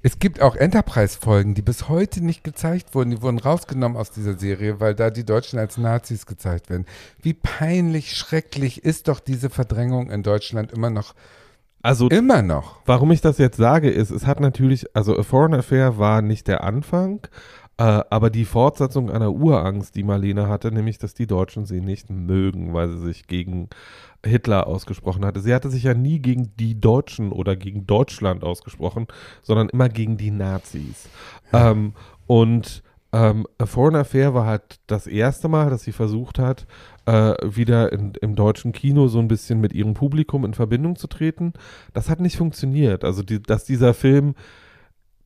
Es 0.00 0.20
gibt 0.20 0.40
auch 0.40 0.54
Enterprise-Folgen, 0.54 1.54
die 1.54 1.62
bis 1.62 1.88
heute 1.88 2.24
nicht 2.24 2.44
gezeigt 2.44 2.94
wurden. 2.94 3.10
Die 3.10 3.20
wurden 3.20 3.38
rausgenommen 3.38 3.98
aus 3.98 4.12
dieser 4.12 4.38
Serie, 4.38 4.78
weil 4.78 4.94
da 4.94 5.10
die 5.10 5.24
Deutschen 5.24 5.58
als 5.58 5.76
Nazis 5.76 6.24
gezeigt 6.24 6.70
werden. 6.70 6.86
Wie 7.20 7.34
peinlich, 7.34 8.14
schrecklich 8.16 8.84
ist 8.84 9.08
doch 9.08 9.18
diese 9.18 9.50
Verdrängung 9.50 10.10
in 10.10 10.22
Deutschland 10.22 10.70
immer 10.70 10.88
noch. 10.90 11.14
Also 11.82 12.08
Immer 12.08 12.42
noch. 12.42 12.80
Warum 12.86 13.12
ich 13.12 13.20
das 13.20 13.38
jetzt 13.38 13.56
sage, 13.56 13.90
ist, 13.90 14.10
es 14.10 14.26
hat 14.26 14.40
natürlich, 14.40 14.96
also 14.96 15.16
A 15.16 15.22
Foreign 15.22 15.54
Affair 15.54 15.98
war 15.98 16.22
nicht 16.22 16.48
der 16.48 16.64
Anfang, 16.64 17.26
äh, 17.78 18.02
aber 18.10 18.30
die 18.30 18.44
Fortsetzung 18.44 19.10
einer 19.10 19.32
Urangst, 19.32 19.94
die 19.94 20.02
Marlene 20.02 20.48
hatte, 20.48 20.72
nämlich, 20.72 20.98
dass 20.98 21.14
die 21.14 21.28
Deutschen 21.28 21.64
sie 21.64 21.80
nicht 21.80 22.10
mögen, 22.10 22.74
weil 22.74 22.88
sie 22.88 22.98
sich 22.98 23.28
gegen 23.28 23.68
Hitler 24.26 24.66
ausgesprochen 24.66 25.24
hatte. 25.24 25.40
Sie 25.40 25.54
hatte 25.54 25.70
sich 25.70 25.84
ja 25.84 25.94
nie 25.94 26.18
gegen 26.18 26.56
die 26.56 26.80
Deutschen 26.80 27.30
oder 27.30 27.54
gegen 27.54 27.86
Deutschland 27.86 28.42
ausgesprochen, 28.42 29.06
sondern 29.42 29.68
immer 29.68 29.88
gegen 29.88 30.16
die 30.16 30.32
Nazis. 30.32 31.08
Ähm, 31.52 31.92
und 32.26 32.82
ähm, 33.12 33.46
A 33.58 33.66
Foreign 33.66 33.96
Affair 33.96 34.34
war 34.34 34.46
halt 34.46 34.80
das 34.86 35.06
erste 35.06 35.48
Mal, 35.48 35.70
dass 35.70 35.82
sie 35.84 35.92
versucht 35.92 36.38
hat, 36.38 36.66
äh, 37.08 37.34
wieder 37.42 37.90
in, 37.92 38.12
im 38.20 38.34
deutschen 38.36 38.72
Kino 38.72 39.08
so 39.08 39.18
ein 39.18 39.28
bisschen 39.28 39.60
mit 39.60 39.72
ihrem 39.72 39.94
Publikum 39.94 40.44
in 40.44 40.52
Verbindung 40.52 40.96
zu 40.96 41.06
treten. 41.06 41.54
Das 41.94 42.10
hat 42.10 42.20
nicht 42.20 42.36
funktioniert. 42.36 43.02
Also, 43.02 43.22
die, 43.22 43.42
dass 43.42 43.64
dieser 43.64 43.94
Film 43.94 44.34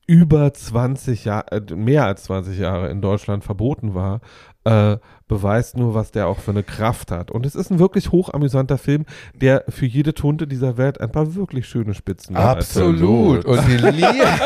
über 0.07 0.53
20 0.53 1.25
Jahre, 1.25 1.47
äh, 1.51 1.75
mehr 1.75 2.05
als 2.05 2.23
20 2.23 2.57
Jahre 2.57 2.89
in 2.89 3.01
Deutschland 3.01 3.43
verboten 3.43 3.93
war, 3.93 4.21
äh, 4.63 4.95
beweist 5.27 5.75
nur, 5.75 5.93
was 5.93 6.11
der 6.11 6.27
auch 6.27 6.39
für 6.39 6.51
eine 6.51 6.63
Kraft 6.63 7.11
hat. 7.11 7.31
Und 7.31 7.45
es 7.45 7.53
ist 7.55 7.69
ein 7.69 7.79
wirklich 7.79 8.13
hochamüsanter 8.13 8.77
Film, 8.77 9.05
der 9.33 9.65
für 9.67 9.85
jede 9.85 10.13
Tunte 10.13 10.47
dieser 10.47 10.77
Welt 10.77 11.01
ein 11.01 11.11
paar 11.11 11.35
wirklich 11.35 11.67
schöne 11.67 11.93
Spitzen 11.93 12.37
hat. 12.37 12.59
Absolut. 12.59 13.43
Und 13.43 13.59
die 13.67 13.75
Lieder. 13.75 14.39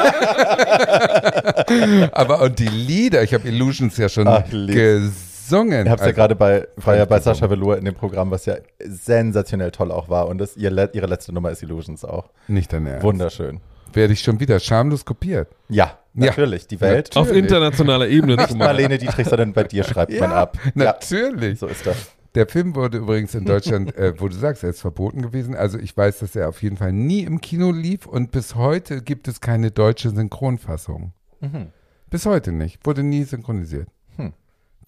Aber 2.18 2.42
und 2.42 2.58
die 2.58 2.68
Lieder, 2.68 3.22
ich 3.22 3.36
habe 3.36 3.48
Illusions 3.48 3.98
ja 3.98 4.10
schon 4.10 4.28
lieb's. 4.50 5.27
Gesungen. 5.50 5.86
Ich 5.86 5.90
habe 5.90 5.96
es 5.96 6.02
ja 6.02 6.06
Also, 6.08 6.16
gerade 6.16 6.36
bei, 6.36 6.68
war 6.78 6.96
ja 6.96 7.06
bei. 7.06 7.20
Sascha 7.20 7.50
Velour 7.50 7.78
in 7.78 7.86
dem 7.86 7.96
Programm, 7.96 8.32
was 8.32 8.46
ja 8.46 8.56
sensationell 8.84 9.72
toll 9.72 9.92
auch 9.92 10.10
war. 10.10 10.28
Und 10.28 10.38
das, 10.40 10.58
ihr, 10.58 10.70
le- 10.72 10.90
ihre 10.94 11.08
letzte 11.08 11.34
Nummer 11.34 11.52
ist 11.52 11.64
Illusions 11.64 12.04
auch. 12.06 12.30
Nicht 12.48 12.74
dein 12.74 12.86
Ernst. 12.86 13.04
Wunderschön. 13.04 13.60
Werde 13.94 14.14
ich 14.14 14.22
schon 14.22 14.40
wieder 14.40 14.60
schamlos 14.60 15.06
kopiert. 15.06 15.50
Ja, 15.70 15.98
Ja. 16.14 16.26
natürlich. 16.28 16.68
Die 16.68 16.80
Welt. 16.82 17.16
Auf 17.16 17.28
Natürlich. 17.28 17.44
internationaler 17.46 18.08
Ebene 18.08 18.36
machen. 18.36 18.58
Marlene 18.58 18.98
Dietrich, 18.98 19.28
sondern 19.28 19.54
bei 19.54 19.64
dir 19.64 19.84
schreibt 19.84 20.20
man 20.20 20.32
ab. 20.32 20.58
Ja, 20.66 20.72
Natürlich. 20.76 21.60
so 21.60 21.68
ist 21.68 21.86
das. 21.88 21.96
Der 22.36 22.46
Film 22.48 22.76
wurde 22.76 23.00
übrigens 23.00 23.34
in 23.34 23.46
Deutschland, 23.46 23.96
äh, 23.96 24.14
wo 24.20 24.28
du 24.28 24.36
sagst, 24.36 24.64
er 24.64 24.70
ist 24.70 24.82
verboten 24.82 25.22
gewesen. 25.24 25.56
Also 25.56 25.80
ich 25.80 25.96
weiß, 25.96 26.20
dass 26.20 26.36
er 26.36 26.50
auf 26.50 26.62
jeden 26.62 26.78
Fall 26.78 26.92
nie 26.92 27.22
im 27.22 27.42
Kino 27.42 27.72
lief 27.72 28.06
und 28.06 28.32
bis 28.32 28.54
heute 28.56 29.02
gibt 29.02 29.28
es 29.28 29.42
keine 29.42 29.72
deutsche 29.72 30.12
Synchronfassung. 30.12 31.14
Mhm. 31.40 31.68
Bis 32.12 32.26
heute 32.28 32.52
nicht. 32.52 32.86
Wurde 32.86 33.02
nie 33.04 33.24
synchronisiert. 33.24 33.88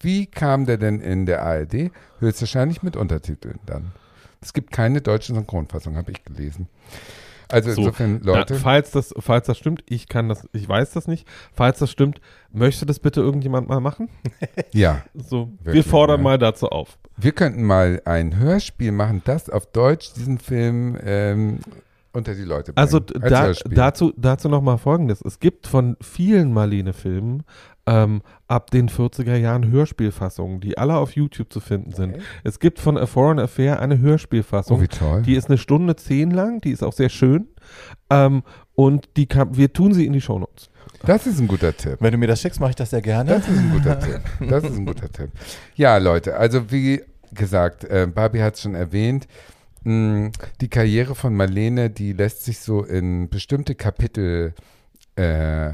Wie 0.00 0.26
kam 0.26 0.66
der 0.66 0.78
denn 0.78 1.00
in 1.00 1.26
der 1.26 1.42
ARD? 1.42 1.90
Höchstwahrscheinlich 2.18 2.82
mit 2.82 2.96
Untertiteln 2.96 3.58
dann. 3.66 3.92
Es 4.40 4.52
gibt 4.52 4.72
keine 4.72 5.02
deutsche 5.02 5.34
Synchronfassung, 5.34 5.96
habe 5.96 6.10
ich 6.12 6.24
gelesen. 6.24 6.68
Also 7.48 7.72
So, 7.72 7.80
insofern, 7.82 8.20
Leute. 8.22 8.54
Na, 8.54 8.60
falls, 8.60 8.92
das, 8.92 9.12
falls 9.18 9.46
das 9.46 9.58
stimmt, 9.58 9.82
ich 9.88 10.08
kann 10.08 10.28
das, 10.28 10.48
ich 10.52 10.68
weiß 10.68 10.92
das 10.92 11.08
nicht. 11.08 11.26
Falls 11.52 11.80
das 11.80 11.90
stimmt, 11.90 12.20
möchte 12.52 12.86
das 12.86 13.00
bitte 13.00 13.20
irgendjemand 13.20 13.68
mal 13.68 13.80
machen? 13.80 14.08
ja, 14.72 15.02
So, 15.14 15.50
wir 15.62 15.84
fordern 15.84 16.20
ja. 16.20 16.24
mal 16.24 16.38
dazu 16.38 16.68
auf. 16.68 16.98
wir 17.16 17.32
könnten 17.32 17.64
mal 17.64 18.00
ein 18.04 18.38
Hörspiel 18.38 18.92
machen, 18.92 19.22
das 19.24 19.50
auf 19.50 19.66
Deutsch 19.66 20.12
diesen 20.14 20.38
Film 20.38 20.96
ähm, 21.02 21.58
unter 22.12 22.34
die 22.34 22.44
Leute 22.44 22.72
bringt. 22.72 22.78
Also 22.78 23.00
Als 23.20 23.62
da, 23.64 23.68
dazu, 23.70 24.12
dazu 24.16 24.48
nochmal 24.48 24.78
folgendes. 24.78 25.20
Es 25.20 25.40
gibt 25.40 25.66
von 25.66 25.96
vielen 26.00 26.52
Marlene-Filmen 26.52 27.42
ähm, 27.90 28.22
ab 28.46 28.70
den 28.70 28.88
40er 28.88 29.34
Jahren 29.36 29.68
Hörspielfassungen, 29.70 30.60
die 30.60 30.78
alle 30.78 30.94
auf 30.96 31.12
YouTube 31.12 31.52
zu 31.52 31.58
finden 31.60 31.92
sind. 31.92 32.14
Okay. 32.14 32.22
Es 32.44 32.58
gibt 32.60 32.78
von 32.78 32.96
A 32.96 33.06
Foreign 33.06 33.38
Affair 33.40 33.80
eine 33.80 33.96
Oh, 33.96 33.98
Hörspielfassung. 33.98 34.80
wie 34.80 34.86
toll. 34.88 35.22
die 35.22 35.34
ist 35.34 35.48
eine 35.48 35.58
Stunde 35.58 35.96
zehn 35.96 36.30
lang, 36.30 36.60
die 36.60 36.70
ist 36.70 36.82
auch 36.84 36.92
sehr 36.92 37.08
schön. 37.08 37.48
Ähm, 38.10 38.42
und 38.74 39.08
die 39.16 39.26
kann, 39.26 39.56
wir 39.56 39.72
tun 39.72 39.92
sie 39.92 40.06
in 40.06 40.12
die 40.12 40.20
Shownotes. 40.20 40.70
Das 41.04 41.26
ist 41.26 41.40
ein 41.40 41.48
guter 41.48 41.76
Tipp. 41.76 41.96
Wenn 42.00 42.12
du 42.12 42.18
mir 42.18 42.26
das 42.28 42.40
schickst, 42.42 42.60
mache 42.60 42.70
ich 42.70 42.76
das 42.76 42.90
sehr 42.90 43.00
gerne. 43.02 43.30
Das 43.32 43.48
ist 43.48 43.58
ein 43.58 43.70
guter 43.72 43.98
Tipp. 43.98 44.20
Das 44.48 44.64
ist 44.64 44.76
ein 44.76 44.86
guter 44.86 45.08
Tipp. 45.12 45.30
Ja, 45.74 45.96
Leute, 45.96 46.36
also 46.36 46.70
wie 46.70 47.02
gesagt, 47.32 47.84
äh, 47.84 48.06
Barbie 48.12 48.42
hat 48.42 48.54
es 48.54 48.62
schon 48.62 48.74
erwähnt, 48.74 49.26
mh, 49.84 50.30
die 50.60 50.68
Karriere 50.68 51.14
von 51.14 51.34
Marlene, 51.34 51.88
die 51.90 52.12
lässt 52.12 52.44
sich 52.44 52.58
so 52.60 52.84
in 52.84 53.28
bestimmte 53.30 53.74
Kapitel 53.74 54.52
äh, 55.16 55.72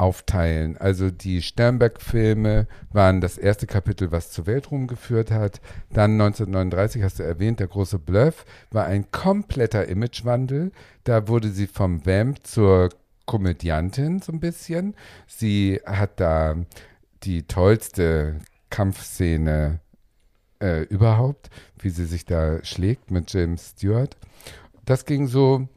aufteilen. 0.00 0.78
Also 0.78 1.10
die 1.10 1.42
Sternberg-Filme 1.42 2.66
waren 2.90 3.20
das 3.20 3.36
erste 3.36 3.66
Kapitel, 3.66 4.10
was 4.10 4.30
zu 4.30 4.46
Weltruhm 4.46 4.86
geführt 4.86 5.30
hat. 5.30 5.60
Dann 5.92 6.12
1939, 6.12 7.02
hast 7.02 7.18
du 7.18 7.22
erwähnt, 7.22 7.60
der 7.60 7.68
große 7.68 7.98
Bluff 7.98 8.46
war 8.70 8.86
ein 8.86 9.10
kompletter 9.10 9.86
Imagewandel. 9.86 10.72
Da 11.04 11.28
wurde 11.28 11.50
sie 11.50 11.66
vom 11.66 12.06
Vamp 12.06 12.46
zur 12.46 12.88
Komödiantin 13.26 14.20
so 14.20 14.32
ein 14.32 14.40
bisschen. 14.40 14.94
Sie 15.26 15.80
hat 15.84 16.18
da 16.18 16.56
die 17.22 17.42
tollste 17.42 18.38
Kampfszene 18.70 19.80
äh, 20.62 20.84
überhaupt, 20.84 21.50
wie 21.78 21.90
sie 21.90 22.06
sich 22.06 22.24
da 22.24 22.64
schlägt 22.64 23.10
mit 23.10 23.30
James 23.32 23.74
Stewart. 23.76 24.16
Das 24.86 25.04
ging 25.04 25.26
so 25.26 25.68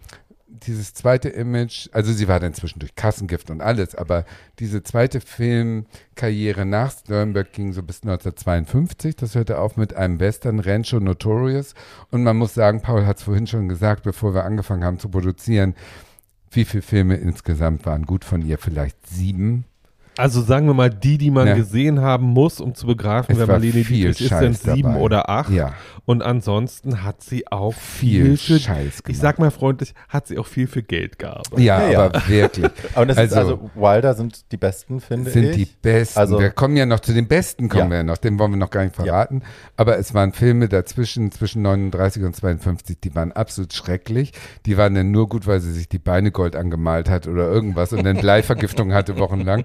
dieses 0.54 0.94
zweite 0.94 1.30
Image, 1.30 1.90
also 1.92 2.14
sie 2.14 2.28
war 2.28 2.40
dann 2.40 2.54
zwischendurch 2.54 2.96
Kassengift 2.96 3.50
und 3.50 3.62
alles, 3.62 3.96
aber 3.96 4.26
diese 4.60 4.84
zweite 4.84 5.20
Filmkarriere 5.20 6.66
nach 6.66 6.92
Sternberg 6.92 7.52
ging 7.54 7.74
so 7.74 7.84
bis 7.84 8.04
1952. 8.04 9.16
Das 9.16 9.36
hörte 9.36 9.60
auf 9.60 9.78
mit 9.78 9.96
einem 9.96 10.20
Western, 10.20 10.60
Rancho 10.60 11.00
Notorious. 11.00 11.74
Und 12.12 12.24
man 12.24 12.38
muss 12.38 12.54
sagen, 12.54 12.82
Paul 12.82 13.06
hat 13.06 13.18
es 13.18 13.24
vorhin 13.24 13.48
schon 13.48 13.68
gesagt, 13.68 14.04
bevor 14.04 14.34
wir 14.34 14.46
angefangen 14.46 14.84
haben 14.84 15.00
zu 15.00 15.10
produzieren, 15.10 15.76
wie 16.52 16.66
viele 16.66 16.84
Filme 16.84 17.16
insgesamt 17.16 17.86
waren 17.86 18.06
gut 18.06 18.24
von 18.24 18.42
ihr? 18.42 18.58
Vielleicht 18.60 19.08
sieben. 19.08 19.66
Also 20.18 20.42
sagen 20.42 20.68
wir 20.68 20.74
mal, 20.74 20.90
die, 20.90 21.18
die 21.18 21.32
man 21.32 21.48
Ja. 21.48 21.56
gesehen 21.56 22.02
haben 22.02 22.26
muss, 22.28 22.60
um 22.62 22.76
zu 22.76 22.86
begreifen, 22.88 23.36
wer 23.38 23.48
Marlene 23.48 23.84
viel 23.84 24.08
Dietrich 24.10 24.22
ist, 24.22 24.30
Scheiß 24.30 24.40
sind 24.40 24.58
sieben 24.76 24.90
dabei. 24.94 25.00
oder 25.02 25.30
acht. 25.30 25.50
Ja. 25.52 25.74
Und 26.06 26.22
ansonsten 26.22 27.04
hat 27.04 27.24
sie 27.24 27.48
auch 27.52 27.74
Viel 27.74 28.38
viel, 28.38 28.58
für, 28.58 28.60
Scheiß 28.60 28.98
ich 28.98 29.04
gemacht. 29.04 29.22
sag 29.22 29.40
mal 29.40 29.52
freundlich, 29.52 29.94
hat 30.10 30.28
sie 30.28 30.38
auch 30.38 30.46
viel 30.48 30.68
für 30.68 30.84
Geld 30.84 31.18
gearbeitet. 31.18 31.60
Ja, 31.60 31.82
Ja, 31.84 31.90
ja. 31.92 32.06
aber 32.06 32.22
wirklich. 32.28 32.70
Aber 32.94 33.06
das 33.06 33.18
ist 33.18 33.34
Also- 33.34 33.54
also 33.54 33.70
Wilder 33.76 34.14
sind 34.14 34.52
die 34.52 34.58
besten, 34.58 35.00
finde 35.00 35.32
sind 35.32 35.46
ich. 35.46 35.56
die 35.56 35.68
besten. 35.82 36.20
Also- 36.20 36.40
wir 36.40 36.50
kommen 36.52 36.76
ja 36.78 36.86
noch 36.86 37.00
zu 37.00 37.14
den 37.14 37.28
besten, 37.28 37.70
kommen 37.70 37.86
Ja. 37.86 37.90
wir 37.90 37.98
ja 37.98 38.04
noch. 38.04 38.18
Den 38.18 38.38
wollen 38.38 38.52
wir 38.52 38.58
noch 38.58 38.70
gar 38.70 38.84
nicht 38.84 38.96
verraten. 38.96 39.42
Aber 39.78 39.98
es 39.98 40.14
waren 40.14 40.34
Filme 40.34 40.68
dazwischen, 40.68 41.32
zwischen 41.32 41.62
39 41.62 42.24
und 42.24 42.36
52, 42.36 43.00
die 43.00 43.16
waren 43.16 43.32
absolut 43.32 43.74
schrecklich. 43.74 44.34
Die 44.66 44.78
waren 44.78 44.94
dann 44.94 45.12
nur 45.12 45.28
gut, 45.30 45.48
weil 45.48 45.60
sie 45.62 45.72
sich 45.72 45.88
die 45.90 46.00
Beine 46.00 46.32
gold 46.32 46.56
angemalt 46.56 47.10
hat 47.10 47.28
oder 47.28 47.50
irgendwas 47.50 47.94
und 47.94 48.04
dann 48.04 48.18
Bleivergiftung 48.22 48.94
hatte 48.94 49.18
wochenlang. 49.18 49.64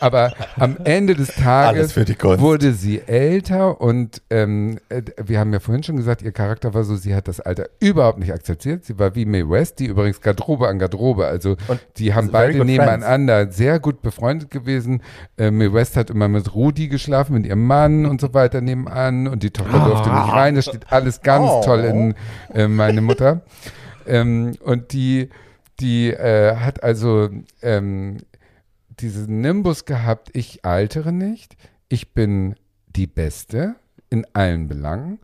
Aber 0.00 0.32
am 0.56 0.76
Ende 0.84 1.14
des 1.14 1.28
Tages 1.34 1.96
wurde 1.96 2.72
sie 2.72 3.00
älter 3.06 3.80
und 3.80 4.22
ähm, 4.30 4.78
äh, 4.88 5.02
wir 5.24 5.38
haben 5.40 5.52
ja 5.52 5.60
vorhin 5.60 5.82
schon 5.82 5.96
gesagt, 5.96 6.22
ihr 6.22 6.32
Charakter 6.32 6.74
war 6.74 6.84
so, 6.84 6.96
sie 6.96 7.14
hat 7.14 7.28
das 7.28 7.40
Alter 7.40 7.66
überhaupt 7.80 8.18
nicht 8.18 8.32
akzeptiert. 8.32 8.84
Sie 8.84 8.98
war 8.98 9.14
wie 9.14 9.24
Mae 9.24 9.48
West, 9.48 9.78
die 9.78 9.86
übrigens 9.86 10.20
Garderobe 10.20 10.68
an 10.68 10.78
Garderobe, 10.78 11.26
also 11.26 11.56
Und 11.68 11.80
die 11.96 12.14
haben 12.14 12.30
beide 12.30 12.64
nebeneinander 12.64 13.50
sehr 13.50 13.78
gut 13.80 14.02
befreundet 14.02 14.50
gewesen. 14.50 15.02
Äh, 15.36 15.50
Mae 15.50 15.72
West 15.72 15.96
hat 15.96 16.10
immer 16.10 16.28
mit 16.28 16.54
Rudi 16.54 16.88
geschlafen, 16.88 17.34
mit 17.34 17.46
ihrem 17.46 17.66
Mann 17.66 18.06
und 18.06 18.20
so 18.20 18.34
weiter 18.34 18.60
nebenan 18.60 19.26
und 19.28 19.42
die 19.42 19.50
Tochter 19.50 19.78
durfte 19.84 20.08
nicht 20.10 20.32
rein. 20.32 20.54
Das 20.54 20.64
steht 20.66 20.92
alles 20.92 21.20
ganz 21.22 21.48
Oh. 21.50 21.62
toll 21.64 21.80
in 21.80 22.14
äh, 22.54 22.68
meine 22.68 23.00
Mutter. 23.00 23.42
ähm, 24.06 24.52
und 24.62 24.92
die, 24.92 25.30
die 25.80 26.10
äh, 26.10 26.56
hat 26.56 26.82
also 26.82 27.28
ähm, 27.62 28.18
diesen 29.00 29.40
Nimbus 29.40 29.84
gehabt, 29.84 30.30
ich 30.32 30.64
altere 30.64 31.12
nicht, 31.12 31.56
ich 31.88 32.12
bin 32.14 32.54
die 32.86 33.06
Beste 33.06 33.76
in 34.10 34.26
allen 34.32 34.68
Belangen. 34.68 35.18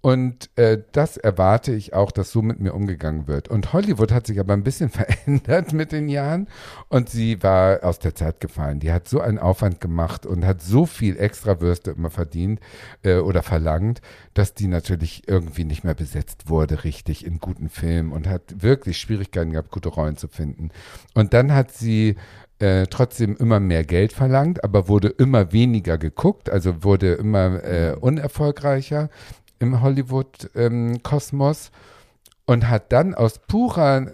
Und 0.00 0.48
äh, 0.54 0.78
das 0.92 1.16
erwarte 1.16 1.74
ich 1.74 1.92
auch, 1.92 2.12
dass 2.12 2.30
so 2.30 2.40
mit 2.40 2.60
mir 2.60 2.72
umgegangen 2.72 3.26
wird. 3.26 3.48
Und 3.48 3.72
Hollywood 3.72 4.12
hat 4.12 4.28
sich 4.28 4.38
aber 4.38 4.52
ein 4.52 4.62
bisschen 4.62 4.88
verändert 4.90 5.72
mit 5.72 5.90
den 5.90 6.08
Jahren 6.08 6.48
und 6.88 7.10
sie 7.10 7.42
war 7.42 7.82
aus 7.82 7.98
der 7.98 8.14
Zeit 8.14 8.40
gefallen. 8.40 8.78
Die 8.78 8.92
hat 8.92 9.08
so 9.08 9.20
einen 9.20 9.38
Aufwand 9.38 9.80
gemacht 9.80 10.24
und 10.24 10.46
hat 10.46 10.62
so 10.62 10.86
viel 10.86 11.18
Extrawürste 11.18 11.90
immer 11.90 12.10
verdient 12.10 12.60
äh, 13.02 13.16
oder 13.16 13.42
verlangt, 13.42 14.00
dass 14.34 14.54
die 14.54 14.68
natürlich 14.68 15.24
irgendwie 15.26 15.64
nicht 15.64 15.82
mehr 15.82 15.94
besetzt 15.94 16.48
wurde, 16.48 16.84
richtig 16.84 17.26
in 17.26 17.38
guten 17.40 17.68
Filmen 17.68 18.12
und 18.12 18.28
hat 18.28 18.62
wirklich 18.62 18.98
Schwierigkeiten 18.98 19.50
gehabt, 19.50 19.72
gute 19.72 19.88
Rollen 19.88 20.16
zu 20.16 20.28
finden. 20.28 20.70
Und 21.14 21.34
dann 21.34 21.52
hat 21.52 21.72
sie 21.72 22.14
äh, 22.58 22.86
trotzdem 22.86 23.36
immer 23.36 23.60
mehr 23.60 23.84
Geld 23.84 24.12
verlangt, 24.12 24.64
aber 24.64 24.88
wurde 24.88 25.08
immer 25.08 25.52
weniger 25.52 25.98
geguckt, 25.98 26.50
also 26.50 26.82
wurde 26.82 27.14
immer 27.14 27.62
äh, 27.64 27.96
unerfolgreicher 28.00 29.10
im 29.58 29.80
Hollywood-Kosmos 29.80 31.70
und 32.46 32.68
hat 32.68 32.92
dann 32.92 33.14
aus 33.14 33.38
purer, 33.38 34.12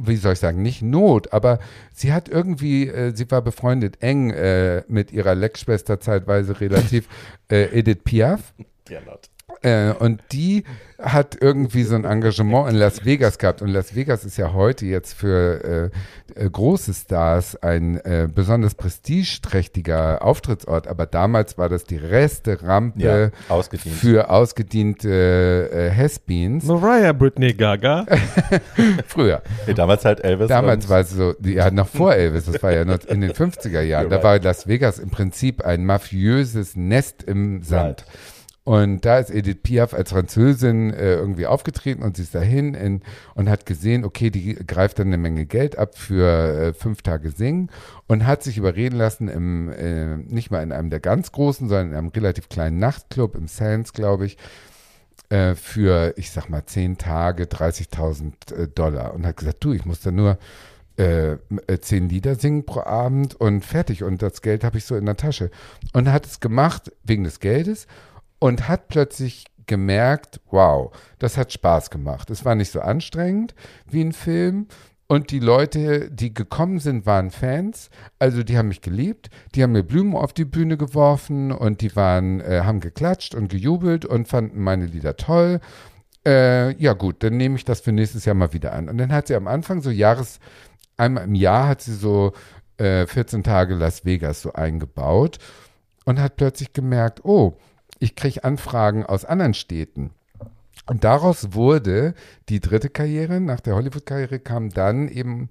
wie 0.00 0.16
soll 0.16 0.34
ich 0.34 0.38
sagen, 0.38 0.62
nicht 0.62 0.82
Not, 0.82 1.32
aber 1.32 1.58
sie 1.92 2.12
hat 2.12 2.28
irgendwie, 2.28 2.88
äh, 2.88 3.14
sie 3.14 3.30
war 3.30 3.42
befreundet 3.42 4.02
eng 4.02 4.30
äh, 4.30 4.82
mit 4.88 5.12
ihrer 5.12 5.34
Leckschwester 5.34 6.00
zeitweise 6.00 6.60
relativ, 6.60 7.08
äh, 7.50 7.78
Edith 7.78 8.04
Piaf. 8.04 8.54
Äh, 9.64 9.92
und 9.98 10.20
die 10.32 10.64
hat 11.02 11.36
irgendwie 11.40 11.82
so 11.82 11.94
ein 11.96 12.04
Engagement 12.04 12.70
in 12.70 12.76
Las 12.76 13.04
Vegas 13.04 13.38
gehabt. 13.38 13.62
Und 13.62 13.68
Las 13.68 13.94
Vegas 13.96 14.24
ist 14.24 14.36
ja 14.36 14.52
heute 14.52 14.86
jetzt 14.86 15.12
für 15.14 15.90
äh, 16.36 16.44
äh, 16.44 16.48
große 16.48 16.94
Stars 16.94 17.56
ein 17.62 17.96
äh, 18.04 18.28
besonders 18.32 18.74
prestigeträchtiger 18.74 20.22
Auftrittsort. 20.22 20.86
Aber 20.86 21.06
damals 21.06 21.58
war 21.58 21.68
das 21.68 21.84
die 21.84 21.96
Resterampe 21.96 23.02
Ja, 23.02 23.30
ausgedient. 23.54 23.96
für 23.96 24.30
ausgediente 24.30 25.70
äh, 25.72 25.90
Has-Beens. 25.94 26.64
Mariah 26.64 27.12
Britney 27.12 27.52
Gaga. 27.54 28.06
Früher. 29.06 29.42
Nee, 29.66 29.74
damals 29.74 30.04
halt 30.04 30.22
Elvis. 30.22 30.48
Damals 30.48 30.88
war 30.88 31.00
es 31.00 31.10
so, 31.10 31.34
ja, 31.42 31.70
noch 31.70 31.88
vor 31.88 32.14
Elvis, 32.14 32.44
das 32.46 32.62
war 32.62 32.72
ja 32.72 32.84
noch 32.84 33.04
in 33.06 33.20
den 33.20 33.32
50er 33.32 33.80
Jahren. 33.80 34.06
You're 34.06 34.10
Da 34.14 34.16
right. 34.16 34.24
war 34.24 34.38
Las 34.40 34.68
Vegas 34.68 34.98
im 34.98 35.10
Prinzip 35.10 35.64
ein 35.64 35.84
mafiöses 35.84 36.76
Nest 36.76 37.22
im 37.24 37.62
Sand. 37.62 38.04
Und 38.64 39.04
da 39.04 39.18
ist 39.18 39.30
Edith 39.30 39.58
Piaf 39.62 39.92
als 39.92 40.10
Französin 40.10 40.90
äh, 40.90 41.16
irgendwie 41.16 41.46
aufgetreten 41.46 42.02
und 42.02 42.16
sie 42.16 42.22
ist 42.22 42.34
dahin 42.34 42.72
in, 42.72 43.02
und 43.34 43.50
hat 43.50 43.66
gesehen, 43.66 44.04
okay, 44.04 44.30
die 44.30 44.54
greift 44.54 44.98
dann 44.98 45.08
eine 45.08 45.18
Menge 45.18 45.44
Geld 45.44 45.76
ab 45.76 45.98
für 45.98 46.28
äh, 46.28 46.72
fünf 46.72 47.02
Tage 47.02 47.30
Singen 47.30 47.70
und 48.06 48.26
hat 48.26 48.42
sich 48.42 48.56
überreden 48.56 48.96
lassen, 48.96 49.28
im, 49.28 49.70
äh, 49.70 50.16
nicht 50.16 50.50
mal 50.50 50.62
in 50.62 50.72
einem 50.72 50.88
der 50.88 51.00
ganz 51.00 51.30
großen, 51.30 51.68
sondern 51.68 51.90
in 51.90 51.94
einem 51.94 52.08
relativ 52.08 52.48
kleinen 52.48 52.78
Nachtclub 52.78 53.36
im 53.36 53.48
Sands, 53.48 53.92
glaube 53.92 54.24
ich, 54.24 54.38
äh, 55.28 55.54
für, 55.54 56.14
ich 56.16 56.30
sag 56.30 56.48
mal, 56.48 56.64
zehn 56.64 56.96
Tage 56.96 57.44
30.000 57.44 58.54
äh, 58.54 58.68
Dollar 58.68 59.12
und 59.12 59.26
hat 59.26 59.36
gesagt, 59.36 59.62
du, 59.62 59.74
ich 59.74 59.84
muss 59.84 60.00
da 60.00 60.10
nur 60.10 60.38
äh, 60.96 61.32
äh, 61.32 61.80
zehn 61.80 62.08
Lieder 62.08 62.36
singen 62.36 62.64
pro 62.64 62.80
Abend 62.80 63.34
und 63.34 63.62
fertig 63.62 64.04
und 64.04 64.22
das 64.22 64.40
Geld 64.40 64.64
habe 64.64 64.78
ich 64.78 64.86
so 64.86 64.96
in 64.96 65.04
der 65.04 65.18
Tasche. 65.18 65.50
Und 65.92 66.10
hat 66.10 66.24
es 66.24 66.40
gemacht 66.40 66.92
wegen 67.02 67.24
des 67.24 67.40
Geldes 67.40 67.86
und 68.44 68.68
hat 68.68 68.88
plötzlich 68.88 69.46
gemerkt, 69.64 70.38
wow, 70.50 70.94
das 71.18 71.38
hat 71.38 71.50
Spaß 71.50 71.88
gemacht. 71.88 72.28
Es 72.28 72.44
war 72.44 72.54
nicht 72.54 72.70
so 72.70 72.82
anstrengend 72.82 73.54
wie 73.86 74.02
ein 74.02 74.12
Film. 74.12 74.66
Und 75.06 75.30
die 75.30 75.38
Leute, 75.38 76.10
die 76.10 76.34
gekommen 76.34 76.78
sind, 76.78 77.06
waren 77.06 77.30
Fans. 77.30 77.88
Also 78.18 78.42
die 78.42 78.58
haben 78.58 78.68
mich 78.68 78.82
geliebt. 78.82 79.30
Die 79.54 79.62
haben 79.62 79.72
mir 79.72 79.82
Blumen 79.82 80.14
auf 80.14 80.34
die 80.34 80.44
Bühne 80.44 80.76
geworfen 80.76 81.52
und 81.52 81.80
die 81.80 81.96
waren, 81.96 82.42
äh, 82.42 82.60
haben 82.64 82.80
geklatscht 82.80 83.34
und 83.34 83.48
gejubelt 83.48 84.04
und 84.04 84.28
fanden 84.28 84.60
meine 84.60 84.84
Lieder 84.84 85.16
toll. 85.16 85.60
Äh, 86.26 86.76
ja 86.76 86.92
gut, 86.92 87.22
dann 87.22 87.38
nehme 87.38 87.56
ich 87.56 87.64
das 87.64 87.80
für 87.80 87.92
nächstes 87.92 88.26
Jahr 88.26 88.34
mal 88.34 88.52
wieder 88.52 88.74
an. 88.74 88.90
Und 88.90 88.98
dann 88.98 89.10
hat 89.10 89.28
sie 89.28 89.36
am 89.36 89.46
Anfang 89.46 89.80
so 89.80 89.88
Jahres, 89.88 90.38
einmal 90.98 91.24
im 91.24 91.34
Jahr 91.34 91.66
hat 91.66 91.80
sie 91.80 91.94
so 91.94 92.34
äh, 92.76 93.06
14 93.06 93.42
Tage 93.42 93.74
Las 93.74 94.04
Vegas 94.04 94.42
so 94.42 94.52
eingebaut 94.52 95.38
und 96.04 96.20
hat 96.20 96.36
plötzlich 96.36 96.74
gemerkt, 96.74 97.24
oh, 97.24 97.56
ich 97.98 98.16
kriege 98.16 98.44
Anfragen 98.44 99.04
aus 99.04 99.24
anderen 99.24 99.54
Städten. 99.54 100.10
Und 100.86 101.04
daraus 101.04 101.54
wurde 101.54 102.14
die 102.48 102.60
dritte 102.60 102.90
Karriere, 102.90 103.40
nach 103.40 103.60
der 103.60 103.74
Hollywood-Karriere 103.74 104.38
kam 104.38 104.70
dann 104.70 105.08
eben 105.08 105.48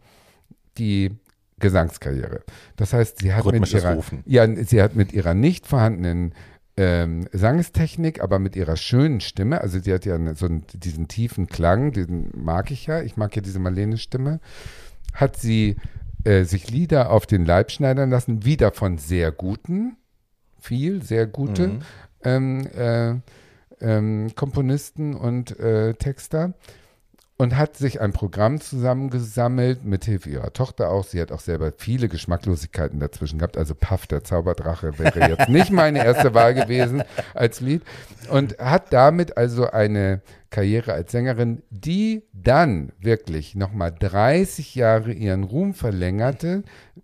die 0.78 1.12
Gesangskarriere. 1.60 2.44
Das 2.76 2.94
heißt, 2.94 3.20
sie 3.20 3.34
hat 3.34 3.46
mit 3.46 3.72
ihrer, 3.72 4.04
ja, 4.26 4.64
sie 4.66 4.82
hat 4.82 4.96
mit 4.96 5.14
ihrer 5.14 5.34
nicht 5.34 5.66
vorhandenen 5.66 6.34
ähm, 6.76 7.28
Sangstechnik, 7.32 8.22
aber 8.22 8.40
mit 8.40 8.56
ihrer 8.56 8.76
schönen 8.76 9.22
Stimme, 9.22 9.62
also 9.62 9.80
sie 9.80 9.94
hat 9.94 10.06
ja 10.06 10.16
eine, 10.16 10.36
so 10.36 10.48
einen, 10.48 10.66
diesen 10.74 11.08
tiefen 11.08 11.48
Klang, 11.48 11.94
den 11.94 12.32
mag 12.36 12.72
ich 12.72 12.88
ja, 12.88 13.02
ich 13.02 13.16
mag 13.16 13.36
ja 13.36 13.42
diese 13.42 13.60
Marlene-Stimme, 13.60 14.40
hat 15.14 15.38
sie 15.38 15.78
äh, 16.24 16.44
sich 16.44 16.70
Lieder 16.70 17.12
auf 17.12 17.26
den 17.26 17.46
Leib 17.46 17.72
schneidern 17.72 18.10
lassen, 18.10 18.46
wieder 18.46 18.72
von 18.72 18.98
sehr 18.98 19.32
guten, 19.32 19.98
viel, 20.60 21.04
sehr 21.04 21.28
gute 21.28 21.68
Mhm. 21.68 21.80
Ähm, 22.24 22.68
äh, 22.76 23.16
ähm, 23.82 24.32
Komponisten 24.36 25.16
und 25.16 25.60
äh, 25.60 25.94
Texter 25.94 26.54
und 27.36 27.58
hat 27.58 27.76
sich 27.76 28.00
ein 28.00 28.14
Programm 28.14 28.62
zusammengesammelt, 28.62 29.84
mit 29.84 30.06
Hilfe 30.06 30.30
ihrer 30.30 30.54
Tochter 30.54 30.90
auch. 30.90 31.04
Sie 31.04 31.20
hat 31.20 31.32
auch 31.32 31.40
selber 31.40 31.74
viele 31.76 32.08
Geschmacklosigkeiten 32.08 33.00
dazwischen 33.00 33.40
gehabt. 33.40 33.58
Also 33.58 33.74
Puff, 33.76 34.06
der 34.06 34.24
Zauberdrache, 34.24 35.00
wäre 35.00 35.30
jetzt 35.30 35.50
nicht 35.50 35.72
meine 35.72 36.06
erste 36.06 36.34
Wahl 36.34 36.54
gewesen 36.54 37.04
als 37.34 37.60
Lied. 37.60 37.82
Und 38.30 38.58
hat 38.60 38.94
damit 38.94 39.36
also 39.36 39.70
eine 39.70 40.22
Karriere 40.52 40.94
als 40.94 41.12
Sängerin, 41.12 41.64
die 41.72 42.24
dann 42.34 42.92
wirklich 43.00 43.56
nochmal 43.56 43.92
30 43.92 44.76
Jahre 44.76 45.12
ihren 45.12 45.44
Ruhm 45.44 45.74
verlängerte. 45.74 46.64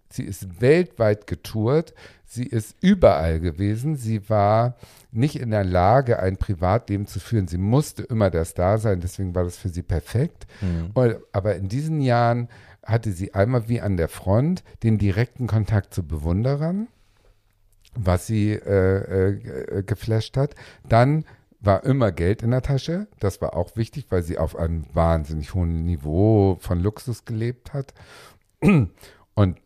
Sie 0.10 0.24
ist 0.24 0.62
weltweit 0.62 1.26
getourt. 1.26 1.96
Sie 2.26 2.46
ist 2.46 2.76
überall 2.82 3.40
gewesen. 3.40 3.96
Sie 3.96 4.30
war 4.30 4.76
nicht 5.12 5.40
in 5.40 5.52
der 5.52 5.64
Lage, 5.64 6.20
ein 6.20 6.38
Privatleben 6.38 7.08
zu 7.08 7.20
führen. 7.20 7.48
Sie 7.48 7.58
musste 7.58 8.04
immer 8.04 8.30
der 8.30 8.46
Star 8.46 8.78
sein, 8.78 9.00
deswegen 9.02 9.34
war 9.34 9.44
das 9.44 9.58
für 9.58 9.70
sie 9.70 9.82
perfekt. 9.82 10.46
Und, 10.94 11.18
aber 11.32 11.56
in 11.56 11.68
diesen 11.68 12.02
Jahren 12.02 12.48
hatte 12.86 13.12
sie 13.12 13.34
einmal 13.34 13.68
wie 13.70 13.82
an 13.82 13.98
der 13.98 14.08
Front 14.08 14.64
den 14.84 14.98
direkten 14.98 15.48
Kontakt 15.48 15.94
zu 15.94 16.06
Bewunderern, 16.06 16.88
was 17.96 18.28
sie 18.28 18.52
äh, 18.52 19.30
äh, 19.30 19.36
ge- 19.36 19.84
geflasht 19.84 20.38
hat. 20.38 20.56
Dann 20.88 21.26
war 21.60 21.84
immer 21.84 22.12
Geld 22.12 22.42
in 22.42 22.52
der 22.52 22.62
Tasche. 22.62 23.08
Das 23.20 23.42
war 23.42 23.56
auch 23.56 23.76
wichtig, 23.76 24.06
weil 24.10 24.24
sie 24.24 24.38
auf 24.38 24.56
einem 24.56 24.86
wahnsinnig 24.94 25.54
hohen 25.54 25.84
Niveau 25.84 26.58
von 26.62 26.80
Luxus 26.80 27.26
gelebt 27.26 27.74
hat. 27.74 27.94
Und 28.62 29.58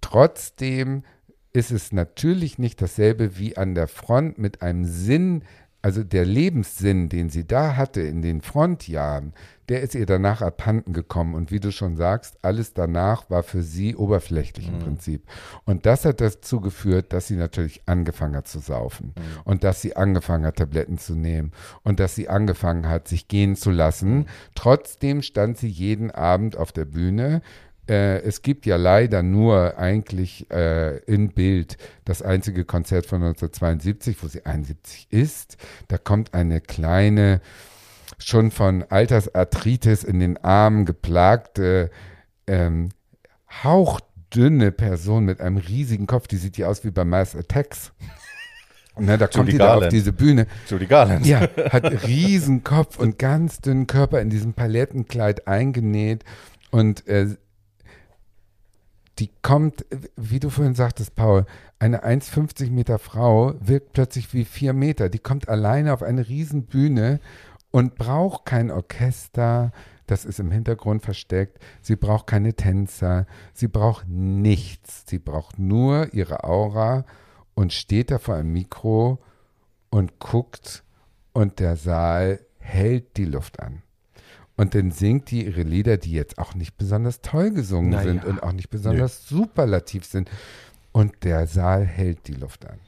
trotzdem 0.00 1.02
ist 1.52 1.70
es 1.70 1.92
natürlich 1.92 2.58
nicht 2.58 2.80
dasselbe 2.82 3.38
wie 3.38 3.56
an 3.56 3.74
der 3.74 3.88
Front 3.88 4.38
mit 4.38 4.62
einem 4.62 4.84
Sinn, 4.84 5.42
also 5.80 6.02
der 6.02 6.24
Lebenssinn, 6.24 7.08
den 7.08 7.30
sie 7.30 7.46
da 7.46 7.76
hatte 7.76 8.00
in 8.00 8.20
den 8.20 8.40
Frontjahren, 8.42 9.32
der 9.68 9.80
ist 9.82 9.94
ihr 9.94 10.06
danach 10.06 10.42
abhanden 10.42 10.92
gekommen. 10.92 11.34
Und 11.34 11.52
wie 11.52 11.60
du 11.60 11.70
schon 11.70 11.96
sagst, 11.96 12.36
alles 12.42 12.74
danach 12.74 13.30
war 13.30 13.42
für 13.44 13.62
sie 13.62 13.94
oberflächlich 13.94 14.68
im 14.68 14.76
Mhm. 14.78 14.80
Prinzip. 14.80 15.22
Und 15.64 15.86
das 15.86 16.04
hat 16.04 16.20
dazu 16.20 16.60
geführt, 16.60 17.12
dass 17.12 17.28
sie 17.28 17.36
natürlich 17.36 17.82
angefangen 17.86 18.34
hat 18.34 18.48
zu 18.48 18.58
saufen. 18.58 19.14
Mhm. 19.16 19.40
Und 19.44 19.62
dass 19.64 19.80
sie 19.80 19.94
angefangen 19.94 20.46
hat, 20.46 20.56
Tabletten 20.56 20.98
zu 20.98 21.14
nehmen. 21.14 21.52
Und 21.84 22.00
dass 22.00 22.16
sie 22.16 22.28
angefangen 22.28 22.88
hat, 22.88 23.06
sich 23.06 23.28
gehen 23.28 23.54
zu 23.54 23.70
lassen. 23.70 24.26
Trotzdem 24.56 25.22
stand 25.22 25.58
sie 25.58 25.68
jeden 25.68 26.10
Abend 26.10 26.56
auf 26.56 26.72
der 26.72 26.86
Bühne. 26.86 27.40
Äh, 27.88 28.20
es 28.20 28.42
gibt 28.42 28.66
ja 28.66 28.76
leider 28.76 29.22
nur 29.22 29.78
eigentlich 29.78 30.50
äh, 30.50 30.98
in 31.04 31.30
Bild 31.30 31.78
das 32.04 32.22
einzige 32.22 32.64
Konzert 32.64 33.06
von 33.06 33.22
1972, 33.22 34.22
wo 34.22 34.28
sie 34.28 34.44
71 34.44 35.08
ist. 35.10 35.56
Da 35.88 35.96
kommt 35.96 36.34
eine 36.34 36.60
kleine, 36.60 37.40
schon 38.18 38.50
von 38.50 38.84
Altersarthritis 38.84 40.04
in 40.04 40.20
den 40.20 40.36
Armen 40.44 40.84
geplagte, 40.84 41.90
ähm, 42.46 42.90
hauchdünne 43.64 44.70
Person 44.70 45.24
mit 45.24 45.40
einem 45.40 45.56
riesigen 45.56 46.06
Kopf, 46.06 46.26
die 46.26 46.36
sieht 46.36 46.58
ja 46.58 46.68
aus 46.68 46.84
wie 46.84 46.90
bei 46.90 47.04
Mass 47.04 47.34
Attacks. 47.34 47.92
Ne, 49.00 49.16
da 49.16 49.28
kommt 49.28 49.52
die 49.52 49.58
da 49.58 49.76
auf 49.76 49.86
diese 49.90 50.12
Bühne. 50.12 50.48
Judy 50.68 50.86
Garland. 50.86 51.24
Ja, 51.24 51.42
hat 51.70 51.84
riesen 52.04 52.64
Kopf 52.64 52.98
und 52.98 53.16
ganz 53.16 53.60
dünnen 53.60 53.86
Körper 53.86 54.20
in 54.20 54.28
diesem 54.28 54.54
Palettenkleid 54.54 55.46
eingenäht 55.46 56.24
und 56.72 57.06
äh, 57.06 57.36
die 59.18 59.30
kommt, 59.42 59.84
wie 60.16 60.40
du 60.40 60.50
vorhin 60.50 60.74
sagtest, 60.74 61.14
Paul, 61.14 61.46
eine 61.78 62.04
1,50 62.04 62.70
Meter 62.70 62.98
Frau 62.98 63.54
wirkt 63.60 63.92
plötzlich 63.92 64.32
wie 64.32 64.44
vier 64.44 64.72
Meter. 64.72 65.08
Die 65.08 65.18
kommt 65.18 65.48
alleine 65.48 65.92
auf 65.92 66.02
eine 66.02 66.28
riesen 66.28 66.64
Bühne 66.64 67.20
und 67.70 67.96
braucht 67.96 68.46
kein 68.46 68.70
Orchester, 68.70 69.72
das 70.06 70.24
ist 70.24 70.40
im 70.40 70.50
Hintergrund 70.50 71.02
versteckt. 71.02 71.58
Sie 71.82 71.96
braucht 71.96 72.26
keine 72.26 72.54
Tänzer, 72.54 73.26
sie 73.52 73.68
braucht 73.68 74.08
nichts. 74.08 75.04
Sie 75.06 75.18
braucht 75.18 75.58
nur 75.58 76.14
ihre 76.14 76.44
Aura 76.44 77.04
und 77.54 77.72
steht 77.72 78.10
da 78.10 78.18
vor 78.18 78.36
einem 78.36 78.52
Mikro 78.52 79.18
und 79.90 80.18
guckt 80.18 80.82
und 81.32 81.58
der 81.58 81.76
Saal 81.76 82.40
hält 82.58 83.16
die 83.16 83.26
Luft 83.26 83.60
an. 83.60 83.82
Und 84.58 84.74
dann 84.74 84.90
singt 84.90 85.30
die 85.30 85.46
ihre 85.46 85.62
Lieder, 85.62 85.96
die 85.96 86.12
jetzt 86.12 86.36
auch 86.38 86.54
nicht 86.54 86.76
besonders 86.76 87.20
toll 87.20 87.52
gesungen 87.52 87.90
Naja. 87.90 88.02
sind 88.02 88.24
und 88.24 88.42
auch 88.42 88.52
nicht 88.52 88.70
besonders 88.70 89.26
superlativ 89.28 90.04
sind. 90.04 90.28
Und 90.90 91.22
der 91.22 91.46
Saal 91.46 91.86
hält 91.86 92.26
die 92.26 92.34
Luft 92.34 92.66
an. 92.66 92.78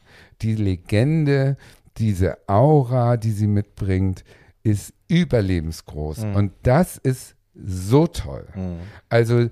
Die 0.42 0.56
Legende, 0.56 1.56
diese 1.96 2.38
Aura, 2.48 3.16
die 3.16 3.30
sie 3.30 3.46
mitbringt, 3.46 4.24
ist 4.64 4.92
überlebensgroß. 5.06 6.24
Mhm. 6.24 6.34
Und 6.36 6.52
das 6.64 6.96
ist 6.96 7.36
so 7.54 8.08
toll. 8.08 8.48
Mhm. 8.56 8.78
Also, 9.08 9.48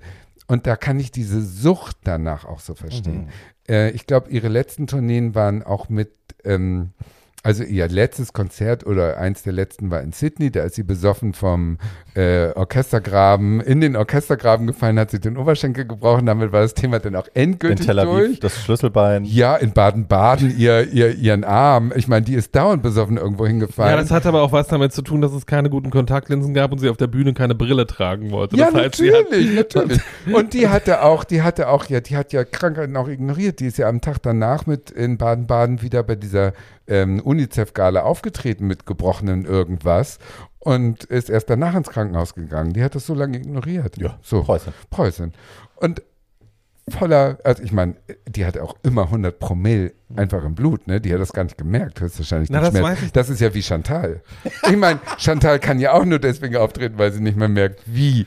und 0.47 0.67
da 0.67 0.75
kann 0.75 0.99
ich 0.99 1.11
diese 1.11 1.41
Sucht 1.41 1.97
danach 2.03 2.43
auch 2.43 2.59
so 2.59 2.75
verstehen. 2.75 3.21
Mhm. 3.21 3.29
Äh, 3.69 3.89
ich 3.91 4.07
glaube, 4.07 4.29
ihre 4.29 4.49
letzten 4.49 4.87
Tourneen 4.87 5.35
waren 5.35 5.63
auch 5.63 5.87
mit, 5.87 6.11
ähm, 6.43 6.91
also 7.41 7.63
ihr 7.63 7.87
letztes 7.87 8.33
Konzert 8.33 8.85
oder 8.85 9.17
eins 9.17 9.43
der 9.43 9.53
letzten 9.53 9.91
war 9.91 10.01
in 10.01 10.11
Sydney, 10.11 10.51
da 10.51 10.63
ist 10.63 10.75
sie 10.75 10.83
besoffen 10.83 11.33
vom 11.33 11.77
äh, 12.13 12.49
Orchestergraben, 12.53 13.61
in 13.61 13.79
den 13.79 13.95
Orchestergraben 13.95 14.67
gefallen, 14.67 14.99
hat 14.99 15.11
sie 15.11 15.19
den 15.19 15.37
Oberschenkel 15.37 15.85
gebrochen, 15.85 16.25
damit 16.25 16.51
war 16.51 16.61
das 16.61 16.73
Thema 16.73 16.99
dann 16.99 17.15
auch 17.15 17.27
In 17.33 17.51
endgültig 17.51 17.85
Tel 17.85 17.99
Aviv, 17.99 18.25
durch. 18.27 18.39
das 18.41 18.61
Schlüsselbein. 18.61 19.23
Ja, 19.23 19.55
in 19.55 19.71
Baden-Baden 19.71 20.57
ihr, 20.57 20.91
ihr, 20.91 21.15
ihren 21.15 21.45
Arm. 21.45 21.93
Ich 21.95 22.07
meine, 22.09 22.25
die 22.25 22.35
ist 22.35 22.53
dauernd 22.55 22.83
besoffen 22.83 23.15
irgendwo 23.17 23.47
hingefallen. 23.47 23.91
Ja, 23.91 24.01
das 24.01 24.11
hat 24.11 24.25
aber 24.25 24.41
auch 24.41 24.51
was 24.51 24.67
damit 24.67 24.91
zu 24.91 25.01
tun, 25.01 25.21
dass 25.21 25.31
es 25.31 25.45
keine 25.45 25.69
guten 25.69 25.91
Kontaktlinsen 25.91 26.53
gab 26.53 26.73
und 26.73 26.79
sie 26.79 26.89
auf 26.89 26.97
der 26.97 27.07
Bühne 27.07 27.33
keine 27.33 27.55
Brille 27.55 27.87
tragen 27.87 28.31
wollte. 28.31 28.57
Ja, 28.57 28.69
das 28.71 28.81
heißt, 28.81 28.95
sie 28.95 29.13
hat, 29.13 29.29
natürlich, 29.29 29.55
natürlich. 29.55 30.01
Und 30.33 30.53
die 30.53 30.67
hatte 30.67 31.03
auch, 31.03 31.23
die 31.23 31.41
hatte 31.41 31.69
auch, 31.69 31.85
ja, 31.85 32.01
die 32.01 32.17
hat 32.17 32.33
ja 32.33 32.43
Krankheiten 32.43 32.97
auch 32.97 33.07
ignoriert. 33.07 33.61
Die 33.61 33.67
ist 33.67 33.77
ja 33.77 33.87
am 33.87 34.01
Tag 34.01 34.17
danach 34.21 34.65
mit 34.65 34.91
in 34.91 35.17
Baden-Baden 35.17 35.81
wieder 35.81 36.03
bei 36.03 36.15
dieser 36.15 36.53
ähm, 36.89 37.21
UNICEF-Gala 37.21 38.01
aufgetreten 38.01 38.67
mit 38.67 38.85
gebrochenen 38.85 39.45
irgendwas 39.45 40.19
und 40.59 41.05
ist 41.05 41.29
erst 41.29 41.49
danach 41.49 41.75
ins 41.75 41.89
Krankenhaus 41.89 42.33
gegangen. 42.33 42.73
Die 42.73 42.83
hat 42.83 42.95
das 42.95 43.05
so 43.05 43.13
lange 43.13 43.37
ignoriert. 43.37 43.97
Ja, 43.97 44.19
so. 44.21 44.43
Preußen. 44.43 44.73
Preußen. 44.89 45.33
Und 45.77 46.01
voller, 46.89 47.37
also 47.43 47.63
ich 47.63 47.71
meine, 47.71 47.95
die 48.27 48.45
hat 48.45 48.57
auch 48.57 48.75
immer 48.83 49.03
100 49.03 49.39
Promille 49.39 49.93
einfach 50.15 50.43
im 50.43 50.55
Blut, 50.55 50.87
ne? 50.87 50.99
Die 50.99 51.13
hat 51.13 51.21
das 51.21 51.33
gar 51.33 51.43
nicht 51.43 51.57
gemerkt, 51.57 52.01
höchstwahrscheinlich. 52.01 52.49
Na, 52.49 52.61
das 52.61 52.73
weiß 52.73 53.03
ich. 53.03 53.11
das 53.11 53.29
ist 53.29 53.39
ja 53.39 53.53
wie 53.53 53.61
Chantal. 53.61 54.21
Ich 54.69 54.77
meine, 54.77 54.99
Chantal 55.17 55.59
kann 55.59 55.79
ja 55.79 55.93
auch 55.93 56.05
nur 56.05 56.19
deswegen 56.19 56.55
auftreten, 56.55 56.97
weil 56.97 57.11
sie 57.11 57.21
nicht 57.21 57.37
mehr 57.37 57.47
merkt, 57.47 57.81
wie 57.85 58.25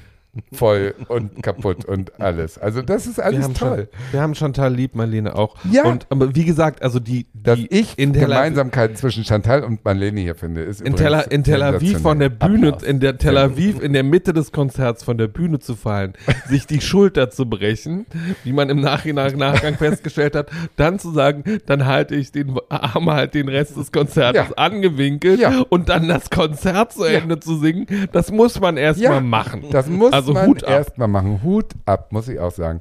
voll 0.53 0.95
und 1.09 1.43
kaputt 1.43 1.85
und 1.85 2.19
alles. 2.21 2.57
Also 2.57 2.81
das 2.81 3.07
ist 3.07 3.19
wir 3.19 3.25
alles 3.27 3.45
haben, 3.45 3.55
toll. 3.55 3.77
Chan- 3.91 4.13
wir 4.13 4.21
haben 4.23 4.35
Chantal 4.35 4.75
lieb, 4.75 4.95
Marlene 4.95 5.35
auch. 5.37 5.57
Ja. 5.71 5.85
Und, 5.85 6.07
aber 6.09 6.35
wie 6.35 6.45
gesagt, 6.47 6.83
also 6.83 7.01
die, 7.01 7.27
Dass 7.35 7.59
die 7.59 7.67
ich 7.71 7.99
in 7.99 8.15
Gemeinsamkeiten 8.15 8.97
zwischen 8.97 9.25
Chantal 9.25 9.63
und 9.63 9.85
Marlene 9.85 10.21
hier 10.23 10.35
finde, 10.35 10.63
ist 10.63 10.81
in 10.81 10.97
Tel, 10.97 11.23
in 11.29 11.45
Tel 11.45 11.63
Aviv 11.63 12.01
von 12.01 12.19
der. 12.19 12.31
Bühne, 12.31 12.69
Applaus. 12.69 12.83
in 12.83 13.01
der 13.01 13.19
Tel 13.19 13.37
Aviv, 13.37 13.81
in 13.83 13.93
der 13.93 14.05
Mitte 14.05 14.33
des 14.33 14.53
Konzerts 14.53 15.05
von 15.05 15.19
der 15.19 15.29
Bühne 15.29 15.59
zu 15.59 15.77
fallen, 15.77 16.15
sich 16.49 16.67
die 16.67 16.81
Schulter 16.81 17.29
zu 17.29 17.45
brechen, 17.47 18.07
wie 18.43 18.53
man 18.55 18.71
im 18.71 18.81
Nachhinein 18.81 19.37
Nachgang 19.37 19.75
festgestellt 19.77 20.35
hat, 20.35 20.49
dann 20.77 20.99
zu 20.99 21.11
sagen, 21.13 21.45
dann 21.67 21.85
halte 21.85 22.15
ich 22.15 22.33
den 22.33 22.55
Arm 22.71 23.11
halt 23.11 23.35
den 23.35 23.49
Rest 23.49 23.77
des 23.77 23.93
Konzertes 23.93 24.49
Ja. 24.49 24.55
angewinkelt 24.57 25.41
Ja. 25.41 25.61
und 25.69 25.91
dann 25.91 26.09
das 26.09 26.31
Konzert 26.31 26.93
zu. 26.95 27.03
Ende 27.05 27.39
zu 27.41 27.57
singen, 27.59 27.87
das 28.13 28.31
muss 28.33 28.59
man 28.61 28.77
erstmal 28.79 29.21
machen. 29.21 29.65
Das 29.71 29.89
muss 29.89 30.13
Also 30.13 30.22
man 30.29 30.47
Hut 30.47 30.65
ab. 30.65 30.71
erstmal 30.71 31.09
machen. 31.09 31.43
Hut 31.43 31.73
ab, 31.87 32.13
muss 32.13 32.29
ich 32.29 32.39
auch 32.39 32.53
sagen. 32.53 32.81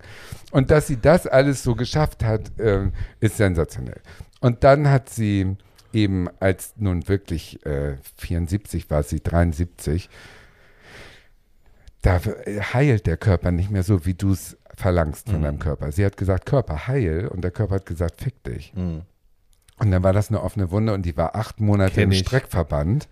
Und 0.51 0.69
dass 0.72 0.88
sie 0.88 0.97
das 1.01 1.26
alles 1.27 1.63
so 1.63 1.76
geschafft 1.76 2.23
hat, 2.23 2.51
ähm, 2.59 2.93
ist 3.19 3.38
sensationell. 3.38 4.01
Und 4.39 4.63
dann 4.63 4.89
hat 4.89 5.09
sie 5.09 5.55
eben, 5.93 6.27
als 6.39 6.73
nun 6.77 7.07
wirklich 7.07 7.65
äh, 7.65 7.97
74 8.18 8.89
war 8.89 9.03
sie, 9.03 9.22
73, 9.22 10.09
da 12.01 12.18
äh, 12.18 12.59
heilt 12.61 13.05
der 13.07 13.18
Körper 13.18 13.51
nicht 13.51 13.69
mehr 13.72 13.84
so, 13.84 14.05
wie 14.05 14.13
du 14.13 14.31
es 14.31 14.57
verlangst 14.76 15.30
von 15.30 15.39
Mhm. 15.39 15.43
deinem 15.43 15.59
Körper. 15.59 15.91
Sie 15.91 16.05
hat 16.05 16.18
gesagt, 16.18 16.45
Körper 16.45 16.88
heil 16.88 17.27
und 17.27 17.41
der 17.41 17.51
Körper 17.51 17.76
hat 17.76 17.85
gesagt, 17.85 18.22
fick 18.22 18.41
dich. 18.43 18.73
Mhm. 18.76 19.01
Und 19.77 19.91
dann 19.91 20.03
war 20.03 20.13
das 20.13 20.30
eine 20.30 20.41
offene 20.41 20.72
Wunde 20.72 20.93
und 20.93 21.03
die 21.05 21.18
war 21.18 21.35
acht 21.35 21.59
Monate 21.59 22.01
im. 22.01 22.11
Streckverband. 22.11 23.07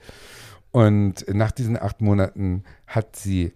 Und 0.72 1.26
nach 1.34 1.52
diesen 1.52 1.82
acht 1.82 2.00
Monaten 2.02 2.64
hat 2.86 3.16
sie, 3.16 3.54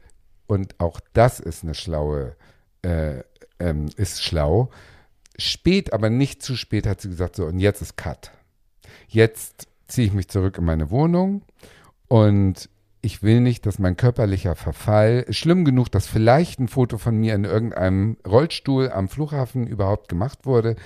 und 0.48 0.80
auch 0.80 1.00
das 1.14 1.40
ist 1.40 1.64
eine 1.64 1.74
schlaue, 1.74 2.36
äh, 2.82 3.24
ähm, 3.60 3.88
ist 3.96 4.24
schlau, 4.24 4.70
spät, 5.38 5.94
aber 5.94 6.10
nicht 6.10 6.44
zu 6.44 6.56
spät 6.56 6.86
hat 6.86 7.02
sie 7.02 7.10
gesagt, 7.10 7.36
so, 7.36 7.46
und 7.46 7.60
jetzt 7.60 7.82
ist 7.82 7.98
Cut. 7.98 8.32
Jetzt 9.08 9.68
ziehe 9.88 10.08
ich 10.08 10.14
mich 10.14 10.28
zurück 10.28 10.58
in 10.58 10.66
meine 10.66 10.90
Wohnung 10.90 11.44
und 12.08 12.70
ich 13.02 13.22
will 13.22 13.42
nicht, 13.42 13.66
dass 13.66 13.80
mein 13.80 13.98
körperlicher 13.98 14.56
Verfall, 14.56 15.26
schlimm 15.30 15.66
genug, 15.66 15.92
dass 15.92 16.08
vielleicht 16.08 16.60
ein 16.60 16.70
Foto 16.70 16.98
von 16.98 17.18
mir 17.18 17.36
in 17.36 17.44
irgendeinem 17.44 18.18
Rollstuhl 18.26 18.90
am 18.92 19.10
Flughafen 19.10 19.68
überhaupt 19.68 20.08
gemacht 20.08 20.46
wurde, 20.46 20.78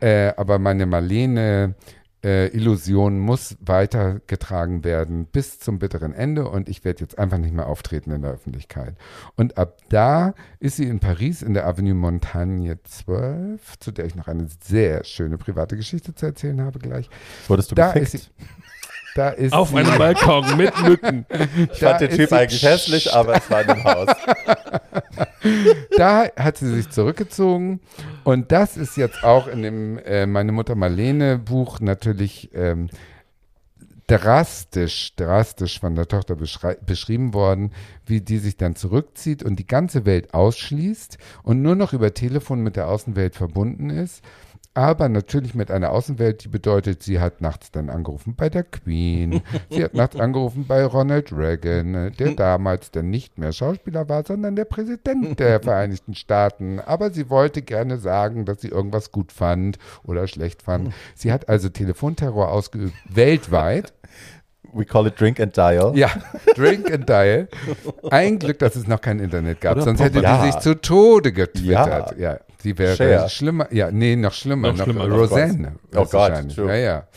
äh, 0.00 0.32
aber 0.36 0.58
meine 0.58 0.86
Marlene 0.86 1.74
äh, 2.24 2.48
Illusion 2.48 3.18
muss 3.18 3.56
weitergetragen 3.60 4.82
werden 4.84 5.26
bis 5.26 5.60
zum 5.60 5.78
bitteren 5.78 6.12
Ende 6.12 6.48
und 6.48 6.68
ich 6.68 6.84
werde 6.84 7.00
jetzt 7.00 7.18
einfach 7.18 7.38
nicht 7.38 7.54
mehr 7.54 7.66
auftreten 7.66 8.10
in 8.10 8.22
der 8.22 8.32
Öffentlichkeit. 8.32 8.94
Und 9.36 9.56
ab 9.58 9.78
da 9.88 10.34
ist 10.58 10.76
sie 10.76 10.84
in 10.88 10.98
Paris 11.00 11.42
in 11.42 11.54
der 11.54 11.66
Avenue 11.66 11.94
Montagne 11.94 12.78
12, 12.82 13.78
zu 13.78 13.92
der 13.92 14.06
ich 14.06 14.14
noch 14.14 14.26
eine 14.28 14.48
sehr 14.64 15.04
schöne 15.04 15.38
private 15.38 15.76
Geschichte 15.76 16.14
zu 16.14 16.26
erzählen 16.26 16.60
habe 16.60 16.78
gleich. 16.78 17.08
Wurdest 17.46 17.70
du 17.70 17.74
Da 17.76 17.92
gefickt? 17.92 18.14
ist 18.14 18.24
sie. 18.24 18.30
Da 19.14 19.30
ist 19.30 19.52
Auf 19.52 19.70
sie, 19.70 19.78
einem 19.78 19.98
Balkon 19.98 20.56
mit 20.56 20.80
Mücken. 20.82 21.26
ich 21.72 21.78
da 21.80 21.90
fand 21.90 22.02
den 22.02 22.10
Typ 22.10 22.32
eigentlich 22.32 22.62
hässlich, 22.62 23.12
aber 23.12 23.36
es 23.36 23.50
war 23.50 23.62
in 23.62 23.66
dem 23.68 23.82
Haus. 23.84 24.08
da 25.96 26.26
hat 26.36 26.56
sie 26.56 26.74
sich 26.74 26.90
zurückgezogen 26.90 27.80
und 28.24 28.52
das 28.52 28.76
ist 28.76 28.96
jetzt 28.96 29.22
auch 29.24 29.46
in 29.46 29.62
dem 29.62 29.98
äh, 29.98 30.26
Meine 30.26 30.52
Mutter 30.52 30.74
Marlene 30.74 31.38
Buch 31.38 31.80
natürlich 31.80 32.50
ähm, 32.54 32.88
drastisch, 34.08 35.14
drastisch 35.16 35.80
von 35.80 35.94
der 35.94 36.08
Tochter 36.08 36.34
beschrieben 36.34 37.34
worden, 37.34 37.72
wie 38.06 38.22
die 38.22 38.38
sich 38.38 38.56
dann 38.56 38.74
zurückzieht 38.74 39.42
und 39.42 39.58
die 39.58 39.66
ganze 39.66 40.06
Welt 40.06 40.32
ausschließt 40.32 41.18
und 41.42 41.60
nur 41.60 41.76
noch 41.76 41.92
über 41.92 42.14
Telefon 42.14 42.62
mit 42.62 42.76
der 42.76 42.88
Außenwelt 42.88 43.36
verbunden 43.36 43.90
ist. 43.90 44.24
Aber 44.78 45.08
natürlich 45.08 45.54
mit 45.56 45.70
einer 45.72 45.90
Außenwelt, 45.90 46.44
die 46.44 46.48
bedeutet, 46.48 47.02
sie 47.02 47.18
hat 47.18 47.40
nachts 47.40 47.72
dann 47.72 47.90
angerufen 47.90 48.34
bei 48.36 48.48
der 48.48 48.62
Queen, 48.62 49.42
sie 49.70 49.82
hat 49.82 49.94
nachts 49.94 50.14
angerufen 50.16 50.66
bei 50.68 50.84
Ronald 50.84 51.32
Reagan, 51.32 52.12
der 52.18 52.34
damals 52.34 52.92
dann 52.92 53.10
nicht 53.10 53.38
mehr 53.38 53.52
Schauspieler 53.52 54.08
war, 54.08 54.24
sondern 54.24 54.54
der 54.56 54.64
Präsident 54.66 55.38
der 55.40 55.60
Vereinigten 55.62 56.14
Staaten. 56.14 56.78
Aber 56.80 57.10
sie 57.10 57.28
wollte 57.28 57.62
gerne 57.62 57.98
sagen, 57.98 58.44
dass 58.44 58.60
sie 58.60 58.68
irgendwas 58.68 59.10
gut 59.10 59.32
fand 59.32 59.78
oder 60.04 60.28
schlecht 60.28 60.62
fand. 60.62 60.94
Sie 61.16 61.32
hat 61.32 61.48
also 61.48 61.68
Telefonterror 61.68 62.48
ausgeübt, 62.50 62.94
weltweit. 63.08 63.92
We 64.72 64.84
call 64.84 65.06
it 65.06 65.18
Drink 65.18 65.40
and 65.40 65.56
Dial. 65.56 65.96
Ja, 65.96 66.10
Drink 66.54 66.92
and 66.92 67.08
Dial. 67.08 67.48
Ein 68.10 68.38
Glück, 68.38 68.58
dass 68.58 68.76
es 68.76 68.86
noch 68.86 69.00
kein 69.00 69.18
Internet 69.18 69.60
gab, 69.62 69.76
Oder 69.76 69.84
sonst 69.84 70.00
hätte 70.00 70.20
Ja. 70.20 70.44
die 70.44 70.52
sich 70.52 70.60
zu 70.60 70.78
Tode 70.80 71.32
getwittert. 71.32 72.18
Ja, 72.18 72.38
sie 72.62 72.76
wäre 72.78 72.96
Cher. 72.96 73.28
schlimmer. 73.28 73.72
Ja, 73.72 73.90
nee, 73.90 74.16
noch 74.16 74.32
schlimmer. 74.32 74.68
Noch 74.68 74.78
Noch, 74.78 74.84
schlimmer, 74.84 75.06
noch 75.06 75.18
Roseanne. 75.18 75.76
Oh 75.94 76.04
Gott. 76.04 76.56
Ja, 76.56 76.74
ja. 76.74 77.08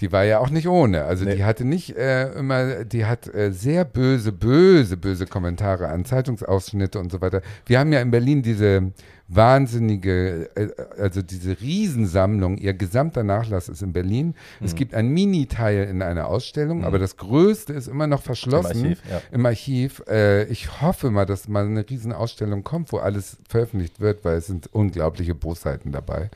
Die 0.00 0.12
war 0.12 0.24
ja 0.24 0.38
auch 0.38 0.50
nicht 0.50 0.68
ohne. 0.68 1.04
Also 1.04 1.24
Nee. 1.24 1.36
die 1.36 1.44
hatte 1.44 1.64
nicht 1.64 1.96
äh, 1.96 2.32
immer, 2.32 2.84
die 2.84 3.04
hat 3.04 3.32
äh, 3.32 3.52
sehr 3.52 3.84
böse, 3.84 4.32
böse, 4.32 4.96
böse 4.96 5.26
Kommentare 5.26 5.88
an 5.88 6.04
Zeitungsausschnitte 6.04 6.98
und 6.98 7.12
so 7.12 7.20
weiter. 7.20 7.42
Wir 7.66 7.78
haben 7.78 7.92
ja 7.92 8.00
in 8.00 8.10
Berlin 8.10 8.42
diese 8.42 8.92
wahnsinnige, 9.28 10.50
äh, 10.56 10.68
also 10.98 11.22
diese 11.22 11.60
Riesensammlung, 11.60 12.58
ihr 12.58 12.74
gesamter 12.74 13.22
Nachlass 13.22 13.68
ist 13.68 13.82
in 13.82 13.92
Berlin. 13.92 14.28
Mhm. 14.58 14.66
Es 14.66 14.74
gibt 14.74 14.94
ein 14.94 15.08
Mini-Teil 15.08 15.84
in 15.84 16.02
einer 16.02 16.26
Ausstellung, 16.26 16.84
aber 16.84 16.98
das 16.98 17.16
größte 17.16 17.72
ist 17.72 17.86
immer 17.86 18.06
noch 18.06 18.22
verschlossen 18.22 18.84
Archiv, 18.84 19.02
ja. 19.08 19.22
im 19.30 19.46
Archiv. 19.46 20.02
Äh, 20.08 20.44
ich 20.44 20.80
hoffe 20.80 21.10
mal, 21.10 21.26
dass 21.26 21.46
mal 21.46 21.64
eine 21.64 21.88
Riesenausstellung 21.88 22.64
kommt, 22.64 22.92
wo 22.92 22.98
alles 22.98 23.36
veröffentlicht 23.48 24.00
wird, 24.00 24.24
weil 24.24 24.38
es 24.38 24.46
sind 24.48 24.68
unglaubliche 24.72 25.34
Bosheiten 25.34 25.92
dabei. 25.92 26.30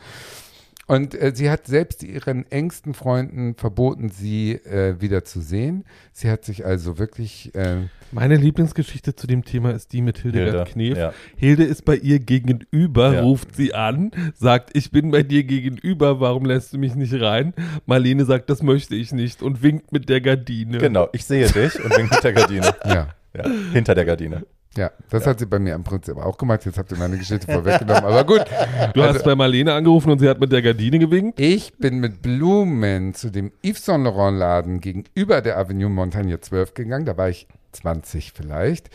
Und 0.87 1.15
äh, 1.15 1.33
sie 1.35 1.49
hat 1.51 1.67
selbst 1.67 2.03
ihren 2.03 2.45
engsten 2.51 2.93
Freunden 2.95 3.55
verboten, 3.55 4.11
sie 4.11 4.53
äh, 4.53 5.01
wieder 5.01 5.25
zu 5.25 5.41
sehen. 5.41 5.85
Sie 6.13 6.31
hat 6.31 6.45
sich 6.45 6.67
also 6.67 6.99
wirklich, 6.99 7.55
äh, 7.55 7.89
Meine 8.13 8.37
Lieblingsgeschichte 8.37 9.17
zu 9.17 9.27
dem 9.27 9.45
Thema 9.45 9.71
ist 9.73 9.93
die 9.95 10.03
mit 10.03 10.19
Hildegard 10.19 10.69
Hilde, 10.69 10.91
Knef. 10.95 10.99
ja. 10.99 11.13
Hilde 11.37 11.65
ist 11.65 11.85
bei 11.87 11.97
ihr 11.97 12.19
gegenüber, 12.19 13.15
Ja. 13.15 13.21
ruft 13.23 13.57
sie 13.57 13.73
an, 13.75 14.11
sagt, 14.35 14.77
ich 14.77 14.91
bin 14.91 15.11
bei 15.11 15.23
dir 15.23 15.45
gegenüber, 15.45 16.21
warum 16.21 16.45
lässt 16.45 16.73
du 16.75 16.79
mich 16.79 16.95
nicht 16.95 17.15
rein? 17.21 17.55
Marlene 17.87 18.25
sagt, 18.27 18.51
das 18.51 18.63
möchte 18.63 18.95
ich 18.95 19.13
nicht 19.13 19.43
und 19.43 19.63
winkt 19.63 19.91
mit 19.93 20.09
der 20.09 20.21
Gardine. 20.21 20.79
Genau, 20.79 21.09
ich 21.13 21.25
sehe 21.25 21.47
dich 21.49 21.83
und 21.83 21.91
bin 21.97 22.09
hinter 22.09 22.21
der 22.21 22.33
Gardine. 22.35 22.75
ja. 22.85 23.09
Ja, 23.37 23.51
hinter 23.73 23.97
der 23.97 24.05
Gardine. 24.05 24.45
Ja, 24.77 24.91
das 25.11 25.27
hat 25.27 25.39
sie 25.39 25.47
bei 25.47 25.59
mir 25.61 25.75
im 25.75 25.85
Prinzip 25.85 26.17
auch 26.17 26.37
gemacht. 26.37 26.65
Jetzt 26.65 26.79
habt 26.79 26.91
ihr 26.91 26.99
meine 26.99 27.17
Geschichte 27.17 27.47
vorweggenommen, 27.51 28.05
aber 28.05 28.25
gut. 28.25 28.45
Du 28.93 29.03
Also- 29.03 29.15
hast 29.19 29.25
bei 29.25 29.35
Marlene 29.37 29.73
angerufen 29.73 30.11
und 30.11 30.19
sie 30.19 30.29
hat 30.29 30.41
mit 30.41 30.51
der 30.51 30.63
Gardine 30.63 30.99
gewinkt. 30.99 31.39
Ich 31.39 31.75
bin 31.79 32.01
mit 32.01 32.23
Blumen 32.23 33.15
zu 33.15 33.31
dem 33.31 33.53
Yves 33.63 33.85
Saint 33.85 34.03
Laurent 34.05 34.39
Laden 34.39 34.81
gegenüber 34.81 35.41
der 35.43 35.59
Avenue 35.59 35.89
Montagne 35.89 36.41
12 36.41 36.75
gegangen. 36.75 37.07
Da 37.07 37.17
war 37.17 37.29
ich 37.29 37.47
20 37.73 38.33
vielleicht. 38.35 38.91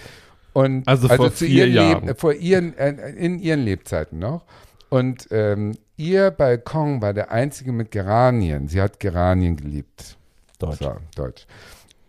Und 0.53 0.87
Also 0.87 1.07
vor 1.07 1.33
zu 1.33 1.45
vier 1.45 1.67
ihren 1.67 1.73
Jahren. 1.75 2.09
Leb- 2.09 2.19
vor 2.19 2.33
ihren, 2.33 2.77
äh, 2.77 3.11
in 3.11 3.39
ihren 3.39 3.61
Lebzeiten 3.61 4.19
noch. 4.19 4.43
Und 4.89 5.27
ähm, 5.31 5.75
ihr 5.95 6.31
Balkon 6.31 7.01
war 7.01 7.13
der 7.13 7.31
einzige 7.31 7.71
mit 7.71 7.91
Geranien. 7.91 8.67
Sie 8.67 8.81
hat 8.81 8.99
Geranien 8.99 9.55
geliebt. 9.55 10.17
Deutsch. 10.57 10.79
So, 10.79 10.95
Deutsch. 11.15 11.45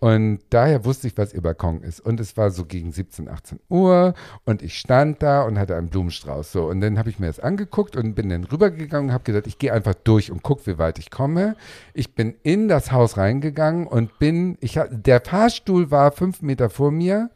Und 0.01 0.41
daher 0.49 0.87
wusste 0.87 1.07
ich, 1.07 1.19
was 1.19 1.35
ihr 1.35 1.43
Balkon 1.43 1.83
ist. 1.83 2.01
Und 2.01 2.21
es 2.21 2.37
war 2.39 2.51
so 2.51 2.65
gegen 2.65 2.91
17, 2.91 3.29
18 3.29 3.61
Uhr 3.69 4.15
und 4.47 4.63
ich 4.63 4.79
stand 4.79 5.23
da 5.23 5.43
und 5.43 5.59
hatte 5.59 5.77
einen 5.77 5.91
Blumenstrauß. 5.91 6.51
So, 6.51 6.69
und 6.69 6.81
dann 6.81 6.99
habe 6.99 7.11
ich 7.11 7.19
mir 7.19 7.27
das 7.27 7.39
angeguckt 7.39 7.97
und 7.97 8.15
bin 8.15 8.31
dann 8.31 8.45
rübergegangen 8.45 9.11
und 9.11 9.15
habe 9.15 9.25
gedacht, 9.25 9.47
ich 9.47 9.59
gehe 9.59 9.73
einfach 9.73 9.95
durch 9.95 10.33
und 10.33 10.43
gucke, 10.43 10.67
wie 10.67 10.79
weit 10.79 10.99
ich 10.99 11.11
komme. 11.11 11.55
Ich 11.93 12.15
bin 12.15 12.35
in 12.43 12.69
das 12.69 12.93
Haus 12.93 13.19
reingegangen 13.19 13.87
und 13.87 14.19
bin, 14.19 14.57
ich, 14.61 14.81
der 14.91 15.21
Fahrstuhl 15.21 15.91
war 15.91 16.13
fünf 16.13 16.41
Meter 16.41 16.71
vor 16.71 16.91
mir. 16.91 17.31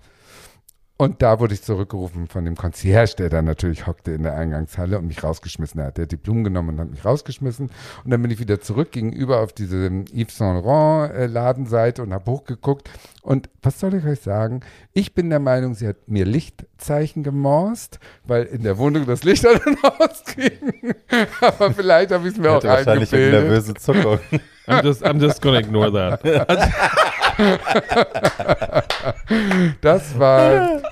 Und 0.96 1.22
da 1.22 1.40
wurde 1.40 1.54
ich 1.54 1.62
zurückgerufen 1.62 2.28
von 2.28 2.44
dem 2.44 2.54
Concierge, 2.56 3.16
der 3.18 3.28
da 3.28 3.42
natürlich 3.42 3.88
hockte 3.88 4.12
in 4.12 4.22
der 4.22 4.36
Eingangshalle 4.36 4.96
und 4.96 5.08
mich 5.08 5.24
rausgeschmissen 5.24 5.82
hat. 5.82 5.96
Der 5.96 6.04
hat 6.04 6.12
die 6.12 6.16
Blumen 6.16 6.44
genommen 6.44 6.68
und 6.70 6.80
hat 6.80 6.90
mich 6.90 7.04
rausgeschmissen. 7.04 7.70
Und 8.04 8.10
dann 8.12 8.22
bin 8.22 8.30
ich 8.30 8.38
wieder 8.38 8.60
zurück 8.60 8.92
gegenüber 8.92 9.40
auf 9.40 9.52
diese 9.52 9.86
Yves 10.12 10.38
Saint 10.38 10.64
Laurent 10.64 11.12
äh, 11.12 11.26
Ladenseite 11.26 12.00
und 12.02 12.14
habe 12.14 12.30
hochgeguckt. 12.30 12.88
Und 13.22 13.50
was 13.60 13.80
soll 13.80 13.94
ich 13.94 14.04
euch 14.04 14.20
sagen? 14.20 14.60
Ich 14.92 15.14
bin 15.14 15.30
der 15.30 15.40
Meinung, 15.40 15.74
sie 15.74 15.88
hat 15.88 15.96
mir 16.06 16.26
Lichtzeichen 16.26 17.24
gemorst, 17.24 17.98
weil 18.22 18.44
in 18.44 18.62
der 18.62 18.78
Wohnung 18.78 19.04
das 19.04 19.24
Licht 19.24 19.44
an 19.48 19.60
und 19.66 19.84
ausging. 20.00 20.94
Aber 21.40 21.72
vielleicht 21.72 22.12
habe 22.12 22.28
ich 22.28 22.34
es 22.34 22.38
mir 22.40 22.50
auch 22.52 22.56
Hatte 22.56 22.68
wahrscheinlich 22.68 23.12
eine 23.12 23.24
eingebildet. 23.24 23.48
nervöse 23.50 23.74
Zuckung. 23.74 24.20
I'm 24.68 24.84
just, 24.84 25.04
I'm 25.04 25.20
just 25.20 25.42
gonna 25.42 25.58
ignore 25.58 25.92
that. 25.92 26.22
Das 29.80 30.18
war 30.18 30.82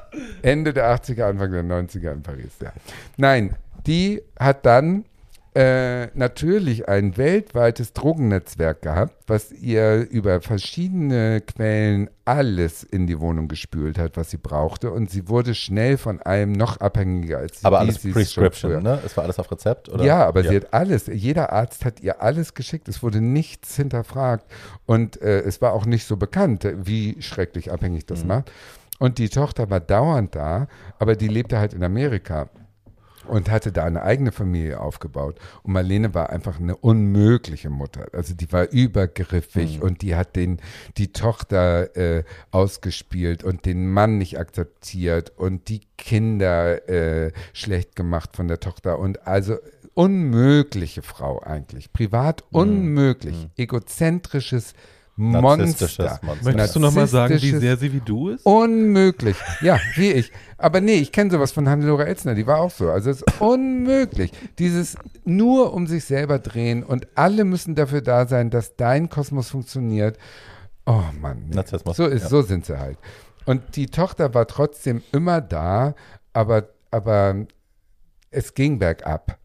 Ende 0.43 0.73
der 0.73 0.94
80er, 0.94 1.24
Anfang 1.24 1.52
der 1.52 1.62
90er 1.64 2.12
in 2.12 2.23
Paris, 2.23 2.52
ja. 2.60 2.73
Nein, 3.16 3.56
die 3.86 4.23
hat 4.39 4.64
dann 4.66 5.05
äh, 5.54 6.06
natürlich 6.16 6.88
ein 6.88 7.18
weltweites 7.18 7.92
Drogennetzwerk 7.92 8.80
gehabt, 8.80 9.14
was 9.26 9.52
ihr 9.52 10.08
über 10.10 10.40
verschiedene 10.40 11.42
Quellen 11.42 12.08
alles 12.24 12.82
in 12.84 13.06
die 13.06 13.20
Wohnung 13.20 13.48
gespült 13.48 13.98
hat, 13.98 14.16
was 14.16 14.30
sie 14.30 14.38
brauchte. 14.38 14.90
Und 14.90 15.10
sie 15.10 15.28
wurde 15.28 15.54
schnell 15.54 15.98
von 15.98 16.22
allem 16.22 16.52
noch 16.52 16.78
abhängiger 16.80 17.38
als 17.38 17.60
sie 17.60 17.66
Aber 17.66 17.80
alles 17.80 17.98
Prescription, 17.98 18.82
ne? 18.82 19.00
Es 19.04 19.14
war 19.16 19.24
alles 19.24 19.38
auf 19.38 19.50
Rezept, 19.52 19.90
oder? 19.90 20.04
ja, 20.04 20.24
aber 20.26 20.42
sie 20.42 20.56
hat 20.56 20.72
alles, 20.72 21.06
jeder 21.06 21.52
Arzt 21.52 21.84
hat 21.84 22.00
ihr 22.00 22.22
alles 22.22 22.54
geschickt, 22.54 22.88
es 22.88 23.02
wurde 23.02 23.20
nichts 23.20 23.76
hinterfragt 23.76 24.46
und 24.86 25.20
äh, 25.20 25.40
es 25.40 25.60
war 25.60 25.74
auch 25.74 25.84
nicht 25.84 26.06
so 26.06 26.16
bekannt, 26.16 26.66
wie 26.76 27.20
schrecklich 27.20 27.70
abhängig 27.70 28.04
Mhm. 28.04 28.06
das 28.06 28.24
macht. 28.24 28.50
Und 28.98 29.18
die 29.18 29.28
Tochter 29.28 29.68
war 29.68 29.80
dauernd 29.80 30.34
da, 30.34 30.68
aber 30.98 31.16
die 31.16 31.28
lebte 31.28 31.58
halt 31.58 31.74
in 31.74 31.82
Amerika 31.84 32.48
und 33.28 33.50
hatte 33.50 33.72
da 33.72 33.84
eine 33.84 34.02
eigene 34.02 34.32
Familie 34.32 34.80
aufgebaut. 34.80 35.38
Und 35.62 35.72
Marlene 35.72 36.14
war 36.14 36.30
einfach 36.30 36.58
eine 36.58 36.76
unmögliche 36.76 37.70
Mutter. 37.70 38.06
Also 38.12 38.34
die 38.34 38.50
war 38.52 38.70
übergriffig 38.70 39.78
Mhm. 39.78 39.82
und 39.82 40.02
die 40.02 40.14
hat 40.16 40.36
den, 40.36 40.60
die 40.96 41.12
Tochter 41.12 41.96
äh, 41.96 42.24
ausgespielt 42.50 43.44
und 43.44 43.66
den 43.66 43.90
Mann 43.90 44.18
nicht 44.18 44.38
akzeptiert 44.38 45.32
und 45.36 45.68
die 45.68 45.82
Kinder 45.98 46.88
äh, 46.88 47.32
schlecht 47.52 47.96
gemacht 47.96 48.36
von 48.36 48.48
der 48.48 48.60
Tochter. 48.60 48.98
Und 48.98 49.26
also 49.26 49.56
unmögliche 49.94 51.02
Frau 51.02 51.40
eigentlich. 51.42 51.92
Privat 51.92 52.44
Mhm. 52.50 52.58
unmöglich. 52.58 53.48
Egozentrisches 53.56 54.52
Narzisstisches 54.52 54.74
Monster. 55.22 56.20
Monster. 56.22 56.44
Möchtest 56.44 56.76
du 56.76 56.80
nochmal 56.80 57.06
sagen, 57.06 57.40
wie 57.40 57.50
sehr 57.50 57.76
sie 57.76 57.92
wie 57.92 58.00
du 58.00 58.30
ist? 58.30 58.44
Unmöglich. 58.44 59.36
Ja, 59.60 59.78
wie 59.96 60.12
ich. 60.12 60.32
Aber 60.58 60.80
nee, 60.80 60.94
ich 60.94 61.12
kenne 61.12 61.30
sowas 61.30 61.52
von 61.52 61.68
Hannelore 61.68 62.06
Elzner, 62.06 62.34
die 62.34 62.46
war 62.46 62.58
auch 62.58 62.70
so. 62.70 62.90
Also 62.90 63.10
es 63.10 63.22
ist 63.22 63.40
unmöglich. 63.40 64.32
Dieses 64.58 64.96
nur 65.24 65.72
um 65.72 65.86
sich 65.86 66.04
selber 66.04 66.38
drehen 66.38 66.82
und 66.82 67.06
alle 67.14 67.44
müssen 67.44 67.74
dafür 67.74 68.00
da 68.00 68.26
sein, 68.26 68.50
dass 68.50 68.76
dein 68.76 69.08
Kosmos 69.08 69.50
funktioniert. 69.50 70.18
Oh 70.86 71.02
Mann. 71.20 71.44
Nee. 71.48 71.56
Narzissmus, 71.56 71.96
So 71.96 72.06
ist, 72.06 72.22
ja. 72.22 72.28
so 72.28 72.42
sind 72.42 72.66
sie 72.66 72.78
halt. 72.78 72.98
Und 73.44 73.76
die 73.76 73.86
Tochter 73.86 74.34
war 74.34 74.46
trotzdem 74.46 75.02
immer 75.12 75.40
da, 75.40 75.94
aber, 76.32 76.68
aber 76.90 77.46
es 78.30 78.54
ging 78.54 78.78
bergab. 78.78 79.38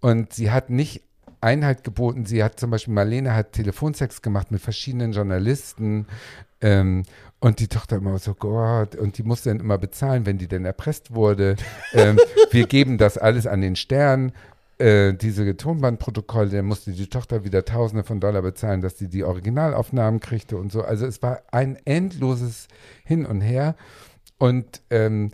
Und 0.00 0.32
sie 0.32 0.50
hat 0.50 0.70
nicht 0.70 1.02
Einheit 1.40 1.84
geboten. 1.84 2.26
Sie 2.26 2.42
hat 2.42 2.60
zum 2.60 2.70
Beispiel, 2.70 2.94
Marlene 2.94 3.34
hat 3.34 3.52
Telefonsex 3.52 4.22
gemacht 4.22 4.50
mit 4.50 4.60
verschiedenen 4.60 5.12
Journalisten. 5.12 6.06
Ähm, 6.60 7.04
und 7.38 7.58
die 7.58 7.68
Tochter 7.68 7.96
immer 7.96 8.18
so, 8.18 8.34
Gott, 8.34 8.94
und 8.96 9.16
die 9.16 9.22
musste 9.22 9.48
dann 9.48 9.60
immer 9.60 9.78
bezahlen, 9.78 10.26
wenn 10.26 10.36
die 10.36 10.48
denn 10.48 10.66
erpresst 10.66 11.14
wurde. 11.14 11.56
ähm, 11.94 12.18
wir 12.50 12.66
geben 12.66 12.98
das 12.98 13.16
alles 13.16 13.46
an 13.46 13.62
den 13.62 13.76
Stern. 13.76 14.32
Äh, 14.76 15.14
diese 15.14 15.56
Tonbandprotokolle, 15.56 16.50
dann 16.50 16.66
musste 16.66 16.92
die 16.92 17.06
Tochter 17.06 17.44
wieder 17.44 17.64
Tausende 17.64 18.04
von 18.04 18.20
Dollar 18.20 18.42
bezahlen, 18.42 18.82
dass 18.82 18.98
sie 18.98 19.08
die 19.08 19.24
Originalaufnahmen 19.24 20.20
kriegte 20.20 20.56
und 20.56 20.70
so. 20.70 20.82
Also 20.82 21.06
es 21.06 21.22
war 21.22 21.42
ein 21.50 21.78
endloses 21.84 22.68
Hin 23.04 23.24
und 23.24 23.40
Her. 23.40 23.74
Und 24.38 24.80
ähm, 24.90 25.30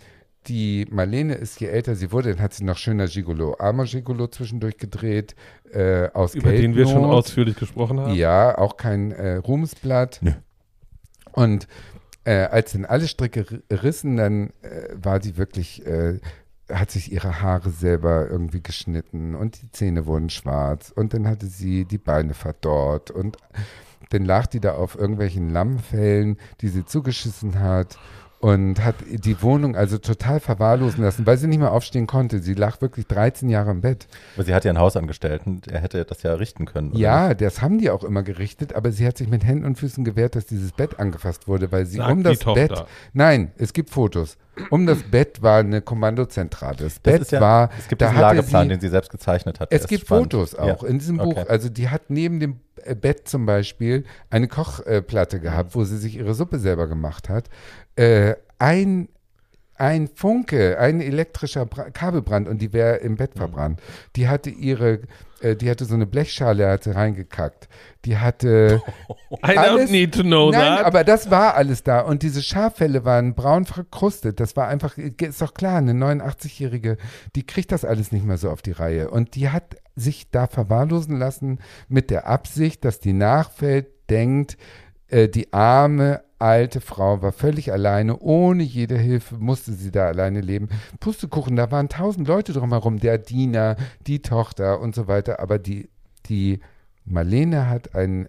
die 0.49 0.87
Marlene 0.91 1.35
ist, 1.35 1.61
je 1.61 1.67
älter 1.69 1.95
sie 1.97 2.13
wurde, 2.13 2.31
dann 2.35 2.43
hat 2.43 2.55
sie 2.55 2.65
noch 2.65 2.77
schöner 2.77 3.07
Gigolo, 3.07 3.57
armer 3.59 3.85
Gigolo 3.85 4.27
zwischendurch 4.29 4.77
gedreht, 4.77 5.35
äh, 5.73 6.09
aus 6.13 6.35
Über 6.35 6.51
den 6.53 6.75
wir 6.75 6.85
schon 6.85 6.95
Geldnot. 7.01 7.15
ausführlich 7.15 7.57
gesprochen 7.57 8.01
haben. 8.01 8.15
Ja, 8.15 8.57
auch 8.57 8.77
kein 8.77 9.13
äh, 9.13 9.37
Ruhmesblatt. 9.37 10.19
Nö. 10.23 10.33
Und 11.33 11.67
äh, 12.25 12.45
als 12.45 12.73
dann 12.73 12.85
alle 12.85 13.09
Stricke 13.09 13.43
ri- 13.43 13.63
rissen, 13.83 14.17
dann 14.17 14.51
äh, 14.63 14.89
war 14.95 15.19
die 15.19 15.37
wirklich, 15.37 15.85
äh, 15.87 16.19
hat 16.73 16.91
sich 16.91 17.13
ihre 17.13 17.43
Haare 17.43 17.71
selber 17.71 18.29
irgendwie 18.29 18.63
geschnitten 18.63 19.35
und 19.35 19.63
die 19.63 19.71
Zähne 19.71 20.07
wurden 20.07 20.31
schwarz 20.31 20.93
und 20.95 21.15
dann 21.15 21.29
hatte 21.29 21.47
sie 21.47 21.85
die 21.85 21.99
Beine 21.99 22.35
verdorrt 22.35 23.11
und 23.11 23.37
dann 24.11 24.25
lag 24.25 24.47
die 24.47 24.61
da 24.61 24.75
auf 24.75 24.97
irgendwelchen 24.97 25.51
Lammfällen, 25.51 26.39
die 26.61 26.69
sie 26.69 26.85
zugeschissen 26.85 27.61
hat 27.61 27.99
und 28.39 28.85
hat 28.85 28.97
die 29.09 29.41
Wohnung 29.43 29.77
also 29.77 29.97
total 29.99 30.41
verwahrlosen 30.41 31.03
lassen, 31.03 31.27
weil 31.27 31.39
sie 31.39 31.47
nicht 31.47 31.59
mehr 31.59 31.73
aufstehen 31.73 32.07
konnte. 32.07 32.39
Sie 32.41 32.53
lag 32.55 32.81
wirklich 32.83 33.07
13 33.07 33.49
Jahre 33.49 33.71
im 33.71 33.81
Bett. 33.81 34.07
Aber 34.35 34.45
sie 34.45 34.55
hat 34.55 34.65
ja 34.65 34.71
einen 34.71 34.79
Hausangestellten, 34.79 35.63
er 35.71 35.81
hätte 35.81 36.05
das 36.05 36.23
ja 36.23 36.35
richten 36.35 36.67
können. 36.67 36.91
oder 36.91 36.99
Ja, 36.99 37.35
das 37.35 37.63
haben 37.63 37.79
die 37.79 37.91
auch 37.91 38.05
immer 38.05 38.23
gerichtet, 38.23 38.75
aber 38.75 38.93
sie 38.93 39.07
hat 39.07 39.17
sich 39.19 39.29
mit 39.29 39.45
Händen 39.45 39.65
und 39.65 39.79
Füßen 39.79 40.05
gewehrt, 40.05 40.37
dass 40.37 40.47
dieses 40.47 40.73
Bett 40.73 41.01
angefasst 41.01 41.49
wurde, 41.49 41.73
weil 41.73 41.87
sie 41.87 41.97
Sagt 41.97 42.13
um 42.13 42.23
das. 42.23 42.39
Bett. 42.41 42.85
Nein, 43.15 43.53
es 43.57 43.73
gibt 43.73 43.91
Fotos. 43.91 44.37
Um 44.71 44.87
das 44.87 45.03
Bett 45.03 45.43
war 45.43 45.59
eine 45.61 45.81
Kommandozentrale. 45.83 46.77
Das 46.77 46.95
Das 46.95 47.01
Bett 47.01 47.23
ist 47.23 47.33
ja, 47.33 47.41
war. 47.41 47.71
es 47.79 47.89
gibt 47.89 48.01
da 48.03 48.09
diesen 48.09 48.21
Lageplan, 48.21 48.63
sie, 48.65 48.69
den 48.71 48.81
sie 48.81 48.89
selbst 48.89 49.11
gezeichnet 49.11 49.61
hat. 49.61 49.71
Es 49.73 49.87
gibt 49.87 50.03
spannend. 50.07 50.33
Fotos 50.33 50.55
auch 50.55 50.83
Ja. 50.83 50.89
in 50.89 50.99
diesem 50.99 51.19
Buch. 51.19 51.37
Okay. 51.37 51.45
Also 51.49 51.69
die 51.69 51.89
hat 51.91 52.09
neben 52.09 52.41
dem 52.41 52.61
äh, 52.85 52.95
Bett 52.95 53.29
zum 53.29 53.45
Beispiel 53.45 54.05
eine 54.31 54.49
Kochplatte 54.49 55.41
gehabt, 55.41 55.75
wo 55.75 55.85
sie 55.85 55.99
sich 55.99 56.17
ihre 56.17 56.33
Suppe 56.35 56.59
selber 56.59 56.87
gemacht 56.87 57.29
hat. 57.29 57.49
Äh, 57.97 58.35
ein 58.59 59.09
ein 59.79 60.09
Funke, 60.09 60.79
ein 60.79 61.03
elektrischer 61.03 61.67
Bra 61.67 61.91
Kabelbrand 61.91 62.49
und 62.49 62.63
die 62.63 62.73
wäre 62.73 62.97
im 62.97 63.13
Mhm. 63.13 63.17
Bett 63.19 63.33
verbrannt. 63.37 63.83
Die 64.17 64.27
hatte 64.27 64.49
ihre, 64.49 65.01
äh, 65.43 65.55
die 65.55 65.69
hatte 65.69 65.85
so 65.85 65.93
eine 65.95 66.07
Blechschale, 66.07 66.67
hat 66.67 66.85
sie 66.85 66.95
reingekackt. 66.95 67.69
Die 68.07 68.17
hatte 68.17 68.81
I 69.45 69.51
don't 69.51 69.59
alles- 69.59 69.91
need 69.91 70.15
to 70.15 70.23
know 70.23 70.51
Nein, 70.51 70.79
that. 70.79 70.87
aber 70.87 71.05
das 71.05 71.31
war 71.31 71.57
alles 71.57 71.83
da. 71.83 72.01
Und 72.01 72.23
diese 72.23 72.43
Schaffelle 72.43 73.05
waren 73.05 73.35
braun 73.35 73.67
verkrustet. 73.67 74.41
Das 74.41 74.57
war 74.57 74.67
einfach, 74.69 74.97
ist 74.97 75.43
doch 75.43 75.53
klar, 75.53 75.77
eine 75.77 75.93
89-Jährige, 75.93 76.97
die 77.35 77.45
kriegt 77.45 77.71
das 77.71 77.85
alles 77.85 78.13
nicht 78.13 78.25
mehr 78.25 78.39
so 78.39 78.49
auf 78.49 78.63
die 78.63 78.73
Reihe. 78.73 79.11
Und 79.11 79.35
die 79.35 79.51
hat 79.51 79.77
sich 79.95 80.31
da 80.31 80.47
verwahrlosen 80.47 81.19
lassen 81.19 81.59
mit 81.91 82.09
der 82.09 82.27
Absicht, 82.27 82.83
dass 82.87 82.99
die 82.99 83.13
Nachwelt 83.13 83.89
denkt, 84.09 84.57
äh, 85.09 85.29
die 85.29 85.53
arme 85.53 86.23
alte 86.39 86.81
Frau 86.81 87.23
war 87.23 87.33
völlig 87.33 87.73
alleine, 87.73 88.19
ohne 88.19 88.63
jede 88.63 88.99
Hilfe 88.99 89.37
musste 89.37 89.73
sie 89.73 89.91
da 89.91 90.07
alleine 90.07 90.41
leben. 90.41 90.69
Pustekuchen, 91.01 91.57
da 91.57 91.71
waren 91.71 91.89
tausend 91.89 92.29
Leute 92.29 92.53
drumherum, 92.53 92.99
der 92.99 93.19
Diener, 93.19 93.77
die 94.07 94.21
Tochter 94.23 94.81
und 94.81 94.95
so 94.95 95.07
weiter. 95.09 95.41
Aber 95.41 95.59
die, 95.59 95.89
die 96.27 96.61
Marlene 97.05 97.69
hat 97.69 97.95
ein, 97.95 98.29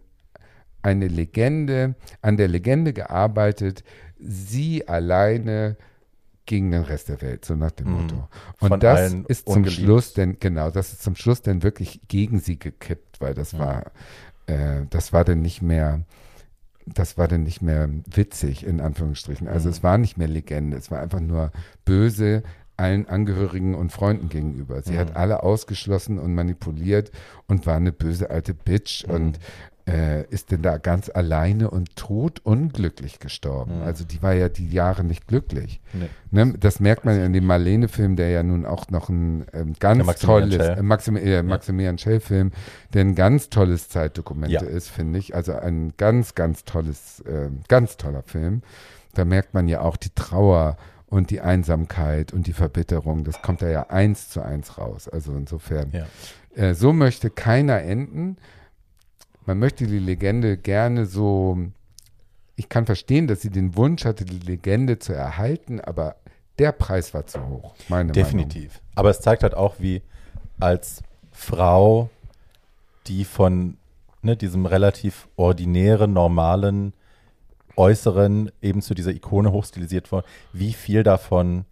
eine 0.82 1.08
Legende, 1.08 1.96
an 2.22 2.38
der 2.38 2.48
Legende 2.48 2.94
gearbeitet, 2.94 3.84
sie 4.20 4.88
alleine 4.88 5.76
gegen 6.46 6.72
den 6.72 6.84
Rest 6.84 7.10
der 7.10 7.22
Welt, 7.22 7.44
so 7.44 7.56
nach 7.56 7.72
dem 7.72 7.90
Mhm. 7.90 7.98
Und 7.98 8.12
Und 8.62 8.68
Von 8.70 8.80
das 8.80 9.14
ist 9.28 9.48
zum 9.48 9.58
ungeliebt. 9.58 9.82
Schluss 9.82 10.14
denn, 10.14 10.38
genau, 10.40 10.72
das 10.72 10.94
ist 10.94 11.04
zum 11.04 11.16
Schluss 11.16 11.42
dann 11.42 11.62
wirklich 11.62 12.00
gegen 12.08 12.40
sie 12.40 12.58
gekippt, 12.58 13.20
weil 13.20 13.34
das 13.34 13.52
Mhm. 13.54 13.60
war, 13.60 13.92
äh, 14.46 14.84
das 14.90 15.12
war 15.12 15.26
dann 15.26 15.42
nicht 15.42 15.62
mehr, 15.62 16.04
das 16.94 17.18
war 17.18 17.28
dann 17.28 17.44
nicht 17.44 17.62
mehr 17.62 17.90
witzig, 18.06 18.66
in 18.66 18.80
Anführungsstrichen. 18.82 19.48
Also 19.48 19.68
Mhm. 19.68 19.72
es 19.74 19.84
war 19.84 19.98
nicht 19.98 20.18
mehr 20.18 20.28
Legende, 20.28 20.78
es 20.78 20.90
war 20.92 21.00
einfach 21.02 21.20
nur 21.20 21.52
böse 21.86 22.44
allen 22.78 23.08
Angehörigen 23.10 23.74
und 23.76 23.92
Freunden 23.92 24.30
gegenüber. 24.30 24.82
Sie 24.84 24.94
Mhm. 24.94 24.98
hat 24.98 25.16
alle 25.16 25.44
ausgeschlossen 25.44 26.20
und 26.20 26.34
manipuliert 26.36 27.12
und 27.48 27.66
war 27.66 27.76
eine 27.76 27.92
böse 27.92 28.30
alte 28.30 28.54
Bitch 28.54 29.06
Mhm. 29.08 29.14
und 29.14 29.40
äh, 29.88 30.24
ist 30.26 30.52
denn 30.52 30.62
da 30.62 30.78
ganz 30.78 31.10
alleine 31.14 31.72
und 31.72 31.96
tot 31.96 32.42
unglücklich 32.44 33.20
gestorben. 33.20 33.78
Mhm. 33.78 33.84
Also 33.84 34.04
die 34.04 34.22
war 34.22 34.34
ja 34.34 34.50
die 34.50 34.70
Jahre 34.70 35.04
nicht 35.04 35.28
glücklich. 35.28 35.80
Nee. 35.94 36.10
Ne, 36.30 36.54
das 36.60 36.80
merkt 36.82 37.06
man 37.06 37.18
in 37.20 37.32
dem 37.32 37.46
Marlene-Film, 37.46 38.18
der 38.18 38.30
ja 38.30 38.44
nun 38.44 38.66
auch 38.66 38.90
noch 38.90 39.08
ein 39.10 39.46
ähm, 39.54 39.74
ganz 39.80 40.06
Maximilian 40.06 40.50
tolles, 40.60 40.78
äh, 40.78 40.82
Maxim, 40.84 41.16
äh, 41.16 41.42
Maximilian 41.42 41.98
Schell-Film, 41.98 42.52
der 42.94 43.06
ein 43.06 43.16
ganz 43.16 43.50
tolles 43.50 43.88
Zeitdokument 43.88 44.52
Ja. 44.52 44.62
ist, 44.62 44.90
finde 44.90 45.20
ich. 45.20 45.34
Also 45.36 45.54
ein 45.54 45.94
ganz, 45.96 46.36
ganz 46.36 46.66
tolles, 46.66 47.22
äh, 47.22 47.50
ganz 47.70 47.96
toller 47.96 48.24
Film. 48.24 48.64
Da 49.14 49.24
merkt 49.24 49.54
man 49.54 49.68
ja 49.70 49.82
auch 49.82 49.96
die 49.96 50.12
Trauer 50.14 50.76
und 51.08 51.30
die 51.30 51.40
Einsamkeit 51.40 52.34
und 52.34 52.48
die 52.48 52.54
Verbitterung. 52.54 53.24
Das 53.24 53.42
kommt 53.42 53.62
da 53.62 53.70
ja 53.70 53.90
eins 53.90 54.30
zu 54.30 54.42
eins 54.42 54.78
raus. 54.78 55.08
Also 55.08 55.34
insofern, 55.34 55.92
Ja. 55.94 56.06
äh, 56.62 56.74
so 56.74 56.92
möchte 56.92 57.30
keiner 57.30 57.82
enden. 57.82 58.36
Man 59.48 59.60
möchte 59.60 59.88
die 59.88 59.98
Legende 59.98 60.58
gerne 60.58 61.06
so. 61.06 61.58
Ich 62.58 62.68
kann 62.70 62.86
verstehen, 62.86 63.28
dass 63.28 63.42
sie 63.42 63.50
den 63.50 63.78
Wunsch 63.78 64.04
hatte, 64.04 64.26
die 64.26 64.40
Legende 64.40 65.00
zu 65.00 65.14
erhalten, 65.14 65.80
aber 65.80 66.18
der 66.60 66.74
Preis 66.74 67.14
war 67.14 67.26
zu 67.28 67.48
hoch. 67.48 67.74
Meine 67.88 68.12
Definitiv. 68.12 68.82
Aber 68.96 69.10
es 69.10 69.22
zeigt 69.22 69.44
halt 69.44 69.54
auch, 69.54 69.76
wie 69.80 70.02
als 70.60 71.02
Frau, 71.32 72.10
die 73.08 73.24
von 73.24 73.78
ne, 74.22 74.36
diesem 74.36 74.66
relativ 74.66 75.30
ordinären, 75.38 76.12
normalen 76.12 76.94
Äußeren 77.78 78.52
eben 78.62 78.82
zu 78.82 78.96
dieser 78.96 79.12
Ikone 79.12 79.52
hochstilisiert 79.52 80.12
worden, 80.12 80.26
wie 80.52 80.74
viel 80.74 81.04
davon, 81.04 81.66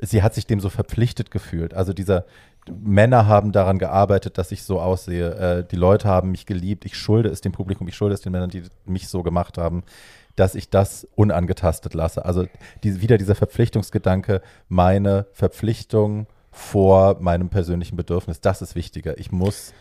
sie 0.00 0.22
hat 0.22 0.34
sich 0.34 0.46
dem 0.46 0.60
so 0.60 0.70
verpflichtet 0.70 1.30
gefühlt. 1.30 1.74
Also 1.74 1.92
dieser, 1.92 2.24
Männer 2.70 3.26
haben 3.26 3.52
daran 3.52 3.78
gearbeitet, 3.78 4.38
dass 4.38 4.52
ich 4.52 4.62
so 4.62 4.80
aussehe. 4.80 5.34
Äh, 5.34 5.64
die 5.64 5.76
Leute 5.76 6.08
haben 6.08 6.30
mich 6.30 6.46
geliebt. 6.46 6.84
Ich 6.84 6.96
schulde 6.96 7.28
es 7.28 7.40
dem 7.40 7.52
Publikum, 7.52 7.88
ich 7.88 7.96
schulde 7.96 8.14
es 8.14 8.20
den 8.20 8.32
Männern, 8.32 8.50
die 8.50 8.64
mich 8.84 9.08
so 9.08 9.22
gemacht 9.22 9.58
haben, 9.58 9.82
dass 10.36 10.54
ich 10.54 10.70
das 10.70 11.06
unangetastet 11.14 11.94
lasse. 11.94 12.24
Also 12.24 12.46
die, 12.82 13.00
wieder 13.00 13.18
dieser 13.18 13.34
Verpflichtungsgedanke, 13.34 14.42
meine 14.68 15.26
Verpflichtung 15.32 16.26
vor 16.50 17.20
meinem 17.20 17.48
persönlichen 17.48 17.96
Bedürfnis, 17.96 18.40
das 18.40 18.62
ist 18.62 18.74
wichtiger. 18.74 19.18
Ich 19.18 19.32
muss 19.32 19.72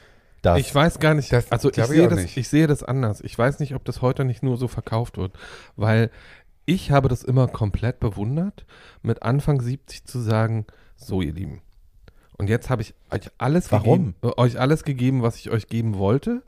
das. 0.41 0.59
Ich 0.59 0.73
weiß 0.73 0.99
gar 0.99 1.13
nicht, 1.13 1.31
Das 1.31 1.51
also 1.51 1.69
ich 1.69 1.77
ich 1.77 1.85
sehe, 1.85 2.05
auch 2.05 2.09
das, 2.09 2.37
ich 2.37 2.47
sehe 2.47 2.67
das 2.67 2.83
anders. 2.83 3.21
Ich 3.21 3.37
weiß 3.37 3.59
nicht, 3.59 3.75
ob 3.75 3.85
das 3.85 4.01
heute 4.01 4.25
nicht 4.25 4.43
nur 4.43 4.57
so 4.57 4.67
verkauft 4.67 5.17
wird, 5.17 5.33
weil 5.75 6.11
ich 6.65 6.91
habe 6.91 7.09
das 7.09 7.23
immer 7.23 7.47
komplett 7.47 7.99
bewundert, 7.99 8.65
mit 9.01 9.23
Anfang 9.23 9.61
70 9.61 10.05
zu 10.05 10.19
sagen, 10.19 10.65
so 10.95 11.21
ihr 11.21 11.33
Lieben, 11.33 11.61
und 12.37 12.49
jetzt 12.49 12.69
habe 12.69 12.81
ich 12.81 12.93
euch 13.11 13.29
alles 13.37 13.71
Warum? 13.71 14.13
gegeben, 14.13 14.15
äh, 14.23 14.41
euch 14.41 14.59
alles 14.59 14.83
gegeben, 14.83 15.21
was 15.21 15.37
ich 15.37 15.49
euch 15.49 15.67
geben 15.67 15.97
wollte, 15.97 16.43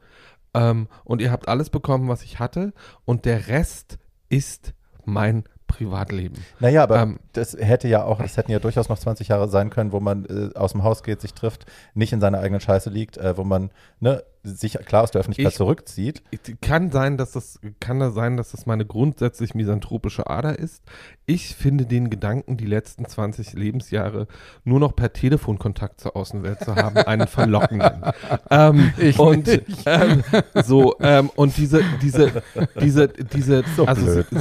ähm, 0.53 0.87
und 1.03 1.21
ihr 1.21 1.31
habt 1.31 1.47
alles 1.47 1.69
bekommen, 1.69 2.07
was 2.07 2.23
ich 2.23 2.39
hatte, 2.39 2.73
und 3.05 3.25
der 3.25 3.47
Rest 3.47 3.97
ist 4.29 4.73
mein 5.05 5.43
Privatleben. 5.67 6.35
Naja, 6.59 6.83
aber 6.83 6.99
Ähm, 7.01 7.19
das 7.33 7.53
hätte 7.53 7.87
ja 7.87 8.03
auch, 8.03 8.21
das 8.21 8.37
hätten 8.37 8.51
ja 8.51 8.59
durchaus 8.59 8.87
noch 8.87 8.99
20 8.99 9.27
Jahre 9.27 9.49
sein 9.49 9.69
können, 9.69 9.91
wo 9.91 9.99
man 9.99 10.25
äh, 10.25 10.57
aus 10.57 10.71
dem 10.71 10.83
Haus 10.83 11.03
geht, 11.03 11.21
sich 11.21 11.33
trifft, 11.33 11.65
nicht 11.93 12.13
in 12.13 12.21
seiner 12.21 12.39
eigenen 12.39 12.61
Scheiße 12.61 12.89
liegt, 12.89 13.17
äh, 13.17 13.35
wo 13.37 13.43
man 13.43 13.71
ne, 13.99 14.23
sich 14.45 14.73
klar 14.85 15.03
aus 15.03 15.11
der 15.11 15.21
Öffentlichkeit 15.21 15.51
Ich- 15.53 15.57
zurückzieht. 15.57 16.23
Kann 16.61 16.91
sein, 16.91 17.17
dass 17.17 17.31
das 17.33 17.59
kann 17.79 17.99
da 17.99 18.11
sein, 18.11 18.37
dass 18.37 18.51
das 18.51 18.65
meine 18.65 18.85
grundsätzlich 18.85 19.55
misanthropische 19.55 20.27
Ader 20.29 20.57
ist. 20.57 20.83
Ich 21.25 21.55
finde 21.55 21.85
den 21.85 22.09
Gedanken, 22.09 22.55
die 22.57 22.65
letzten 22.67 23.05
20 23.05 23.53
Lebensjahre 23.53 24.27
nur 24.63 24.79
noch 24.79 24.95
per 24.95 25.11
Telefonkontakt 25.13 25.99
zur 26.01 26.15
Außenwelt 26.15 26.59
zu 26.63 26.75
haben, 26.75 26.97
einen 26.97 27.27
verlockenden. 27.27 28.03
ähm, 28.51 28.93
Ich 28.97 29.17
und 29.19 29.47
nicht. 29.47 29.65
ähm, 29.85 30.23
so 30.63 30.95
ähm, 30.99 31.29
und 31.35 31.57
diese 31.57 31.81
diese 32.01 32.43
diese 32.79 33.07
diese 33.09 33.63
also 33.85 34.05
blöd, 34.05 34.27
sie, 34.29 34.37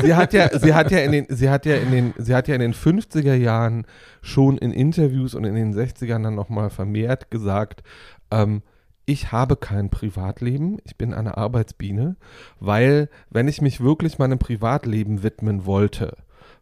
sie 0.06 0.14
hat 0.14 0.32
ja 0.32 0.58
sie 0.58 0.74
hat 0.74 0.90
ja 0.90 0.98
in 0.98 1.12
den 1.12 1.26
sie 1.28 1.48
hat 1.48 1.64
ja 1.66 1.76
in 1.76 1.90
den 1.90 2.14
sie 2.18 2.34
hat 2.34 2.48
ja 2.48 2.54
in 2.56 2.60
den 2.60 2.74
50er 2.74 3.34
Jahren 3.34 3.86
schon 4.22 4.58
in 4.58 4.72
Interviews 4.72 5.34
und 5.34 5.44
in 5.44 5.54
den 5.54 5.74
60ern 5.74 6.22
dann 6.24 6.34
nochmal 6.34 6.70
vermehrt 6.70 7.30
gesagt, 7.30 7.82
ähm, 8.30 8.62
ich 9.10 9.32
habe 9.32 9.56
kein 9.56 9.90
Privatleben, 9.90 10.78
ich 10.84 10.96
bin 10.96 11.12
eine 11.12 11.36
Arbeitsbiene, 11.36 12.14
weil 12.60 13.08
wenn 13.28 13.48
ich 13.48 13.60
mich 13.60 13.80
wirklich 13.80 14.20
meinem 14.20 14.38
Privatleben 14.38 15.24
widmen 15.24 15.66
wollte, 15.66 16.16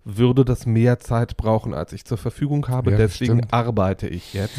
würde 0.05 0.45
das 0.45 0.65
mehr 0.65 0.99
Zeit 1.01 1.37
brauchen, 1.37 1.75
als 1.75 1.93
ich 1.93 2.05
zur 2.07 2.17
Verfügung 2.17 2.67
habe. 2.69 2.93
Ja, 2.93 2.97
Deswegen 2.97 3.39
stimmt. 3.39 3.53
arbeite 3.53 4.09
ich 4.09 4.33
jetzt. 4.33 4.55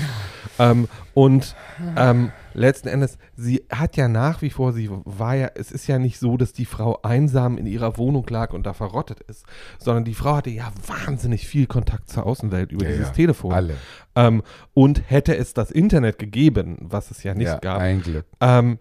ähm, 0.59 0.87
und 1.15 1.55
ähm, 1.97 2.31
letzten 2.53 2.87
Endes, 2.87 3.17
sie 3.35 3.65
hat 3.71 3.97
ja 3.97 4.07
nach 4.07 4.41
wie 4.43 4.51
vor, 4.51 4.73
sie 4.73 4.89
war 4.91 5.35
ja, 5.35 5.49
es 5.55 5.71
ist 5.71 5.87
ja 5.87 5.97
nicht 5.97 6.19
so, 6.19 6.37
dass 6.37 6.53
die 6.53 6.65
Frau 6.65 6.99
einsam 7.01 7.57
in 7.57 7.65
ihrer 7.65 7.97
Wohnung 7.97 8.27
lag 8.29 8.53
und 8.53 8.65
da 8.67 8.73
verrottet 8.73 9.21
ist, 9.21 9.43
sondern 9.79 10.03
die 10.05 10.13
Frau 10.13 10.35
hatte 10.35 10.51
ja 10.51 10.71
wahnsinnig 10.85 11.47
viel 11.47 11.65
Kontakt 11.65 12.09
zur 12.09 12.25
Außenwelt 12.27 12.71
über 12.71 12.85
Ja, 12.85 12.91
dieses 12.91 13.07
ja. 13.07 13.13
Telefon. 13.13 13.53
Alle. 13.53 13.73
Ähm, 14.15 14.43
und 14.75 15.01
hätte 15.09 15.35
es 15.35 15.53
das 15.55 15.71
Internet 15.71 16.19
gegeben, 16.19 16.77
was 16.81 17.09
es 17.09 17.23
ja 17.23 17.33
nicht 17.33 17.47
ja, 17.47 17.57
gab, 17.57 17.79
ein 17.79 18.01
Glück. 18.01 18.25
ähm, 18.39 18.77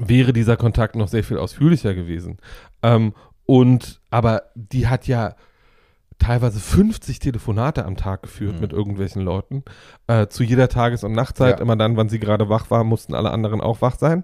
wäre 0.00 0.32
dieser 0.32 0.56
Kontakt 0.56 0.96
noch 0.96 1.06
sehr 1.06 1.22
viel 1.22 1.38
ausführlicher 1.38 1.94
gewesen. 1.94 2.38
Ähm, 2.82 3.14
und 3.46 4.00
aber 4.10 4.44
die 4.56 4.88
hat 4.88 5.06
ja 5.06 5.36
teilweise 6.18 6.58
50 6.60 7.18
Telefonate 7.18 7.84
am 7.84 7.96
Tag 7.96 8.22
geführt 8.22 8.54
Mhm. 8.56 8.60
mit 8.60 8.72
irgendwelchen 8.72 9.22
Leuten. 9.22 9.62
Äh, 10.06 10.28
zu 10.28 10.42
jeder 10.44 10.68
Tages- 10.68 11.04
und 11.04 11.12
Nachtzeit, 11.12 11.56
Ja. 11.58 11.62
immer 11.62 11.76
dann, 11.76 11.96
wann 11.96 12.08
sie 12.08 12.18
gerade 12.18 12.48
wach 12.48 12.70
war, 12.70 12.84
mussten 12.84 13.14
alle 13.14 13.30
anderen 13.30 13.60
auch 13.60 13.80
wach 13.82 13.96
sein. 13.98 14.22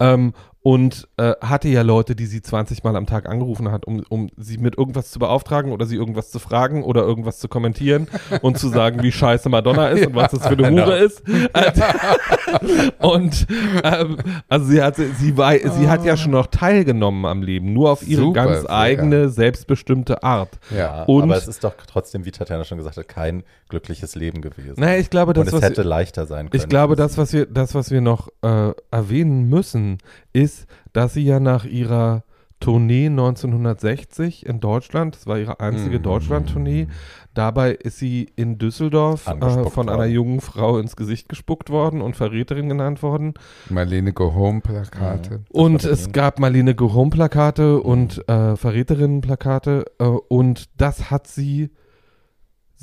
Ähm, 0.00 0.32
und 0.62 1.08
äh, 1.16 1.32
hatte 1.40 1.68
ja 1.68 1.82
Leute, 1.82 2.14
die 2.14 2.26
sie 2.26 2.40
20 2.40 2.84
Mal 2.84 2.94
am 2.94 3.06
Tag 3.06 3.28
angerufen 3.28 3.72
hat, 3.72 3.84
um, 3.86 4.04
um 4.08 4.30
sie 4.36 4.58
mit 4.58 4.78
irgendwas 4.78 5.10
zu 5.10 5.18
beauftragen 5.18 5.72
oder 5.72 5.86
sie 5.86 5.96
irgendwas 5.96 6.30
zu 6.30 6.38
fragen 6.38 6.84
oder 6.84 7.02
irgendwas 7.02 7.40
zu 7.40 7.48
kommentieren 7.48 8.06
und 8.42 8.58
zu 8.58 8.68
sagen, 8.68 9.02
wie 9.02 9.10
scheiße 9.10 9.48
Madonna 9.48 9.88
ist 9.88 10.06
und 10.06 10.14
was 10.14 10.30
das 10.30 10.46
für 10.46 10.56
eine 10.56 10.70
Hure 10.70 10.98
ist. 10.98 11.22
und 13.00 13.46
ähm, 13.82 14.16
also 14.48 14.66
sie 14.66 14.82
hat 14.82 14.96
sie 14.96 15.36
war 15.36 15.52
sie 15.58 15.88
hat 15.88 16.04
ja 16.04 16.16
schon 16.16 16.32
noch 16.32 16.46
teilgenommen 16.46 17.24
am 17.26 17.42
Leben, 17.42 17.72
nur 17.72 17.90
auf 17.90 18.06
ihre 18.06 18.22
Super, 18.22 18.44
ganz 18.44 18.66
eigene 18.68 19.28
selbstbestimmte 19.30 20.22
Art. 20.22 20.50
Ja. 20.70 21.02
Und- 21.04 21.24
aber 21.24 21.36
es 21.36 21.48
ist 21.48 21.64
doch 21.64 21.74
trotzdem, 21.86 22.24
wie 22.24 22.30
Tatjana 22.30 22.64
schon 22.64 22.78
gesagt 22.78 22.96
hat, 22.96 23.08
kein 23.08 23.42
glückliches 23.68 24.14
Leben 24.14 24.42
gewesen. 24.42 24.74
Naja, 24.78 24.98
ich 25.00 25.10
glaube, 25.10 25.32
das 25.32 25.42
Und 25.42 25.48
es 25.48 25.54
was 25.54 25.62
hätte 25.62 25.82
leichter 25.82 26.26
sein 26.26 26.50
können. 26.50 26.62
Ich 26.62 26.68
glaube, 26.68 26.94
das, 26.94 27.18
was 27.18 27.32
wir, 27.32 27.46
das, 27.46 27.74
was 27.74 27.90
wir 27.90 28.00
noch 28.00 28.28
äh, 28.42 28.72
erwähnen 28.90 29.48
müssen, 29.48 29.98
ist, 30.32 30.51
dass 30.92 31.14
sie 31.14 31.24
ja 31.24 31.40
nach 31.40 31.64
ihrer 31.64 32.24
Tournee 32.60 33.06
1960 33.06 34.46
in 34.46 34.60
Deutschland, 34.60 35.16
das 35.16 35.26
war 35.26 35.36
ihre 35.36 35.58
einzige 35.58 35.98
Mhm. 35.98 36.02
Deutschland-Tournee, 36.04 36.86
dabei 37.34 37.72
ist 37.72 37.98
sie 37.98 38.28
in 38.36 38.56
Düsseldorf 38.56 39.26
äh, 39.26 39.64
von 39.70 39.88
einer 39.88 40.04
jungen 40.06 40.40
Frau 40.40 40.78
ins 40.78 40.94
Gesicht 40.94 41.28
gespuckt 41.28 41.70
worden 41.70 42.00
und 42.00 42.14
Verräterin 42.14 42.68
genannt 42.68 43.02
worden. 43.02 43.34
Marlene 43.68 44.12
Go 44.12 44.32
Home 44.34 44.60
Plakate. 44.60 45.40
Und 45.50 45.82
war 45.84 45.90
es 45.90 45.98
Berlin. 46.02 46.12
gab 46.12 46.38
Marlene 46.38 46.74
Gorum-Plakate 46.76 47.80
und 47.80 48.28
äh, 48.28 48.56
Verräterinnen-Plakate 48.56 49.84
äh, 49.98 50.04
und 50.04 50.68
das 50.80 51.10
hat 51.10 51.26
sie 51.26 51.70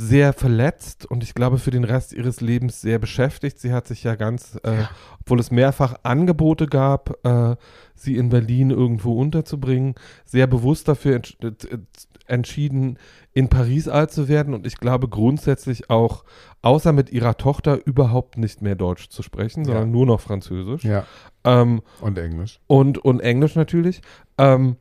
sehr 0.02 0.32
verletzt 0.32 1.06
und 1.06 1.24
ich 1.24 1.34
glaube 1.36 1.58
für 1.58 1.72
den 1.72 1.84
Rest 1.84 2.14
ihres 2.14 2.40
Lebens 2.40 2.80
sehr 2.80 3.00
beschäftigt. 3.00 3.60
Sie 3.60 3.74
hat 3.74 3.86
sich 3.86 4.02
ja 4.06 4.16
ganz, 4.16 4.58
äh, 4.64 4.86
obwohl 5.20 5.42
es 5.42 5.52
mehrfach 5.52 5.94
Angebote 6.04 6.68
gab, 6.68 7.18
äh, 7.26 7.58
sie 7.96 8.16
in 8.16 8.30
Berlin 8.30 8.70
irgendwo 8.72 9.20
unterzubringen, 9.20 9.96
sehr 10.24 10.48
bewusst 10.48 10.88
dafür 10.88 11.16
entsch 11.18 11.36
äh, 11.44 11.52
entschieden, 12.28 12.98
in 13.34 13.50
Paris 13.50 13.90
alt 13.90 14.12
zu 14.12 14.30
werden 14.30 14.54
und 14.54 14.66
ich 14.66 14.78
glaube 14.78 15.10
grundsätzlich 15.10 15.90
auch, 15.90 16.24
außer 16.62 16.94
mit 16.94 17.10
ihrer 17.10 17.36
Tochter, 17.36 17.86
überhaupt 17.86 18.38
nicht 18.38 18.62
mehr 18.62 18.76
Deutsch 18.76 19.10
zu 19.10 19.22
sprechen, 19.22 19.66
sondern 19.66 19.88
Ja. 19.88 19.92
nur 19.92 20.06
noch 20.06 20.22
Französisch. 20.22 20.86
Ja. 20.86 21.06
Ähm, 21.44 21.82
Und 22.00 22.18
Englisch. 22.18 22.62
und, 22.68 23.00
und 23.00 23.20
Englisch 23.20 23.56
natürlich. 23.56 24.02
Ähm, 24.38 24.78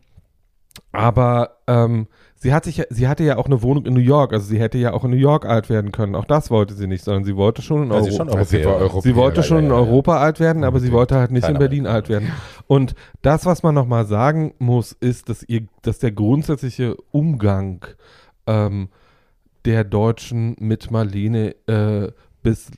aber 0.93 1.59
ähm, 1.67 2.07
sie 2.39 2.53
hat 2.55 2.65
sich, 2.65 2.77
ja- 2.79 2.85
sie 2.91 3.07
hatte 3.09 3.25
ja 3.25 3.37
auch 3.37 3.47
eine 3.47 3.63
Wohnung 3.63 3.85
in 3.87 3.95
New 3.95 4.01
York, 4.01 4.33
also 4.33 4.47
sie 4.47 4.59
hätte 4.61 4.79
ja 4.79 4.93
auch 4.93 5.05
in 5.05 5.11
New 5.11 5.17
York 5.17 5.45
alt 5.45 5.69
werden 5.69 5.93
können. 5.93 6.15
Auch 6.15 6.25
das 6.25 6.51
wollte 6.51 6.75
sie 6.75 6.87
nicht, 6.87 7.05
sondern 7.05 7.25
sie 7.25 7.37
wollte 7.37 7.63
schon 7.63 7.85
in 7.85 7.91
Weil 7.91 8.05
sie 8.05 8.11
Europa. 8.11 8.31
schon 8.31 8.39
Also 8.39 8.51
sie. 8.57 8.67
Europäer. 8.67 9.01
Sie 9.03 9.17
wollte 9.17 9.43
schon 9.43 9.65
in. 9.65 9.73
Europa 9.73 10.17
alt 10.19 10.41
werden, 10.41 10.65
aber 10.65 10.79
sie 10.81 10.87
Unbedingt. 10.87 10.99
wollte 10.99 11.17
halt 11.17 11.31
nicht 11.33 11.49
in 11.49 11.59
Berlin 11.59 11.87
alt 11.87 12.09
werden. 12.09 12.31
Und 12.67 12.95
das, 13.23 13.45
was 13.47 13.63
man 13.63 13.75
nochmal 13.75 14.07
sagen 14.07 14.55
muss, 14.59 14.93
ist, 14.93 15.29
dass 15.29 15.43
ihr, 15.43 15.67
dass 15.83 15.99
der 15.99 16.13
grundsätzliche 16.13 16.97
Umgang 17.11 17.85
ähm, 18.47 18.89
der 19.65 19.85
Deutschen 19.85 20.57
mit 20.61 20.91
Marlene 20.91 21.55
äh, 21.67 22.11
bis 22.43 22.71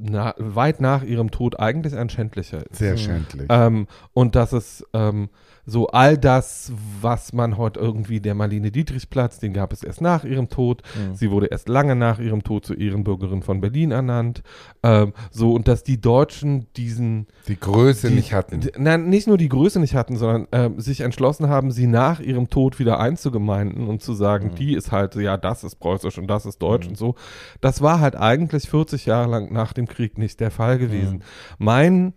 na, 0.00 0.34
weit 0.38 0.80
nach 0.80 1.02
ihrem 1.02 1.30
Tod 1.30 1.58
eigentlich 1.58 1.94
ein 1.96 2.08
schändlicher 2.10 2.64
ist. 2.70 2.76
Sehr 2.78 2.96
schändlich. 2.96 3.46
Ähm, 3.50 3.86
und 4.14 4.34
dass 4.34 4.52
es 4.52 4.84
ähm, 4.92 5.28
so 5.70 5.88
all 5.88 6.16
das, 6.16 6.72
was 7.02 7.34
man 7.34 7.58
heute 7.58 7.78
irgendwie 7.78 8.20
der 8.20 8.34
Marlene 8.34 8.70
Dietrich-Platz, 8.70 9.38
den 9.38 9.52
gab 9.52 9.70
es 9.74 9.82
erst 9.82 10.00
nach 10.00 10.24
ihrem 10.24 10.48
Tod. 10.48 10.80
Mhm. 10.96 11.14
Sie 11.14 11.30
wurde 11.30 11.46
erst 11.48 11.68
lange 11.68 11.94
nach 11.94 12.18
ihrem 12.20 12.42
Tod 12.42 12.64
zur 12.64 12.78
Ehrenbürgerin 12.78 13.42
von 13.42 13.60
Berlin 13.60 13.90
ernannt. 13.90 14.42
Ähm, 14.82 15.12
so, 15.30 15.52
und 15.52 15.68
dass 15.68 15.82
die 15.82 16.00
Deutschen 16.00 16.68
diesen 16.76 17.26
die 17.48 17.60
Größe 17.60 18.08
die, 18.08 18.14
nicht 18.14 18.32
hatten. 18.32 18.60
d- 18.62 18.72
Nein, 18.78 19.10
nicht 19.10 19.26
nur 19.26 19.36
die 19.36 19.50
Größe 19.50 19.78
nicht 19.78 19.94
hatten, 19.94 20.16
sondern 20.16 20.46
ähm, 20.52 20.80
sich 20.80 21.02
entschlossen 21.02 21.48
haben, 21.50 21.70
sie 21.70 21.86
nach 21.86 22.20
ihrem 22.20 22.48
Tod 22.48 22.78
wieder 22.78 22.98
einzugemeinden 22.98 23.88
und 23.88 24.00
zu 24.02 24.14
sagen, 24.14 24.52
Mhm. 24.52 24.54
die 24.54 24.72
ist 24.74 24.90
halt, 24.90 25.16
ja, 25.16 25.36
das 25.36 25.64
ist 25.64 25.76
preußisch 25.76 26.16
und 26.16 26.28
das 26.28 26.46
ist 26.46 26.62
deutsch 26.62 26.86
und 26.88 26.96
so. 26.96 27.14
Das 27.60 27.82
war 27.82 28.00
halt 28.00 28.16
eigentlich 28.16 28.70
40 28.70 29.04
Jahre 29.04 29.28
lang 29.30 29.52
nach 29.52 29.74
dem 29.74 29.86
Krieg 29.88 30.18
nicht 30.18 30.40
der 30.40 30.50
Fall 30.50 30.78
gewesen. 30.78 31.22
Mein, 31.58 32.12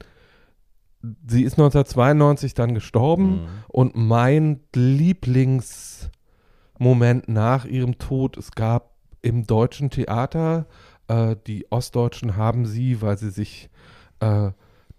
sie 1.27 1.43
ist 1.43 1.53
1992 1.53 2.53
dann 2.53 2.73
gestorben 2.75 3.41
Mhm. 3.41 3.47
und 3.69 3.95
mein 3.95 4.59
Lieblingsmoment 4.75 7.27
nach 7.27 7.65
ihrem 7.65 7.97
Tod, 7.97 8.37
es 8.37 8.51
gab 8.51 8.91
im 9.21 9.45
deutschen 9.45 9.89
Theater, 9.89 10.67
äh, 11.07 11.35
die 11.47 11.71
Ostdeutschen 11.71 12.35
haben 12.37 12.65
sie, 12.65 13.01
weil 13.01 13.17
sie 13.17 13.29
sich 13.29 13.69
äh, 14.19 14.51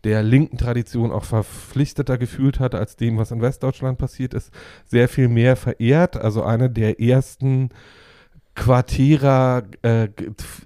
der 0.04 0.22
linken 0.24 0.58
Tradition 0.58 1.12
auch 1.12 1.24
verpflichteter 1.24 2.18
gefühlt 2.18 2.58
hat 2.58 2.74
als 2.74 2.96
dem, 2.96 3.18
was 3.18 3.30
in 3.30 3.40
Westdeutschland 3.40 3.98
passiert 3.98 4.34
ist, 4.34 4.50
sehr 4.84 5.08
viel 5.08 5.28
mehr 5.28 5.54
verehrt. 5.54 6.16
Also 6.16 6.42
eine 6.42 6.68
der 6.70 7.00
ersten 7.00 7.68
Quartera, 8.54 9.62
äh, 9.80 10.08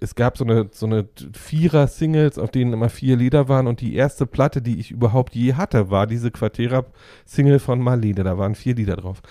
es 0.01 0.17
gab 0.17 0.37
so 0.37 0.45
eine, 0.45 0.69
so 0.73 0.87
eine 0.87 1.09
Vierer-Singles, 1.33 2.39
auf 2.39 2.51
denen 2.51 2.73
immer 2.73 2.89
vier 2.89 3.17
Lieder 3.17 3.49
waren 3.49 3.69
und 3.69 3.81
die 3.81 3.95
erste 3.95 4.27
Platte, 4.27 4.61
die 4.61 4.81
ich 4.81 4.91
überhaupt 4.91 5.35
je 5.37 5.55
hatte, 5.55 5.89
war 5.91 6.07
diese 6.09 6.33
Quartera-Single 6.33 7.61
von 7.61 7.81
Marlene, 7.81 8.25
da 8.25 8.39
waren 8.39 8.57
vier 8.57 8.75
Lieder 8.75 8.97
drauf. 8.97 9.23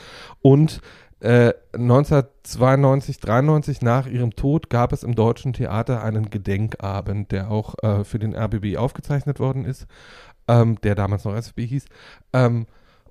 Und 0.41 0.81
äh, 1.19 1.53
1992, 1.73 3.19
93 3.19 3.81
nach 3.81 4.07
ihrem 4.07 4.35
Tod 4.35 4.69
gab 4.69 4.93
es 4.93 5.03
im 5.03 5.15
Deutschen 5.15 5.53
Theater 5.53 6.03
einen 6.03 6.29
Gedenkabend, 6.29 7.31
der 7.31 7.51
auch 7.51 7.75
äh, 7.83 8.03
für 8.03 8.19
den 8.19 8.35
RBB 8.35 8.77
aufgezeichnet 8.77 9.39
worden 9.39 9.65
ist, 9.65 9.85
ähm, 10.47 10.79
der 10.81 10.95
damals 10.95 11.25
noch 11.25 11.35
SFB 11.35 11.61
hieß. 11.61 11.85
Ähm, 12.31 12.67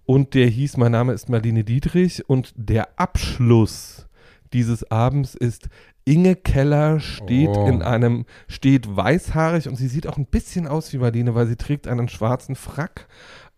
und 0.06 0.34
der 0.34 0.46
hieß, 0.46 0.76
mein 0.76 0.92
Name 0.92 1.12
ist 1.12 1.28
Marlene 1.28 1.64
Dietrich 1.64 2.28
und 2.28 2.52
der 2.56 2.98
Abschluss 2.98 4.06
dieses 4.54 4.90
Abends 4.90 5.34
ist 5.34 5.68
Inge 6.06 6.36
Keller 6.36 7.00
steht 7.00 7.48
Oh. 7.50 7.66
in 7.66 7.82
einem, 7.82 8.24
steht 8.48 8.94
weißhaarig 8.94 9.68
und 9.68 9.76
sie 9.76 9.88
sieht 9.88 10.06
auch 10.06 10.16
ein 10.16 10.26
bisschen 10.26 10.66
aus 10.66 10.92
wie 10.92 10.98
Marlene, 10.98 11.34
weil 11.34 11.46
sie 11.46 11.56
trägt 11.56 11.86
einen 11.88 12.08
schwarzen 12.08 12.54
Frack 12.56 13.06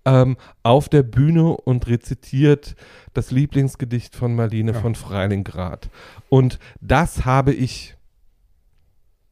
ähm, 0.04 0.36
auf 0.62 0.88
der 0.88 1.02
Bühne 1.02 1.56
und 1.56 1.86
rezitiert 1.88 2.76
das 3.14 3.30
Lieblingsgedicht 3.32 4.14
von 4.14 4.34
Marlene 4.36 4.72
Ja. 4.72 4.80
von 4.80 4.94
Freilingsgrad. 4.94 5.88
Und 6.28 6.58
das 6.80 7.24
habe 7.24 7.52
ich 7.52 7.96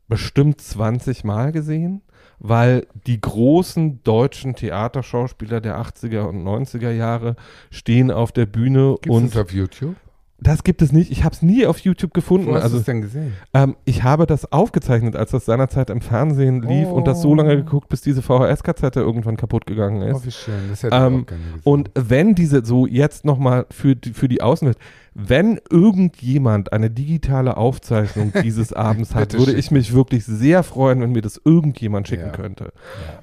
bestimmt 0.08 0.60
20 0.60 1.24
Mal 1.24 1.52
gesehen, 1.52 2.02
weil 2.38 2.86
die 3.06 3.20
großen 3.20 4.02
deutschen 4.02 4.54
Theaterschauspieler 4.54 5.60
der 5.60 5.78
80er 5.78 6.22
und 6.22 6.42
90er 6.42 6.90
Jahre 6.90 7.36
stehen 7.70 8.10
auf 8.10 8.32
der 8.32 8.46
Bühne 8.46 8.96
Gibt 9.00 9.06
es 9.06 9.22
und 9.22 9.36
auf 9.36 9.52
YouTube? 9.52 9.96
Das 10.44 10.62
gibt 10.62 10.80
es 10.82 10.92
nicht. 10.92 11.10
Ich 11.10 11.24
habe 11.24 11.34
es 11.34 11.42
nie 11.42 11.66
auf 11.66 11.78
YouTube 11.80 12.14
gefunden. 12.14 12.46
Wo 12.46 12.54
hast 12.54 12.60
du 12.60 12.64
also 12.64 12.78
es 12.78 12.84
denn 12.84 13.02
gesehen? 13.02 13.32
ähm, 13.52 13.74
ich 13.84 14.02
habe 14.04 14.26
das 14.26 14.52
aufgezeichnet, 14.52 15.16
als 15.16 15.32
das 15.32 15.44
seinerzeit 15.44 15.90
im 15.90 16.00
Fernsehen 16.00 16.62
lief 16.62 16.88
und 16.88 17.06
das 17.08 17.20
so 17.20 17.30
Oh. 17.30 17.34
lange 17.34 17.56
geguckt, 17.56 17.88
bis 17.88 18.00
diese 18.02 18.22
VHS-Kassette 18.22 19.00
irgendwann 19.00 19.36
kaputt 19.36 19.66
gegangen 19.66 20.02
ist. 20.02 20.14
Oh, 20.16 20.24
wie 20.24 20.30
schön. 20.30 20.54
Das 20.70 20.82
hätte 20.82 20.94
Ähm, 20.94 21.14
ich 21.16 21.22
auch 21.22 21.26
gerne 21.26 21.42
gesehen. 21.44 21.60
Und 21.64 21.90
wenn 21.94 22.34
diese, 22.34 22.64
so 22.64 22.86
jetzt 22.86 23.24
nochmal 23.24 23.66
für 23.70 23.96
die, 23.96 24.12
für 24.12 24.28
die 24.28 24.40
Außenwelt, 24.42 24.78
wenn 25.16 25.60
irgendjemand 25.70 26.72
eine 26.72 26.90
digitale 26.90 27.56
Aufzeichnung 27.56 28.32
dieses 28.42 28.72
Abends 28.72 29.14
hat, 29.14 29.32
würde 29.34 29.52
ich 29.52 29.70
mich 29.70 29.94
wirklich 29.94 30.24
sehr 30.24 30.62
freuen, 30.64 31.00
wenn 31.00 31.12
mir 31.12 31.22
das 31.22 31.40
irgendjemand 31.44 32.08
schicken 32.08 32.26
Ja. 32.26 32.32
könnte. 32.32 32.72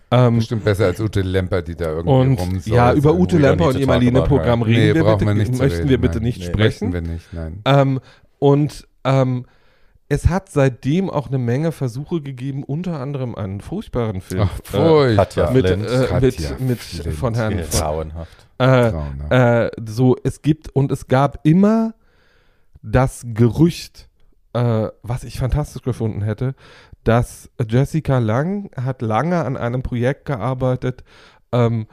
Ähm, 0.10 0.38
Bestimmt 0.38 0.64
besser 0.64 0.86
als 0.86 1.00
Ute 1.02 1.22
Lemper, 1.22 1.62
die 1.62 1.76
da 1.76 1.90
irgendwie 1.90 2.10
und 2.14 2.40
rumsäuselt. 2.40 2.68
ja, 2.68 2.94
über 2.94 3.14
Ute 3.14 3.38
Lemper 3.38 3.68
und 3.68 3.78
ihr 3.78 3.88
Marlene-Programm 3.88 4.62
reden 4.62 4.80
Nee, 4.80 4.94
wir 4.96 5.04
bitte, 5.04 5.26
wir 5.26 5.36
möchten 5.36 5.56
reden, 5.62 5.90
wir 5.90 5.98
bitte 6.02 6.18
nein. 6.18 6.24
nicht 6.24 6.40
Nee, 6.40 6.46
sprechen. 6.46 6.90
Möchten 6.92 6.94
wir 6.94 7.14
nicht, 7.14 7.34
nein. 7.34 7.62
Ähm, 7.66 8.00
und 8.40 8.88
ähm, 9.04 9.46
es 10.12 10.28
hat 10.28 10.50
seitdem 10.50 11.10
auch 11.10 11.28
eine 11.28 11.38
Menge 11.38 11.72
Versuche 11.72 12.20
gegeben, 12.22 12.64
unter 12.66 13.00
anderem 13.00 13.34
einen 13.34 13.62
furchtbaren 13.62 14.20
Film. 14.20 14.42
Ach, 14.44 14.60
furchtbar. 14.64 15.26
Katja 15.26 15.52
mit, 15.52 15.68
Flint. 15.68 15.88
äh, 15.90 16.00
mit, 16.00 16.10
Katja 16.10 16.56
mit 16.60 16.80
Flint. 16.80 17.16
von 17.16 17.34
Herrn 17.34 17.58
Ja, 17.58 17.64
von, 17.64 17.80
Grauenhaft. 17.80 18.48
äh, 18.58 18.92
Grauenhaft. 18.92 19.32
äh, 19.78 19.82
so 19.90 20.18
es 20.24 20.42
gibt 20.42 20.68
und 20.76 20.92
es 20.92 21.08
gab 21.08 21.40
immer 21.48 21.94
das 22.82 23.24
Gerücht, 23.26 24.10
äh, 24.54 24.90
was 25.02 25.24
ich 25.24 25.40
fantastisch 25.40 25.82
gefunden 25.84 26.22
hätte, 26.24 26.56
dass 27.06 27.50
Jessica 27.70 28.18
Lang 28.20 28.70
hat 28.76 29.02
lange 29.02 29.44
an 29.46 29.56
einem 29.56 29.82
Projekt 29.82 30.26
gearbeitet, 30.26 31.04
ähm, 31.54 31.88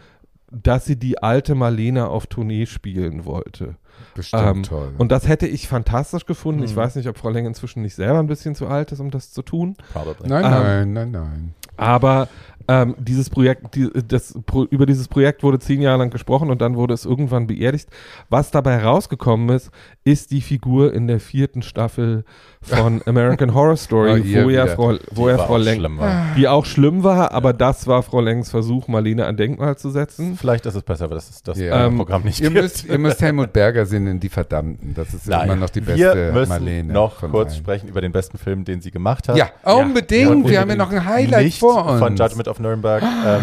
dass 0.51 0.85
sie 0.87 0.97
die 0.97 1.23
alte 1.23 1.55
Marlene 1.55 2.09
auf 2.09 2.27
Tournee 2.27 2.67
spielen 2.67 3.25
wollte. 3.25 3.77
Bestimmt 4.15 4.43
ähm, 4.45 4.63
toll. 4.63 4.93
Und 4.97 5.11
das 5.11 5.27
hätte 5.29 5.47
ich 5.47 5.67
fantastisch 5.69 6.25
gefunden. 6.25 6.63
Ich 6.63 6.73
Mhm. 6.73 6.77
weiß 6.77 6.95
nicht, 6.97 7.09
ob 7.09 7.19
Frau 7.19 7.31
Leng 7.31 7.47
inzwischen 7.47 7.83
nicht 7.83 7.95
selber 7.97 8.19
ein 8.21 8.27
bisschen 8.29 8.55
zu 8.55 8.67
alt 8.69 8.93
ist, 8.93 9.01
um 9.01 9.11
das 9.11 9.33
zu 9.33 9.43
tun. 9.43 9.77
Probably. 9.93 10.29
nein, 10.29 10.45
ähm, 10.45 10.53
nein, 10.53 10.93
nein, 10.93 11.11
nein. 11.11 11.55
Aber 11.77 12.29
ähm, 12.69 12.95
dieses 12.99 13.31
Projekt, 13.31 13.75
die, 13.75 13.89
das, 14.07 14.39
über 14.71 14.85
dieses 14.85 15.09
Projekt 15.09 15.43
wurde 15.43 15.59
zehn 15.59 15.81
Jahre 15.81 15.99
lang 15.99 16.11
gesprochen 16.11 16.51
und 16.51 16.61
dann 16.61 16.77
wurde 16.77 16.93
es 16.95 17.05
irgendwann 17.07 17.47
beerdigt. 17.47 17.89
Was 18.29 18.51
dabei 18.51 18.83
rausgekommen 18.83 19.49
ist, 19.57 19.71
ist 20.05 20.31
die 20.31 20.43
Figur 20.43 20.93
in 20.93 21.07
der 21.07 21.19
vierten 21.19 21.63
Staffel 21.63 22.25
von 22.61 23.01
American 23.07 23.55
Horror 23.55 23.77
Story, 23.77 24.21
Oh, 24.39 24.45
wo 24.45 24.51
ja. 24.51 24.67
Frau, 24.67 24.95
wo 25.13 25.29
ja 25.31 25.39
Frau 25.39 25.57
Lenk, 25.57 25.83
war. 25.99 26.27
die 26.37 26.47
auch 26.47 26.67
schlimm 26.67 27.03
war, 27.05 27.33
aber 27.33 27.53
das 27.53 27.87
war 27.87 28.03
Frau 28.03 28.21
Lenks 28.21 28.51
Versuch, 28.51 28.87
Marlene 28.89 29.25
ein 29.27 29.37
Denkmal 29.37 29.77
zu 29.79 29.91
setzen. 29.91 30.37
Vielleicht 30.37 30.67
ist 30.67 30.75
es 30.75 30.83
besser, 30.83 31.09
dass 31.09 31.31
es 31.31 31.43
das 31.43 31.59
Ja. 31.59 31.85
äh, 31.85 31.87
Ähm, 31.87 31.97
Programm 31.97 32.23
nicht 32.25 32.41
Ihr 32.41 32.51
gibt. 32.51 32.61
müsst, 32.63 32.85
ihr 32.85 32.99
müsst 32.99 33.23
Helmut 33.23 33.53
Berger 33.53 33.87
sehen 33.87 34.07
in 34.07 34.21
Die 34.21 34.29
Verdammten. 34.29 34.93
Das 34.95 35.15
ist 35.15 35.27
Nein, 35.27 35.47
immer 35.47 35.57
noch 35.57 35.71
die 35.71 35.87
wir 35.87 35.95
beste 35.95 36.33
müssen 36.33 36.49
Marlene. 36.51 36.93
noch 36.93 37.21
kurz 37.31 37.53
allen. 37.53 37.59
sprechen 37.59 37.89
über 37.89 38.01
den 38.03 38.13
besten 38.13 38.37
Film, 38.39 38.65
den 38.65 38.81
sie 38.83 38.91
gemacht 38.91 39.29
hat. 39.29 39.37
Ja, 39.37 39.49
unbedingt. 39.65 40.49
Wir 40.49 40.61
haben 40.61 40.69
ja 40.71 40.77
noch 40.77 40.91
ein 40.91 41.05
Highlight 41.07 41.45
nicht 41.45 41.61
vor 41.61 41.87
uns. 41.87 41.99
von 42.01 42.15
Judgment 42.17 42.49
of 42.49 42.58
Nuremberg, 42.63 43.03
ähm, 43.03 43.43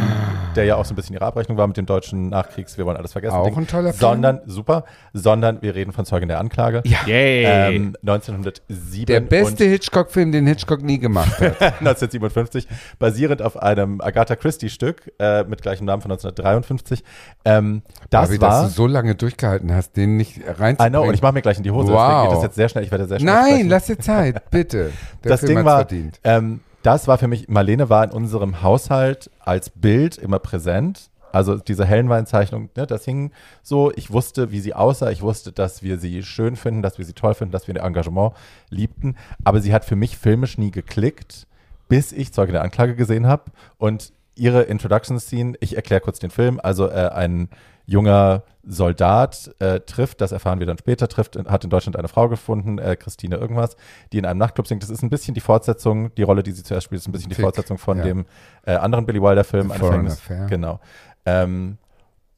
der 0.55 0.65
ja 0.65 0.75
auch 0.75 0.85
so 0.85 0.93
ein 0.93 0.95
bisschen 0.95 1.13
ihre 1.15 1.25
Abrechnung 1.25 1.57
war 1.57 1.67
mit 1.67 1.77
dem 1.77 1.85
deutschen 1.85 2.29
Nachkriegs, 2.29 2.77
wir 2.77 2.85
wollen 2.85 2.97
alles 2.97 3.11
vergessen. 3.11 3.35
Auch 3.35 3.45
Ding. 3.45 3.57
ein 3.57 3.67
toller 3.67 3.93
Film. 3.93 3.99
Sondern, 3.99 4.41
super, 4.45 4.85
sondern 5.13 5.61
wir 5.61 5.75
reden 5.75 5.91
von 5.91 6.05
Zeugin 6.05 6.27
der 6.29 6.39
Anklage. 6.39 6.81
Ja. 6.85 6.99
Yay! 7.05 7.45
Ähm, 7.75 7.95
1907 8.01 9.05
Der 9.07 9.19
beste 9.21 9.65
Hitchcock-Film, 9.65 10.31
den 10.31 10.47
Hitchcock 10.47 10.81
nie 10.81 10.99
gemacht 10.99 11.39
hat. 11.39 11.59
und 11.61 11.87
1957, 11.87 12.67
basierend 12.99 13.41
auf 13.41 13.57
einem 13.61 14.01
Agatha 14.01 14.35
Christie-Stück 14.35 15.11
äh, 15.19 15.43
mit 15.43 15.61
gleichem 15.61 15.85
Namen 15.85 16.01
von 16.01 16.11
1953. 16.11 17.03
Ähm, 17.45 17.81
das 18.09 18.29
Barbie, 18.29 18.41
war. 18.41 18.49
dass 18.63 18.69
du 18.69 18.75
so 18.75 18.87
lange 18.87 19.15
durchgehalten 19.15 19.73
hast, 19.73 19.97
den 19.97 20.17
nicht 20.17 20.41
reinzubringen. 20.45 20.79
I 20.79 20.89
know, 20.89 21.07
und 21.07 21.13
ich 21.13 21.21
mache 21.21 21.33
mir 21.33 21.41
gleich 21.41 21.57
in 21.57 21.63
die 21.63 21.71
Hose, 21.71 21.91
Wow. 21.91 21.99
deswegen 21.99 22.23
geht 22.29 22.35
das 22.37 22.43
jetzt 22.43 22.55
sehr 22.55 22.69
schnell. 22.69 22.83
Ich 22.83 22.91
werde 22.91 23.05
sehr 23.07 23.19
schnell 23.19 23.33
Nein, 23.33 23.45
sprechen. 23.51 23.69
lass 23.69 23.85
dir 23.85 23.99
Zeit, 23.99 24.49
bitte. 24.51 24.91
Der 25.23 25.31
das 25.31 25.39
Film 25.41 25.55
Ding 25.57 25.65
war, 25.65 25.77
verdient. 25.77 26.19
ähm, 26.23 26.59
das 26.85 27.07
war 27.07 27.17
für 27.17 27.27
mich, 27.27 27.47
Marlene 27.47 27.89
war 27.89 28.03
in 28.03 28.11
unserem 28.11 28.61
Haushalt 28.61 29.31
als 29.39 29.71
Bild 29.71 30.17
immer 30.17 30.37
präsent. 30.37 31.09
Also 31.31 31.57
diese 31.57 31.83
Hellenweinzeichnung, 31.83 32.69
ne, 32.77 32.85
das 32.85 33.03
hing 33.05 33.31
so. 33.63 33.91
Ich 33.95 34.11
wusste, 34.11 34.51
wie 34.51 34.59
sie 34.59 34.73
aussah. 34.73 35.09
Ich 35.09 35.21
wusste, 35.21 35.51
dass 35.51 35.81
wir 35.81 35.97
sie 35.97 36.23
schön 36.23 36.55
finden, 36.55 36.81
dass 36.81 36.97
wir 36.97 37.05
sie 37.05 37.13
toll 37.13 37.33
finden, 37.33 37.51
dass 37.51 37.67
wir 37.67 37.75
ihr 37.75 37.83
Engagement 37.83 38.33
liebten. 38.69 39.15
Aber 39.43 39.59
sie 39.61 39.73
hat 39.73 39.83
für 39.83 39.95
mich 39.95 40.17
filmisch 40.17 40.57
nie 40.57 40.71
geklickt, 40.71 41.47
bis 41.89 42.11
ich 42.11 42.31
Zeuge 42.31 42.51
der 42.51 42.61
Anklage 42.61 42.95
gesehen 42.95 43.25
habe. 43.25 43.45
Und 43.77 44.13
ihre 44.35 44.61
Introduction-Scene, 44.61 45.55
ich 45.59 45.75
erkläre 45.75 46.01
kurz 46.01 46.19
den 46.19 46.29
Film. 46.29 46.59
Also 46.61 46.87
äh, 46.87 47.09
ein 47.09 47.49
junger 47.85 48.43
Soldat 48.67 49.53
äh, 49.59 49.79
trifft, 49.81 50.21
das 50.21 50.31
erfahren 50.31 50.59
wir 50.59 50.65
dann 50.65 50.77
später, 50.77 51.07
trifft, 51.07 51.37
hat 51.37 51.63
in 51.63 51.69
Deutschland 51.69 51.97
eine 51.97 52.07
Frau 52.07 52.29
gefunden, 52.29 52.79
äh, 52.79 52.95
Christine 52.95 53.35
irgendwas, 53.35 53.77
die 54.11 54.17
in 54.17 54.25
einem 54.25 54.39
Nachtclub 54.39 54.67
singt. 54.67 54.81
Das 54.81 54.89
ist 54.89 55.03
ein 55.03 55.09
bisschen 55.09 55.35
die 55.35 55.41
Fortsetzung, 55.41 56.13
die 56.15 56.23
Rolle, 56.23 56.41
die 56.41 56.51
sie 56.51 56.63
zuerst 56.63 56.85
spielt, 56.85 57.01
ist 57.01 57.07
ein 57.07 57.11
bisschen 57.11 57.29
die 57.29 57.35
Fick, 57.35 57.43
Fortsetzung 57.43 57.77
von 57.77 57.99
ja. 57.99 58.03
dem 58.03 58.25
äh, 58.65 58.73
anderen 58.73 59.05
Billy 59.05 59.21
Wilder-Film. 59.21 59.71
Affair. 59.71 60.47
Genau. 60.47 60.79
Ähm, 61.25 61.77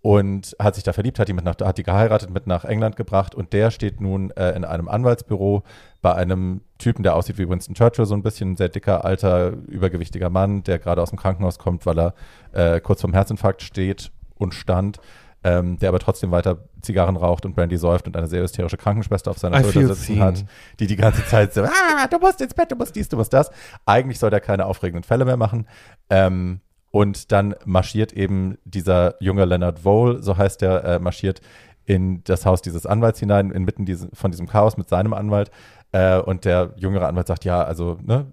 und 0.01 0.55
hat 0.59 0.75
sich 0.75 0.83
da 0.83 0.93
verliebt, 0.93 1.19
hat 1.19 1.27
die, 1.27 1.33
mit 1.33 1.43
nach, 1.43 1.55
hat 1.59 1.77
die 1.77 1.83
geheiratet, 1.83 2.29
mit 2.29 2.47
nach 2.47 2.65
England 2.65 2.95
gebracht 2.95 3.35
und 3.35 3.51
der 3.51 3.71
steht 3.71 3.99
nun 3.99 4.31
äh, 4.31 4.51
in 4.51 4.63
einem 4.63 4.87
Anwaltsbüro 4.87 5.63
bei 6.01 6.13
einem 6.13 6.61
Typen, 6.77 7.03
der 7.03 7.15
aussieht 7.15 7.37
wie 7.37 7.49
Winston 7.49 7.75
Churchill, 7.75 8.05
so 8.05 8.13
ein 8.13 8.23
bisschen 8.23 8.51
ein 8.51 8.55
sehr 8.57 8.69
dicker, 8.69 9.03
alter, 9.03 9.51
übergewichtiger 9.67 10.29
Mann, 10.29 10.63
der 10.63 10.79
gerade 10.79 11.01
aus 11.01 11.09
dem 11.09 11.19
Krankenhaus 11.19 11.57
kommt, 11.57 11.85
weil 11.85 11.99
er 11.99 12.13
äh, 12.53 12.79
kurz 12.79 13.01
vorm 13.01 13.13
Herzinfarkt 13.13 13.61
steht 13.61 14.11
und 14.35 14.53
stand, 14.53 14.99
ähm, 15.47 15.79
der 15.79 15.89
aber 15.89 15.99
trotzdem 15.99 16.31
weiter 16.31 16.57
Zigarren 16.81 17.15
raucht 17.15 17.45
und 17.45 17.55
Brandy 17.55 17.77
säuft 17.77 18.05
und 18.05 18.17
eine 18.17 18.27
sehr 18.27 18.43
hysterische 18.43 18.75
Krankenschwester 18.75 19.31
auf 19.31 19.37
seiner 19.37 19.61
Schulter 19.61 19.95
sitzen 19.95 20.15
seen. 20.15 20.21
hat, 20.21 20.45
die 20.81 20.87
die 20.87 20.97
ganze 20.97 21.25
Zeit 21.25 21.53
so, 21.53 21.63
ah, 21.63 22.07
du 22.11 22.19
musst 22.19 22.41
ins 22.41 22.53
Bett, 22.53 22.69
du 22.69 22.75
musst 22.75 22.95
dies, 22.97 23.07
du 23.07 23.15
musst 23.15 23.31
das. 23.31 23.49
Eigentlich 23.85 24.19
soll 24.19 24.29
der 24.29 24.41
keine 24.41 24.65
aufregenden 24.65 25.03
Fälle 25.03 25.23
mehr 25.23 25.37
machen. 25.37 25.65
Ähm, 26.09 26.59
und 26.91 27.31
dann 27.31 27.55
marschiert 27.63 28.11
eben 28.11 28.57
dieser 28.65 29.15
junge 29.21 29.45
Leonard 29.45 29.85
Vole, 29.85 30.21
so 30.21 30.35
heißt 30.35 30.63
er, 30.63 30.83
äh, 30.83 30.99
marschiert 30.99 31.39
in 31.85 32.23
das 32.25 32.45
Haus 32.45 32.61
dieses 32.61 32.85
Anwalts 32.85 33.19
hinein, 33.19 33.51
inmitten 33.51 33.85
diese, 33.85 34.09
von 34.13 34.31
diesem 34.31 34.47
Chaos 34.47 34.75
mit 34.75 34.89
seinem 34.89 35.13
Anwalt. 35.13 35.49
Äh, 35.93 36.17
und 36.17 36.43
der 36.43 36.73
jüngere 36.75 37.07
Anwalt 37.07 37.27
sagt, 37.27 37.45
ja, 37.45 37.63
also, 37.63 37.97
ne, 38.03 38.27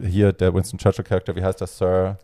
hier 0.00 0.32
der 0.32 0.52
Winston 0.52 0.78
Churchill-Charakter, 0.78 1.36
wie 1.36 1.44
heißt 1.44 1.60
das, 1.60 1.78
Sir? 1.78 2.18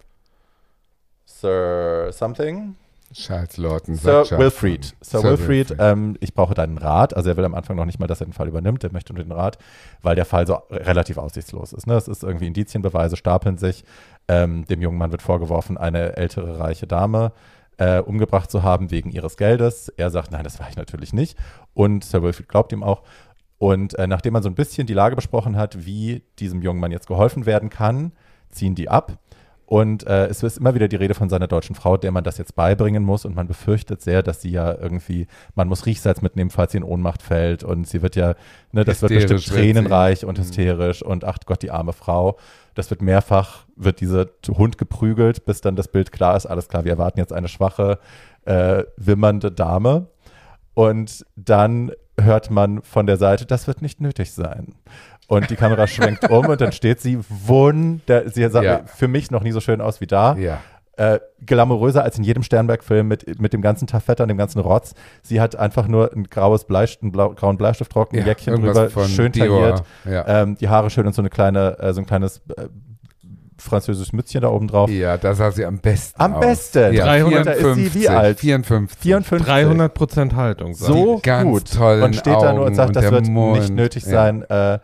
Sir 1.26 2.08
something? 2.10 2.74
Charles 3.12 3.56
Lawton. 3.56 3.94
Sir 3.94 4.24
Charles 4.24 4.30
Wilfried. 4.30 4.84
Lawton. 4.84 4.98
Sir, 5.02 5.22
Wilfried, 5.22 5.76
ähm, 5.78 6.16
ich 6.20 6.34
brauche 6.34 6.54
deinen 6.54 6.78
Rat. 6.78 7.14
Also 7.16 7.30
er 7.30 7.36
will 7.36 7.44
am 7.44 7.54
Anfang 7.54 7.76
noch 7.76 7.84
nicht 7.84 7.98
mal, 7.98 8.06
dass 8.06 8.20
er 8.20 8.26
den 8.26 8.32
Fall 8.32 8.48
übernimmt. 8.48 8.82
Er 8.84 8.92
möchte 8.92 9.12
nur 9.12 9.22
den 9.22 9.32
Rat, 9.32 9.58
weil 10.02 10.16
der 10.16 10.24
Fall 10.24 10.46
so 10.46 10.54
relativ 10.70 11.18
aussichtslos 11.18 11.72
ist. 11.72 11.86
Ne? 11.86 11.94
Es 11.94 12.08
ist 12.08 12.22
irgendwie 12.22 12.46
Indizienbeweise 12.46 13.16
stapeln 13.16 13.58
sich. 13.58 13.84
Ähm, 14.28 14.64
dem 14.66 14.80
jungen 14.80 14.98
Mann 14.98 15.10
wird 15.10 15.22
vorgeworfen, 15.22 15.76
eine 15.76 16.16
ältere 16.16 16.58
reiche 16.58 16.86
Dame 16.86 17.32
äh, 17.78 18.00
umgebracht 18.00 18.50
zu 18.50 18.62
haben 18.62 18.90
wegen 18.90 19.10
ihres 19.10 19.36
Geldes. 19.36 19.88
Er 19.88 20.10
sagt, 20.10 20.30
nein, 20.30 20.44
das 20.44 20.60
war 20.60 20.68
ich 20.68 20.76
natürlich 20.76 21.12
nicht. 21.12 21.36
Und 21.74 22.04
Sir 22.04 22.22
Wilfried 22.22 22.48
glaubt 22.48 22.72
ihm 22.72 22.82
auch. 22.82 23.02
Und 23.58 23.96
äh, 23.98 24.06
nachdem 24.06 24.32
man 24.32 24.42
so 24.42 24.48
ein 24.48 24.54
bisschen 24.54 24.86
die 24.86 24.94
Lage 24.94 25.16
besprochen 25.16 25.56
hat, 25.56 25.86
wie 25.86 26.22
diesem 26.38 26.62
jungen 26.62 26.80
Mann 26.80 26.92
jetzt 26.92 27.06
geholfen 27.06 27.46
werden 27.46 27.70
kann, 27.70 28.12
ziehen 28.50 28.74
die 28.74 28.88
ab. 28.88 29.18
Und 29.72 30.06
äh, 30.06 30.26
es 30.26 30.42
ist 30.42 30.58
immer 30.58 30.74
wieder 30.74 30.86
die 30.86 30.96
Rede 30.96 31.14
von 31.14 31.30
seiner 31.30 31.48
deutschen 31.48 31.74
Frau, 31.74 31.96
der 31.96 32.12
man 32.12 32.24
das 32.24 32.36
jetzt 32.36 32.54
beibringen 32.54 33.02
muss. 33.02 33.24
Und 33.24 33.34
man 33.34 33.48
befürchtet 33.48 34.02
sehr, 34.02 34.22
dass 34.22 34.42
sie 34.42 34.50
ja 34.50 34.70
irgendwie, 34.74 35.26
man 35.54 35.66
muss 35.66 35.86
Riechsalz 35.86 36.20
mitnehmen, 36.20 36.50
falls 36.50 36.72
sie 36.72 36.76
in 36.76 36.84
Ohnmacht 36.84 37.22
fällt. 37.22 37.64
Und 37.64 37.88
sie 37.88 38.02
wird 38.02 38.14
ja, 38.14 38.34
ne, 38.72 38.84
das 38.84 39.00
wird 39.00 39.12
Hysterisch 39.12 39.46
bestimmt 39.46 39.56
wird. 39.56 39.64
Mhm. 39.64 39.72
tränenreich 39.72 40.26
und 40.26 40.38
hysterisch. 40.38 41.02
Und 41.02 41.24
ach 41.24 41.38
Gott, 41.46 41.62
die 41.62 41.70
arme 41.70 41.94
Frau. 41.94 42.36
Das 42.74 42.90
wird 42.90 43.00
mehrfach, 43.00 43.64
wird 43.74 44.00
dieser 44.00 44.26
Hund 44.46 44.76
geprügelt, 44.76 45.46
bis 45.46 45.62
dann 45.62 45.74
das 45.74 45.88
Bild 45.88 46.12
klar 46.12 46.36
ist. 46.36 46.44
Alles 46.44 46.68
klar, 46.68 46.84
wir 46.84 46.92
erwarten 46.92 47.18
jetzt 47.18 47.32
eine 47.32 47.48
schwache, 47.48 47.98
äh, 48.44 48.84
wimmernde 48.98 49.52
Dame. 49.52 50.08
Und 50.74 51.24
dann 51.34 51.92
hört 52.20 52.50
man 52.50 52.82
von 52.82 53.06
der 53.06 53.16
Seite, 53.16 53.46
das 53.46 53.66
wird 53.66 53.80
nicht 53.80 54.02
nötig 54.02 54.32
sein. 54.32 54.74
Und 55.28 55.48
die 55.50 55.56
Kamera 55.56 55.86
schwenkt 55.86 56.28
um 56.30 56.46
und 56.46 56.60
dann 56.60 56.72
steht 56.72 57.00
sie 57.00 57.18
wunder, 57.28 58.28
sie 58.30 58.46
sah 58.50 58.62
Ja. 58.62 58.80
für 58.86 59.08
mich 59.08 59.30
noch 59.30 59.42
nie 59.42 59.52
so 59.52 59.60
schön 59.60 59.80
aus 59.80 60.00
wie 60.00 60.06
da. 60.06 60.36
Ja. 60.36 60.60
Äh, 60.98 61.20
glamouröser 61.46 62.04
als 62.04 62.18
in 62.18 62.24
jedem 62.24 62.42
Sternberg-Film 62.42 63.08
mit, 63.08 63.40
mit 63.40 63.54
dem 63.54 63.62
ganzen 63.62 63.86
Taffetter 63.86 64.24
und 64.24 64.28
dem 64.28 64.36
ganzen 64.36 64.58
Rotz. 64.60 64.92
Sie 65.22 65.40
hat 65.40 65.56
einfach 65.56 65.88
nur 65.88 66.12
ein 66.12 66.24
graues 66.24 66.64
Bleist, 66.64 67.00
einen 67.02 67.12
blau, 67.12 67.30
grauen 67.30 67.56
Bleistiftrocken, 67.56 68.18
ein 68.18 68.22
ja. 68.26 68.28
Jäckchen 68.28 68.56
drüber, 68.60 68.90
schön 69.08 69.32
Dior. 69.32 69.46
tailliert, 69.48 69.82
Ja. 70.04 70.42
ähm, 70.42 70.56
die 70.58 70.68
Haare 70.68 70.90
schön 70.90 71.06
und 71.06 71.14
so 71.14 71.22
eine 71.22 71.30
kleine, 71.30 71.78
äh, 71.78 71.94
so 71.94 72.00
ein 72.02 72.06
kleines 72.06 72.42
äh, 72.56 72.66
französisches 73.58 74.12
Mützchen 74.12 74.40
da 74.42 74.48
oben 74.50 74.66
drauf. 74.68 74.90
ja, 74.90 75.16
da 75.16 75.34
sah 75.34 75.50
sie 75.52 75.64
am 75.64 75.78
besten 75.78 76.20
Am 76.20 76.34
aus. 76.34 76.40
besten. 76.40 76.92
Ja, 76.94 77.04
300 77.04 77.46
Da 77.46 77.50
ist 77.52 77.58
sie 77.74 77.84
wie 77.84 77.88
54, 78.00 78.10
alt? 78.10 78.40
54. 78.40 78.98
54. 79.00 79.46
300 79.46 79.94
Prozent 79.94 80.34
Haltung. 80.36 80.74
sag 80.74 80.88
so 80.88 81.16
Die 81.16 81.22
ganz 81.22 81.48
gut 81.50 81.72
tollen 81.72 82.02
und 82.02 82.16
steht 82.16 82.34
da 82.34 82.52
nur 82.52 82.66
und 82.66 82.74
sagt, 82.74 82.88
und 82.88 82.96
das 82.96 83.10
wird 83.10 83.28
Mund. 83.28 83.58
nicht 83.60 83.70
nötig 83.72 84.04
Ja. 84.04 84.10
sein. 84.10 84.42
Äh, 84.42 84.78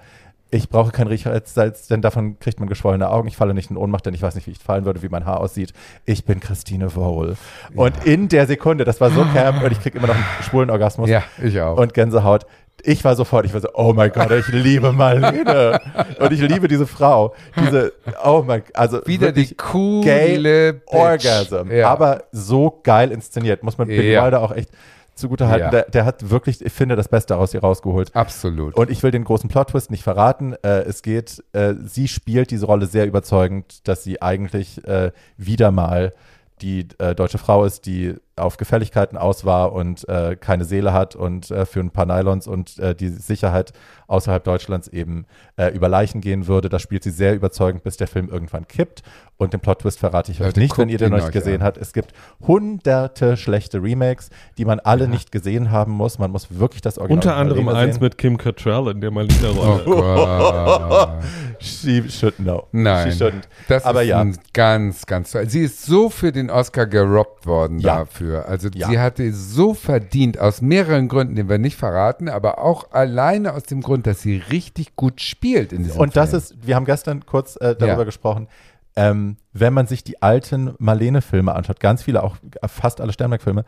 ich 0.51 0.69
brauche 0.71 0.93
kein 0.93 1.07
Riechsalz, 1.09 1.89
denn 1.89 2.01
davon 2.01 2.39
kriegt 2.39 2.59
man 2.59 2.69
geschwollene 2.69 3.11
Augen. 3.11 3.29
Ich 3.29 3.37
falle 3.37 3.53
nicht 3.53 3.71
in 3.71 3.77
Ohnmacht, 3.77 4.07
denn 4.07 4.15
ich 4.15 4.23
weiß 4.23 4.35
nicht, 4.35 4.47
wie 4.47 4.53
ich 4.53 4.59
fallen 4.59 4.85
würde, 4.87 5.03
wie 5.03 5.09
mein 5.11 5.27
Haar 5.27 5.41
aussieht. 5.41 5.73
Ich 6.07 6.25
bin 6.25 6.41
Christine 6.41 6.95
Vole. 6.95 7.37
Und 7.75 8.07
in 8.07 8.29
der 8.29 8.47
Sekunde, 8.47 8.85
das 8.85 9.01
war 9.01 9.11
so 9.11 9.25
camp 9.35 9.63
und 9.63 9.73
ich 9.73 9.81
kriege 9.81 9.99
immer 9.99 10.09
noch 10.09 10.15
einen 10.15 10.25
schwulen 10.43 10.71
Orgasmus 10.71 11.11
Ja, 11.11 11.23
ich 11.43 11.61
auch. 11.61 11.77
und 11.77 11.93
Gänsehaut. 11.93 12.47
Ich 12.85 13.05
war 13.05 13.17
sofort, 13.17 13.45
ich 13.45 13.53
war 13.53 13.61
so, 13.61 13.69
oh 13.75 13.93
mein 13.93 14.13
Gott, 14.13 14.31
ich 14.31 14.47
liebe 14.49 14.93
Marlene. 14.93 15.81
und 16.21 16.33
ich 16.33 16.41
liebe 16.41 16.69
diese 16.69 16.87
Frau. 16.87 17.35
Diese, 17.61 17.93
oh 18.25 18.45
mein 18.47 18.63
also 18.73 19.05
Wieder 19.05 19.33
die 19.33 19.53
coole 19.57 20.05
gay. 20.05 20.81
Orgasm. 20.87 21.73
Ja. 21.73 21.89
Aber 21.91 22.25
so 22.31 22.81
geil 22.85 23.11
inszeniert, 23.11 23.65
muss 23.65 23.79
man 23.79 23.89
Billy 23.89 24.13
Ja. 24.13 24.39
Auch 24.39 24.53
echt 24.53 24.71
zugute 25.19 25.49
halten. 25.49 25.65
Ja. 25.65 25.71
Der, 25.71 25.83
der 25.91 26.05
hat 26.05 26.31
wirklich, 26.31 26.65
ich 26.65 26.73
finde, 26.73 26.97
das 26.97 27.09
Beste 27.09 27.37
aus 27.37 27.53
ihr 27.55 27.61
rausgeholt. 27.61 28.15
Absolut. 28.15 28.75
Und 28.75 28.91
ich 28.91 29.03
will 29.03 29.11
den 29.11 29.25
großen 29.25 29.49
Plot-Twist 29.49 29.91
nicht 29.91 30.03
verraten. 30.03 30.55
Äh, 30.63 30.81
es 30.83 31.03
geht, 31.03 31.43
äh, 31.53 31.75
sie 31.85 32.09
spielt 32.09 32.51
diese 32.51 32.67
Rolle 32.67 32.87
sehr 32.87 33.07
überzeugend, 33.07 33.87
dass 33.89 34.05
sie 34.05 34.23
eigentlich 34.23 34.85
äh, 34.87 35.13
wieder 35.37 35.71
mal 35.71 36.13
die 36.61 36.89
äh, 36.99 37.15
deutsche 37.15 37.39
Frau 37.39 37.65
ist, 37.65 37.87
die 37.87 38.15
auf 38.39 38.57
Gefälligkeiten 38.57 39.17
aus 39.19 39.45
war 39.45 39.73
und 39.73 40.09
äh, 40.09 40.37
keine 40.37 40.65
Seele 40.65 40.93
hat 40.93 41.15
und 41.17 41.51
äh, 41.51 41.67
für 41.67 41.81
ein 41.81 41.91
paar 41.91 42.07
Nylons 42.07 42.47
und 42.47 42.79
äh, 42.79 42.95
die 42.95 43.09
Sicherheit 43.09 43.73
außerhalb 44.07 44.43
Deutschlands 44.43 44.89
eben 44.89 45.27
äh, 45.57 45.69
über 45.75 45.89
Leichen 45.89 46.21
gehen 46.21 46.47
würde. 46.47 46.69
Das 46.69 46.81
spielt 46.83 47.03
sie 47.03 47.11
sehr 47.11 47.35
überzeugend, 47.35 47.83
bis 47.85 47.97
der 47.99 48.07
Film 48.09 48.29
irgendwann 48.31 48.67
kippt. 48.67 49.03
Und 49.37 49.53
den 49.53 49.61
Plot-Twist 49.61 50.01
verrate 50.01 50.33
ich 50.33 50.41
euch 50.41 50.47
Leute, 50.49 50.61
nicht, 50.61 50.79
wenn 50.79 50.89
ihr 50.89 50.99
den 50.99 51.11
noch 51.11 51.19
nicht 51.19 51.27
euch 51.27 51.33
gesehen 51.33 51.61
an. 51.61 51.67
habt. 51.67 51.77
Es 51.77 51.93
gibt 51.93 52.13
hunderte 52.47 53.37
schlechte 53.37 53.81
Remakes, 53.83 54.31
die 54.57 54.65
man 54.65 54.81
alle 54.81 55.07
nicht 55.07 55.31
gesehen 55.31 55.71
haben 55.71 55.93
muss. 55.93 56.19
Man 56.19 56.31
muss 56.33 56.59
wirklich 56.59 56.81
das 56.83 56.99
Original 56.99 57.17
Unter 57.19 57.37
anderem 57.37 57.65
Marlene 57.67 57.85
eins 57.85 57.95
sehen. 57.97 58.03
mit 58.05 58.19
Kim 58.19 58.37
Cattrall 58.39 58.89
in 58.91 59.01
der 59.01 59.11
oh 59.11 59.15
Marlene-Rolle. 59.15 59.85
Gott. 59.85 61.11
She 61.61 62.09
should 62.09 62.37
know. 62.37 62.67
Nein. 62.73 63.13
She 63.13 63.19
shouldn't. 63.25 63.45
Das 63.69 63.85
Aber 63.85 64.03
ist 64.03 64.09
ja. 64.09 64.21
ein 64.21 64.37
ganz, 64.53 65.07
ganz 65.07 65.33
toll. 65.33 65.49
Sie 65.49 65.63
ist 65.63 65.85
so 65.85 66.09
für 66.09 66.33
den 66.33 66.51
Oscar 66.51 66.87
gerobbt 66.87 67.47
worden 67.47 67.79
Ja. 67.81 67.97
dafür. 67.99 68.28
Also 68.37 68.69
Ja. 68.75 68.89
sie 68.89 68.99
hatte 68.99 69.33
so 69.33 69.75
verdient, 69.75 70.39
aus 70.39 70.61
mehreren 70.63 71.09
Gründen, 71.09 71.35
die 71.37 71.49
wir 71.49 71.59
nicht 71.59 71.77
verraten, 71.77 72.29
aber 72.29 72.59
auch 72.59 72.91
alleine 72.93 73.55
aus 73.55 73.65
dem 73.65 73.81
Grund, 73.81 74.07
dass 74.07 74.21
sie 74.23 74.37
richtig 74.51 74.97
gut 74.97 75.21
spielt 75.21 75.73
in 75.73 75.85
diesem 75.85 76.01
Und 76.01 76.17
das 76.17 76.31
Film. 76.31 76.39
ist, 76.43 76.67
wir 76.67 76.77
haben 76.77 76.85
gestern 76.85 77.25
kurz 77.27 77.57
äh, 77.57 77.75
darüber 77.77 77.99
Ja. 77.99 78.05
gesprochen, 78.05 78.49
ähm, 78.97 79.37
wenn 79.53 79.73
man 79.73 79.87
sich 79.87 80.03
die 80.05 80.23
alten 80.23 80.75
Marlene-Filme 80.79 81.55
anschaut, 81.55 81.79
ganz 81.81 82.03
viele, 82.03 82.23
auch 82.25 82.37
fast 82.67 83.01
alle 83.01 83.13
Sternberg-Filme, 83.13 83.65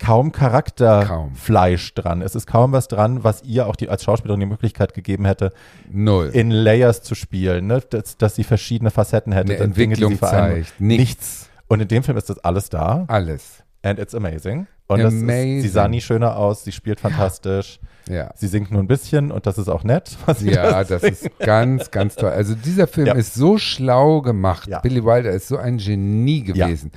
kaum 0.00 0.32
Charakterfleisch 0.32 1.94
dran. 1.94 2.22
Es 2.22 2.34
ist 2.34 2.46
kaum 2.46 2.72
was 2.72 2.88
dran, 2.88 3.22
was 3.24 3.42
ihr 3.44 3.66
auch 3.66 3.76
die, 3.76 3.88
als 3.88 4.02
Schauspielerin 4.04 4.40
die 4.40 4.46
Möglichkeit 4.46 4.94
gegeben 4.94 5.24
hätte, 5.24 5.52
Null. 5.90 6.30
in 6.32 6.50
Layers 6.50 7.02
zu 7.02 7.14
spielen, 7.14 7.66
ne? 7.68 7.80
dass, 7.90 8.16
dass 8.18 8.34
sie 8.34 8.44
verschiedene 8.44 8.90
Facetten 8.90 9.32
hätte, 9.32 9.52
Eine 9.52 9.58
dann 9.60 9.72
Dinge, 9.74 9.94
die 9.94 10.00
sie 10.00 10.06
Entwicklung 10.06 10.30
zeigt. 10.30 10.80
Nichts. 10.80 11.48
Und 11.68 11.80
in 11.80 11.88
dem 11.88 12.02
Film 12.02 12.16
ist 12.18 12.28
das 12.28 12.38
alles 12.40 12.68
da. 12.68 13.04
Alles. 13.08 13.62
And 13.84 13.98
it's 13.98 14.14
amazing. 14.14 14.66
Und 14.86 15.00
das 15.02 15.14
ist, 15.14 15.22
Amazing. 15.22 15.60
sie 15.62 15.68
sah 15.68 15.88
nie 15.88 16.00
schöner 16.00 16.36
aus, 16.36 16.64
sie 16.64 16.72
spielt 16.72 17.00
fantastisch. 17.00 17.80
Ja. 18.08 18.30
Sie 18.34 18.48
singt 18.48 18.70
nur 18.70 18.82
ein 18.82 18.86
bisschen 18.86 19.30
und 19.32 19.46
das 19.46 19.56
ist 19.56 19.68
auch 19.68 19.82
nett. 19.84 20.16
Was 20.26 20.40
sie 20.40 20.50
Ja, 20.50 20.70
da 20.70 20.84
das 20.84 21.02
singt. 21.02 21.12
ist 21.22 21.38
ganz, 21.38 21.90
ganz 21.90 22.16
toll. 22.16 22.30
Also 22.30 22.54
dieser 22.54 22.86
Film 22.86 23.06
Ja. 23.06 23.14
ist 23.14 23.34
so 23.34 23.56
schlau 23.56 24.20
gemacht. 24.20 24.68
Ja. 24.68 24.80
Billy 24.80 25.04
Wilder 25.04 25.30
ist 25.30 25.48
so 25.48 25.56
ein 25.56 25.78
Genie 25.78 26.42
gewesen. 26.42 26.92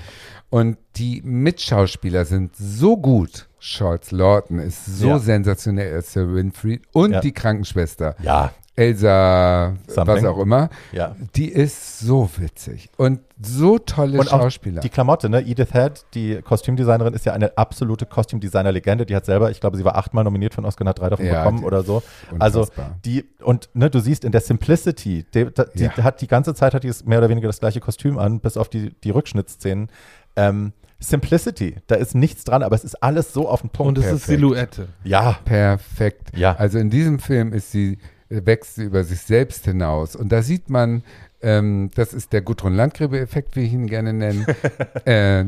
Und 0.50 0.78
die 0.98 1.22
Mitschauspieler 1.24 2.26
sind 2.26 2.56
so 2.58 2.98
gut. 2.98 3.48
Charles 3.60 4.12
Lawton 4.12 4.60
ist 4.60 4.86
so 4.86 5.08
Ja. 5.10 5.20
sensationell 5.20 5.94
als 5.94 6.14
Sir 6.14 6.34
Winfried 6.34 6.84
und 6.94 7.12
Ja. 7.14 7.20
die 7.22 7.32
Krankenschwester 7.34 8.16
Ja, 8.22 8.52
Elsa, 8.78 9.74
was 9.88 9.95
Something. 9.95 10.26
auch 10.28 10.38
immer, 10.38 10.70
ja. 10.91 11.16
die 11.36 11.49
ist 11.49 11.99
so 11.99 12.30
witzig 12.38 12.90
und 12.95 13.20
so 13.41 13.80
tolle 13.80 14.20
Und 14.20 14.32
auch 14.32 14.41
Schauspieler. 14.41 14.82
die 14.82 14.90
Klamotte, 14.90 15.30
ne? 15.30 15.41
Edith 15.41 15.72
Head, 15.74 16.06
die 16.14 16.41
Kostümdesignerin, 16.44 17.14
ist 17.14 17.26
ja 17.26 17.34
eine 17.34 17.58
absolute 17.58 18.06
Kostümdesigner-Legende. 18.06 19.06
Die 19.06 19.16
hat 19.16 19.26
selber, 19.26 19.52
ich 19.52 19.60
glaube, 19.60 19.78
sie 19.78 19.86
war 19.86 19.95
achtmal 19.95 20.24
nominiert 20.24 20.58
einen 20.58 20.66
Oscar, 20.66 20.86
hat 20.88 20.99
drei 20.99 21.10
davon 21.10 21.26
Ja, 21.26 21.44
bekommen 21.44 21.64
oder 21.64 21.84
so. 21.84 22.02
Also 22.40 22.68
die, 23.04 23.26
und 23.44 23.70
ne, 23.74 23.90
du 23.90 23.99
siehst 23.99 24.24
in 24.24 24.32
der 24.32 24.41
Simplicity, 24.41 25.26
die, 25.34 25.45
die 25.76 25.84
Ja. 25.84 25.98
hat 25.98 26.22
die 26.22 26.28
ganze 26.28 26.54
Zeit 26.56 26.74
hat 26.74 26.84
die 26.84 26.91
mehr 27.06 27.18
oder 27.20 27.30
weniger 27.30 27.48
das 27.48 27.60
gleiche 27.60 27.80
Kostüm 27.80 28.18
an, 28.20 28.40
bis 28.40 28.58
auf 28.58 28.70
die, 28.70 28.91
die 29.04 29.10
Rückschnittsszenen. 29.10 29.90
Ähm, 30.36 30.74
Simplicity, 30.99 31.76
da 31.88 31.95
ist 31.95 32.16
nichts 32.16 32.44
dran, 32.44 32.64
aber 32.64 32.76
es 32.76 32.84
ist 32.84 32.95
alles 33.04 33.34
so 33.34 33.48
auf 33.48 33.62
den 33.62 33.70
Punkt. 33.70 33.90
Und 33.90 33.98
es 33.99 34.06
ist 34.06 34.26
perfekt. 34.26 34.40
Silhouette. 34.40 34.88
ja, 35.04 35.38
Perfekt. 35.45 36.36
Ja. 36.36 36.56
Also 36.56 36.80
in 36.80 36.90
diesem 36.90 37.20
Film 37.20 37.54
ist 37.54 37.72
sie, 37.72 37.99
wächst 38.30 38.76
sie 38.76 38.86
über 38.86 39.04
sich 39.04 39.22
selbst 39.22 39.66
hinaus. 39.66 40.16
Und 40.16 40.32
da 40.32 40.41
sieht 40.41 40.70
man, 40.70 41.04
ähm, 41.41 41.91
das 41.95 42.14
ist 42.14 42.34
der 42.34 42.41
Gudrun 42.41 42.76
Landgräbe-Effekt, 42.76 43.56
wie 43.56 43.62
ich 43.62 43.74
ihn 43.74 43.88
gerne 43.88 44.14
nenne. 44.14 44.45
äh, 45.06 45.45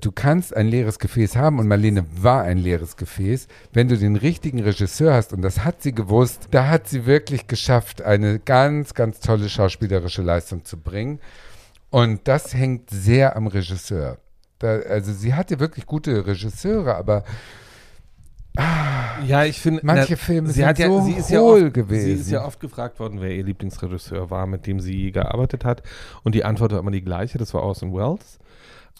du 0.00 0.12
kannst 0.12 0.56
ein 0.56 0.66
leeres 0.66 0.98
Gefäß 0.98 1.36
haben 1.36 1.58
und 1.58 1.68
Marlene 1.68 2.04
war 2.20 2.42
ein 2.42 2.58
leeres 2.58 2.96
Gefäß, 2.96 3.48
wenn 3.72 3.88
du 3.88 3.96
den 3.96 4.16
richtigen 4.16 4.60
Regisseur 4.60 5.14
hast 5.14 5.32
und 5.32 5.42
das 5.42 5.64
hat 5.64 5.82
sie 5.82 5.92
gewusst, 5.92 6.48
da 6.50 6.68
hat 6.68 6.88
sie 6.88 7.06
wirklich 7.06 7.46
geschafft, 7.46 8.02
eine 8.02 8.38
ganz, 8.38 8.94
ganz 8.94 9.20
tolle 9.20 9.48
schauspielerische 9.48 10.22
Leistung 10.22 10.64
zu 10.64 10.78
bringen. 10.78 11.20
Und 11.90 12.26
das 12.28 12.52
hängt 12.52 12.90
sehr 12.90 13.36
am 13.36 13.46
Regisseur. 13.46 14.18
Da, 14.58 14.80
also 14.80 15.12
sie 15.12 15.34
hatte 15.34 15.60
wirklich 15.60 15.86
gute 15.86 16.26
Regisseure, 16.26 16.96
aber 16.96 17.24
Ja, 19.26 19.44
ich 19.44 19.60
finde. 19.60 19.80
Manche 19.84 20.16
Filme 20.16 20.48
sie 20.48 20.54
sind 20.62 20.78
ja, 20.78 20.86
so 20.86 21.00
sie 21.02 21.12
ist 21.12 21.30
ja 21.30 21.40
oft, 21.40 21.74
gewesen. 21.74 22.04
Sie 22.04 22.12
ist 22.12 22.30
ja 22.30 22.44
oft 22.44 22.60
gefragt 22.60 22.98
worden, 23.00 23.20
wer 23.20 23.30
ihr 23.34 23.44
Lieblingsregisseur 23.44 24.30
war, 24.30 24.46
mit 24.46 24.66
dem 24.66 24.80
sie 24.80 25.10
gearbeitet 25.12 25.64
hat. 25.64 25.82
Und 26.22 26.34
die 26.34 26.44
Antwort 26.44 26.72
war 26.72 26.78
immer 26.80 26.90
die 26.90 27.02
gleiche: 27.02 27.38
Das 27.38 27.52
war 27.54 27.62
Orson 27.62 27.92
Welles. 27.94 28.38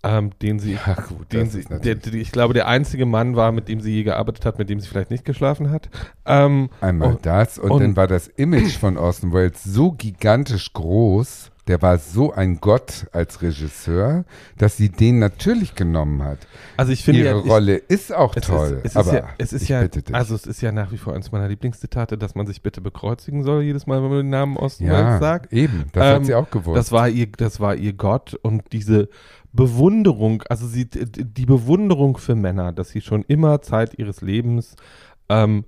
Ähm, 0.03 0.31
den 0.43 0.59
sie, 0.59 0.74
Ja, 0.87 0.95
gut, 0.95 1.33
den 1.33 1.49
sie 1.51 1.65
der, 1.65 1.95
der, 1.97 2.15
ich 2.15 2.31
glaube, 2.31 2.53
der 2.55 2.69
einzige 2.69 3.07
Mann 3.07 3.35
war, 3.35 3.51
mit 3.51 3.66
dem 3.69 3.81
sie 3.81 3.93
je 3.93 4.03
gearbeitet 4.05 4.45
hat, 4.45 4.59
mit 4.59 4.69
dem 4.69 4.78
sie 4.78 4.87
vielleicht 4.89 5.11
nicht 5.11 5.24
geschlafen 5.24 5.70
hat. 5.70 5.89
Ähm, 6.27 6.69
Einmal 6.81 7.12
und- 7.12 7.27
das 7.27 7.59
und, 7.59 7.70
und- 7.70 7.81
dann 7.81 7.97
war 7.97 8.07
das 8.07 8.28
Image 8.28 8.77
von 8.77 8.99
Orson 8.99 9.33
Welles 9.33 9.65
so 9.65 9.93
gigantisch 9.93 10.73
groß, 10.74 11.51
der 11.67 11.83
war 11.83 11.99
so 11.99 12.33
ein 12.33 12.61
Gott 12.61 13.07
als 13.13 13.43
Regisseur, 13.43 14.25
dass 14.57 14.77
sie 14.77 14.89
den 14.89 15.19
natürlich 15.19 15.75
genommen 15.75 16.23
hat. 16.23 16.39
also 16.77 16.93
ich 16.93 17.03
finde 17.03 17.21
Ihre 17.21 17.39
ja, 17.39 17.45
ich, 17.45 17.51
Rolle 17.51 17.77
ist 17.77 18.15
auch 18.15 18.35
toll, 18.35 18.81
ist, 18.85 18.91
es 18.91 18.97
aber 18.97 19.09
ist 19.09 19.15
ja, 19.15 19.29
es 19.39 19.53
ist 19.53 19.69
ja, 19.69 19.89
also 20.13 20.35
es 20.35 20.47
ist 20.47 20.61
ja 20.61 20.71
nach 20.73 20.93
wie 20.93 20.99
vor 20.99 21.15
eines 21.15 21.33
meiner 21.33 21.49
Lieblingszitate, 21.49 22.17
dass 22.17 22.35
man 22.35 22.47
sich 22.47 22.63
bitte 22.63 22.81
bekreuzigen 22.81 23.43
soll 23.43 23.63
jedes 23.63 23.87
Mal, 23.87 24.03
wenn 24.03 24.11
man 24.11 24.19
den 24.19 24.31
Namen 24.31 24.57
Orson 24.57 24.87
ja, 24.87 25.19
sagt. 25.19 25.53
eben, 25.53 25.87
das 25.93 26.05
Ähm, 26.05 26.15
hat 26.15 26.27
sie 26.27 26.35
auch 26.35 26.51
gewusst. 26.51 26.77
Das 26.77 26.93
war 26.93 27.09
ihr, 27.09 27.27
das 27.37 27.59
war 27.59 27.75
ihr 27.75 27.95
Gott 27.95 28.35
und 28.35 28.73
diese 28.73 29.09
Bewunderung, 29.53 30.43
also 30.49 30.67
sie, 30.67 30.87
die 30.87 31.47
Bewunderung 31.47 32.19
für 32.19 32.35
Männer, 32.35 32.73
dass 32.73 32.91
sie 32.91 33.01
schon 33.01 33.25
immer 33.27 33.63
Zeit 33.63 33.99
ihres 33.99 34.21
Lebens, 34.21 34.77
ähm, 35.29 35.65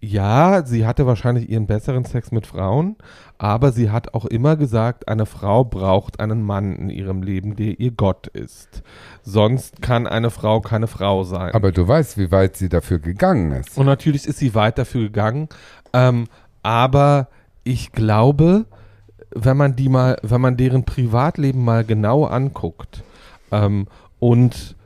ja, 0.00 0.64
sie 0.64 0.86
hatte 0.86 1.06
wahrscheinlich 1.06 1.48
ihren 1.48 1.66
besseren 1.66 2.04
Sex 2.04 2.30
mit 2.30 2.46
Frauen, 2.46 2.96
aber 3.36 3.72
sie 3.72 3.90
hat 3.90 4.14
auch 4.14 4.26
immer 4.26 4.56
gesagt, 4.56 5.08
eine 5.08 5.26
Frau 5.26 5.64
braucht 5.64 6.20
einen 6.20 6.42
Mann 6.42 6.76
in 6.76 6.90
ihrem 6.90 7.22
Leben, 7.22 7.56
der 7.56 7.80
ihr 7.80 7.90
Gott 7.90 8.28
ist. 8.28 8.82
Sonst 9.22 9.82
kann 9.82 10.06
eine 10.06 10.30
Frau 10.30 10.60
keine 10.60 10.86
Frau 10.86 11.24
sein. 11.24 11.52
aber 11.52 11.72
du 11.72 11.86
weißt, 11.86 12.16
wie 12.16 12.30
weit 12.30 12.56
sie 12.56 12.68
dafür 12.68 13.00
gegangen 13.00 13.50
ist. 13.52 13.76
Und 13.76 13.86
natürlich 13.86 14.26
ist 14.26 14.38
sie 14.38 14.54
weit 14.54 14.78
dafür 14.78 15.02
gegangen. 15.02 15.48
Ähm, 15.92 16.26
aber 16.62 17.28
ich 17.64 17.90
glaube, 17.90 18.66
wenn 19.34 19.56
man 19.56 19.74
die 19.74 19.88
mal, 19.88 20.16
wenn 20.22 20.40
man 20.40 20.56
deren 20.56 20.84
Privatleben 20.84 21.64
mal 21.64 21.84
genau 21.84 22.24
anguckt 22.24 23.02
ähm, 23.50 23.88
und 24.20 24.76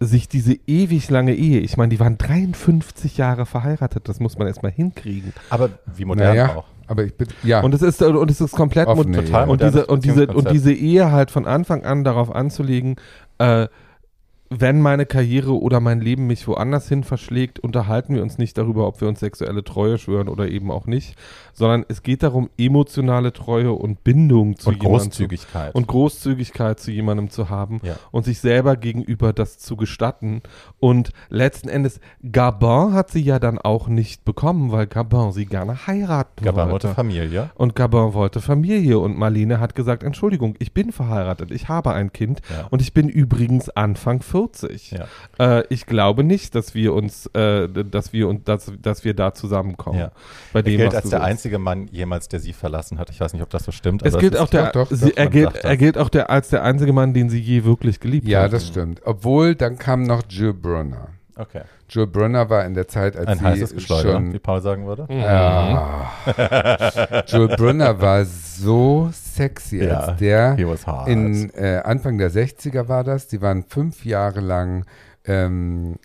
sich 0.00 0.28
diese 0.28 0.54
ewig 0.66 1.08
lange 1.10 1.34
Ehe, 1.34 1.60
ich 1.60 1.76
meine, 1.76 1.88
die 1.90 2.00
waren 2.00 2.18
53 2.18 3.16
Jahre 3.16 3.46
verheiratet, 3.46 4.08
das 4.08 4.20
muss 4.20 4.36
man 4.38 4.46
erstmal 4.46 4.72
hinkriegen. 4.72 5.32
aber 5.50 5.70
wie 5.94 6.04
modern 6.04 6.28
Naja, 6.28 6.56
auch. 6.56 6.64
aber 6.86 7.04
ich 7.04 7.14
bitte, 7.16 7.34
ja, 7.42 7.60
Und 7.62 7.72
es 7.74 7.82
ist 7.82 8.02
und 8.02 8.30
es 8.30 8.40
ist 8.40 8.52
komplett 8.52 8.88
Offene. 8.88 9.24
Total 9.24 9.42
und 9.42 9.48
modernes 9.48 9.72
diese 9.74 9.86
und 9.86 10.04
diese 10.04 10.26
und 10.28 10.50
diese 10.50 10.72
Ehe 10.72 11.10
halt 11.12 11.30
von 11.30 11.46
Anfang 11.46 11.84
an 11.84 12.04
darauf 12.04 12.34
anzulegen, 12.34 12.96
äh, 13.38 13.68
wenn 14.48 14.80
meine 14.80 15.06
Karriere 15.06 15.58
oder 15.60 15.80
mein 15.80 16.00
Leben 16.00 16.26
mich 16.28 16.46
woanders 16.46 16.88
hin 16.88 17.02
verschlägt, 17.02 17.58
unterhalten 17.58 18.14
wir 18.14 18.22
uns 18.22 18.38
nicht 18.38 18.56
darüber, 18.56 18.86
ob 18.86 19.00
wir 19.00 19.08
uns 19.08 19.18
sexuelle 19.20 19.64
Treue 19.64 19.98
schwören 19.98 20.28
oder 20.28 20.48
eben 20.48 20.70
auch 20.70 20.86
nicht, 20.86 21.16
sondern 21.52 21.84
es 21.88 22.02
geht 22.04 22.22
darum, 22.22 22.48
emotionale 22.56 23.32
Treue 23.32 23.72
und 23.72 24.04
Bindung 24.04 24.56
zu 24.56 24.68
Und 24.68 24.82
jemandem 24.82 25.10
zu, 25.10 25.22
Großzügigkeit. 25.24 25.74
und 25.74 25.88
Großzügigkeit 25.88 26.78
zu 26.78 26.92
jemandem 26.92 27.30
zu 27.30 27.50
haben 27.50 27.80
Ja. 27.82 27.96
und 28.12 28.24
sich 28.24 28.38
selber 28.38 28.76
gegenüber 28.76 29.32
das 29.32 29.58
zu 29.58 29.76
gestatten. 29.76 30.42
Und 30.78 31.10
letzten 31.28 31.68
Endes, 31.68 31.98
Gabin 32.30 32.92
hat 32.92 33.10
sie 33.10 33.22
ja 33.22 33.40
dann 33.40 33.58
auch 33.58 33.88
nicht 33.88 34.24
bekommen, 34.24 34.70
weil 34.70 34.86
Gabin 34.86 35.32
sie 35.32 35.46
gerne 35.46 35.86
heiraten 35.88 36.44
Gabin 36.44 36.56
wollte. 36.70 36.72
wollte 36.72 36.88
Familie. 36.94 37.50
Und 37.56 37.74
Gabin 37.74 38.14
wollte 38.14 38.40
Familie 38.40 38.98
und 39.00 39.18
Marlene 39.18 39.58
hat 39.58 39.74
gesagt, 39.74 40.04
Entschuldigung, 40.04 40.54
ich 40.60 40.72
bin 40.72 40.92
verheiratet, 40.92 41.50
ich 41.50 41.68
habe 41.68 41.92
ein 41.94 42.12
Kind 42.12 42.40
Ja. 42.48 42.66
und 42.70 42.80
ich 42.80 42.94
bin 42.94 43.08
übrigens 43.08 43.70
Anfang 43.70 44.20
40. 44.22 44.35
Ja. 44.90 45.06
Äh, 45.38 45.64
ich 45.68 45.86
glaube 45.86 46.24
nicht, 46.24 46.54
dass 46.54 46.74
wir 46.74 46.92
uns, 46.94 47.26
äh, 47.34 47.68
dass 47.68 48.12
wir 48.12 48.28
und 48.28 48.48
dass, 48.48 48.72
dass 48.80 49.04
wir 49.04 49.14
da 49.14 49.34
zusammenkommen. 49.34 49.98
Ja. 49.98 50.10
Bei 50.52 50.60
Er 50.60 50.62
dem, 50.62 50.76
gilt 50.78 50.88
was 50.88 50.94
als 50.96 51.10
der 51.10 51.20
willst. 51.20 51.30
einzige 51.30 51.58
Mann 51.58 51.88
jemals, 51.88 52.28
der 52.28 52.40
sie 52.40 52.52
verlassen 52.52 52.98
hat. 52.98 53.10
Ich 53.10 53.20
weiß 53.20 53.32
nicht, 53.32 53.42
ob 53.42 53.50
das 53.50 53.64
so 53.64 53.72
stimmt. 53.72 54.04
Es 54.04 54.16
gilt 54.18 54.36
auch 54.36 54.48
der, 54.48 54.70
doch, 54.72 54.88
doch, 54.88 54.96
sie, 54.96 55.10
doch, 55.10 55.16
er, 55.16 55.28
gilt, 55.28 55.56
er 55.56 55.76
gilt 55.76 55.98
auch 55.98 56.08
der, 56.08 56.30
als 56.30 56.48
der 56.48 56.62
einzige 56.62 56.92
Mann, 56.92 57.14
den 57.14 57.30
sie 57.30 57.40
je 57.40 57.64
wirklich 57.64 58.00
geliebt 58.00 58.28
ja, 58.28 58.42
hat. 58.42 58.52
das 58.52 58.66
stimmt. 58.66 59.00
Obwohl, 59.04 59.54
dann 59.54 59.78
kam 59.78 60.02
noch 60.02 60.22
Jill 60.28 60.52
Brunner. 60.52 61.08
Okay. 61.38 61.62
Jill 61.90 62.06
Brunner 62.06 62.48
war 62.48 62.64
in 62.64 62.74
der 62.74 62.88
Zeit, 62.88 63.16
als 63.16 63.26
Ein 63.28 63.38
sie 63.38 63.44
heißes 63.44 63.74
Geschleuder, 63.74 64.12
schon 64.12 64.32
wie 64.32 64.38
Paul 64.38 64.62
sagen 64.62 64.86
würde. 64.86 65.06
Mhm. 65.08 65.20
Ja. 65.20 66.12
Joel 67.26 67.56
Brunner 67.56 68.00
war 68.00 68.24
so 68.24 69.10
sexy, 69.12 69.84
Ja, 69.84 70.00
als 70.00 70.18
der 70.18 70.54
he 70.56 70.66
was 70.66 70.86
hot. 70.86 71.08
in 71.08 71.50
äh, 71.54 71.82
Anfang 71.84 72.18
der 72.18 72.30
60er 72.30 72.88
war 72.88 73.04
das. 73.04 73.28
Die 73.28 73.42
waren 73.42 73.64
fünf 73.64 74.04
Jahre 74.04 74.40
lang, 74.40 74.86
ähm, 75.26 75.96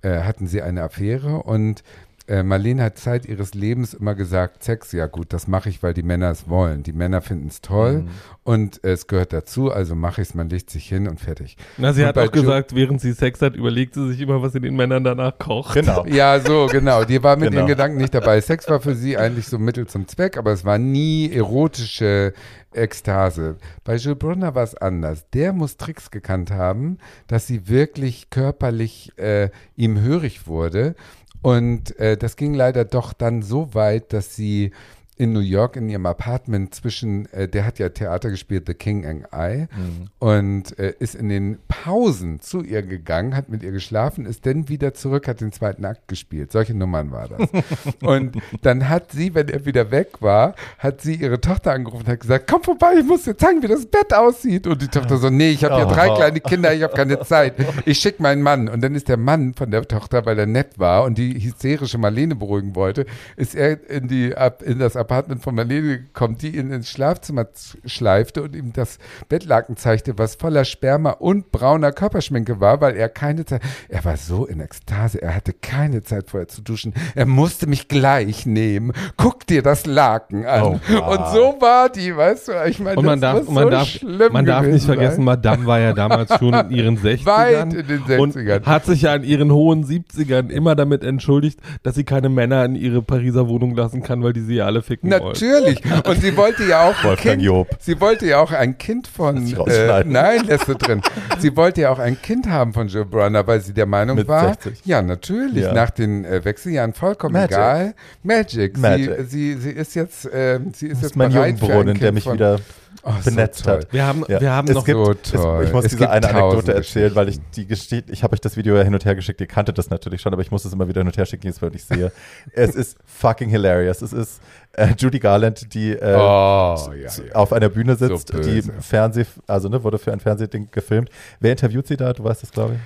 äh, 0.00 0.20
hatten 0.20 0.46
sie 0.46 0.62
eine 0.62 0.82
Affäre 0.82 1.42
und 1.42 1.82
äh, 2.28 2.42
Marlene 2.42 2.84
hat 2.84 2.98
Zeit 2.98 3.26
ihres 3.26 3.52
Lebens 3.54 3.94
immer 3.94 4.14
gesagt, 4.14 4.62
Sex, 4.62 4.92
ja 4.92 5.06
gut, 5.06 5.32
das 5.32 5.48
mache 5.48 5.68
ich, 5.68 5.82
weil 5.82 5.92
die 5.92 6.02
Männer 6.04 6.30
es 6.30 6.48
wollen. 6.48 6.82
Die 6.84 6.92
Männer 6.92 7.20
finden 7.20 7.48
es 7.48 7.60
toll 7.60 8.02
Mhm. 8.02 8.08
und 8.44 8.84
äh, 8.84 8.92
es 8.92 9.06
gehört 9.08 9.32
dazu, 9.32 9.72
also 9.72 9.94
mache 9.94 10.22
ich 10.22 10.28
es, 10.28 10.34
man 10.34 10.48
legt 10.48 10.70
sich 10.70 10.88
hin 10.88 11.08
und 11.08 11.20
fertig. 11.20 11.56
Na, 11.78 11.92
sie 11.92 12.02
Und 12.02 12.08
hat 12.08 12.18
auch 12.18 12.30
gesagt, 12.30 12.74
während 12.74 13.00
sie 13.00 13.12
Sex 13.12 13.42
hat, 13.42 13.56
überlegt 13.56 13.94
sie 13.94 14.06
sich 14.08 14.20
immer, 14.20 14.40
was 14.40 14.52
sie 14.52 14.60
den 14.60 14.76
Männern 14.76 15.02
danach 15.04 15.36
kocht. 15.38 15.74
Genau. 15.74 16.04
Ja, 16.12 16.38
so, 16.40 16.66
genau. 16.70 17.04
Die 17.04 17.22
war 17.22 17.36
mit 17.36 17.50
Genau. 17.50 17.62
den 17.62 17.68
Gedanken 17.68 17.96
nicht 17.98 18.14
dabei. 18.14 18.40
Sex 18.40 18.68
war 18.68 18.80
für 18.80 18.94
sie 18.94 19.16
eigentlich 19.16 19.46
so 19.48 19.58
Mittel 19.58 19.86
zum 19.86 20.06
Zweck, 20.06 20.36
aber 20.36 20.52
es 20.52 20.64
war 20.64 20.78
nie 20.78 21.30
erotische 21.32 22.34
Ekstase. 22.74 23.56
Bei 23.84 23.96
Jules 23.96 24.18
Brunner 24.18 24.54
war 24.54 24.62
es 24.64 24.74
anders. 24.74 25.28
Der 25.34 25.52
muss 25.52 25.76
Tricks 25.76 26.10
gekannt 26.10 26.50
haben, 26.50 26.98
dass 27.26 27.46
sie 27.46 27.68
wirklich 27.68 28.30
körperlich 28.30 29.12
äh, 29.18 29.50
ihm 29.76 30.00
hörig 30.00 30.46
wurde. 30.46 30.94
Und 31.42 31.98
äh, 31.98 32.16
das 32.16 32.36
ging 32.36 32.54
leider 32.54 32.84
doch 32.84 33.12
dann 33.12 33.42
so 33.42 33.74
weit, 33.74 34.12
dass 34.12 34.36
sie 34.36 34.70
in 35.18 35.32
New 35.34 35.40
York 35.40 35.76
in 35.76 35.88
ihrem 35.88 36.06
Apartment 36.06 36.74
zwischen, 36.74 37.30
äh, 37.32 37.46
der 37.46 37.64
hat 37.66 37.78
ja 37.78 37.90
Theater 37.90 38.30
gespielt, 38.30 38.64
The 38.66 38.74
King 38.74 39.04
and 39.06 39.26
I, 39.32 39.66
Mhm. 39.76 40.08
und 40.18 40.78
äh, 40.78 40.94
ist 40.98 41.14
in 41.14 41.28
den 41.28 41.58
Pausen 41.68 42.40
zu 42.40 42.62
ihr 42.62 42.82
gegangen, 42.82 43.36
hat 43.36 43.48
mit 43.50 43.62
ihr 43.62 43.72
geschlafen, 43.72 44.24
ist 44.26 44.46
dann 44.46 44.68
wieder 44.68 44.94
zurück, 44.94 45.28
hat 45.28 45.40
den 45.40 45.52
zweiten 45.52 45.84
Akt 45.84 46.08
gespielt. 46.08 46.50
Solche 46.50 46.74
Nummern 46.74 47.12
war 47.12 47.28
das. 47.28 47.48
und 48.02 48.36
dann 48.62 48.88
hat 48.88 49.12
sie, 49.12 49.34
wenn 49.34 49.48
er 49.48 49.64
wieder 49.66 49.90
weg 49.90 50.20
war, 50.20 50.54
hat 50.78 51.02
sie 51.02 51.14
ihre 51.14 51.40
Tochter 51.40 51.72
angerufen 51.72 52.04
und 52.06 52.08
hat 52.12 52.20
gesagt, 52.20 52.50
komm 52.50 52.62
vorbei, 52.62 52.94
ich 52.98 53.04
muss 53.06 53.24
dir 53.24 53.36
zeigen, 53.36 53.62
wie 53.62 53.68
das 53.68 53.86
Bett 53.86 54.12
aussieht. 54.14 54.66
Und 54.66 54.80
die 54.82 54.88
Tochter 54.88 55.18
so, 55.18 55.28
nee, 55.30 55.50
ich 55.50 55.62
habe 55.62 55.74
ja 55.74 55.84
drei 55.84 56.10
Oh. 56.10 56.16
kleine 56.16 56.40
Kinder, 56.40 56.74
ich 56.74 56.82
habe 56.82 56.94
keine 56.94 57.20
Zeit. 57.20 57.54
Ich 57.84 57.98
schicke 57.98 58.22
meinen 58.22 58.42
Mann. 58.42 58.68
Und 58.68 58.82
dann 58.82 58.94
ist 58.94 59.08
der 59.08 59.18
Mann 59.18 59.54
von 59.54 59.70
der 59.70 59.86
Tochter, 59.86 60.24
weil 60.26 60.38
er 60.38 60.46
nett 60.46 60.78
war 60.78 61.04
und 61.04 61.16
die 61.18 61.34
hysterische 61.38 61.98
Marlene 61.98 62.34
beruhigen 62.34 62.74
wollte, 62.74 63.06
ist 63.36 63.54
er 63.54 63.88
in, 63.88 64.08
die, 64.08 64.34
Ab- 64.34 64.62
in 64.62 64.78
das 64.78 64.96
Apartment 64.96 65.01
von 65.40 65.54
Marlene 65.54 65.98
gekommen, 65.98 66.36
die 66.38 66.56
ihn 66.56 66.70
ins 66.70 66.88
Schlafzimmer 66.88 67.46
schleifte 67.84 68.42
und 68.42 68.54
ihm 68.54 68.72
das 68.72 68.98
Bettlaken 69.28 69.76
zeigte, 69.76 70.18
was 70.18 70.34
voller 70.34 70.64
Sperma 70.64 71.10
und 71.10 71.52
brauner 71.52 71.92
Körperschminke 71.92 72.60
war, 72.60 72.80
weil 72.80 72.96
er 72.96 73.08
keine 73.08 73.44
Zeit, 73.44 73.62
er 73.88 74.04
war 74.04 74.16
so 74.16 74.46
in 74.46 74.60
Ekstase, 74.60 75.20
er 75.20 75.34
hatte 75.34 75.52
keine 75.52 76.02
Zeit 76.02 76.30
vorher 76.30 76.48
zu 76.48 76.62
duschen. 76.62 76.94
Er 77.14 77.26
musste 77.26 77.66
mich 77.66 77.88
gleich 77.88 78.46
nehmen. 78.46 78.92
Guck 79.16 79.46
dir 79.46 79.62
das 79.62 79.86
Laken 79.86 80.46
an. 80.46 80.62
Oh, 80.62 80.80
wow. 80.88 81.18
Und 81.18 81.26
so 81.32 81.60
war 81.60 81.88
die, 81.88 82.16
weißt 82.16 82.48
du, 82.48 82.52
ich 82.68 82.78
meine, 82.78 82.96
Und 82.96 83.06
man 83.06 83.20
das 83.20 83.38
darf, 83.46 83.48
man 83.48 83.64
so 83.64 83.70
darf, 83.70 83.88
schlimm 83.88 84.32
man 84.32 84.44
darf 84.44 84.66
nicht 84.66 84.86
vergessen, 84.86 85.16
sein. 85.16 85.24
Madame 85.24 85.66
war 85.66 85.80
ja 85.80 85.92
damals 85.92 86.36
schon 86.38 86.54
in 86.54 86.70
ihren 86.70 86.98
60ern. 87.02 87.26
Weit 87.26 87.74
in 87.74 87.86
den 87.86 88.02
60ern. 88.04 88.56
Und 88.56 88.66
hat 88.66 88.84
sich 88.86 89.02
ja 89.02 89.14
in 89.14 89.24
ihren 89.24 89.52
hohen 89.52 89.84
70ern 89.84 90.50
immer 90.50 90.74
damit 90.74 91.04
entschuldigt, 91.04 91.60
dass 91.82 91.94
sie 91.94 92.04
keine 92.04 92.28
Männer 92.28 92.64
in 92.64 92.74
ihre 92.74 93.02
Pariser 93.02 93.48
Wohnung 93.48 93.74
lassen 93.74 94.02
kann, 94.02 94.22
weil 94.22 94.32
die 94.32 94.40
sie 94.40 94.56
ja 94.56 94.66
alle 94.66 94.82
ficken. 94.92 95.08
Natürlich. 95.10 95.82
Und 96.06 96.20
sie 96.20 96.36
wollte 96.36 96.64
ja 96.64 96.88
auch 96.88 97.04
ein 97.04 97.16
kind, 97.16 97.42
Job. 97.42 97.68
sie 97.80 98.00
wollte 98.00 98.26
ja 98.26 98.40
auch 98.40 98.52
ein 98.52 98.78
Kind 98.78 99.06
von, 99.08 99.46
äh, 99.66 100.04
nein, 100.04 100.46
lässt 100.46 100.68
du 100.68 100.74
drin. 100.74 101.02
Sie 101.38 101.56
wollte 101.56 101.82
ja 101.82 101.90
auch 101.90 101.98
ein 101.98 102.20
Kind 102.20 102.48
haben 102.48 102.72
von 102.72 102.88
Joe 102.88 103.04
Brunner, 103.04 103.46
weil 103.46 103.60
sie 103.60 103.72
der 103.72 103.86
Meinung 103.86 104.16
Mit 104.16 104.28
war, 104.28 104.48
60. 104.48 104.80
ja, 104.84 105.02
natürlich, 105.02 105.64
Ja. 105.64 105.72
nach 105.72 105.90
den 105.90 106.24
äh, 106.24 106.44
Wechseljahren 106.44 106.92
vollkommen 106.92 107.32
Magic. 107.34 107.52
egal. 107.52 107.94
Magic. 108.22 108.78
Magic. 108.78 109.10
Sie, 109.28 109.54
sie, 109.54 109.60
sie 109.60 109.70
ist 109.70 109.94
jetzt, 109.94 110.28
ähm, 110.32 110.72
sie 110.74 110.86
ist 110.86 110.94
Das 110.96 111.02
jetzt 111.02 111.10
ist 111.12 111.16
mein 111.16 111.32
bereit 111.32 111.58
Kind 111.60 112.02
der 112.02 112.12
mich 112.12 112.30
wieder 112.30 112.58
Oh, 113.04 113.10
so 113.20 113.30
benetzt 113.30 113.64
toll. 113.64 113.78
hat. 113.78 113.92
Wir 113.92 114.06
haben, 114.06 114.24
Ja. 114.28 114.40
wir 114.40 114.52
haben 114.52 114.68
es 114.68 114.74
noch 114.74 114.84
gibt, 114.84 114.96
so 114.98 115.12
es, 115.12 115.42
toll. 115.42 115.64
ich 115.64 115.72
muss 115.72 115.84
Es 115.86 115.90
diese 115.92 116.08
eine 116.08 116.28
Anekdote 116.28 116.74
erzählen, 116.74 117.14
weil 117.14 117.28
ich 117.28 117.38
die 117.56 117.66
Geschichte, 117.66 118.12
ich 118.12 118.22
habe 118.22 118.34
euch 118.34 118.40
das 118.40 118.56
Video 118.56 118.76
ja 118.76 118.82
hin 118.82 118.94
und 118.94 119.04
her 119.04 119.14
geschickt, 119.14 119.40
ihr 119.40 119.46
kanntet 119.48 119.76
das 119.78 119.90
natürlich 119.90 120.20
schon, 120.20 120.32
aber 120.32 120.42
ich 120.42 120.50
muss 120.50 120.64
es 120.64 120.72
immer 120.72 120.86
wieder 120.88 121.00
hin 121.00 121.08
und 121.08 121.16
her 121.16 121.26
schicken, 121.26 121.46
jetzt, 121.46 121.60
wenn 121.62 121.74
ich 121.74 121.84
sehe. 121.84 122.12
es 122.52 122.74
ist 122.74 122.96
fucking 123.04 123.48
hilarious. 123.48 124.02
Es 124.02 124.12
ist 124.12 124.40
äh, 124.74 124.88
Judy 124.96 125.18
Garland, 125.18 125.74
die 125.74 125.92
äh, 125.92 126.14
Oh, 126.16 126.76
ja, 126.92 126.92
ja. 126.94 127.34
auf 127.34 127.52
einer 127.52 127.68
Bühne 127.70 127.96
sitzt, 127.96 128.28
So 128.28 128.38
die. 128.40 128.62
Fernseh, 128.80 129.24
also 129.46 129.68
ne, 129.68 129.82
wurde 129.82 129.98
für 129.98 130.12
ein 130.12 130.20
Fernsehding 130.20 130.68
gefilmt. 130.70 131.10
Wer 131.40 131.52
interviewt 131.52 131.86
sie 131.88 131.96
da? 131.96 132.12
Du 132.12 132.22
weißt 132.24 132.42
das, 132.42 132.52
glaube 132.52 132.74
ich. 132.74 132.80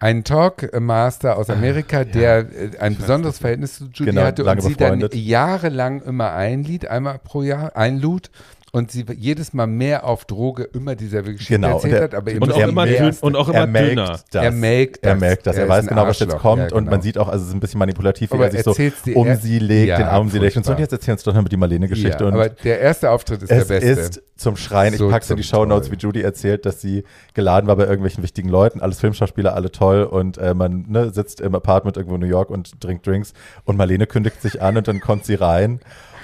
Ein 0.00 0.24
Talkmaster 0.24 1.36
aus 1.38 1.48
Amerika, 1.48 2.04
der 2.04 2.38
äh, 2.40 2.78
ein 2.80 2.96
besonderes 2.96 3.38
Verhältnis 3.38 3.76
zu 3.78 3.84
Judy 3.84 4.06
Genau, 4.10 4.22
hatte 4.22 4.44
und 4.44 4.60
sie 4.62 4.74
dann 4.74 4.98
befreundet. 4.98 5.14
jahrelang 5.14 6.02
immer 6.02 6.32
einlied, 6.32 6.88
einmal 6.88 7.18
pro 7.18 7.42
Jahr 7.42 7.76
einlud 7.76 8.30
und 8.72 8.90
sie 8.90 9.04
jedes 9.16 9.52
Mal 9.54 9.66
mehr 9.66 10.04
auf 10.04 10.24
Droge 10.24 10.64
immer 10.64 10.94
dieselbe 10.96 11.32
Geschichte 11.32 11.54
Genau, 11.54 11.76
erzählt 11.76 11.92
und 11.92 11.98
er- 11.98 12.02
hat, 12.04 12.14
aber 12.14 12.30
eben 12.32 12.42
und 12.42 12.52
auch 12.52 12.58
er 12.58 12.68
immer 12.68 12.84
mehr- 12.84 13.00
dünn, 13.10 13.16
und 13.20 13.36
auch 13.36 13.48
immer 13.48 13.58
er 13.58 13.66
dünner. 13.88 14.18
das. 14.30 14.42
Er 14.44 14.50
melkt 14.50 15.02
Er 15.04 15.12
das. 15.12 15.20
melkt 15.20 15.46
das. 15.46 15.56
Er, 15.56 15.62
Er 15.62 15.68
weiß 15.68 15.86
genau, 15.86 16.06
was 16.06 16.18
jetzt 16.18 16.36
kommt 16.38 16.70
Ja, 16.70 16.76
und 16.76 16.84
man 16.84 16.94
genau. 16.94 17.02
sieht 17.02 17.18
auch, 17.18 17.28
also 17.28 17.42
es 17.42 17.48
ist 17.48 17.54
ein 17.54 17.60
bisschen 17.60 17.78
manipulativ, 17.78 18.32
wie 18.32 18.36
er 18.38 18.50
sich 18.50 18.62
so 18.64 18.74
um 19.14 19.26
er- 19.28 19.36
sie 19.36 19.58
legt, 19.58 19.88
Ja, 19.88 19.96
den 19.98 20.06
Arm 20.08 20.22
um 20.22 20.30
sie 20.30 20.38
legt 20.38 20.56
und 20.56 20.66
so. 20.66 20.72
Und 20.72 20.80
jetzt 20.80 20.92
erzählen 20.92 21.14
uns 21.14 21.22
doch 21.22 21.32
noch 21.32 21.42
mal 21.42 21.48
die 21.48 21.56
Marlene-Geschichte. 21.56 22.18
ja, 22.24 22.26
und 22.26 22.34
aber 22.34 22.48
der 22.50 22.80
erste 22.80 23.10
Auftritt 23.10 23.42
ist 23.42 23.50
es 23.50 23.66
der 23.68 23.74
beste. 23.80 23.88
ist 24.00 24.22
zum 24.36 24.56
Schreien. 24.56 24.92
Ich 24.92 24.98
So 24.98 25.08
pack's 25.08 25.30
in 25.30 25.36
die 25.38 25.42
Shownotes, 25.44 25.90
wie 25.90 25.96
Judy 25.96 26.20
erzählt, 26.20 26.66
dass 26.66 26.80
sie 26.82 27.04
geladen 27.32 27.66
war 27.68 27.76
bei 27.76 27.84
irgendwelchen 27.84 28.22
wichtigen 28.22 28.48
Leuten, 28.50 28.80
alles 28.82 29.00
Filmschauspieler, 29.00 29.54
alle 29.54 29.70
toll 29.72 30.02
und 30.04 30.36
äh, 30.38 30.52
man 30.52 30.84
ne, 30.88 31.10
sitzt 31.10 31.40
im 31.40 31.54
Apartment 31.54 31.96
irgendwo 31.96 32.16
in 32.16 32.20
New 32.20 32.26
York 32.26 32.50
und 32.50 32.78
trinkt 32.80 33.06
Drinks 33.06 33.32
und 33.64 33.76
Marlene 33.78 34.06
kündigt 34.06 34.42
sich 34.42 34.60
an 34.60 34.76
und 34.76 34.88
dann 34.88 35.00
kommt 35.00 35.24
sie 35.24 35.34
rein. 35.36 35.80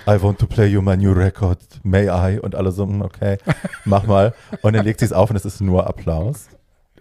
I 0.07 0.21
want 0.23 0.39
to 0.41 0.47
play 0.47 0.67
you 0.67 0.83
my 0.83 0.97
new 0.97 1.13
record, 1.13 1.59
may 1.83 2.09
I? 2.09 2.39
Und 2.41 2.55
alle 2.55 2.73
so, 2.73 2.85
"Hm, 2.85 3.03
okay, 3.03 3.39
mach 3.85 4.05
mal. 4.07 4.35
Und 4.63 4.75
dann 4.75 4.85
legt 4.85 5.01
sie 5.01 5.07
es 5.07 5.13
auf 5.13 5.31
und 5.31 5.37
es 5.37 5.45
ist 5.45 5.61
nur 5.61 5.87
Applaus. 5.87 6.49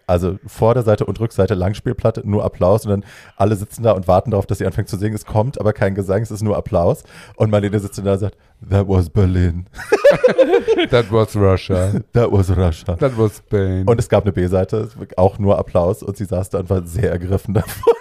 Also 0.08 0.38
Vorderseite 0.46 1.06
und 1.06 1.20
Rückseite 1.22 1.54
Langspielplatte, 1.54 2.22
nur 2.28 2.44
Applaus 2.44 2.86
und 2.86 2.92
dann 2.92 3.06
alle 3.38 3.56
sitzen 3.56 3.84
da 3.84 3.92
und 3.94 4.10
warten 4.10 4.32
darauf, 4.32 4.46
dass 4.46 4.58
sie 4.58 4.66
anfängt 4.66 4.90
zu 4.90 4.98
singen. 4.98 5.16
Es 5.16 5.26
kommt 5.26 5.58
aber 5.60 5.72
kein 5.72 5.96
Gesang, 5.96 6.22
es 6.22 6.32
ist 6.32 6.42
nur 6.44 6.58
Applaus. 6.58 7.04
Und 7.38 7.50
Marlene 7.50 7.80
sitzt 7.80 7.98
da 8.06 8.14
und 8.14 8.20
sagt, 8.20 8.36
that 8.70 8.88
was 8.90 9.10
Berlin, 9.10 9.68
That 10.90 11.12
was 11.12 11.36
Russia. 11.36 11.94
that 12.14 12.30
was 12.32 12.50
Russia. 12.56 12.96
That 12.98 13.18
was 13.18 13.38
Spain. 13.38 13.88
Und 13.88 14.00
es 14.00 14.10
gab 14.10 14.24
eine 14.24 14.34
B-Seite, 14.34 14.90
auch 15.16 15.40
nur 15.40 15.58
Applaus 15.58 16.04
und 16.04 16.18
sie 16.18 16.26
saß 16.26 16.50
da 16.50 16.60
und 16.60 16.70
war 16.70 16.86
sehr 16.86 17.12
ergriffen 17.12 17.54
davon. 17.54 17.94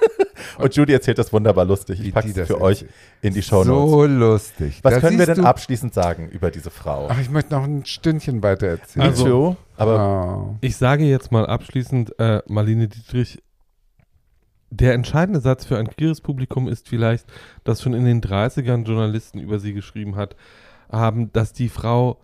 Und 0.58 0.74
Judy 0.74 0.92
erzählt 0.92 1.18
das 1.18 1.32
wunderbar 1.32 1.64
lustig. 1.64 2.00
Ich 2.04 2.12
packe 2.12 2.28
es 2.28 2.34
das 2.34 2.46
für 2.46 2.60
euch 2.60 2.84
in 3.22 3.34
die 3.34 3.42
Show 3.42 3.64
Notes. 3.64 3.90
so 3.90 4.04
lustig. 4.06 4.78
Was 4.82 4.94
Da 4.94 5.00
können 5.00 5.18
wir 5.18 5.26
denn 5.26 5.36
du- 5.38 5.44
abschließend 5.44 5.94
sagen 5.94 6.28
über 6.28 6.50
diese 6.50 6.70
Frau? 6.70 7.08
Ach, 7.10 7.20
ich 7.20 7.30
möchte 7.30 7.54
noch 7.54 7.64
ein 7.64 7.84
Stündchen 7.84 8.42
weiter 8.42 8.66
erzählen. 8.68 9.06
Also- 9.06 9.56
aber 9.76 10.48
oh. 10.52 10.56
Ich 10.60 10.76
sage 10.76 11.04
jetzt 11.04 11.32
mal 11.32 11.46
abschließend, 11.46 12.18
äh, 12.18 12.42
Marlene 12.46 12.88
Dietrich, 12.88 13.42
der 14.70 14.94
entscheidende 14.94 15.40
Satz 15.40 15.64
für 15.64 15.78
ein 15.78 15.88
queeres 15.88 16.20
Publikum 16.20 16.68
ist 16.68 16.88
vielleicht, 16.88 17.26
dass 17.64 17.82
schon 17.82 17.92
in 17.94 18.04
den 18.04 18.20
30ern 18.20 18.84
Journalisten 18.84 19.40
über 19.40 19.58
sie 19.58 19.72
geschrieben 19.72 20.14
hat, 20.16 20.36
haben, 20.92 21.32
dass 21.32 21.52
die 21.52 21.68
Frau, 21.68 22.20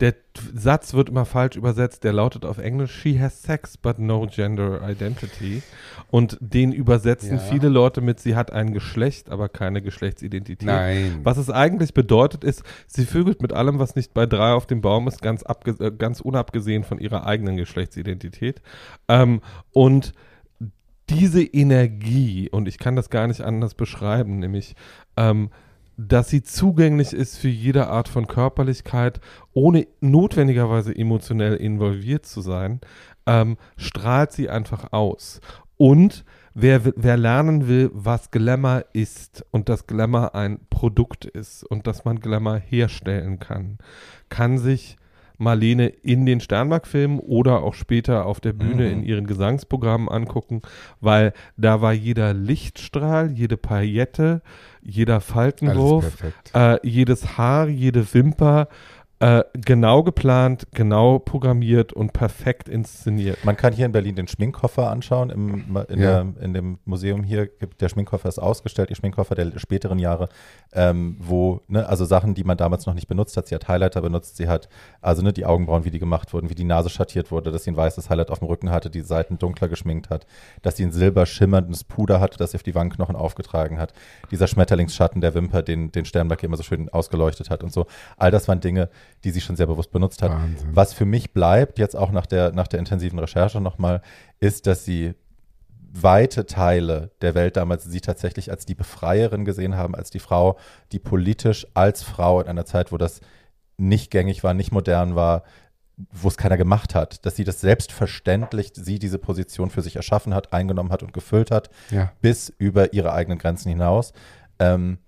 der 0.00 0.14
Satz 0.54 0.94
wird 0.94 1.08
immer 1.08 1.24
falsch 1.24 1.56
übersetzt, 1.56 2.04
der 2.04 2.12
lautet 2.12 2.44
auf 2.44 2.58
Englisch, 2.58 2.92
she 2.94 3.18
has 3.18 3.42
sex 3.42 3.76
but 3.76 3.98
no 3.98 4.28
gender 4.30 4.88
identity. 4.88 5.62
Und 6.10 6.38
den 6.40 6.72
übersetzen 6.72 7.38
Ja. 7.38 7.38
viele 7.38 7.68
Leute 7.68 8.00
mit, 8.00 8.20
sie 8.20 8.36
hat 8.36 8.52
ein 8.52 8.72
Geschlecht, 8.72 9.28
aber 9.28 9.48
keine 9.48 9.82
Geschlechtsidentität. 9.82 10.66
Nein. 10.66 11.20
Was 11.24 11.36
es 11.36 11.50
eigentlich 11.50 11.94
bedeutet, 11.94 12.44
ist, 12.44 12.62
sie 12.86 13.06
vögelt 13.06 13.42
mit 13.42 13.52
allem, 13.52 13.80
was 13.80 13.96
nicht 13.96 14.14
bei 14.14 14.24
drei 14.26 14.52
auf 14.52 14.66
dem 14.66 14.80
Baum 14.80 15.08
ist, 15.08 15.20
ganz, 15.20 15.42
abge 15.42 15.72
äh, 15.80 15.90
ganz 15.90 16.20
unabgesehen 16.20 16.84
von 16.84 16.98
ihrer 16.98 17.26
eigenen 17.26 17.56
Geschlechtsidentität. 17.56 18.62
Ähm, 19.08 19.40
und 19.72 20.12
diese 21.10 21.42
Energie, 21.42 22.48
und 22.50 22.68
ich 22.68 22.78
kann 22.78 22.94
das 22.94 23.10
gar 23.10 23.26
nicht 23.26 23.40
anders 23.40 23.74
beschreiben, 23.74 24.38
nämlich, 24.38 24.76
ähm, 25.16 25.50
dass 25.98 26.30
sie 26.30 26.44
zugänglich 26.44 27.12
ist 27.12 27.38
für 27.38 27.48
jede 27.48 27.88
Art 27.88 28.08
von 28.08 28.28
Körperlichkeit, 28.28 29.20
ohne 29.52 29.88
notwendigerweise 30.00 30.94
emotionell 30.94 31.56
involviert 31.56 32.24
zu 32.24 32.40
sein, 32.40 32.80
ähm, 33.26 33.56
strahlt 33.76 34.30
sie 34.30 34.48
einfach 34.48 34.92
aus. 34.92 35.40
Und 35.76 36.24
wer, 36.54 36.80
wer 36.96 37.16
lernen 37.16 37.66
will, 37.66 37.90
was 37.92 38.30
Glamour 38.30 38.84
ist 38.92 39.44
und 39.50 39.68
dass 39.68 39.88
Glamour 39.88 40.36
ein 40.36 40.60
Produkt 40.70 41.24
ist 41.24 41.64
und 41.64 41.88
dass 41.88 42.04
man 42.04 42.20
Glamour 42.20 42.58
herstellen 42.58 43.40
kann, 43.40 43.78
kann 44.28 44.58
sich 44.58 44.98
Marlene 45.38 45.86
in 45.86 46.26
den 46.26 46.40
Sternberg-Filmen 46.40 47.18
oder 47.20 47.62
auch 47.62 47.74
später 47.74 48.26
auf 48.26 48.40
der 48.40 48.52
Bühne 48.52 48.86
Mhm. 48.86 48.92
in 48.92 49.02
ihren 49.04 49.26
Gesangsprogrammen 49.26 50.08
angucken, 50.08 50.62
weil 51.00 51.32
da 51.56 51.80
war 51.80 51.92
jeder 51.92 52.34
Lichtstrahl, 52.34 53.30
jede 53.30 53.56
Paillette, 53.56 54.42
jeder 54.82 55.20
Faltenwurf, 55.20 56.04
äh, 56.54 56.78
jedes 56.86 57.38
Haar, 57.38 57.68
jede 57.68 58.12
Wimper 58.14 58.68
äh, 59.20 59.42
genau 59.54 60.04
geplant, 60.04 60.68
genau 60.72 61.18
programmiert 61.18 61.92
und 61.92 62.12
perfekt 62.12 62.68
inszeniert. 62.68 63.44
man 63.44 63.56
kann 63.56 63.72
hier 63.72 63.86
in 63.86 63.92
Berlin 63.92 64.14
den 64.14 64.28
Schminkkoffer 64.28 64.90
anschauen. 64.90 65.30
Im, 65.30 65.76
in, 65.88 65.98
Ja. 66.00 66.22
der, 66.22 66.42
in 66.44 66.54
dem 66.54 66.78
Museum 66.84 67.24
hier 67.24 67.46
gibt 67.48 67.80
der 67.80 67.88
Schminkkoffer 67.88 68.28
ist 68.28 68.38
ausgestellt, 68.38 68.90
die 68.90 68.94
Schminkkoffer 68.94 69.34
der 69.34 69.58
späteren 69.58 69.98
Jahre, 69.98 70.28
ähm, 70.72 71.16
wo, 71.18 71.62
ne, 71.66 71.88
also 71.88 72.04
Sachen, 72.04 72.34
die 72.34 72.44
man 72.44 72.56
damals 72.56 72.86
noch 72.86 72.94
nicht 72.94 73.08
benutzt 73.08 73.36
hat. 73.36 73.48
Sie 73.48 73.54
hat 73.56 73.66
Highlighter 73.66 74.02
benutzt, 74.02 74.36
sie 74.36 74.46
hat, 74.46 74.68
also 75.00 75.22
ne, 75.22 75.32
die 75.32 75.46
Augenbrauen, 75.46 75.84
wie 75.84 75.90
die 75.90 75.98
gemacht 75.98 76.32
wurden, 76.32 76.48
wie 76.48 76.54
die 76.54 76.64
Nase 76.64 76.88
schattiert 76.88 77.32
wurde, 77.32 77.50
dass 77.50 77.64
sie 77.64 77.72
ein 77.72 77.76
weißes 77.76 78.10
Highlight 78.10 78.30
auf 78.30 78.38
dem 78.38 78.46
Rücken 78.46 78.70
hatte, 78.70 78.88
die 78.88 79.00
Seiten 79.00 79.36
dunkler 79.38 79.66
geschminkt 79.68 80.10
hat, 80.10 80.26
dass 80.62 80.76
sie 80.76 80.84
ein 80.84 80.92
silber 80.92 81.26
schimmerndes 81.26 81.82
Puder 81.82 82.20
hatte, 82.20 82.38
das 82.38 82.52
sie 82.52 82.56
auf 82.58 82.62
die 82.62 82.74
Wangenknochen 82.76 83.16
aufgetragen 83.16 83.78
hat. 83.80 83.92
Dieser 84.30 84.46
Schmetterlingsschatten 84.46 85.20
der 85.20 85.34
Wimper, 85.34 85.62
den, 85.62 85.90
den 85.90 86.04
Sternberg 86.04 86.42
immer 86.44 86.56
so 86.56 86.62
schön 86.62 86.88
ausgeleuchtet 86.88 87.50
hat 87.50 87.64
und 87.64 87.72
so. 87.72 87.86
All 88.16 88.30
das 88.30 88.46
waren 88.46 88.60
Dinge, 88.60 88.88
die 89.24 89.30
sie 89.30 89.40
schon 89.40 89.56
sehr 89.56 89.66
bewusst 89.66 89.90
benutzt 89.90 90.22
hat. 90.22 90.30
Wahnsinn. 90.32 90.68
Was 90.72 90.92
für 90.92 91.04
mich 91.04 91.32
bleibt, 91.32 91.78
jetzt 91.78 91.96
auch 91.96 92.10
nach 92.12 92.26
der, 92.26 92.52
nach 92.52 92.68
der 92.68 92.78
intensiven 92.78 93.18
Recherche 93.18 93.60
nochmal, 93.60 94.02
ist, 94.40 94.66
dass 94.66 94.84
sie 94.84 95.14
weite 95.90 96.46
Teile 96.46 97.10
der 97.22 97.34
Welt 97.34 97.56
damals 97.56 97.84
sie 97.84 98.00
tatsächlich 98.00 98.50
als 98.50 98.66
die 98.66 98.74
Befreierin 98.74 99.44
gesehen 99.44 99.74
haben, 99.76 99.94
als 99.94 100.10
die 100.10 100.18
Frau, 100.18 100.58
die 100.92 100.98
politisch 100.98 101.66
als 101.74 102.02
Frau 102.02 102.40
in 102.40 102.46
einer 102.46 102.66
Zeit, 102.66 102.92
wo 102.92 102.98
das 102.98 103.20
nicht 103.78 104.10
gängig 104.10 104.44
war, 104.44 104.54
nicht 104.54 104.70
modern 104.72 105.14
war, 105.14 105.44
wo 106.12 106.28
es 106.28 106.36
keiner 106.36 106.56
gemacht 106.56 106.94
hat, 106.94 107.24
dass 107.26 107.36
sie 107.36 107.44
das 107.44 107.60
selbstverständlich, 107.60 108.72
sie 108.74 108.98
diese 108.98 109.18
Position 109.18 109.70
für 109.70 109.82
sich 109.82 109.96
erschaffen 109.96 110.34
hat, 110.34 110.52
eingenommen 110.52 110.92
hat 110.92 111.02
und 111.02 111.12
gefüllt 111.12 111.50
hat, 111.50 111.70
Ja. 111.90 112.12
bis 112.20 112.50
über 112.58 112.92
ihre 112.92 113.12
eigenen 113.12 113.38
Grenzen 113.38 113.68
hinaus. 113.70 114.12
Ähm, 114.60 114.98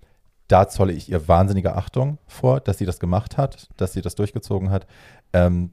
da 0.51 0.67
zolle 0.67 0.93
ich 0.93 1.09
ihr 1.09 1.27
wahnsinnige 1.27 1.75
Achtung 1.75 2.17
vor, 2.27 2.59
dass 2.59 2.77
sie 2.77 2.85
das 2.85 2.99
gemacht 2.99 3.37
hat, 3.37 3.69
dass 3.77 3.93
sie 3.93 4.01
das 4.01 4.15
durchgezogen 4.15 4.69
hat. 4.69 4.87
Ähm, 5.33 5.71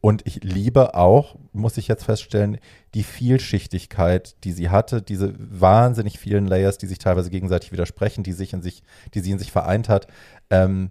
und 0.00 0.26
ich 0.26 0.42
liebe 0.42 0.94
auch, 0.94 1.36
muss 1.52 1.76
ich 1.76 1.88
jetzt 1.88 2.04
feststellen, 2.04 2.58
die 2.94 3.02
Vielschichtigkeit, 3.02 4.42
die 4.44 4.52
sie 4.52 4.70
hatte, 4.70 5.02
diese 5.02 5.34
wahnsinnig 5.38 6.18
vielen 6.18 6.46
Layers, 6.46 6.78
die 6.78 6.86
sich 6.86 6.98
teilweise 6.98 7.30
gegenseitig 7.30 7.72
widersprechen, 7.72 8.22
die 8.22 8.32
sich 8.32 8.52
in 8.52 8.62
sich, 8.62 8.82
die 9.14 9.20
sie 9.20 9.30
in 9.30 9.38
sich 9.38 9.52
vereint 9.52 9.88
hat. 9.88 10.06
Ähm, 10.50 10.90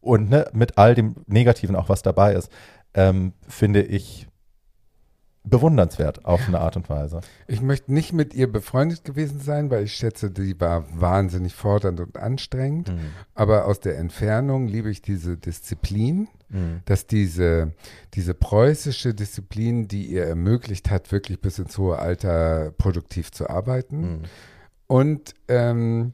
und 0.00 0.28
ne, 0.28 0.48
mit 0.52 0.78
all 0.78 0.94
dem 0.94 1.14
Negativen 1.26 1.76
auch 1.76 1.88
was 1.88 2.02
dabei 2.02 2.34
ist, 2.34 2.50
ähm, 2.94 3.32
finde 3.48 3.82
ich 3.82 4.26
bewundernswert 5.44 6.24
auf 6.24 6.46
eine 6.46 6.60
Art 6.60 6.76
und 6.76 6.88
Weise. 6.88 7.20
Ich 7.48 7.60
möchte 7.60 7.92
nicht 7.92 8.12
mit 8.12 8.32
ihr 8.32 8.50
befreundet 8.50 9.04
gewesen 9.04 9.40
sein, 9.40 9.70
weil 9.70 9.84
ich 9.84 9.94
schätze, 9.94 10.30
die 10.30 10.58
war 10.60 10.84
wahnsinnig 10.98 11.54
fordernd 11.54 12.00
und 12.00 12.16
anstrengend. 12.16 12.90
Mhm. 12.90 13.00
Aber 13.34 13.66
aus 13.66 13.80
der 13.80 13.98
Entfernung 13.98 14.68
liebe 14.68 14.90
ich 14.90 15.02
diese 15.02 15.36
Disziplin, 15.36 16.28
Mhm. 16.52 16.82
dass 16.84 17.06
diese, 17.06 17.72
diese 18.14 18.34
preußische 18.34 19.14
Disziplin, 19.14 19.88
die 19.88 20.04
ihr 20.06 20.24
ermöglicht 20.26 20.90
hat, 20.90 21.10
wirklich 21.10 21.40
bis 21.40 21.58
ins 21.58 21.78
hohe 21.78 21.98
Alter 21.98 22.72
produktiv 22.76 23.32
zu 23.32 23.48
arbeiten. 23.48 24.00
Mhm. 24.00 24.22
Und 24.86 25.34
ähm, 25.48 26.12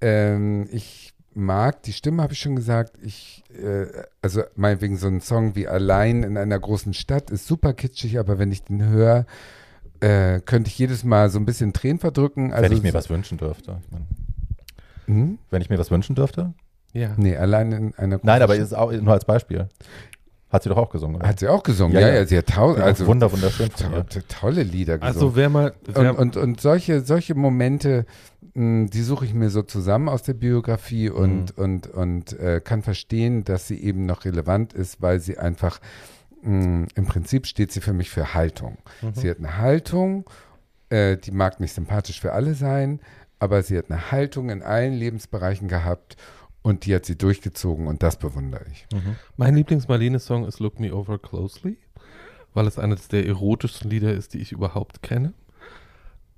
ähm, 0.00 0.68
ich 0.72 1.12
mag, 1.36 1.82
die 1.82 1.92
Stimme 1.92 2.22
habe 2.22 2.32
ich 2.32 2.40
schon 2.40 2.56
gesagt, 2.56 2.92
ich, 3.02 3.44
äh, 3.62 3.86
also 4.22 4.42
meinetwegen 4.56 4.96
so 4.96 5.06
ein 5.06 5.20
Song 5.20 5.54
wie 5.54 5.68
Allein 5.68 6.22
in 6.22 6.36
einer 6.36 6.58
großen 6.58 6.94
Stadt 6.94 7.30
ist 7.30 7.46
super 7.46 7.72
kitschig, 7.74 8.18
aber 8.18 8.38
wenn 8.38 8.50
ich 8.50 8.62
den 8.64 8.82
höre, 8.88 9.26
äh, 10.00 10.40
könnte 10.40 10.68
ich 10.68 10.78
jedes 10.78 11.04
Mal 11.04 11.30
so 11.30 11.38
ein 11.38 11.46
bisschen 11.46 11.72
Tränen 11.72 11.98
verdrücken. 11.98 12.52
Also 12.52 12.64
wenn 12.70 12.76
ich 12.76 12.82
mir 12.82 12.94
was 12.94 13.08
wünschen 13.10 13.38
dürfte. 13.38 13.78
Ich 13.84 13.90
mein, 13.92 14.06
Hm? 15.06 15.38
wenn 15.50 15.62
ich 15.62 15.70
mir 15.70 15.78
was 15.78 15.90
wünschen 15.90 16.16
dürfte? 16.16 16.52
Ja. 16.92 17.10
Nee, 17.16 17.36
allein 17.36 17.72
in 17.72 17.94
einer 17.94 18.16
großen 18.16 18.26
Nein, 18.26 18.42
aber 18.42 18.56
ist 18.56 18.74
auch 18.74 18.90
nur 18.92 19.12
als 19.12 19.24
Beispiel. 19.24 19.68
Hat 20.48 20.62
sie 20.62 20.68
doch 20.68 20.76
auch 20.78 20.90
gesungen, 20.90 21.16
oder? 21.16 21.28
Hat 21.28 21.40
sie 21.40 21.48
auch 21.48 21.62
gesungen, 21.62 21.92
Ja, 21.94 22.00
ja, 22.08 22.14
ja. 22.14 22.26
sie 22.26 22.38
hat 22.38 22.46
tausend, 22.46 22.82
also 22.82 23.06
wunder- 23.06 23.30
wunderschön 23.30 23.68
to 24.08 24.20
tolle 24.28 24.62
Lieder 24.62 24.96
gesungen. 24.98 25.14
Also 25.14 25.36
wer 25.36 25.48
mal, 25.50 25.74
wer, 25.86 26.10
und, 26.12 26.18
und, 26.18 26.36
und 26.36 26.60
solche, 26.60 27.00
solche 27.02 27.34
Momente, 27.34 28.06
die 28.56 29.02
suche 29.02 29.26
ich 29.26 29.34
mir 29.34 29.50
so 29.50 29.60
zusammen 29.62 30.08
aus 30.08 30.22
der 30.22 30.32
Biografie 30.32 31.10
und, 31.10 31.58
und, 31.58 31.88
und 31.88 32.32
äh, 32.38 32.62
kann 32.64 32.82
verstehen, 32.82 33.44
dass 33.44 33.68
sie 33.68 33.78
eben 33.82 34.06
noch 34.06 34.24
relevant 34.24 34.72
ist, 34.72 35.02
weil 35.02 35.20
sie 35.20 35.36
einfach, 35.36 35.78
mh, 36.42 36.86
im 36.94 37.04
Prinzip 37.06 37.46
steht 37.46 37.70
sie 37.70 37.82
für 37.82 37.92
mich 37.92 38.08
für 38.08 38.32
Haltung. 38.32 38.78
Sie 39.12 39.28
hat 39.28 39.38
eine 39.38 39.58
Haltung, 39.58 40.24
äh, 40.88 41.18
die 41.18 41.32
mag 41.32 41.60
nicht 41.60 41.74
sympathisch 41.74 42.18
für 42.20 42.32
alle 42.32 42.54
sein, 42.54 43.00
aber 43.40 43.62
sie 43.62 43.76
hat 43.76 43.90
eine 43.90 44.10
Haltung 44.10 44.48
in 44.48 44.62
allen 44.62 44.94
Lebensbereichen 44.94 45.68
gehabt 45.68 46.16
und 46.62 46.86
die 46.86 46.94
hat 46.94 47.04
sie 47.04 47.18
durchgezogen 47.18 47.86
und 47.86 48.02
das 48.02 48.16
bewundere 48.18 48.64
ich. 48.72 48.86
mein 49.36 49.54
Lieblings-Marlene-Song 49.54 50.46
ist 50.46 50.60
Look 50.60 50.80
Me 50.80 50.94
Over 50.94 51.18
Closely, 51.18 51.76
weil 52.54 52.66
es 52.66 52.78
eines 52.78 53.08
der 53.08 53.26
erotischsten 53.26 53.90
Lieder 53.90 54.14
ist, 54.14 54.32
die 54.32 54.38
ich 54.38 54.52
überhaupt 54.52 55.02
kenne. 55.02 55.34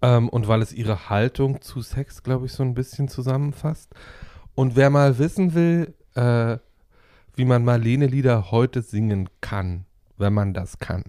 Ähm, 0.01 0.29
und 0.29 0.49
weil 0.49 0.62
es 0.62 0.73
ihre 0.73 1.09
Haltung 1.11 1.61
zu 1.61 1.83
Sex, 1.83 2.23
glaube 2.23 2.47
ich, 2.47 2.53
so 2.53 2.62
ein 2.62 2.75
bisschen 2.75 3.09
zusammenfasst. 3.09 3.93
Und 4.55 4.77
wer 4.77 4.91
mal 4.91 5.19
wissen 5.19 5.55
will, 5.55 5.95
äh, 6.15 6.59
wie 7.35 7.45
man 7.45 7.65
Marlene-Lieder 7.65 8.51
heute 8.51 8.83
singen 8.83 9.29
kann, 9.41 9.85
wenn 10.16 10.33
man 10.33 10.55
das 10.55 10.79
kann, 10.79 11.05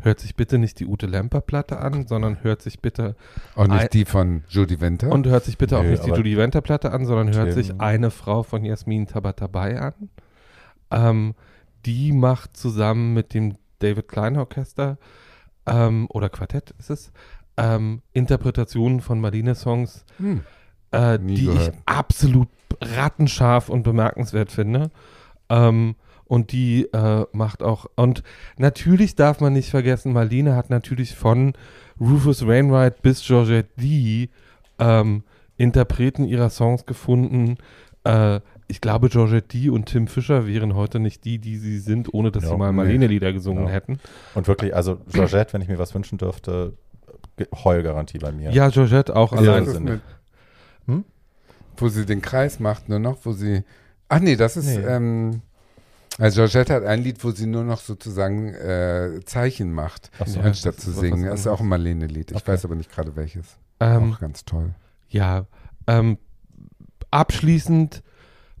hört 0.00 0.20
sich 0.20 0.36
bitte 0.36 0.58
nicht 0.58 0.78
die 0.78 0.86
Ute 0.86 1.06
Lemper-Platte 1.06 1.78
an, 1.78 2.06
sondern 2.06 2.42
hört 2.42 2.62
sich 2.62 2.80
bitte 2.80 3.16
Auch 3.56 3.66
nicht 3.66 3.92
die 3.94 4.04
von 4.04 4.44
Judy 4.48 4.80
Winter. 4.80 5.10
und 5.10 5.26
hört 5.26 5.44
sich 5.44 5.58
bitte 5.58 5.78
auch 5.78 5.82
Nö, 5.82 5.90
nicht 5.90 6.04
die 6.04 6.10
Judy 6.10 6.36
Venter 6.36 6.60
Platte 6.60 6.92
an, 6.92 7.06
sondern 7.06 7.34
hört 7.34 7.52
sich 7.52 7.80
eine 7.80 8.10
Frau 8.10 8.42
von 8.42 8.64
Jasmin 8.64 9.06
Tabatabai 9.06 9.80
an. 9.80 10.10
Ähm, 10.90 11.34
die 11.86 12.12
macht 12.12 12.56
zusammen 12.56 13.14
mit 13.14 13.34
dem 13.34 13.56
David 13.78 14.08
Klein 14.08 14.36
Orchester 14.36 14.98
ähm, 15.66 16.06
oder 16.10 16.28
Quartett 16.28 16.74
ist 16.78 16.90
es 16.90 17.12
ähm, 17.58 18.00
Interpretationen 18.12 19.00
von 19.00 19.20
Marlene-Songs, 19.20 20.04
hm. 20.18 20.40
äh, 20.92 21.18
die 21.18 21.44
gehört. 21.46 21.74
ich 21.74 21.80
absolut 21.86 22.48
rattenscharf 22.80 23.68
und 23.68 23.82
bemerkenswert 23.82 24.50
finde. 24.52 24.90
Ähm, 25.50 25.96
und 26.24 26.52
die 26.52 26.84
äh, 26.92 27.24
macht 27.32 27.62
auch, 27.62 27.86
und 27.96 28.22
natürlich 28.58 29.14
darf 29.16 29.40
man 29.40 29.54
nicht 29.54 29.70
vergessen, 29.70 30.12
Marlene 30.12 30.54
hat 30.54 30.68
natürlich 30.70 31.14
von 31.14 31.54
Rufus 31.98 32.46
Wainwright 32.46 33.02
bis 33.02 33.26
Georgette 33.26 33.70
D. 33.80 34.28
Ähm, 34.78 35.24
Interpreten 35.56 36.24
ihrer 36.24 36.50
Songs 36.50 36.86
gefunden. 36.86 37.56
Äh, 38.04 38.40
ich 38.68 38.80
glaube, 38.82 39.08
Georgette 39.08 39.48
D. 39.58 39.70
und 39.70 39.86
Tim 39.86 40.06
Fischer 40.06 40.46
wären 40.46 40.74
heute 40.74 41.00
nicht 41.00 41.24
die, 41.24 41.38
die 41.38 41.56
sie 41.56 41.78
sind, 41.78 42.12
ohne 42.12 42.30
dass 42.30 42.44
Ja, 42.44 42.50
sie 42.50 42.56
mal. 42.56 42.72
Marlene-Lieder 42.72 43.32
gesungen 43.32 43.64
Genau. 43.64 43.72
hätten. 43.74 43.98
Und 44.34 44.46
wirklich, 44.46 44.76
also 44.76 44.98
Georgette, 45.10 45.54
wenn 45.54 45.62
ich 45.62 45.68
mir 45.68 45.78
was 45.78 45.94
wünschen 45.94 46.18
dürfte, 46.18 46.74
Heulgarantie 47.64 48.18
bei 48.18 48.32
mir. 48.32 48.50
Ja, 48.50 48.68
Georgette 48.70 49.14
auch 49.14 49.32
Ja, 49.32 49.54
allein. 49.54 50.00
Hm? 50.86 51.04
Wo 51.76 51.88
sie 51.88 52.06
den 52.06 52.22
Kreis 52.22 52.58
macht, 52.60 52.88
nur 52.88 52.98
noch, 52.98 53.18
wo 53.24 53.32
sie. 53.32 53.62
Ach 54.08 54.20
nee, 54.20 54.36
das 54.36 54.56
ist. 54.56 54.66
Nee. 54.66 54.78
Ähm, 54.84 55.42
also 56.18 56.36
Georgette 56.42 56.74
hat 56.74 56.84
ein 56.84 57.02
Lied, 57.02 57.22
wo 57.22 57.30
sie 57.30 57.46
nur 57.46 57.62
noch 57.62 57.80
sozusagen 57.80 58.52
äh, 58.54 59.20
Zeichen 59.24 59.72
macht, 59.72 60.10
Ach 60.18 60.26
so. 60.26 60.40
Ja. 60.40 60.46
anstatt 60.46 60.76
das 60.78 60.84
zu 60.84 60.92
singen. 60.92 61.24
Das 61.24 61.40
ist 61.40 61.46
auch 61.46 61.60
ein 61.60 61.68
Marlene-Lied. 61.68 62.32
Ich 62.32 62.36
Okay. 62.38 62.52
weiß 62.52 62.64
aber 62.64 62.74
nicht 62.74 62.90
gerade 62.90 63.14
welches. 63.14 63.56
Ähm, 63.80 64.14
auch 64.14 64.18
ganz 64.20 64.44
toll. 64.44 64.74
Ja, 65.10 65.46
ähm, 65.86 66.18
abschließend, 67.12 68.02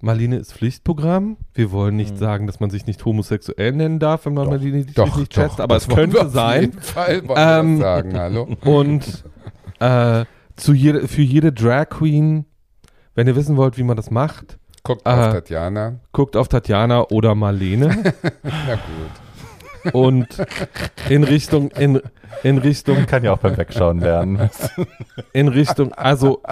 Marlene 0.00 0.36
ist 0.36 0.52
Pflichtprogramm. 0.52 1.36
Wir 1.54 1.72
wollen 1.72 1.96
nicht 1.96 2.14
Mhm. 2.14 2.18
sagen, 2.18 2.46
dass 2.46 2.60
man 2.60 2.70
sich 2.70 2.86
nicht 2.86 3.04
homosexuell 3.04 3.72
nennen 3.72 3.98
darf, 3.98 4.26
wenn 4.26 4.34
man 4.34 4.44
Doch. 4.44 4.50
Marlene 4.52 4.84
Doch, 4.94 5.16
nicht 5.18 5.36
doch, 5.36 5.42
schätzt, 5.42 5.60
aber 5.60 5.76
es 5.76 5.88
könnte 5.88 6.20
auf 6.26 6.32
sein. 6.32 6.60
jeden 6.62 6.80
Fall 6.80 7.22
Ähm, 7.36 7.78
das 7.80 7.80
sagen, 7.80 8.18
hallo. 8.18 8.48
Und 8.64 9.24
äh, 9.80 10.24
zu 10.56 10.72
jede, 10.72 11.08
für 11.08 11.22
jede 11.22 11.52
Drag 11.52 11.88
Queen, 11.88 12.44
wenn 13.14 13.26
ihr 13.26 13.36
wissen 13.36 13.56
wollt, 13.56 13.76
wie 13.78 13.82
man 13.82 13.96
das 13.96 14.10
macht, 14.10 14.58
Guckt 14.84 15.04
Ah. 15.06 15.26
auf 15.28 15.32
Tatjana. 15.34 15.96
guckt 16.12 16.36
auf 16.36 16.48
Tatjana 16.48 17.02
oder 17.10 17.34
Marlene 17.34 17.88
Na 18.42 18.74
gut. 18.74 19.10
Und 19.92 20.26
in 21.08 21.24
Richtung, 21.24 21.70
in, 21.72 22.00
in 22.42 22.58
Richtung 22.58 23.06
Kann 23.06 23.24
ja 23.24 23.32
auch 23.32 23.38
beim 23.38 23.56
Wegschauen 23.56 24.00
lernen. 24.00 24.50
in 25.32 25.48
Richtung, 25.48 25.92
also 25.92 26.42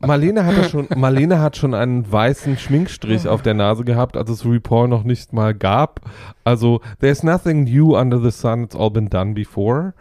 Marlene 0.00 0.46
hat, 0.46 0.56
ja 0.56 0.64
schon, 0.64 0.88
Marlene 0.96 1.40
hat 1.40 1.56
schon 1.56 1.74
einen 1.74 2.10
weißen 2.10 2.56
Schminkstrich 2.58 3.28
auf 3.28 3.42
der 3.42 3.54
Nase 3.54 3.84
gehabt, 3.84 4.16
als 4.16 4.30
es 4.30 4.44
RuPaul 4.44 4.88
noch 4.88 5.04
nicht 5.04 5.32
mal 5.32 5.54
gab. 5.54 6.00
Also, 6.44 6.80
there's 7.00 7.22
nothing 7.22 7.64
new 7.64 7.96
under 7.96 8.18
the 8.20 8.30
sun, 8.30 8.64
it's 8.64 8.74
all 8.76 8.90
been 8.90 9.08
done 9.10 9.34
before. 9.34 9.92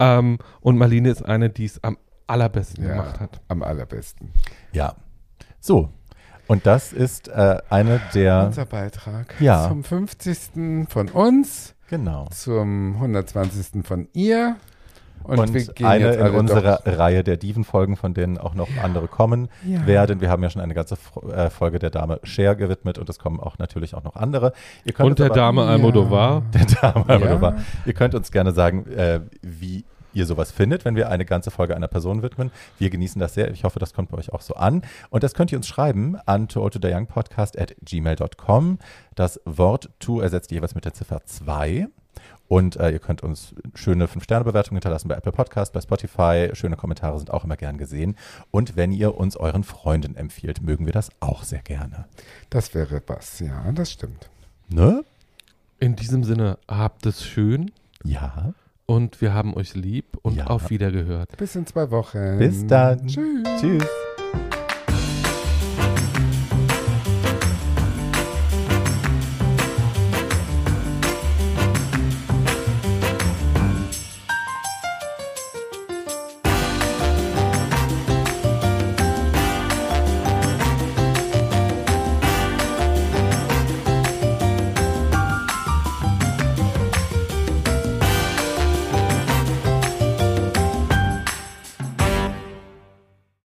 Ähm, 0.00 0.38
und 0.60 0.76
Marlene 0.76 1.10
ist 1.10 1.22
eine, 1.24 1.50
die 1.50 1.66
es 1.66 1.82
am 1.84 1.98
allerbesten 2.26 2.84
Ja, 2.84 2.90
gemacht 2.92 3.20
hat. 3.20 3.40
am 3.48 3.62
allerbesten. 3.62 4.32
Ja. 4.72 4.94
So. 5.60 5.90
Und 6.46 6.66
das 6.66 6.92
ist 6.92 7.28
äh, 7.28 7.58
eine 7.70 8.00
der. 8.14 8.44
Unser 8.46 8.66
Beitrag 8.66 9.34
Ja. 9.40 9.68
zum 9.68 9.82
50. 9.84 10.86
von 10.88 11.08
uns, 11.08 11.74
Genau. 11.88 12.26
zum 12.30 12.94
120. 13.00 13.82
von 13.84 14.08
ihr. 14.12 14.56
Und, 15.22 15.38
Und, 15.38 15.54
wir 15.54 15.64
gehen 15.64 15.86
eine 15.86 16.04
jetzt 16.08 16.20
in 16.20 16.34
unserer 16.34 16.80
doch, 16.84 16.98
Reihe 16.98 17.24
der 17.24 17.38
Diven-Folgen, 17.38 17.96
von 17.96 18.12
denen 18.12 18.36
auch 18.36 18.54
noch 18.54 18.68
andere 18.82 19.08
kommen 19.08 19.48
Ja. 19.66 19.86
werden. 19.86 20.20
Wir 20.20 20.28
haben 20.28 20.42
ja 20.42 20.50
schon 20.50 20.60
eine 20.60 20.74
ganze 20.74 20.96
äh, 21.34 21.48
Folge 21.48 21.78
der 21.78 21.88
Dame 21.88 22.20
Cher 22.24 22.54
gewidmet 22.56 22.98
und 22.98 23.08
es 23.08 23.18
kommen 23.18 23.40
auch 23.40 23.56
natürlich 23.56 23.94
auch 23.94 24.04
noch 24.04 24.16
andere. 24.16 24.52
Ihr 24.84 24.92
könnt 24.92 25.08
Und 25.08 25.18
der 25.20 25.26
aber- 25.26 25.34
Dame 25.34 25.64
Almodovar. 25.64 26.42
Der 26.52 26.66
Dame 26.66 27.06
Ja. 27.08 27.14
Almodovar. 27.14 27.54
Ihr 27.86 27.94
könnt 27.94 28.14
uns 28.14 28.30
gerne 28.32 28.52
sagen, 28.52 28.86
äh, 28.92 29.20
wie 29.40 29.86
ihr 30.14 30.26
sowas 30.26 30.52
findet, 30.52 30.84
wenn 30.84 30.96
wir 30.96 31.08
eine 31.10 31.24
ganze 31.24 31.50
Folge 31.50 31.76
einer 31.76 31.88
Person 31.88 32.22
widmen. 32.22 32.50
Wir 32.78 32.90
genießen 32.90 33.20
das 33.20 33.34
sehr. 33.34 33.50
Ich 33.50 33.64
hoffe, 33.64 33.78
das 33.78 33.92
kommt 33.92 34.10
bei 34.10 34.18
euch 34.18 34.32
auch 34.32 34.40
so 34.40 34.54
an. 34.54 34.82
Und 35.10 35.22
das 35.22 35.34
könnt 35.34 35.52
ihr 35.52 35.58
uns 35.58 35.66
schreiben 35.66 36.16
an 36.26 36.48
to 36.48 36.68
the 36.70 36.78
young 36.82 37.06
podcast 37.06 37.58
at 37.58 37.74
gmail.com. 37.82 38.78
Das 39.14 39.40
Wort 39.44 39.90
to 39.98 40.20
ersetzt 40.20 40.50
ihr 40.52 40.56
jeweils 40.56 40.74
mit 40.74 40.84
der 40.84 40.94
Ziffer 40.94 41.24
2. 41.24 41.88
Und 42.46 42.76
äh, 42.76 42.90
ihr 42.90 42.98
könnt 42.98 43.22
uns 43.22 43.54
schöne 43.74 44.06
5-Sterne-Bewertungen 44.06 44.76
hinterlassen 44.76 45.08
bei 45.08 45.16
Apple 45.16 45.32
Podcast, 45.32 45.72
bei 45.72 45.80
Spotify. 45.80 46.50
Schöne 46.52 46.76
Kommentare 46.76 47.18
sind 47.18 47.30
auch 47.30 47.44
immer 47.44 47.56
gern 47.56 47.78
gesehen. 47.78 48.16
Und 48.50 48.76
wenn 48.76 48.92
ihr 48.92 49.16
uns 49.16 49.36
euren 49.36 49.64
Freunden 49.64 50.14
empfiehlt, 50.14 50.62
mögen 50.62 50.86
wir 50.86 50.92
das 50.92 51.10
auch 51.20 51.42
sehr 51.42 51.62
gerne. 51.62 52.04
Das 52.50 52.74
wäre 52.74 53.02
was, 53.06 53.40
ja, 53.40 53.72
das 53.72 53.90
stimmt. 53.92 54.28
Ne? 54.68 55.04
In 55.80 55.96
diesem 55.96 56.22
Sinne, 56.22 56.58
habt 56.68 57.06
es 57.06 57.24
schön 57.24 57.72
Ja. 58.04 58.54
Und 58.86 59.20
wir 59.20 59.32
haben 59.34 59.54
euch 59.54 59.74
lieb 59.74 60.16
und 60.22 60.36
Ja. 60.36 60.46
auf 60.48 60.70
Wiedergehört. 60.70 61.36
Bis 61.36 61.56
in 61.56 61.66
zwei 61.66 61.90
Wochen. 61.90 62.38
Bis 62.38 62.66
dann. 62.66 63.06
Tschüss. 63.06 63.42
Tschüss. 63.60 63.84